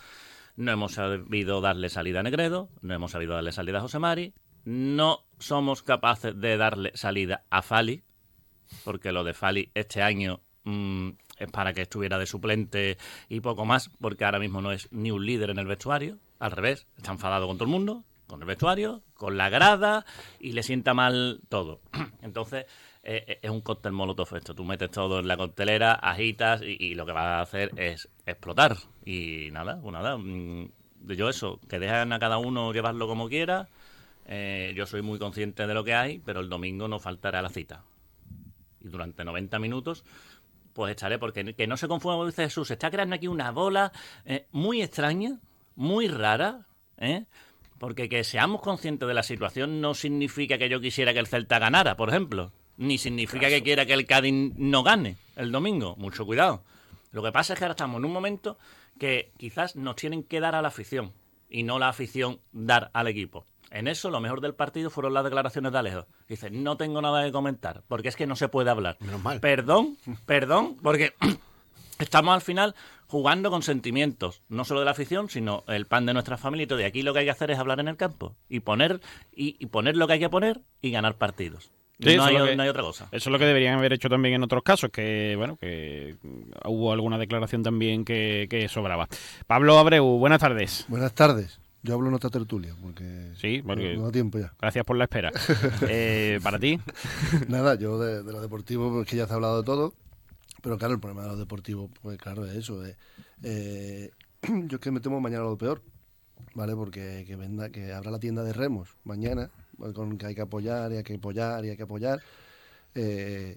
No 0.56 0.72
hemos 0.72 0.92
sabido 0.92 1.60
darle 1.60 1.88
salida 1.88 2.20
a 2.20 2.22
Negredo, 2.22 2.68
no 2.82 2.94
hemos 2.94 3.12
sabido 3.12 3.34
darle 3.34 3.52
salida 3.52 3.78
a 3.78 3.82
José 3.82 3.98
Mari, 3.98 4.34
no 4.64 5.24
somos 5.38 5.82
capaces 5.82 6.38
de 6.38 6.56
darle 6.56 6.92
salida 6.94 7.44
a 7.50 7.62
Fali, 7.62 8.02
porque 8.84 9.12
lo 9.12 9.24
de 9.24 9.34
Fali 9.34 9.70
este 9.74 10.02
año 10.02 10.40
mm, 10.64 11.10
para 11.48 11.72
que 11.72 11.82
estuviera 11.82 12.18
de 12.18 12.26
suplente 12.26 12.98
y 13.28 13.40
poco 13.40 13.64
más, 13.64 13.90
porque 14.00 14.24
ahora 14.24 14.38
mismo 14.38 14.60
no 14.60 14.72
es 14.72 14.88
ni 14.92 15.10
un 15.10 15.24
líder 15.24 15.50
en 15.50 15.58
el 15.58 15.66
vestuario, 15.66 16.18
al 16.38 16.52
revés, 16.52 16.86
está 16.96 17.12
enfadado 17.12 17.46
con 17.46 17.58
todo 17.58 17.64
el 17.64 17.70
mundo, 17.70 18.04
con 18.26 18.40
el 18.40 18.46
vestuario, 18.46 19.02
con 19.14 19.36
la 19.36 19.50
grada 19.50 20.06
y 20.38 20.52
le 20.52 20.62
sienta 20.62 20.94
mal 20.94 21.40
todo. 21.48 21.80
Entonces, 22.22 22.64
eh, 23.02 23.24
eh, 23.26 23.38
es 23.42 23.50
un 23.50 23.60
cóctel 23.60 23.92
molotov 23.92 24.34
esto. 24.36 24.54
Tú 24.54 24.64
metes 24.64 24.90
todo 24.90 25.20
en 25.20 25.28
la 25.28 25.36
coctelera, 25.36 25.94
agitas 25.94 26.62
y, 26.62 26.94
lo 26.94 27.04
que 27.04 27.12
vas 27.12 27.24
a 27.24 27.40
hacer 27.40 27.72
es 27.76 28.08
explotar. 28.24 28.76
Y 29.04 29.48
nada, 29.52 29.80
pues 29.82 29.92
nada. 29.92 30.16
mm, 30.16 30.70
Yo 31.08 31.28
eso, 31.28 31.60
que 31.68 31.78
dejan 31.78 32.12
a 32.12 32.18
cada 32.18 32.38
uno 32.38 32.72
llevarlo 32.72 33.06
como 33.06 33.28
quiera. 33.28 33.68
Eh, 34.26 34.72
yo 34.76 34.86
soy 34.86 35.02
muy 35.02 35.18
consciente 35.18 35.66
de 35.66 35.74
lo 35.74 35.82
que 35.82 35.94
hay, 35.94 36.20
pero 36.20 36.40
el 36.40 36.48
domingo 36.48 36.88
no 36.88 37.00
faltará 37.00 37.42
la 37.42 37.48
cita. 37.48 37.84
Y 38.80 38.88
durante 38.88 39.24
90 39.24 39.58
minutos, 39.58 40.04
pues 40.72 40.90
estaré, 40.90 41.18
porque 41.18 41.54
que 41.54 41.66
no 41.66 41.76
se 41.76 41.88
confunda, 41.88 42.16
como 42.16 42.26
dice 42.26 42.44
Jesús, 42.44 42.68
se 42.68 42.74
está 42.74 42.90
creando 42.90 43.16
aquí 43.16 43.28
una 43.28 43.50
bola 43.50 43.92
eh, 44.24 44.46
muy 44.52 44.82
extraña, 44.82 45.38
muy 45.76 46.08
rara, 46.08 46.66
¿eh? 46.98 47.24
Porque 47.78 48.08
que 48.08 48.24
seamos 48.24 48.60
conscientes 48.60 49.08
de 49.08 49.14
la 49.14 49.22
situación 49.22 49.80
no 49.80 49.94
significa 49.94 50.58
que 50.58 50.68
yo 50.68 50.80
quisiera 50.80 51.14
que 51.14 51.18
el 51.18 51.26
Celta 51.26 51.58
ganara, 51.58 51.96
por 51.96 52.10
ejemplo. 52.10 52.52
Ni 52.76 52.98
significa 52.98 53.48
que 53.48 53.62
quiera 53.62 53.86
que 53.86 53.94
el 53.94 54.06
Cádiz 54.06 54.52
no 54.56 54.82
gane 54.82 55.16
el 55.36 55.50
domingo. 55.50 55.96
Mucho 55.96 56.26
cuidado. 56.26 56.62
Lo 57.12 57.22
que 57.22 57.32
pasa 57.32 57.54
es 57.54 57.58
que 57.58 57.64
ahora 57.64 57.72
estamos 57.72 57.98
en 57.98 58.04
un 58.04 58.12
momento 58.12 58.58
que 58.98 59.32
quizás 59.38 59.76
nos 59.76 59.96
tienen 59.96 60.22
que 60.22 60.40
dar 60.40 60.54
a 60.54 60.62
la 60.62 60.68
afición 60.68 61.12
y 61.48 61.62
no 61.62 61.78
la 61.78 61.88
afición 61.88 62.40
dar 62.52 62.90
al 62.92 63.08
equipo. 63.08 63.46
En 63.70 63.86
eso 63.86 64.10
lo 64.10 64.20
mejor 64.20 64.40
del 64.40 64.54
partido 64.54 64.90
fueron 64.90 65.14
las 65.14 65.22
declaraciones 65.24 65.70
de 65.72 65.78
Alejo. 65.78 66.06
Dice, 66.28 66.50
no 66.50 66.76
tengo 66.76 67.00
nada 67.00 67.24
que 67.24 67.30
comentar, 67.32 67.82
porque 67.86 68.08
es 68.08 68.16
que 68.16 68.26
no 68.26 68.34
se 68.36 68.48
puede 68.48 68.68
hablar. 68.70 68.96
Menos 69.00 69.22
mal. 69.22 69.38
Perdón, 69.40 69.96
perdón, 70.26 70.76
porque 70.82 71.12
estamos 71.98 72.34
al 72.34 72.40
final 72.40 72.74
jugando 73.06 73.50
con 73.50 73.62
sentimientos, 73.62 74.42
no 74.48 74.64
solo 74.64 74.80
de 74.80 74.86
la 74.86 74.92
afición, 74.92 75.28
sino 75.28 75.62
el 75.68 75.86
pan 75.86 76.06
de 76.06 76.12
nuestra 76.14 76.36
familia 76.36 76.64
y 76.64 76.66
todo. 76.66 76.80
Y 76.80 76.84
aquí 76.84 77.02
lo 77.02 77.12
que 77.12 77.20
hay 77.20 77.24
que 77.26 77.30
hacer 77.32 77.50
es 77.50 77.58
hablar 77.58 77.78
en 77.80 77.88
el 77.88 77.96
campo 77.96 78.34
y 78.48 78.60
poner, 78.60 79.00
y, 79.34 79.56
y 79.58 79.66
poner 79.66 79.96
lo 79.96 80.06
que 80.06 80.14
hay 80.14 80.20
que 80.20 80.28
poner 80.30 80.60
y 80.80 80.90
ganar 80.90 81.16
partidos. 81.16 81.70
Sí, 82.00 82.16
no, 82.16 82.22
eso 82.22 82.24
hay, 82.24 82.34
es 82.34 82.40
lo 82.40 82.46
que- 82.46 82.56
no 82.56 82.62
hay 82.62 82.68
otra 82.70 82.82
cosa. 82.82 83.04
Eso 83.12 83.28
es 83.28 83.32
lo 83.32 83.38
que 83.38 83.44
deberían 83.44 83.78
haber 83.78 83.92
hecho 83.92 84.08
también 84.08 84.34
en 84.34 84.42
otros 84.42 84.62
casos, 84.62 84.90
que 84.90 85.34
bueno, 85.36 85.56
que 85.58 86.16
hubo 86.64 86.92
alguna 86.92 87.18
declaración 87.18 87.62
también 87.62 88.04
que, 88.04 88.46
que 88.48 88.68
sobraba. 88.68 89.06
Pablo 89.46 89.78
Abreu, 89.78 90.04
buenas 90.18 90.40
tardes. 90.40 90.86
Buenas 90.88 91.14
tardes. 91.14 91.60
Yo 91.82 91.94
hablo 91.94 92.08
en 92.08 92.14
otra 92.14 92.28
tertulia, 92.30 92.74
porque, 92.82 93.32
Sí, 93.36 93.62
porque- 93.62 93.96
no, 93.96 94.04
da 94.04 94.12
tiempo 94.12 94.38
ya. 94.38 94.52
Gracias 94.60 94.84
por 94.84 94.96
la 94.96 95.04
espera. 95.04 95.30
Eh, 95.88 96.38
¿Para 96.42 96.58
ti? 96.58 96.78
Nada, 97.48 97.74
yo 97.76 97.98
de, 97.98 98.22
de 98.22 98.32
lo 98.32 98.40
deportivo, 98.42 98.92
pues 98.92 99.08
que 99.08 99.16
ya 99.16 99.26
se 99.26 99.32
ha 99.32 99.36
hablado 99.36 99.58
de 99.58 99.64
todo, 99.64 99.94
pero 100.62 100.76
claro, 100.76 100.92
el 100.94 101.00
problema 101.00 101.22
de 101.22 101.28
lo 101.28 101.36
deportivo, 101.36 101.88
pues 102.02 102.18
claro, 102.18 102.44
es 102.44 102.54
eso. 102.54 102.84
eh, 102.86 102.96
eh, 103.42 104.10
yo 104.42 104.76
es 104.76 104.80
que 104.80 104.90
me 104.90 105.00
temo 105.00 105.20
mañana 105.20 105.44
lo 105.44 105.56
peor, 105.56 105.80
¿vale? 106.54 106.74
Porque 106.76 107.24
que 107.26 107.36
venda, 107.36 107.70
que 107.70 107.92
abra 107.94 108.10
la 108.10 108.18
tienda 108.18 108.42
de 108.44 108.52
remos 108.52 108.90
mañana, 109.04 109.50
pues, 109.78 109.94
con 109.94 110.18
que 110.18 110.26
hay 110.26 110.34
que 110.34 110.42
apoyar 110.42 110.92
y 110.92 110.96
hay 110.98 111.02
que 111.02 111.14
apoyar 111.14 111.64
y 111.64 111.70
hay 111.70 111.76
que 111.78 111.84
apoyar. 111.84 112.20
eh, 112.94 113.56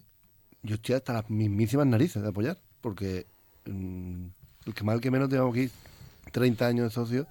yo 0.66 0.76
estoy 0.76 0.96
hasta 0.96 1.12
las 1.12 1.30
mismísimas 1.30 1.86
narices 1.88 2.22
de 2.24 2.30
apoyar, 2.30 2.58
porque 2.80 3.26
mm, 3.66 4.26
el 4.68 4.74
que 4.74 4.84
mal 4.86 5.02
que 5.02 5.12
menos 5.12 5.28
tengo 5.28 5.50
aquí 5.50 5.70
30 6.32 6.68
años 6.68 6.86
de 6.86 6.90
socio 6.92 7.28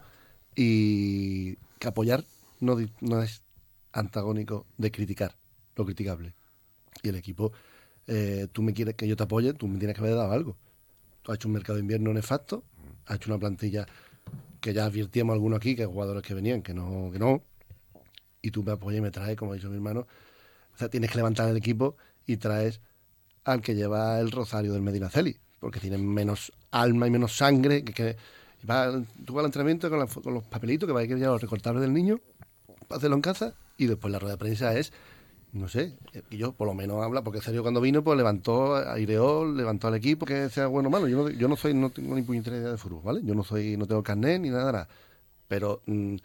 y 0.54 1.56
que 1.78 1.88
apoyar 1.88 2.24
no, 2.60 2.76
no 3.00 3.22
es 3.22 3.42
antagónico 3.92 4.66
de 4.78 4.90
criticar 4.90 5.36
lo 5.76 5.84
criticable. 5.84 6.34
Y 7.02 7.08
el 7.08 7.16
equipo, 7.16 7.52
eh, 8.06 8.48
tú 8.52 8.62
me 8.62 8.72
quieres 8.72 8.94
que 8.94 9.08
yo 9.08 9.16
te 9.16 9.22
apoye, 9.22 9.52
tú 9.54 9.66
me 9.68 9.78
tienes 9.78 9.96
que 9.96 10.02
haber 10.02 10.16
dado 10.16 10.32
algo. 10.32 10.56
Tú 11.22 11.32
has 11.32 11.36
hecho 11.36 11.48
un 11.48 11.54
mercado 11.54 11.76
de 11.76 11.82
invierno 11.82 12.12
nefasto, 12.12 12.64
has 13.06 13.16
hecho 13.16 13.30
una 13.30 13.38
plantilla 13.38 13.86
que 14.60 14.72
ya 14.72 14.84
advirtíamos 14.84 15.34
algunos 15.34 15.56
aquí, 15.56 15.74
que 15.74 15.82
hay 15.82 15.88
jugadores 15.88 16.22
que 16.22 16.34
venían, 16.34 16.62
que 16.62 16.74
no, 16.74 17.10
que 17.12 17.18
no, 17.18 17.42
y 18.42 18.50
tú 18.50 18.62
me 18.62 18.72
apoyas 18.72 18.98
y 18.98 19.02
me 19.02 19.10
traes, 19.10 19.36
como 19.36 19.52
ha 19.52 19.54
dicho 19.54 19.68
mi 19.68 19.76
hermano. 19.76 20.06
O 20.74 20.78
sea, 20.78 20.88
tienes 20.88 21.10
que 21.10 21.16
levantar 21.16 21.48
el 21.48 21.56
equipo 21.56 21.96
y 22.26 22.36
traes 22.36 22.80
al 23.44 23.60
que 23.60 23.74
lleva 23.74 24.18
el 24.20 24.30
rosario 24.30 24.72
del 24.72 24.82
Medinaceli, 24.82 25.36
porque 25.60 25.80
tiene 25.80 25.98
menos 25.98 26.52
alma 26.70 27.06
y 27.06 27.10
menos 27.10 27.36
sangre. 27.36 27.84
Que, 27.84 28.16
va, 28.68 28.90
tú 29.24 29.34
vas 29.34 29.42
al 29.42 29.46
entrenamiento 29.46 29.90
con, 29.90 29.98
la 29.98 30.06
con 30.06 30.34
los 30.34 30.44
papelitos 30.44 30.86
que 30.86 30.92
va 30.92 31.00
a 31.00 31.04
ir 31.04 31.10
los 31.10 31.40
recortables 31.40 31.82
del 31.82 31.92
niño, 31.92 32.20
para 32.88 32.98
hacerlo 32.98 33.16
en 33.16 33.22
casa, 33.22 33.54
y 33.76 33.86
después 33.86 34.12
la 34.12 34.18
rueda 34.18 34.34
de 34.34 34.38
prensa 34.38 34.76
es, 34.76 34.92
no 35.52 35.68
sé, 35.68 35.96
eh, 36.14 36.22
yo 36.30 36.52
por 36.52 36.66
lo 36.66 36.74
menos 36.74 37.02
habla, 37.02 37.22
porque 37.22 37.40
Sergio 37.40 37.62
cuando 37.62 37.80
vino, 37.80 38.02
pues 38.02 38.16
levantó, 38.16 38.76
aireó, 38.76 39.44
levantó 39.44 39.88
al 39.88 39.94
equipo, 39.94 40.26
que 40.26 40.48
sea 40.48 40.66
bueno 40.66 40.88
o 40.88 40.92
malo. 40.92 41.08
Yo 41.08 41.16
no, 41.18 41.30
yo 41.30 41.48
no 41.48 41.56
soy, 41.56 41.74
no 41.74 41.90
tengo 41.90 42.14
ni 42.14 42.22
puñetera 42.22 42.56
idea 42.56 42.70
de 42.70 42.78
fútbol, 42.78 43.02
¿vale? 43.04 43.20
Yo 43.24 43.34
no 43.34 43.44
soy, 43.44 43.76
no 43.76 43.86
tengo 43.86 44.02
carnet 44.02 44.40
ni 44.40 44.50
nada, 44.50 44.72
nada. 44.72 44.88
Pero 45.48 45.82
mm, 45.86 46.16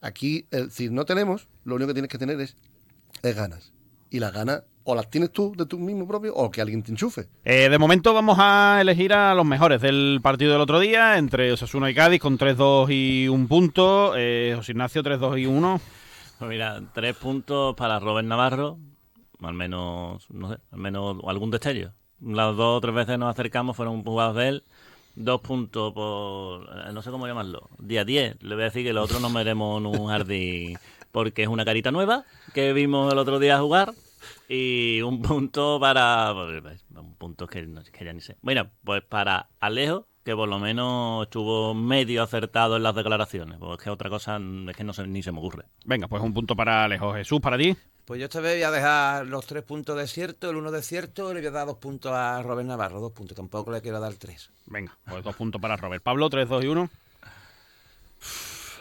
aquí, 0.00 0.46
si 0.70 0.90
no 0.90 1.06
tenemos, 1.06 1.48
lo 1.64 1.76
único 1.76 1.88
que 1.88 1.94
tienes 1.94 2.10
que 2.10 2.18
tener 2.18 2.40
es 2.40 2.56
ganas. 3.22 3.72
Y 4.10 4.20
las 4.20 4.32
ganas 4.32 4.62
o 4.90 4.94
las 4.94 5.10
tienes 5.10 5.32
tú 5.32 5.52
de 5.54 5.66
tu 5.66 5.78
mismo 5.78 6.08
propio 6.08 6.34
o 6.34 6.50
que 6.50 6.62
alguien 6.62 6.82
te 6.82 6.90
enchufe. 6.90 7.28
Eh, 7.44 7.68
de 7.68 7.78
momento 7.78 8.14
vamos 8.14 8.38
a 8.40 8.78
elegir 8.80 9.12
a 9.12 9.34
los 9.34 9.44
mejores 9.44 9.82
del 9.82 10.20
partido 10.22 10.52
del 10.52 10.62
otro 10.62 10.80
día, 10.80 11.18
entre 11.18 11.52
Osasuna 11.52 11.90
y 11.90 11.94
Cádiz, 11.94 12.20
con 12.20 12.38
3-2 12.38 12.86
y 12.90 13.28
un 13.28 13.48
punto. 13.48 14.14
Eh, 14.16 14.54
José 14.56 14.72
Ignacio, 14.72 15.02
3-2 15.02 15.42
y 15.42 15.46
1. 15.46 15.80
Pues 16.38 16.48
mira, 16.48 16.80
tres 16.94 17.16
puntos 17.16 17.74
para 17.74 17.98
Robert 17.98 18.26
Navarro, 18.26 18.78
al 19.42 19.54
menos, 19.54 20.24
no 20.30 20.54
sé, 20.54 20.58
al 20.70 20.78
menos 20.78 21.16
algún 21.26 21.50
destello. 21.50 21.92
Las 22.22 22.56
dos 22.56 22.78
o 22.78 22.80
tres 22.80 22.94
veces 22.94 23.18
nos 23.18 23.30
acercamos, 23.30 23.76
fueron 23.76 24.02
jugados 24.02 24.36
de 24.36 24.48
él. 24.48 24.64
Dos 25.16 25.40
puntos 25.40 25.92
por, 25.92 26.62
eh, 26.62 26.92
no 26.94 27.02
sé 27.02 27.10
cómo 27.10 27.26
llamarlo, 27.26 27.68
día 27.78 28.04
10. 28.04 28.42
Le 28.42 28.54
voy 28.54 28.62
a 28.62 28.66
decir 28.66 28.84
que 28.84 28.92
los 28.92 29.04
otros 29.04 29.20
nos 29.20 29.34
veremos 29.34 29.80
en 29.80 29.86
un 29.86 30.06
jardín 30.06 30.78
porque 31.24 31.42
es 31.42 31.48
una 31.48 31.64
carita 31.64 31.90
nueva 31.90 32.24
que 32.54 32.72
vimos 32.72 33.12
el 33.12 33.18
otro 33.18 33.38
día 33.38 33.58
jugar. 33.58 33.92
Y 34.48 35.00
un 35.02 35.20
punto 35.22 35.78
para. 35.80 36.32
pues, 36.62 36.84
Un 36.96 37.14
punto 37.14 37.46
que, 37.46 37.62
no- 37.66 37.82
que 37.82 38.04
ya 38.04 38.12
ni 38.12 38.20
sé. 38.20 38.36
Bueno, 38.42 38.70
pues 38.84 39.02
para 39.02 39.48
Alejo, 39.60 40.06
que 40.24 40.34
por 40.34 40.48
lo 40.48 40.58
menos 40.58 41.24
estuvo 41.24 41.74
medio 41.74 42.22
acertado 42.22 42.76
en 42.76 42.82
las 42.82 42.94
declaraciones. 42.94 43.58
Porque 43.58 43.74
es 43.74 43.84
que 43.84 43.90
otra 43.90 44.08
cosa 44.10 44.38
es 44.68 44.76
que 44.76 44.84
no 44.84 44.92
se, 44.92 45.06
ni 45.06 45.22
se 45.22 45.32
me 45.32 45.38
ocurre. 45.38 45.64
Venga, 45.84 46.08
pues 46.08 46.22
un 46.22 46.32
punto 46.34 46.54
para 46.56 46.84
Alejo. 46.84 47.12
Jesús, 47.14 47.40
para 47.40 47.58
ti. 47.58 47.76
Pues 48.04 48.20
yo 48.20 48.24
esta 48.26 48.40
vez 48.40 48.54
voy 48.54 48.62
a 48.62 48.70
dejar 48.70 49.26
los 49.26 49.44
tres 49.46 49.62
puntos 49.64 49.94
de 49.96 50.06
cierto, 50.06 50.48
el 50.50 50.56
uno 50.56 50.70
de 50.70 50.82
cierto, 50.82 51.30
y 51.30 51.34
le 51.34 51.40
voy 51.40 51.48
a 51.48 51.50
dar 51.50 51.66
dos 51.66 51.76
puntos 51.76 52.10
a 52.12 52.40
Robert 52.42 52.66
Navarro, 52.66 53.00
dos 53.00 53.12
puntos. 53.12 53.36
Tampoco 53.36 53.70
le 53.70 53.82
quiero 53.82 54.00
dar 54.00 54.14
tres. 54.14 54.50
Venga, 54.66 54.96
pues 55.08 55.22
dos 55.22 55.36
puntos 55.36 55.60
para 55.60 55.76
Robert. 55.76 56.02
Pablo, 56.02 56.30
3, 56.30 56.48
2 56.48 56.64
y 56.64 56.68
1. 56.68 56.90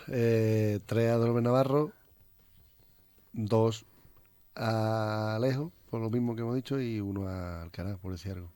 Eh, 0.10 0.80
tres 0.86 1.12
a 1.12 1.16
Dolores 1.18 1.44
Navarro, 1.44 1.92
dos 3.38 3.86
a 4.56 5.36
Alejo, 5.36 5.72
por 5.90 6.02
lo 6.02 6.10
mismo 6.10 6.36
que 6.36 6.42
hemos 6.42 6.56
dicho, 6.56 6.82
y 6.82 7.00
uno 7.00 7.30
a 7.30 7.62
Alcaraz, 7.62 7.98
por 8.00 8.12
decir 8.12 8.34
algo. 8.34 8.52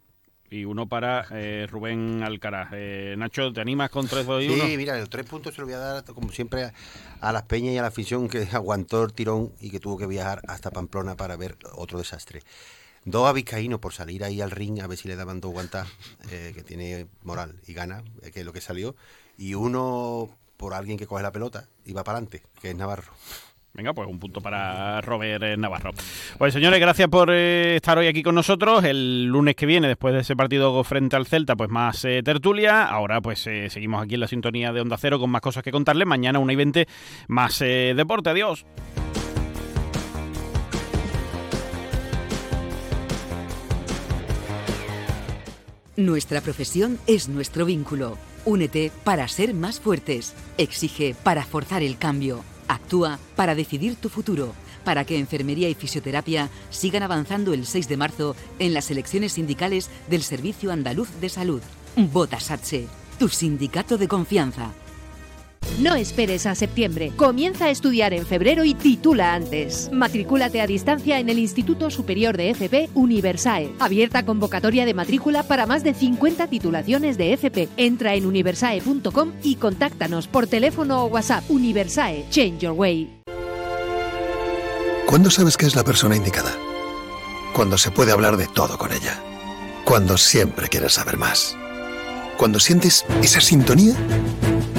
Y 0.50 0.66
uno 0.66 0.90
para 0.90 1.26
eh, 1.32 1.66
Rubén 1.70 2.24
Alcaraz. 2.24 2.72
Eh, 2.74 3.16
Nacho, 3.18 3.54
¿te 3.54 3.62
animas 3.62 3.90
con 3.90 4.06
3, 4.06 4.26
2 4.26 4.44
y 4.44 4.50
1? 4.50 4.66
Sí, 4.66 4.78
mira, 4.78 5.00
los 5.00 5.10
tres 5.10 5.26
puntos 5.26 5.56
se 5.56 5.62
los 5.62 5.70
voy 5.70 5.76
a 5.76 5.80
dar, 5.80 6.04
como 6.04 6.30
siempre, 6.30 6.66
a, 6.66 6.74
a 7.22 7.32
las 7.32 7.44
peñas 7.44 7.74
y 7.74 7.78
a 7.78 7.82
la 7.82 7.88
afición 7.88 8.28
que 8.28 8.40
aguantó 8.52 9.02
el 9.04 9.14
tirón 9.14 9.54
y 9.62 9.70
que 9.70 9.80
tuvo 9.80 9.98
que 9.98 10.08
viajar 10.08 10.42
hasta 10.50 10.70
Pamplona 10.72 11.16
para 11.16 11.38
ver 11.38 11.58
otro 11.76 12.00
desastre. 12.00 12.42
Dos 13.06 13.28
a 13.28 13.34
Vizcaíno 13.34 13.80
por 13.80 13.94
salir 13.94 14.24
ahí 14.24 14.42
al 14.42 14.52
ring 14.52 14.82
a 14.82 14.88
ver 14.88 14.98
si 14.98 15.08
le 15.08 15.16
daban 15.16 15.40
dos 15.40 15.54
guantas, 15.54 15.88
eh, 16.30 16.52
que 16.54 16.64
tiene 16.64 17.08
moral 17.24 17.60
y 17.66 17.74
gana, 17.74 18.04
eh, 18.22 18.32
que 18.32 18.42
es 18.42 18.46
lo 18.46 18.52
que 18.52 18.62
salió. 18.62 18.96
Y 19.38 19.54
uno 19.54 20.30
por 20.58 20.74
alguien 20.74 20.98
que 20.98 21.08
coge 21.08 21.24
la 21.24 21.32
pelota 21.32 21.68
y 21.86 21.94
va 21.94 22.04
para 22.04 22.18
adelante, 22.18 22.44
que 22.62 22.72
es 22.72 22.76
Navarro. 22.76 23.14
Venga, 23.74 23.94
pues 23.94 24.08
un 24.10 24.20
punto 24.20 24.42
para 24.42 25.00
Robert 25.00 25.44
eh, 25.44 25.56
Navarro. 25.56 25.92
Pues 26.38 26.54
señores, 26.54 26.80
gracias 26.80 27.08
por 27.08 27.30
eh, 27.32 27.78
estar 27.78 27.98
hoy 27.98 28.08
aquí 28.08 28.22
con 28.22 28.36
nosotros. 28.36 28.84
El 28.84 29.26
lunes 29.26 29.56
que 29.56 29.66
viene, 29.66 29.88
después 29.88 30.14
de 30.14 30.22
ese 30.22 30.36
partido 30.36 30.84
frente 30.84 31.16
al 31.16 31.26
Celta, 31.26 31.56
pues 31.56 31.70
más 31.70 32.04
eh, 32.04 32.22
tertulia. 32.24 32.84
Ahora 32.84 33.22
pues 33.22 33.40
seguimos 33.40 34.04
aquí 34.04 34.16
en 34.16 34.20
la 34.20 34.28
sintonía 34.28 34.74
de 34.74 34.82
Onda 34.82 34.98
Cero 34.98 35.20
con 35.20 35.30
más 35.30 35.42
cosas 35.42 35.64
que 35.64 35.72
contarles. 35.72 36.06
Mañana 36.06 36.40
una 36.40 36.52
y 36.52 36.58
20 36.58 36.88
más 37.30 37.60
deporte. 37.60 38.30
Adiós. 38.30 38.66
Nuestra 45.96 46.42
profesión 46.42 47.00
es 47.08 47.30
nuestro 47.30 47.66
vínculo. 47.66 48.18
Únete 48.44 48.92
para 49.04 49.28
ser 49.28 49.54
más 49.54 49.80
fuertes. 49.80 50.34
Exige 50.58 51.16
para 51.24 51.46
forzar 51.46 51.84
el 51.84 51.98
cambio. 51.98 52.44
Actúa 52.72 53.20
para 53.36 53.54
decidir 53.54 53.98
tu 53.98 54.08
futuro. 54.08 54.54
Para 54.86 55.04
que 55.04 55.20
enfermería 55.20 55.68
y 55.68 55.76
fisioterapia 55.76 56.50
sigan 56.70 57.04
avanzando 57.04 57.54
el 57.54 57.66
6 57.66 57.90
de 57.90 57.98
marzo 57.98 58.36
en 58.60 58.74
las 58.74 58.90
elecciones 58.90 59.34
sindicales 59.34 59.90
del 60.10 60.24
Servicio 60.24 60.72
Andaluz 60.72 61.10
de 61.20 61.28
Salud. 61.28 61.62
Vota 61.98 62.40
SATSE, 62.40 62.88
tu 63.20 63.28
sindicato 63.28 63.98
de 63.98 64.08
confianza. 64.08 64.72
No 65.80 65.96
esperes 65.96 66.46
a 66.46 66.54
septiembre. 66.54 67.12
Comienza 67.16 67.66
a 67.66 67.70
estudiar 67.72 68.14
en 68.14 68.26
febrero 68.26 68.64
y 68.64 68.76
titula 68.76 69.34
antes. 69.34 69.90
Matricúlate 69.92 70.62
a 70.62 70.68
distancia 70.68 71.18
en 71.18 71.28
el 71.28 71.40
Instituto 71.40 71.90
Superior 71.90 72.38
de 72.38 72.52
FP 72.52 72.90
Universae. 72.94 73.74
Abierta 73.80 74.24
convocatoria 74.24 74.86
de 74.86 74.94
matrícula 74.94 75.42
para 75.44 75.66
más 75.66 75.84
de 75.84 75.96
50 75.96 76.48
titulaciones 76.48 77.18
de 77.18 77.34
FP. 77.34 77.70
Entra 77.78 78.14
en 78.14 78.28
universae.com 78.28 79.32
y 79.42 79.56
contáctanos 79.56 80.28
por 80.28 80.46
teléfono 80.46 81.04
o 81.04 81.08
WhatsApp. 81.08 81.50
Universae, 81.50 82.26
Change 82.30 82.60
Your 82.60 82.74
Way. 82.74 83.22
¿Cuándo 85.08 85.32
sabes 85.32 85.58
que 85.58 85.66
es 85.66 85.76
la 85.76 85.84
persona 85.84 86.16
indicada? 86.16 86.56
Cuando 87.54 87.78
se 87.78 87.92
puede 87.92 88.12
hablar 88.12 88.38
de 88.38 88.48
todo 88.48 88.78
con 88.78 88.94
ella. 88.94 89.20
Cuando 89.84 90.18
siempre 90.18 90.70
quieres 90.70 90.94
saber 90.94 91.18
más. 91.18 91.58
Cuando 92.38 92.60
sientes 92.60 93.04
esa 93.22 93.42
sintonía, 93.42 93.94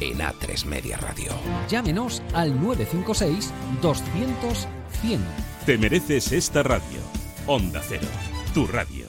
en 0.00 0.18
A3 0.18 0.64
Media 0.64 0.96
Radio. 0.98 1.32
Llámenos 1.68 2.22
al 2.34 2.60
956 2.60 3.52
200 3.82 4.68
100. 5.02 5.20
Te 5.64 5.78
mereces 5.78 6.32
esta 6.32 6.62
radio. 6.62 7.00
Onda 7.46 7.82
Cero, 7.86 8.08
tu 8.54 8.66
radio. 8.66 9.08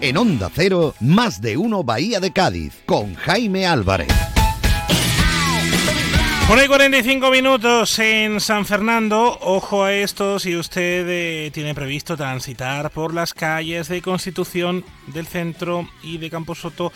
En 0.00 0.16
Onda 0.16 0.50
Cero, 0.52 0.94
más 1.00 1.40
de 1.40 1.56
uno 1.56 1.82
Bahía 1.82 2.20
de 2.20 2.32
Cádiz, 2.32 2.74
con 2.84 3.14
Jaime 3.14 3.66
Álvarez. 3.66 4.08
Por 6.46 6.58
ahí 6.58 6.68
45 6.68 7.30
minutos 7.30 7.98
en 7.98 8.38
San 8.38 8.66
Fernando. 8.66 9.38
Ojo 9.40 9.84
a 9.84 9.94
esto 9.94 10.38
si 10.38 10.54
usted 10.54 11.06
eh, 11.08 11.50
tiene 11.54 11.74
previsto 11.74 12.18
transitar 12.18 12.90
por 12.90 13.14
las 13.14 13.32
calles 13.32 13.88
de 13.88 14.02
Constitución 14.02 14.84
del 15.06 15.26
centro 15.26 15.88
y 16.02 16.18
de 16.18 16.28
Camposoto 16.28 16.92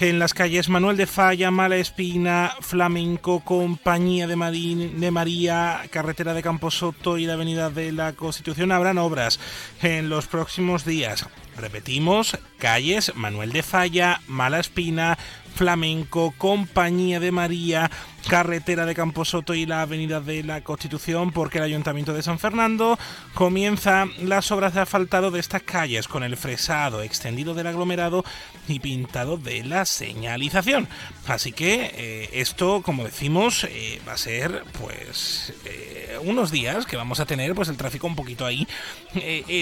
en 0.00 0.18
las 0.18 0.32
calles 0.32 0.70
Manuel 0.70 0.96
de 0.96 1.06
Falla, 1.06 1.50
Mala 1.50 1.76
Espina, 1.76 2.54
Flamenco, 2.60 3.40
Compañía 3.40 4.26
de, 4.26 4.34
de 4.34 5.10
María, 5.10 5.82
Carretera 5.90 6.32
de 6.32 6.42
Camposoto 6.42 7.18
y 7.18 7.26
la 7.26 7.34
Avenida 7.34 7.68
de 7.68 7.92
la 7.92 8.14
Constitución 8.14 8.72
habrán 8.72 8.96
obras 8.96 9.38
en 9.82 10.08
los 10.08 10.26
próximos 10.26 10.86
días. 10.86 11.26
Repetimos, 11.58 12.38
calles 12.58 13.14
Manuel 13.14 13.52
de 13.52 13.62
Falla, 13.62 14.22
Mala 14.26 14.60
Espina, 14.60 15.18
Flamenco, 15.54 16.32
Compañía 16.38 17.20
de 17.20 17.32
María, 17.32 17.90
Carretera 18.28 18.86
de 18.86 18.94
Camposoto 18.94 19.54
y 19.54 19.66
la 19.66 19.82
Avenida 19.82 20.20
de 20.20 20.42
la 20.42 20.62
Constitución, 20.62 21.32
porque 21.32 21.58
el 21.58 21.64
Ayuntamiento 21.64 22.12
de 22.12 22.22
San 22.22 22.38
Fernando 22.38 22.98
comienza 23.34 24.06
las 24.22 24.50
obras 24.50 24.74
de 24.74 24.80
asfaltado 24.80 25.30
de 25.30 25.40
estas 25.40 25.62
calles 25.62 26.08
con 26.08 26.22
el 26.22 26.36
fresado 26.36 27.02
extendido 27.02 27.54
del 27.54 27.66
aglomerado 27.66 28.24
y 28.68 28.80
pintado 28.80 29.36
de 29.36 29.64
la 29.64 29.84
señalización. 29.84 30.88
Así 31.26 31.52
que 31.52 31.92
eh, 31.94 32.30
esto, 32.32 32.82
como 32.82 33.04
decimos, 33.04 33.64
eh, 33.64 34.00
va 34.06 34.12
a 34.12 34.18
ser 34.18 34.64
pues 34.80 35.52
eh, 35.64 36.18
unos 36.22 36.50
días 36.50 36.86
que 36.86 36.96
vamos 36.96 37.20
a 37.20 37.26
tener 37.26 37.54
pues 37.54 37.68
el 37.68 37.76
tráfico 37.76 38.06
un 38.06 38.16
poquito 38.16 38.46
ahí 38.46 38.66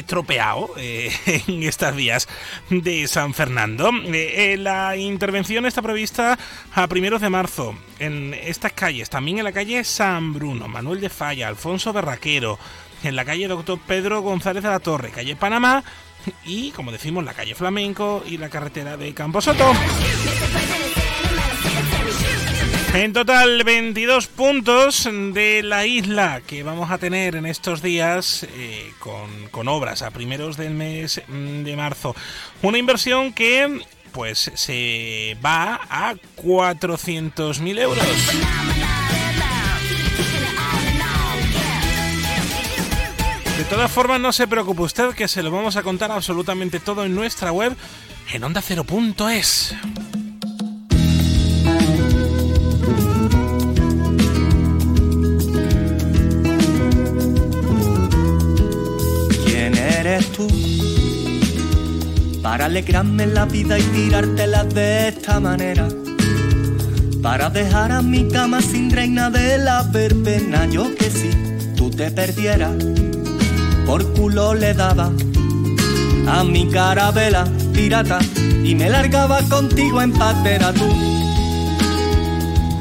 tropeado 0.06 0.70
en 0.76 1.62
estas 1.62 1.94
vías 1.94 2.28
de 2.70 3.06
San 3.08 3.34
Fernando. 3.34 3.90
la 4.58 4.96
intervención 4.96 5.66
está 5.66 5.82
prevista 5.82 6.38
a 6.74 6.86
primeros 6.86 7.20
de 7.20 7.30
marzo 7.30 7.74
en 7.98 8.34
estas 8.34 8.72
calles, 8.72 9.10
también 9.10 9.38
en 9.38 9.44
la 9.44 9.52
calle 9.52 9.84
San 9.84 10.34
Bruno, 10.34 10.68
Manuel 10.68 11.00
de 11.00 11.08
Falla, 11.08 11.48
Alfonso 11.48 11.92
Berraquero, 11.92 12.58
en 13.02 13.16
la 13.16 13.24
calle 13.24 13.48
Doctor 13.48 13.78
Pedro 13.86 14.20
González 14.22 14.62
de 14.62 14.68
la 14.68 14.80
Torre, 14.80 15.10
calle 15.10 15.36
Panamá 15.36 15.82
y, 16.44 16.70
como 16.72 16.92
decimos, 16.92 17.24
la 17.24 17.34
calle 17.34 17.54
Flamenco 17.54 18.22
y 18.26 18.38
la 18.38 18.48
carretera 18.48 18.96
de 18.96 19.14
Camposoto. 19.14 19.72
En 22.94 23.12
total, 23.12 23.62
22 23.64 24.28
puntos 24.28 25.08
de 25.12 25.62
la 25.62 25.86
isla 25.86 26.40
que 26.46 26.62
vamos 26.62 26.90
a 26.90 26.98
tener 26.98 27.36
en 27.36 27.44
estos 27.44 27.82
días 27.82 28.46
eh, 28.54 28.92
con, 28.98 29.48
con 29.50 29.68
obras 29.68 30.00
a 30.00 30.10
primeros 30.10 30.56
del 30.56 30.72
mes 30.72 31.20
de 31.28 31.76
marzo. 31.76 32.16
Una 32.62 32.78
inversión 32.78 33.34
que 33.34 33.82
pues 34.12 34.50
se 34.54 35.36
va 35.44 35.80
a 35.88 36.14
400.000 36.36 37.78
euros. 37.78 38.04
De 43.58 43.64
todas 43.64 43.90
formas, 43.90 44.20
no 44.20 44.32
se 44.32 44.46
preocupe 44.46 44.82
usted 44.82 45.14
que 45.14 45.26
se 45.26 45.42
lo 45.42 45.50
vamos 45.50 45.76
a 45.76 45.82
contar 45.82 46.12
absolutamente 46.12 46.78
todo 46.78 47.04
en 47.04 47.14
nuestra 47.14 47.50
web 47.50 47.76
en 48.32 48.42
onda0.es. 48.42 49.74
¿Quién 59.44 59.76
eres 59.76 60.30
tú? 60.32 60.77
Para 62.50 62.64
alegrarme 62.64 63.26
la 63.26 63.44
vida 63.44 63.78
y 63.78 63.82
tirártela 63.82 64.64
de 64.64 65.08
esta 65.08 65.38
manera. 65.38 65.86
Para 67.20 67.50
dejar 67.50 67.92
a 67.92 68.00
mi 68.00 68.26
cama 68.26 68.62
sin 68.62 68.90
reina 68.90 69.28
de 69.28 69.58
la 69.58 69.82
verbena. 69.82 70.64
Yo 70.64 70.94
que 70.94 71.10
si 71.10 71.28
tú 71.76 71.90
te 71.90 72.10
perdieras, 72.10 72.72
por 73.84 74.14
culo 74.14 74.54
le 74.54 74.72
daba 74.72 75.12
a 76.26 76.42
mi 76.42 76.66
carabela 76.70 77.44
pirata 77.74 78.18
y 78.64 78.74
me 78.74 78.88
largaba 78.88 79.42
contigo 79.42 80.00
en 80.00 80.14
patera 80.14 80.72
tú. 80.72 81.17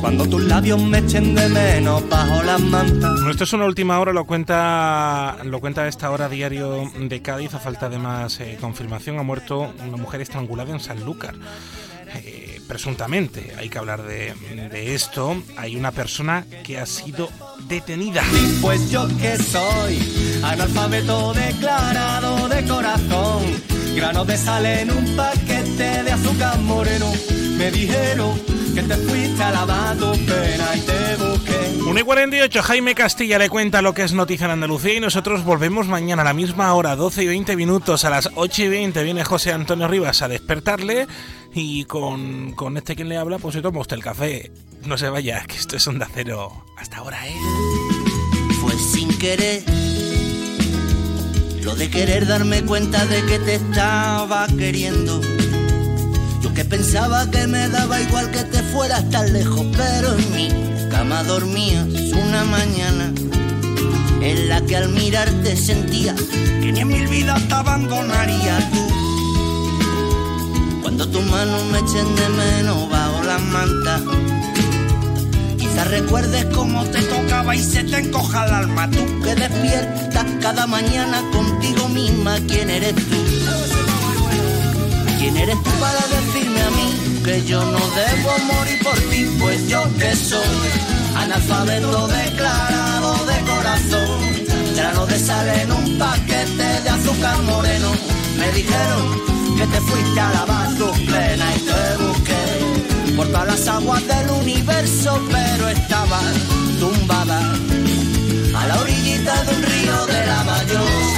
Cuando 0.08 0.26
tus 0.30 0.46
labios 0.46 0.82
me 0.82 1.00
echen 1.00 1.36
de 1.36 1.50
menos 1.50 2.08
bajo 2.08 2.42
las 2.42 2.62
mantas. 2.62 3.12
Bueno, 3.16 3.30
esto 3.30 3.44
es 3.44 3.52
una 3.52 3.66
última 3.66 4.00
hora, 4.00 4.14
lo 4.14 4.24
cuenta, 4.24 5.36
lo 5.44 5.60
cuenta 5.60 5.82
a 5.82 5.90
esta 5.90 6.10
hora 6.12 6.30
diario 6.30 6.90
de 6.98 7.22
Cádiz, 7.22 7.54
a 7.54 7.60
falta 7.60 7.90
de 7.90 7.98
más 7.98 8.40
eh, 8.40 8.58
confirmación. 8.62 9.20
Ha 9.20 9.24
muerto 9.24 9.74
una 9.86 9.98
mujer 9.98 10.22
estrangulada 10.22 10.72
en 10.72 10.80
Sanlúcar. 10.80 11.36
Eh, 12.16 12.62
presuntamente, 12.70 13.54
hay 13.58 13.68
que 13.68 13.80
hablar 13.80 14.02
de, 14.04 14.34
de 14.72 14.96
esto. 14.96 15.44
Hay 15.58 15.76
una 15.76 15.92
persona 15.92 16.46
que 16.64 16.78
ha 16.80 16.86
sido 16.86 17.28
detenida. 17.68 18.24
Pues 18.62 18.90
yo 18.90 19.10
que 19.18 19.36
soy 19.36 20.40
analfabeto 20.42 21.34
declarado 21.34 22.48
de 22.48 22.64
corazón, 22.64 23.44
grano 23.94 24.24
de 24.24 24.38
sal 24.38 24.66
en 24.66 24.90
un 24.90 25.18
paquete 25.18 26.04
de 26.04 26.12
azúcar 26.14 26.58
moreno, 26.60 27.12
me 27.58 27.72
dijeron 27.72 28.58
que 28.78 28.84
te 28.84 28.96
fuiste 28.96 29.42
a 29.42 29.52
lavar 29.52 29.98
tu 29.98 30.12
pena 30.12 30.76
y 30.76 30.82
te 30.82 31.16
busqué. 31.16 31.84
1 31.84 32.00
y 32.00 32.04
48, 32.04 32.62
Jaime 32.62 32.94
Castilla 32.94 33.40
le 33.40 33.50
cuenta 33.50 33.82
lo 33.82 33.96
que 33.96 34.04
es 34.04 34.14
noticia 34.14 34.46
en 34.46 34.52
Andalucía 34.52 34.94
y 34.94 35.00
nosotros 35.00 35.44
volvemos 35.44 35.88
mañana 35.88 36.22
a 36.22 36.26
la 36.26 36.34
misma 36.36 36.72
hora, 36.76 36.96
12 36.96 37.24
y 37.24 37.28
20 37.28 37.56
minutos, 37.56 38.06
a 38.06 38.12
las 38.12 38.30
8 38.36 38.64
y 38.64 38.68
20 38.68 39.04
viene 39.04 39.24
José 39.24 39.52
Antonio 39.52 39.88
Rivas 39.88 40.22
a 40.22 40.28
despertarle 40.28 41.08
y 41.56 41.86
con, 41.86 42.52
con 42.52 42.78
este 42.78 42.96
quien 42.96 43.10
le 43.10 43.18
habla, 43.18 43.40
pues 43.40 43.56
se 43.56 43.64
toma 43.64 43.80
usted 43.80 43.96
el 43.96 44.04
café. 44.04 44.52
No 44.86 44.96
se 44.96 45.10
vaya, 45.10 45.44
que 45.48 45.56
esto 45.56 45.76
es 45.76 45.88
Onda 45.88 46.08
Cero. 46.14 46.64
Hasta 46.78 46.98
ahora, 46.98 47.28
¿eh? 47.28 47.36
Fue 48.62 48.74
sin 48.78 49.18
querer. 49.18 49.64
Lo 51.64 51.76
de 51.76 51.90
querer 51.90 52.28
darme 52.28 52.64
cuenta 52.64 53.08
de 53.08 53.26
que 53.26 53.40
te 53.40 53.56
estaba 53.56 54.46
queriendo. 54.56 55.20
Yo 56.42 56.54
que 56.54 56.66
pensaba 56.66 57.30
que 57.32 57.48
me 57.48 57.68
daba 57.70 58.00
igual 58.02 58.30
que 58.32 58.44
te 58.44 58.62
fueras 58.64 59.10
tan 59.10 59.34
lejos, 59.34 59.66
pero 59.76 60.16
en 60.18 60.36
mi 60.36 60.50
cama 60.90 61.24
dormías 61.24 61.86
una 62.14 62.44
mañana 62.46 63.12
en 64.22 64.50
la 64.50 64.62
que 64.62 64.76
al 64.76 64.90
mirarte 64.90 65.56
sentía 65.56 66.16
que 66.62 66.72
ni 66.72 66.80
en 66.82 66.88
mil 66.88 67.08
vidas 67.08 67.42
te 67.48 67.54
abandonaría 67.54 68.58
tú. 68.72 68.88
Cuando 70.82 71.08
tus 71.10 71.24
manos 71.26 71.64
me 71.72 71.80
echen 71.80 72.16
de 72.16 72.30
menos 72.30 72.90
bajo 72.90 73.24
las 73.24 73.42
mantas, 73.42 74.02
quizás 75.58 75.88
recuerdes 75.90 76.46
cómo 76.54 76.84
te 76.86 77.02
tocaba 77.04 77.56
y 77.56 77.64
se 77.64 77.84
te 77.84 78.00
encoja 78.00 78.46
el 78.46 78.54
alma. 78.54 78.90
Tú 78.90 79.06
que 79.24 79.36
despiertas 79.36 80.26
cada 80.42 80.68
mañana 80.68 81.22
contigo 81.32 81.88
misma, 81.90 82.38
¿quién 82.48 82.70
eres 82.70 82.96
tú? 82.96 83.47
¿Quién 85.28 85.40
eres 85.40 85.62
tú 85.62 85.72
para 85.72 86.00
decirme 86.08 86.62
a 86.62 86.70
mí 86.70 87.22
que 87.26 87.44
yo 87.44 87.60
no 87.60 87.80
debo 87.80 88.32
morir 88.54 88.82
por 88.82 88.98
ti? 89.10 89.28
Pues 89.38 89.68
yo 89.68 89.84
que 90.00 90.16
soy 90.16 90.70
analfabeto 91.18 92.08
declarado 92.08 93.26
de 93.26 93.38
corazón, 93.42 94.22
grano 94.74 95.06
de 95.06 95.20
sal 95.20 95.50
en 95.50 95.72
un 95.74 95.98
paquete 96.00 96.82
de 96.82 96.90
azúcar 96.90 97.42
moreno. 97.44 97.92
Me 98.40 98.50
dijeron 98.54 99.22
que 99.58 99.68
te 99.68 99.82
fuiste 99.82 100.18
a 100.18 100.32
lavar 100.32 100.74
tus 100.76 100.98
penas 101.00 101.58
y 101.58 101.60
te 101.60 102.04
busqué 102.06 103.14
por 103.18 103.28
todas 103.28 103.48
las 103.48 103.68
aguas 103.68 104.08
del 104.08 104.30
universo, 104.30 105.22
pero 105.30 105.68
estaba 105.68 106.22
tumbada 106.80 107.42
a 108.56 108.66
la 108.66 108.80
orillita 108.80 109.44
de 109.44 109.56
un 109.58 109.64
río 109.64 110.06
de 110.06 110.26
la 110.26 110.44
mayor, 110.46 111.17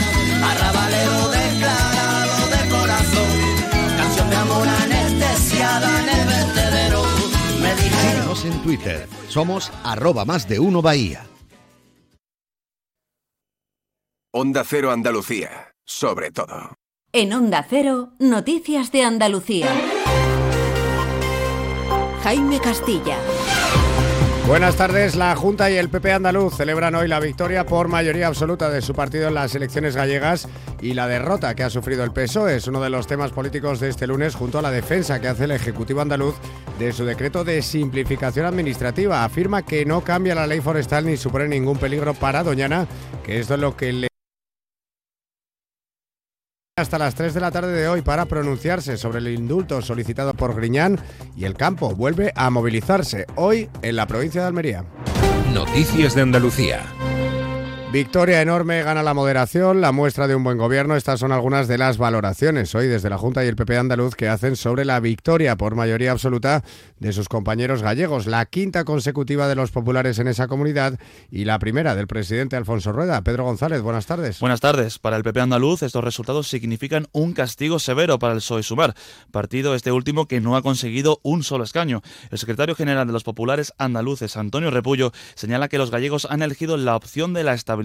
Síguenos 8.35 8.45
en 8.45 8.63
Twitter. 8.63 9.07
Somos 9.27 9.71
arroba 9.83 10.23
más 10.25 10.47
de 10.47 10.59
uno 10.59 10.81
Bahía. 10.81 11.25
Onda 14.31 14.63
Cero 14.63 14.91
Andalucía, 14.91 15.73
sobre 15.83 16.31
todo. 16.31 16.75
En 17.11 17.33
Onda 17.33 17.65
Cero, 17.67 18.13
Noticias 18.19 18.91
de 18.91 19.03
Andalucía. 19.03 19.67
Jaime 22.21 22.59
Castilla. 22.59 23.17
Buenas 24.49 24.77
tardes. 24.77 25.15
La 25.15 25.35
Junta 25.35 25.69
y 25.69 25.75
el 25.75 25.89
PP 25.89 26.11
andaluz 26.11 26.55
celebran 26.55 26.95
hoy 26.95 27.07
la 27.07 27.19
victoria 27.19 27.67
por 27.67 27.87
mayoría 27.87 28.25
absoluta 28.25 28.71
de 28.71 28.81
su 28.81 28.95
partido 28.95 29.27
en 29.27 29.35
las 29.35 29.53
elecciones 29.53 29.95
gallegas 29.95 30.47
y 30.81 30.95
la 30.95 31.07
derrota 31.07 31.53
que 31.53 31.61
ha 31.61 31.69
sufrido 31.69 32.03
el 32.03 32.11
PSOE 32.11 32.55
es 32.55 32.65
uno 32.65 32.81
de 32.81 32.89
los 32.89 33.05
temas 33.05 33.31
políticos 33.31 33.79
de 33.79 33.89
este 33.89 34.07
lunes 34.07 34.33
junto 34.33 34.57
a 34.57 34.63
la 34.63 34.71
defensa 34.71 35.21
que 35.21 35.27
hace 35.27 35.43
el 35.43 35.51
Ejecutivo 35.51 36.01
andaluz 36.01 36.33
de 36.79 36.91
su 36.93 37.05
decreto 37.05 37.43
de 37.43 37.61
simplificación 37.61 38.47
administrativa. 38.47 39.23
Afirma 39.23 39.61
que 39.61 39.85
no 39.85 40.03
cambia 40.03 40.33
la 40.33 40.47
ley 40.47 40.61
forestal 40.61 41.05
ni 41.05 41.15
supone 41.15 41.47
ningún 41.47 41.77
peligro 41.77 42.15
para 42.15 42.43
Doñana, 42.43 42.87
que 43.23 43.39
esto 43.39 43.53
es 43.53 43.59
lo 43.59 43.77
que 43.77 43.93
le 43.93 44.08
hasta 46.79 46.97
las 46.97 47.15
3 47.15 47.33
de 47.33 47.41
la 47.41 47.51
tarde 47.51 47.73
de 47.73 47.87
hoy 47.87 48.01
para 48.01 48.25
pronunciarse 48.25 48.97
sobre 48.97 49.19
el 49.19 49.27
indulto 49.27 49.81
solicitado 49.81 50.33
por 50.33 50.55
Griñán 50.55 50.99
y 51.35 51.45
el 51.45 51.55
campo 51.55 51.93
vuelve 51.93 52.31
a 52.35 52.49
movilizarse 52.49 53.25
hoy 53.35 53.69
en 53.81 53.95
la 53.95 54.07
provincia 54.07 54.41
de 54.41 54.47
Almería. 54.47 54.85
Noticias 55.53 56.15
de 56.15 56.21
Andalucía. 56.21 56.83
Victoria 57.91 58.43
enorme, 58.43 58.83
gana 58.83 59.01
la 59.01 59.15
moderación, 59.15 59.81
la 59.81 59.91
muestra 59.91 60.27
de 60.27 60.35
un 60.35 60.43
buen 60.43 60.59
gobierno. 60.59 60.95
Estas 60.95 61.19
son 61.19 61.31
algunas 61.31 61.67
de 61.67 61.79
las 61.79 61.97
valoraciones 61.97 62.75
hoy 62.75 62.85
desde 62.85 63.09
la 63.09 63.17
Junta 63.17 63.43
y 63.43 63.47
el 63.47 63.55
PP 63.55 63.77
andaluz 63.77 64.15
que 64.15 64.29
hacen 64.29 64.55
sobre 64.55 64.85
la 64.85 64.99
victoria 64.99 65.57
por 65.57 65.73
mayoría 65.73 66.11
absoluta 66.11 66.63
de 66.99 67.13
sus 67.13 67.27
compañeros 67.27 67.81
gallegos, 67.81 68.27
la 68.27 68.45
quinta 68.45 68.83
consecutiva 68.83 69.47
de 69.47 69.55
los 69.55 69.71
populares 69.71 70.19
en 70.19 70.27
esa 70.27 70.47
comunidad 70.47 70.99
y 71.31 71.45
la 71.45 71.57
primera 71.57 71.95
del 71.95 72.05
presidente 72.05 72.55
Alfonso 72.55 72.91
Rueda. 72.91 73.23
Pedro 73.23 73.45
González, 73.45 73.81
buenas 73.81 74.05
tardes. 74.05 74.39
Buenas 74.39 74.61
tardes. 74.61 74.99
Para 74.99 75.17
el 75.17 75.23
PP 75.23 75.41
andaluz, 75.41 75.81
estos 75.81 76.03
resultados 76.03 76.47
significan 76.47 77.07
un 77.11 77.33
castigo 77.33 77.79
severo 77.79 78.19
para 78.19 78.33
el 78.33 78.39
PSOE 78.39 78.61
Sumar, 78.61 78.93
partido 79.31 79.73
este 79.73 79.91
último 79.91 80.27
que 80.27 80.41
no 80.41 80.55
ha 80.55 80.61
conseguido 80.61 81.21
un 81.23 81.41
solo 81.41 81.63
escaño. 81.63 82.03
El 82.29 82.37
secretario 82.37 82.75
general 82.75 83.07
de 83.07 83.13
los 83.13 83.23
populares 83.23 83.73
andaluces, 83.79 84.37
Antonio 84.37 84.69
Repullo, 84.69 85.11
señala 85.33 85.69
que 85.69 85.79
los 85.79 85.89
gallegos 85.89 86.27
han 86.29 86.43
elegido 86.43 86.77
la 86.77 86.95
opción 86.95 87.33
de 87.33 87.43
la 87.43 87.55
estabilidad, 87.55 87.78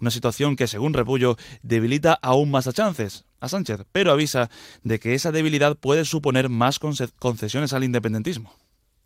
una 0.00 0.10
situación 0.10 0.56
que, 0.56 0.66
según 0.66 0.94
Repullo, 0.94 1.36
debilita 1.62 2.18
aún 2.22 2.50
más 2.50 2.66
a 2.66 2.72
chances 2.72 3.24
a 3.40 3.48
Sánchez, 3.48 3.80
pero 3.92 4.12
avisa 4.12 4.50
de 4.84 5.00
que 5.00 5.14
esa 5.14 5.32
debilidad 5.32 5.76
puede 5.76 6.04
suponer 6.04 6.48
más 6.48 6.80
conce- 6.80 7.10
concesiones 7.18 7.72
al 7.72 7.84
independentismo. 7.84 8.54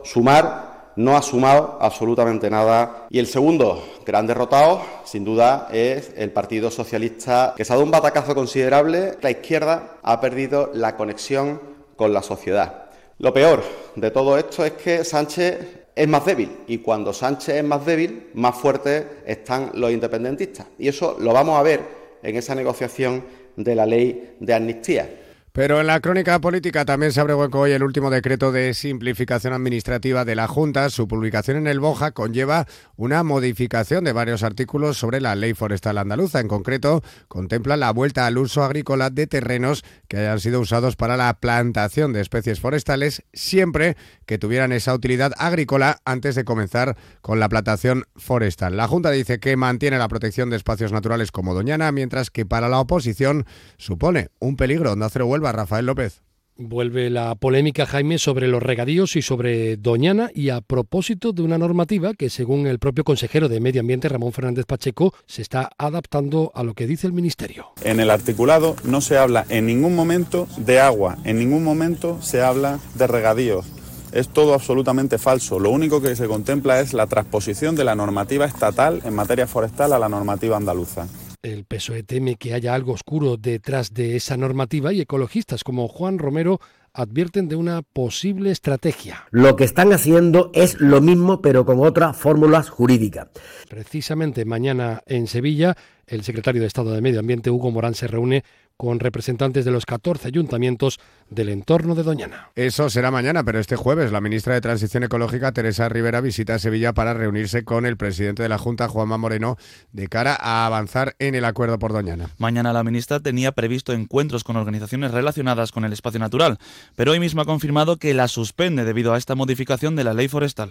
Sumar 0.05 0.93
no 0.97 1.17
ha 1.17 1.23
sumado 1.23 1.79
absolutamente 1.81 2.51
nada. 2.51 3.07
Y 3.11 3.19
el 3.19 3.27
segundo 3.27 3.87
gran 4.05 4.27
derrotado, 4.27 4.83
sin 5.05 5.25
duda, 5.25 5.69
es 5.71 6.13
el 6.17 6.31
Partido 6.33 6.71
Socialista, 6.71 7.55
que 7.57 7.65
se 7.65 7.73
ha 7.73 7.77
dado 7.77 7.85
un 7.85 7.91
batacazo 7.91 8.35
considerable. 8.35 9.17
La 9.21 9.31
izquierda 9.31 9.99
ha 10.03 10.21
perdido 10.21 10.71
la 10.75 10.97
conexión 10.97 11.61
con 11.97 12.13
la 12.13 12.23
sociedad. 12.23 12.91
Lo 13.19 13.33
peor 13.33 13.63
de 13.95 14.11
todo 14.11 14.37
esto 14.39 14.65
es 14.65 14.73
que 14.73 15.05
Sánchez 15.05 15.86
es 15.97 16.07
más 16.07 16.27
débil 16.27 16.51
y 16.67 16.79
cuando 16.79 17.13
Sánchez 17.15 17.57
es 17.57 17.65
más 17.65 17.85
débil, 17.87 18.29
más 18.35 18.55
fuertes 18.55 19.05
están 19.25 19.71
los 19.75 19.91
independentistas. 19.91 20.67
Y 20.79 20.89
eso 20.89 21.17
lo 21.19 21.33
vamos 21.33 21.59
a 21.59 21.63
ver 21.63 21.81
en 22.23 22.37
esa 22.37 22.55
negociación 22.55 23.25
de 23.57 23.75
la 23.75 23.87
ley 23.87 24.37
de 24.39 24.55
amnistía. 24.55 25.09
Pero 25.57 25.81
en 25.81 25.87
la 25.87 26.01
crónica 26.01 26.39
política 26.39 26.85
también 26.85 27.13
se 27.13 27.21
abre 27.23 27.33
hueco 27.33 27.61
hoy 27.61 27.73
el 27.73 27.83
último 27.83 28.11
decreto 28.11 28.53
de 28.53 28.75
simplificación 28.75 29.55
administrativa 29.55 30.27
de 30.27 30.35
la 30.35 30.49
Junta. 30.49 30.91
Su 30.91 31.09
publicación 31.09 31.57
en 31.57 31.67
el 31.67 31.81
Boja 31.81 32.11
conlleva 32.11 32.67
una 32.95 33.23
modificación 33.23 34.05
de 34.05 34.13
varios 34.13 34.43
artículos 34.43 34.99
sobre 34.99 35.19
la 35.19 35.35
ley 35.35 35.55
forestal 35.55 35.97
andaluza. 35.97 36.41
En 36.41 36.49
concreto, 36.49 37.03
contempla 37.29 37.79
la 37.79 37.91
vuelta 37.91 38.27
al 38.27 38.37
uso 38.37 38.65
agrícola 38.65 39.09
de 39.09 39.27
terrenos 39.27 39.83
que 40.09 40.19
hayan 40.19 40.41
sido 40.41 40.61
usados 40.61 40.95
para 40.95 41.17
la 41.17 41.33
plantación 41.41 42.13
de 42.13 42.21
especies 42.21 42.61
forestales, 42.61 43.23
siempre 43.33 43.97
que 44.27 44.37
tuvieran 44.37 44.73
esa 44.73 44.93
utilidad 44.93 45.33
agrícola 45.39 46.01
antes 46.05 46.35
de 46.35 46.45
comenzar 46.45 46.99
con 47.23 47.41
la 47.41 47.49
plantación 47.49 48.05
forestal. 48.15 48.77
La 48.77 48.89
Junta 48.89 49.11
dice 49.11 49.41
que 49.41 49.57
mantiene 49.57 49.97
la 49.97 50.09
protección 50.09 50.51
de 50.51 50.57
espacios 50.57 50.93
naturales 50.93 51.33
como 51.33 51.55
Doñana, 51.55 51.93
mientras 51.93 52.29
que 52.29 52.45
para 52.45 52.69
la 52.69 52.79
oposición 52.79 53.47
supone 53.79 54.29
un 54.39 54.57
peligro. 54.57 54.93
Onda 54.93 55.09
Cero 55.09 55.25
Huelva, 55.25 55.46
Rafael 55.53 55.87
López. 55.87 56.23
Vuelve 56.59 57.11
la 57.11 57.35
polémica, 57.35 57.85
Jaime, 57.85 58.17
sobre 58.17 58.49
los 58.49 58.63
regadíos 58.63 59.15
y 59.17 59.21
sobre 59.21 59.77
Doñana 59.77 60.31
y 60.35 60.49
a 60.49 60.63
propósito 60.63 61.33
de 61.33 61.43
una 61.43 61.59
normativa 61.59 62.15
que, 62.15 62.31
según 62.31 62.67
el 62.67 62.79
propio 62.79 63.05
consejero 63.05 63.51
de 63.51 63.61
Medio 63.61 63.83
Ambiente, 63.83 64.09
Ramón 64.09 64.33
Fernández 64.33 64.65
Pacheco, 64.65 65.13
se 65.27 65.43
está 65.43 65.69
adaptando 65.77 66.53
a 66.55 66.63
lo 66.63 66.73
que 66.73 66.87
dice 66.87 67.07
el 67.07 67.13
Ministerio. 67.13 67.67
En 67.85 68.01
el 68.01 68.09
articulado 68.09 68.75
no 68.85 69.03
se 69.03 69.19
habla 69.19 69.45
en 69.51 69.67
ningún 69.67 69.95
momento 69.95 70.49
de 70.57 70.81
agua, 70.81 71.19
en 71.25 71.39
ningún 71.39 71.63
momento 71.63 72.23
se 72.23 72.41
habla 72.41 72.79
de 72.95 73.07
regadíos. 73.07 73.67
Es 74.13 74.29
todo 74.29 74.55
absolutamente 74.55 75.19
falso. 75.19 75.59
Lo 75.59 75.71
único 75.71 76.01
que 76.01 76.17
se 76.17 76.27
contempla 76.27 76.81
es 76.81 76.95
la 76.95 77.07
transposición 77.07 77.77
de 77.77 77.85
la 77.85 77.95
normativa 77.95 78.47
estatal 78.47 79.03
en 79.05 79.15
materia 79.15 79.47
forestal 79.47 79.93
a 79.93 79.99
la 79.99 80.09
normativa 80.09 80.57
andaluza. 80.57 81.07
El 81.47 81.65
PSOE 81.65 82.03
teme 82.03 82.35
que 82.35 82.55
haya 82.55 82.75
algo 82.75 82.93
oscuro 82.93 83.37
detrás 83.37 83.95
de 83.95 84.17
esa 84.17 84.37
normativa 84.37 84.93
y 84.93 85.01
ecologistas 85.01 85.63
como 85.63 85.87
Juan 85.87 86.19
Romero 86.19 86.59
advierten 86.93 87.47
de 87.47 87.55
una 87.55 87.83
posible 87.83 88.51
estrategia. 88.51 89.29
Lo 89.31 89.55
que 89.55 89.63
están 89.63 89.93
haciendo 89.93 90.51
es 90.55 90.81
lo 90.81 91.01
mismo 91.01 91.41
pero 91.41 91.65
con 91.65 91.79
otras 91.79 92.17
fórmulas 92.17 92.69
jurídicas. 92.69 93.29
Precisamente 93.69 94.45
mañana 94.45 95.05
en 95.07 95.29
Sevilla, 95.29 95.77
el 96.09 96.25
secretario 96.25 96.63
de 96.63 96.67
Estado 96.67 96.91
de 96.91 97.01
Medio 97.01 97.21
Ambiente, 97.21 97.49
Hugo 97.49 97.71
Morán, 97.71 97.95
se 97.95 98.09
reúne 98.09 98.43
con 98.77 99.01
representantes 99.01 99.65
de 99.65 99.71
los 99.71 99.87
14 99.87 100.29
ayuntamientos 100.29 101.01
del 101.31 101.49
entorno 101.49 101.95
de 101.95 102.03
Doñana. 102.03 102.51
Eso 102.55 102.91
será 102.91 103.11
mañana, 103.11 103.45
pero 103.45 103.59
este 103.59 103.77
jueves 103.77 104.13
la 104.13 104.21
ministra 104.21 104.55
de 104.55 104.61
Transición 104.61 105.05
Ecológica, 105.05 105.53
Teresa 105.53 105.89
Rivera, 105.89 106.21
visita 106.21 106.59
Sevilla 106.59 106.93
para 106.93 107.15
reunirse 107.15 107.65
con 107.65 107.87
el 107.87 107.97
presidente 107.97 108.43
de 108.43 108.49
la 108.49 108.59
Junta, 108.59 108.89
Juanma 108.89 109.19
Moreno, 109.19 109.57
de 109.93 110.09
cara 110.09 110.37
a 110.39 110.67
avanzar 110.67 111.17
en 111.19 111.35
el 111.35 111.45
acuerdo 111.45 111.79
por 111.79 111.93
Doñana. 111.93 112.31
Mañana 112.39 112.73
la 112.73 112.85
ministra 112.85 113.21
tenía 113.21 113.53
previsto 113.53 113.93
encuentros 113.93 114.45
con 114.45 114.57
organizaciones 114.57 115.11
relacionadas 115.11 115.73
con 115.73 115.85
el 115.85 115.93
espacio 115.93 116.21
natural, 116.21 116.59
pero 116.95 117.13
hoy 117.13 117.21
mismo 117.21 117.41
ha 117.41 117.47
confirmado 117.47 117.97
que 117.97 118.15
la 118.15 118.29
suspende 118.29 118.85
debido 118.85 119.15
a 119.15 119.19
esta 119.19 119.35
modificación 119.35 119.97
de 119.97 120.05
la 120.05 120.15
ley 120.15 120.29
forestal. 120.29 120.71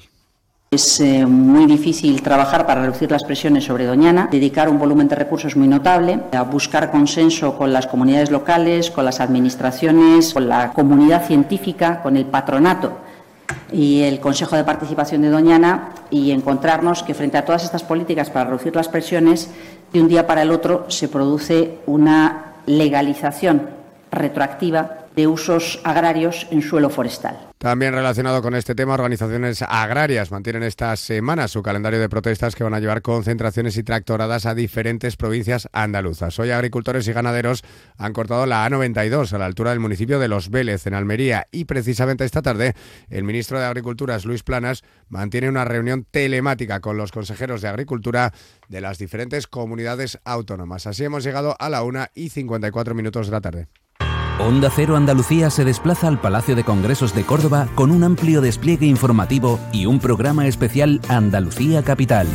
Es 0.76 1.00
eh, 1.00 1.26
muy 1.26 1.68
difícil 1.68 2.22
trabajar 2.22 2.68
para 2.68 2.82
reducir 2.82 3.10
las 3.10 3.24
presiones 3.24 3.64
sobre 3.64 3.86
Doñana, 3.86 4.28
dedicar 4.30 4.68
un 4.68 4.78
volumen 4.78 5.08
de 5.08 5.16
recursos 5.16 5.56
muy 5.56 5.70
notable, 5.70 6.20
a 6.34 6.42
buscar 6.42 6.92
consenso 6.92 7.58
con 7.58 7.72
las 7.72 7.88
comunidades 7.88 8.30
locales, 8.30 8.92
con 8.92 9.06
las 9.06 9.22
administraciones, 9.22 10.34
con 10.34 10.50
la 10.50 10.74
comunidad 10.74 11.26
científica, 11.28 12.02
con 12.04 12.18
el 12.18 12.26
patronato 12.26 12.92
y 13.72 14.02
el 14.02 14.20
Consejo 14.20 14.58
de 14.58 14.66
Participación 14.66 15.22
de 15.22 15.30
Doñana 15.30 15.92
y 16.10 16.32
encontrarnos 16.32 17.04
que 17.04 17.14
frente 17.14 17.38
a 17.38 17.46
todas 17.46 17.64
estas 17.64 17.84
políticas 17.84 18.30
para 18.30 18.50
reducir 18.50 18.76
las 18.76 18.90
presiones, 18.90 19.50
de 19.94 20.02
un 20.02 20.10
día 20.10 20.28
para 20.28 20.42
el 20.42 20.52
otro 20.52 20.88
se 20.90 21.08
produce 21.08 21.78
una 21.86 22.56
legalización 22.66 23.70
retroactiva 24.12 25.05
de 25.16 25.28
usos 25.28 25.80
agrarios 25.84 26.48
en 26.52 26.62
suelo 26.62 26.90
forestal. 26.90 27.38
También 27.58 27.94
relacionado 27.94 28.42
con 28.42 28.54
este 28.54 28.76
tema, 28.76 28.94
organizaciones 28.94 29.62
agrarias 29.62 30.30
mantienen 30.30 30.64
esta 30.64 30.96
semana 30.98 31.48
su 31.48 31.64
calendario 31.64 32.00
de 32.00 32.10
protestas 32.10 32.54
que 32.54 32.64
van 32.64 32.74
a 32.74 32.80
llevar 32.80 33.02
concentraciones 33.02 33.78
y 33.78 33.84
tractoradas 33.84 34.46
a 34.46 34.54
diferentes 34.54 35.16
provincias 35.16 35.70
andaluzas. 35.72 36.38
Hoy 36.38 36.52
agricultores 36.52 37.08
y 37.08 37.14
ganaderos 37.14 37.64
han 37.98 38.14
cortado 38.14 38.46
la 38.46 38.68
A92 38.68 39.34
a 39.34 39.38
la 39.38 39.46
altura 39.46 39.72
del 39.72 39.80
municipio 39.80 40.20
de 40.20 40.28
Los 40.28 40.50
Vélez, 40.50 40.86
en 40.86 40.94
Almería, 40.94 41.48
y 41.52 41.66
precisamente 41.66 42.26
esta 42.26 42.42
tarde 42.42 42.76
el 43.10 43.24
ministro 43.24 43.60
de 43.60 43.66
Agricultura, 43.66 44.18
Luis 44.26 44.44
Planas, 44.44 44.84
mantiene 45.10 45.50
una 45.50 45.66
reunión 45.66 46.06
telemática 46.10 46.82
con 46.82 46.98
los 46.98 47.12
consejeros 47.12 47.62
de 47.62 47.70
Agricultura 47.70 48.34
de 48.68 48.82
las 48.82 48.98
diferentes 48.98 49.48
comunidades 49.48 50.20
autónomas. 50.24 50.88
Así 50.88 51.04
hemos 51.04 51.24
llegado 51.24 51.56
a 51.58 51.70
la 51.70 51.84
una 51.84 52.12
y 52.14 52.30
54 52.30 52.96
minutos 52.96 53.28
de 53.28 53.32
la 53.32 53.42
tarde. 53.42 53.68
Onda 54.40 54.70
Cero 54.70 54.98
Andalucía 54.98 55.50
se 55.50 55.64
desplaza 55.64 56.10
al 56.10 56.20
Palacio 56.20 56.58
de 56.58 56.66
Congresos 56.66 57.16
de 57.16 57.24
Córdoba 57.24 57.70
con 57.74 57.90
un 57.90 58.04
amplio 58.04 58.42
despliegue 58.42 58.86
informativo 58.86 59.60
y 59.72 59.86
un 59.86 60.00
programa 60.00 60.46
especial 60.46 61.00
Andalucía 61.08 61.84
Capital. 61.84 62.28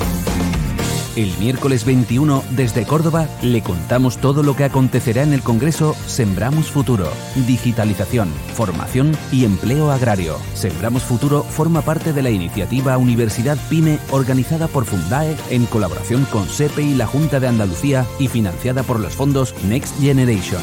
El 1.14 1.30
miércoles 1.38 1.84
21, 1.84 2.42
desde 2.52 2.86
Córdoba, 2.86 3.28
le 3.42 3.62
contamos 3.62 4.16
todo 4.16 4.42
lo 4.42 4.56
que 4.56 4.64
acontecerá 4.64 5.22
en 5.22 5.34
el 5.34 5.42
Congreso 5.42 5.94
Sembramos 6.06 6.70
Futuro. 6.70 7.06
Digitalización, 7.46 8.28
formación 8.54 9.14
y 9.30 9.44
empleo 9.44 9.90
agrario. 9.90 10.38
Sembramos 10.54 11.02
Futuro 11.02 11.42
forma 11.42 11.82
parte 11.82 12.14
de 12.14 12.22
la 12.22 12.30
iniciativa 12.30 12.96
Universidad 12.96 13.58
PyME 13.68 13.98
organizada 14.10 14.68
por 14.68 14.86
Fundae 14.86 15.36
en 15.50 15.66
colaboración 15.66 16.24
con 16.26 16.48
SEPE 16.48 16.82
y 16.82 16.94
la 16.94 17.06
Junta 17.06 17.40
de 17.40 17.48
Andalucía 17.48 18.06
y 18.18 18.28
financiada 18.28 18.84
por 18.84 19.00
los 19.00 19.14
fondos 19.14 19.54
Next 19.64 20.00
Generation. 20.00 20.62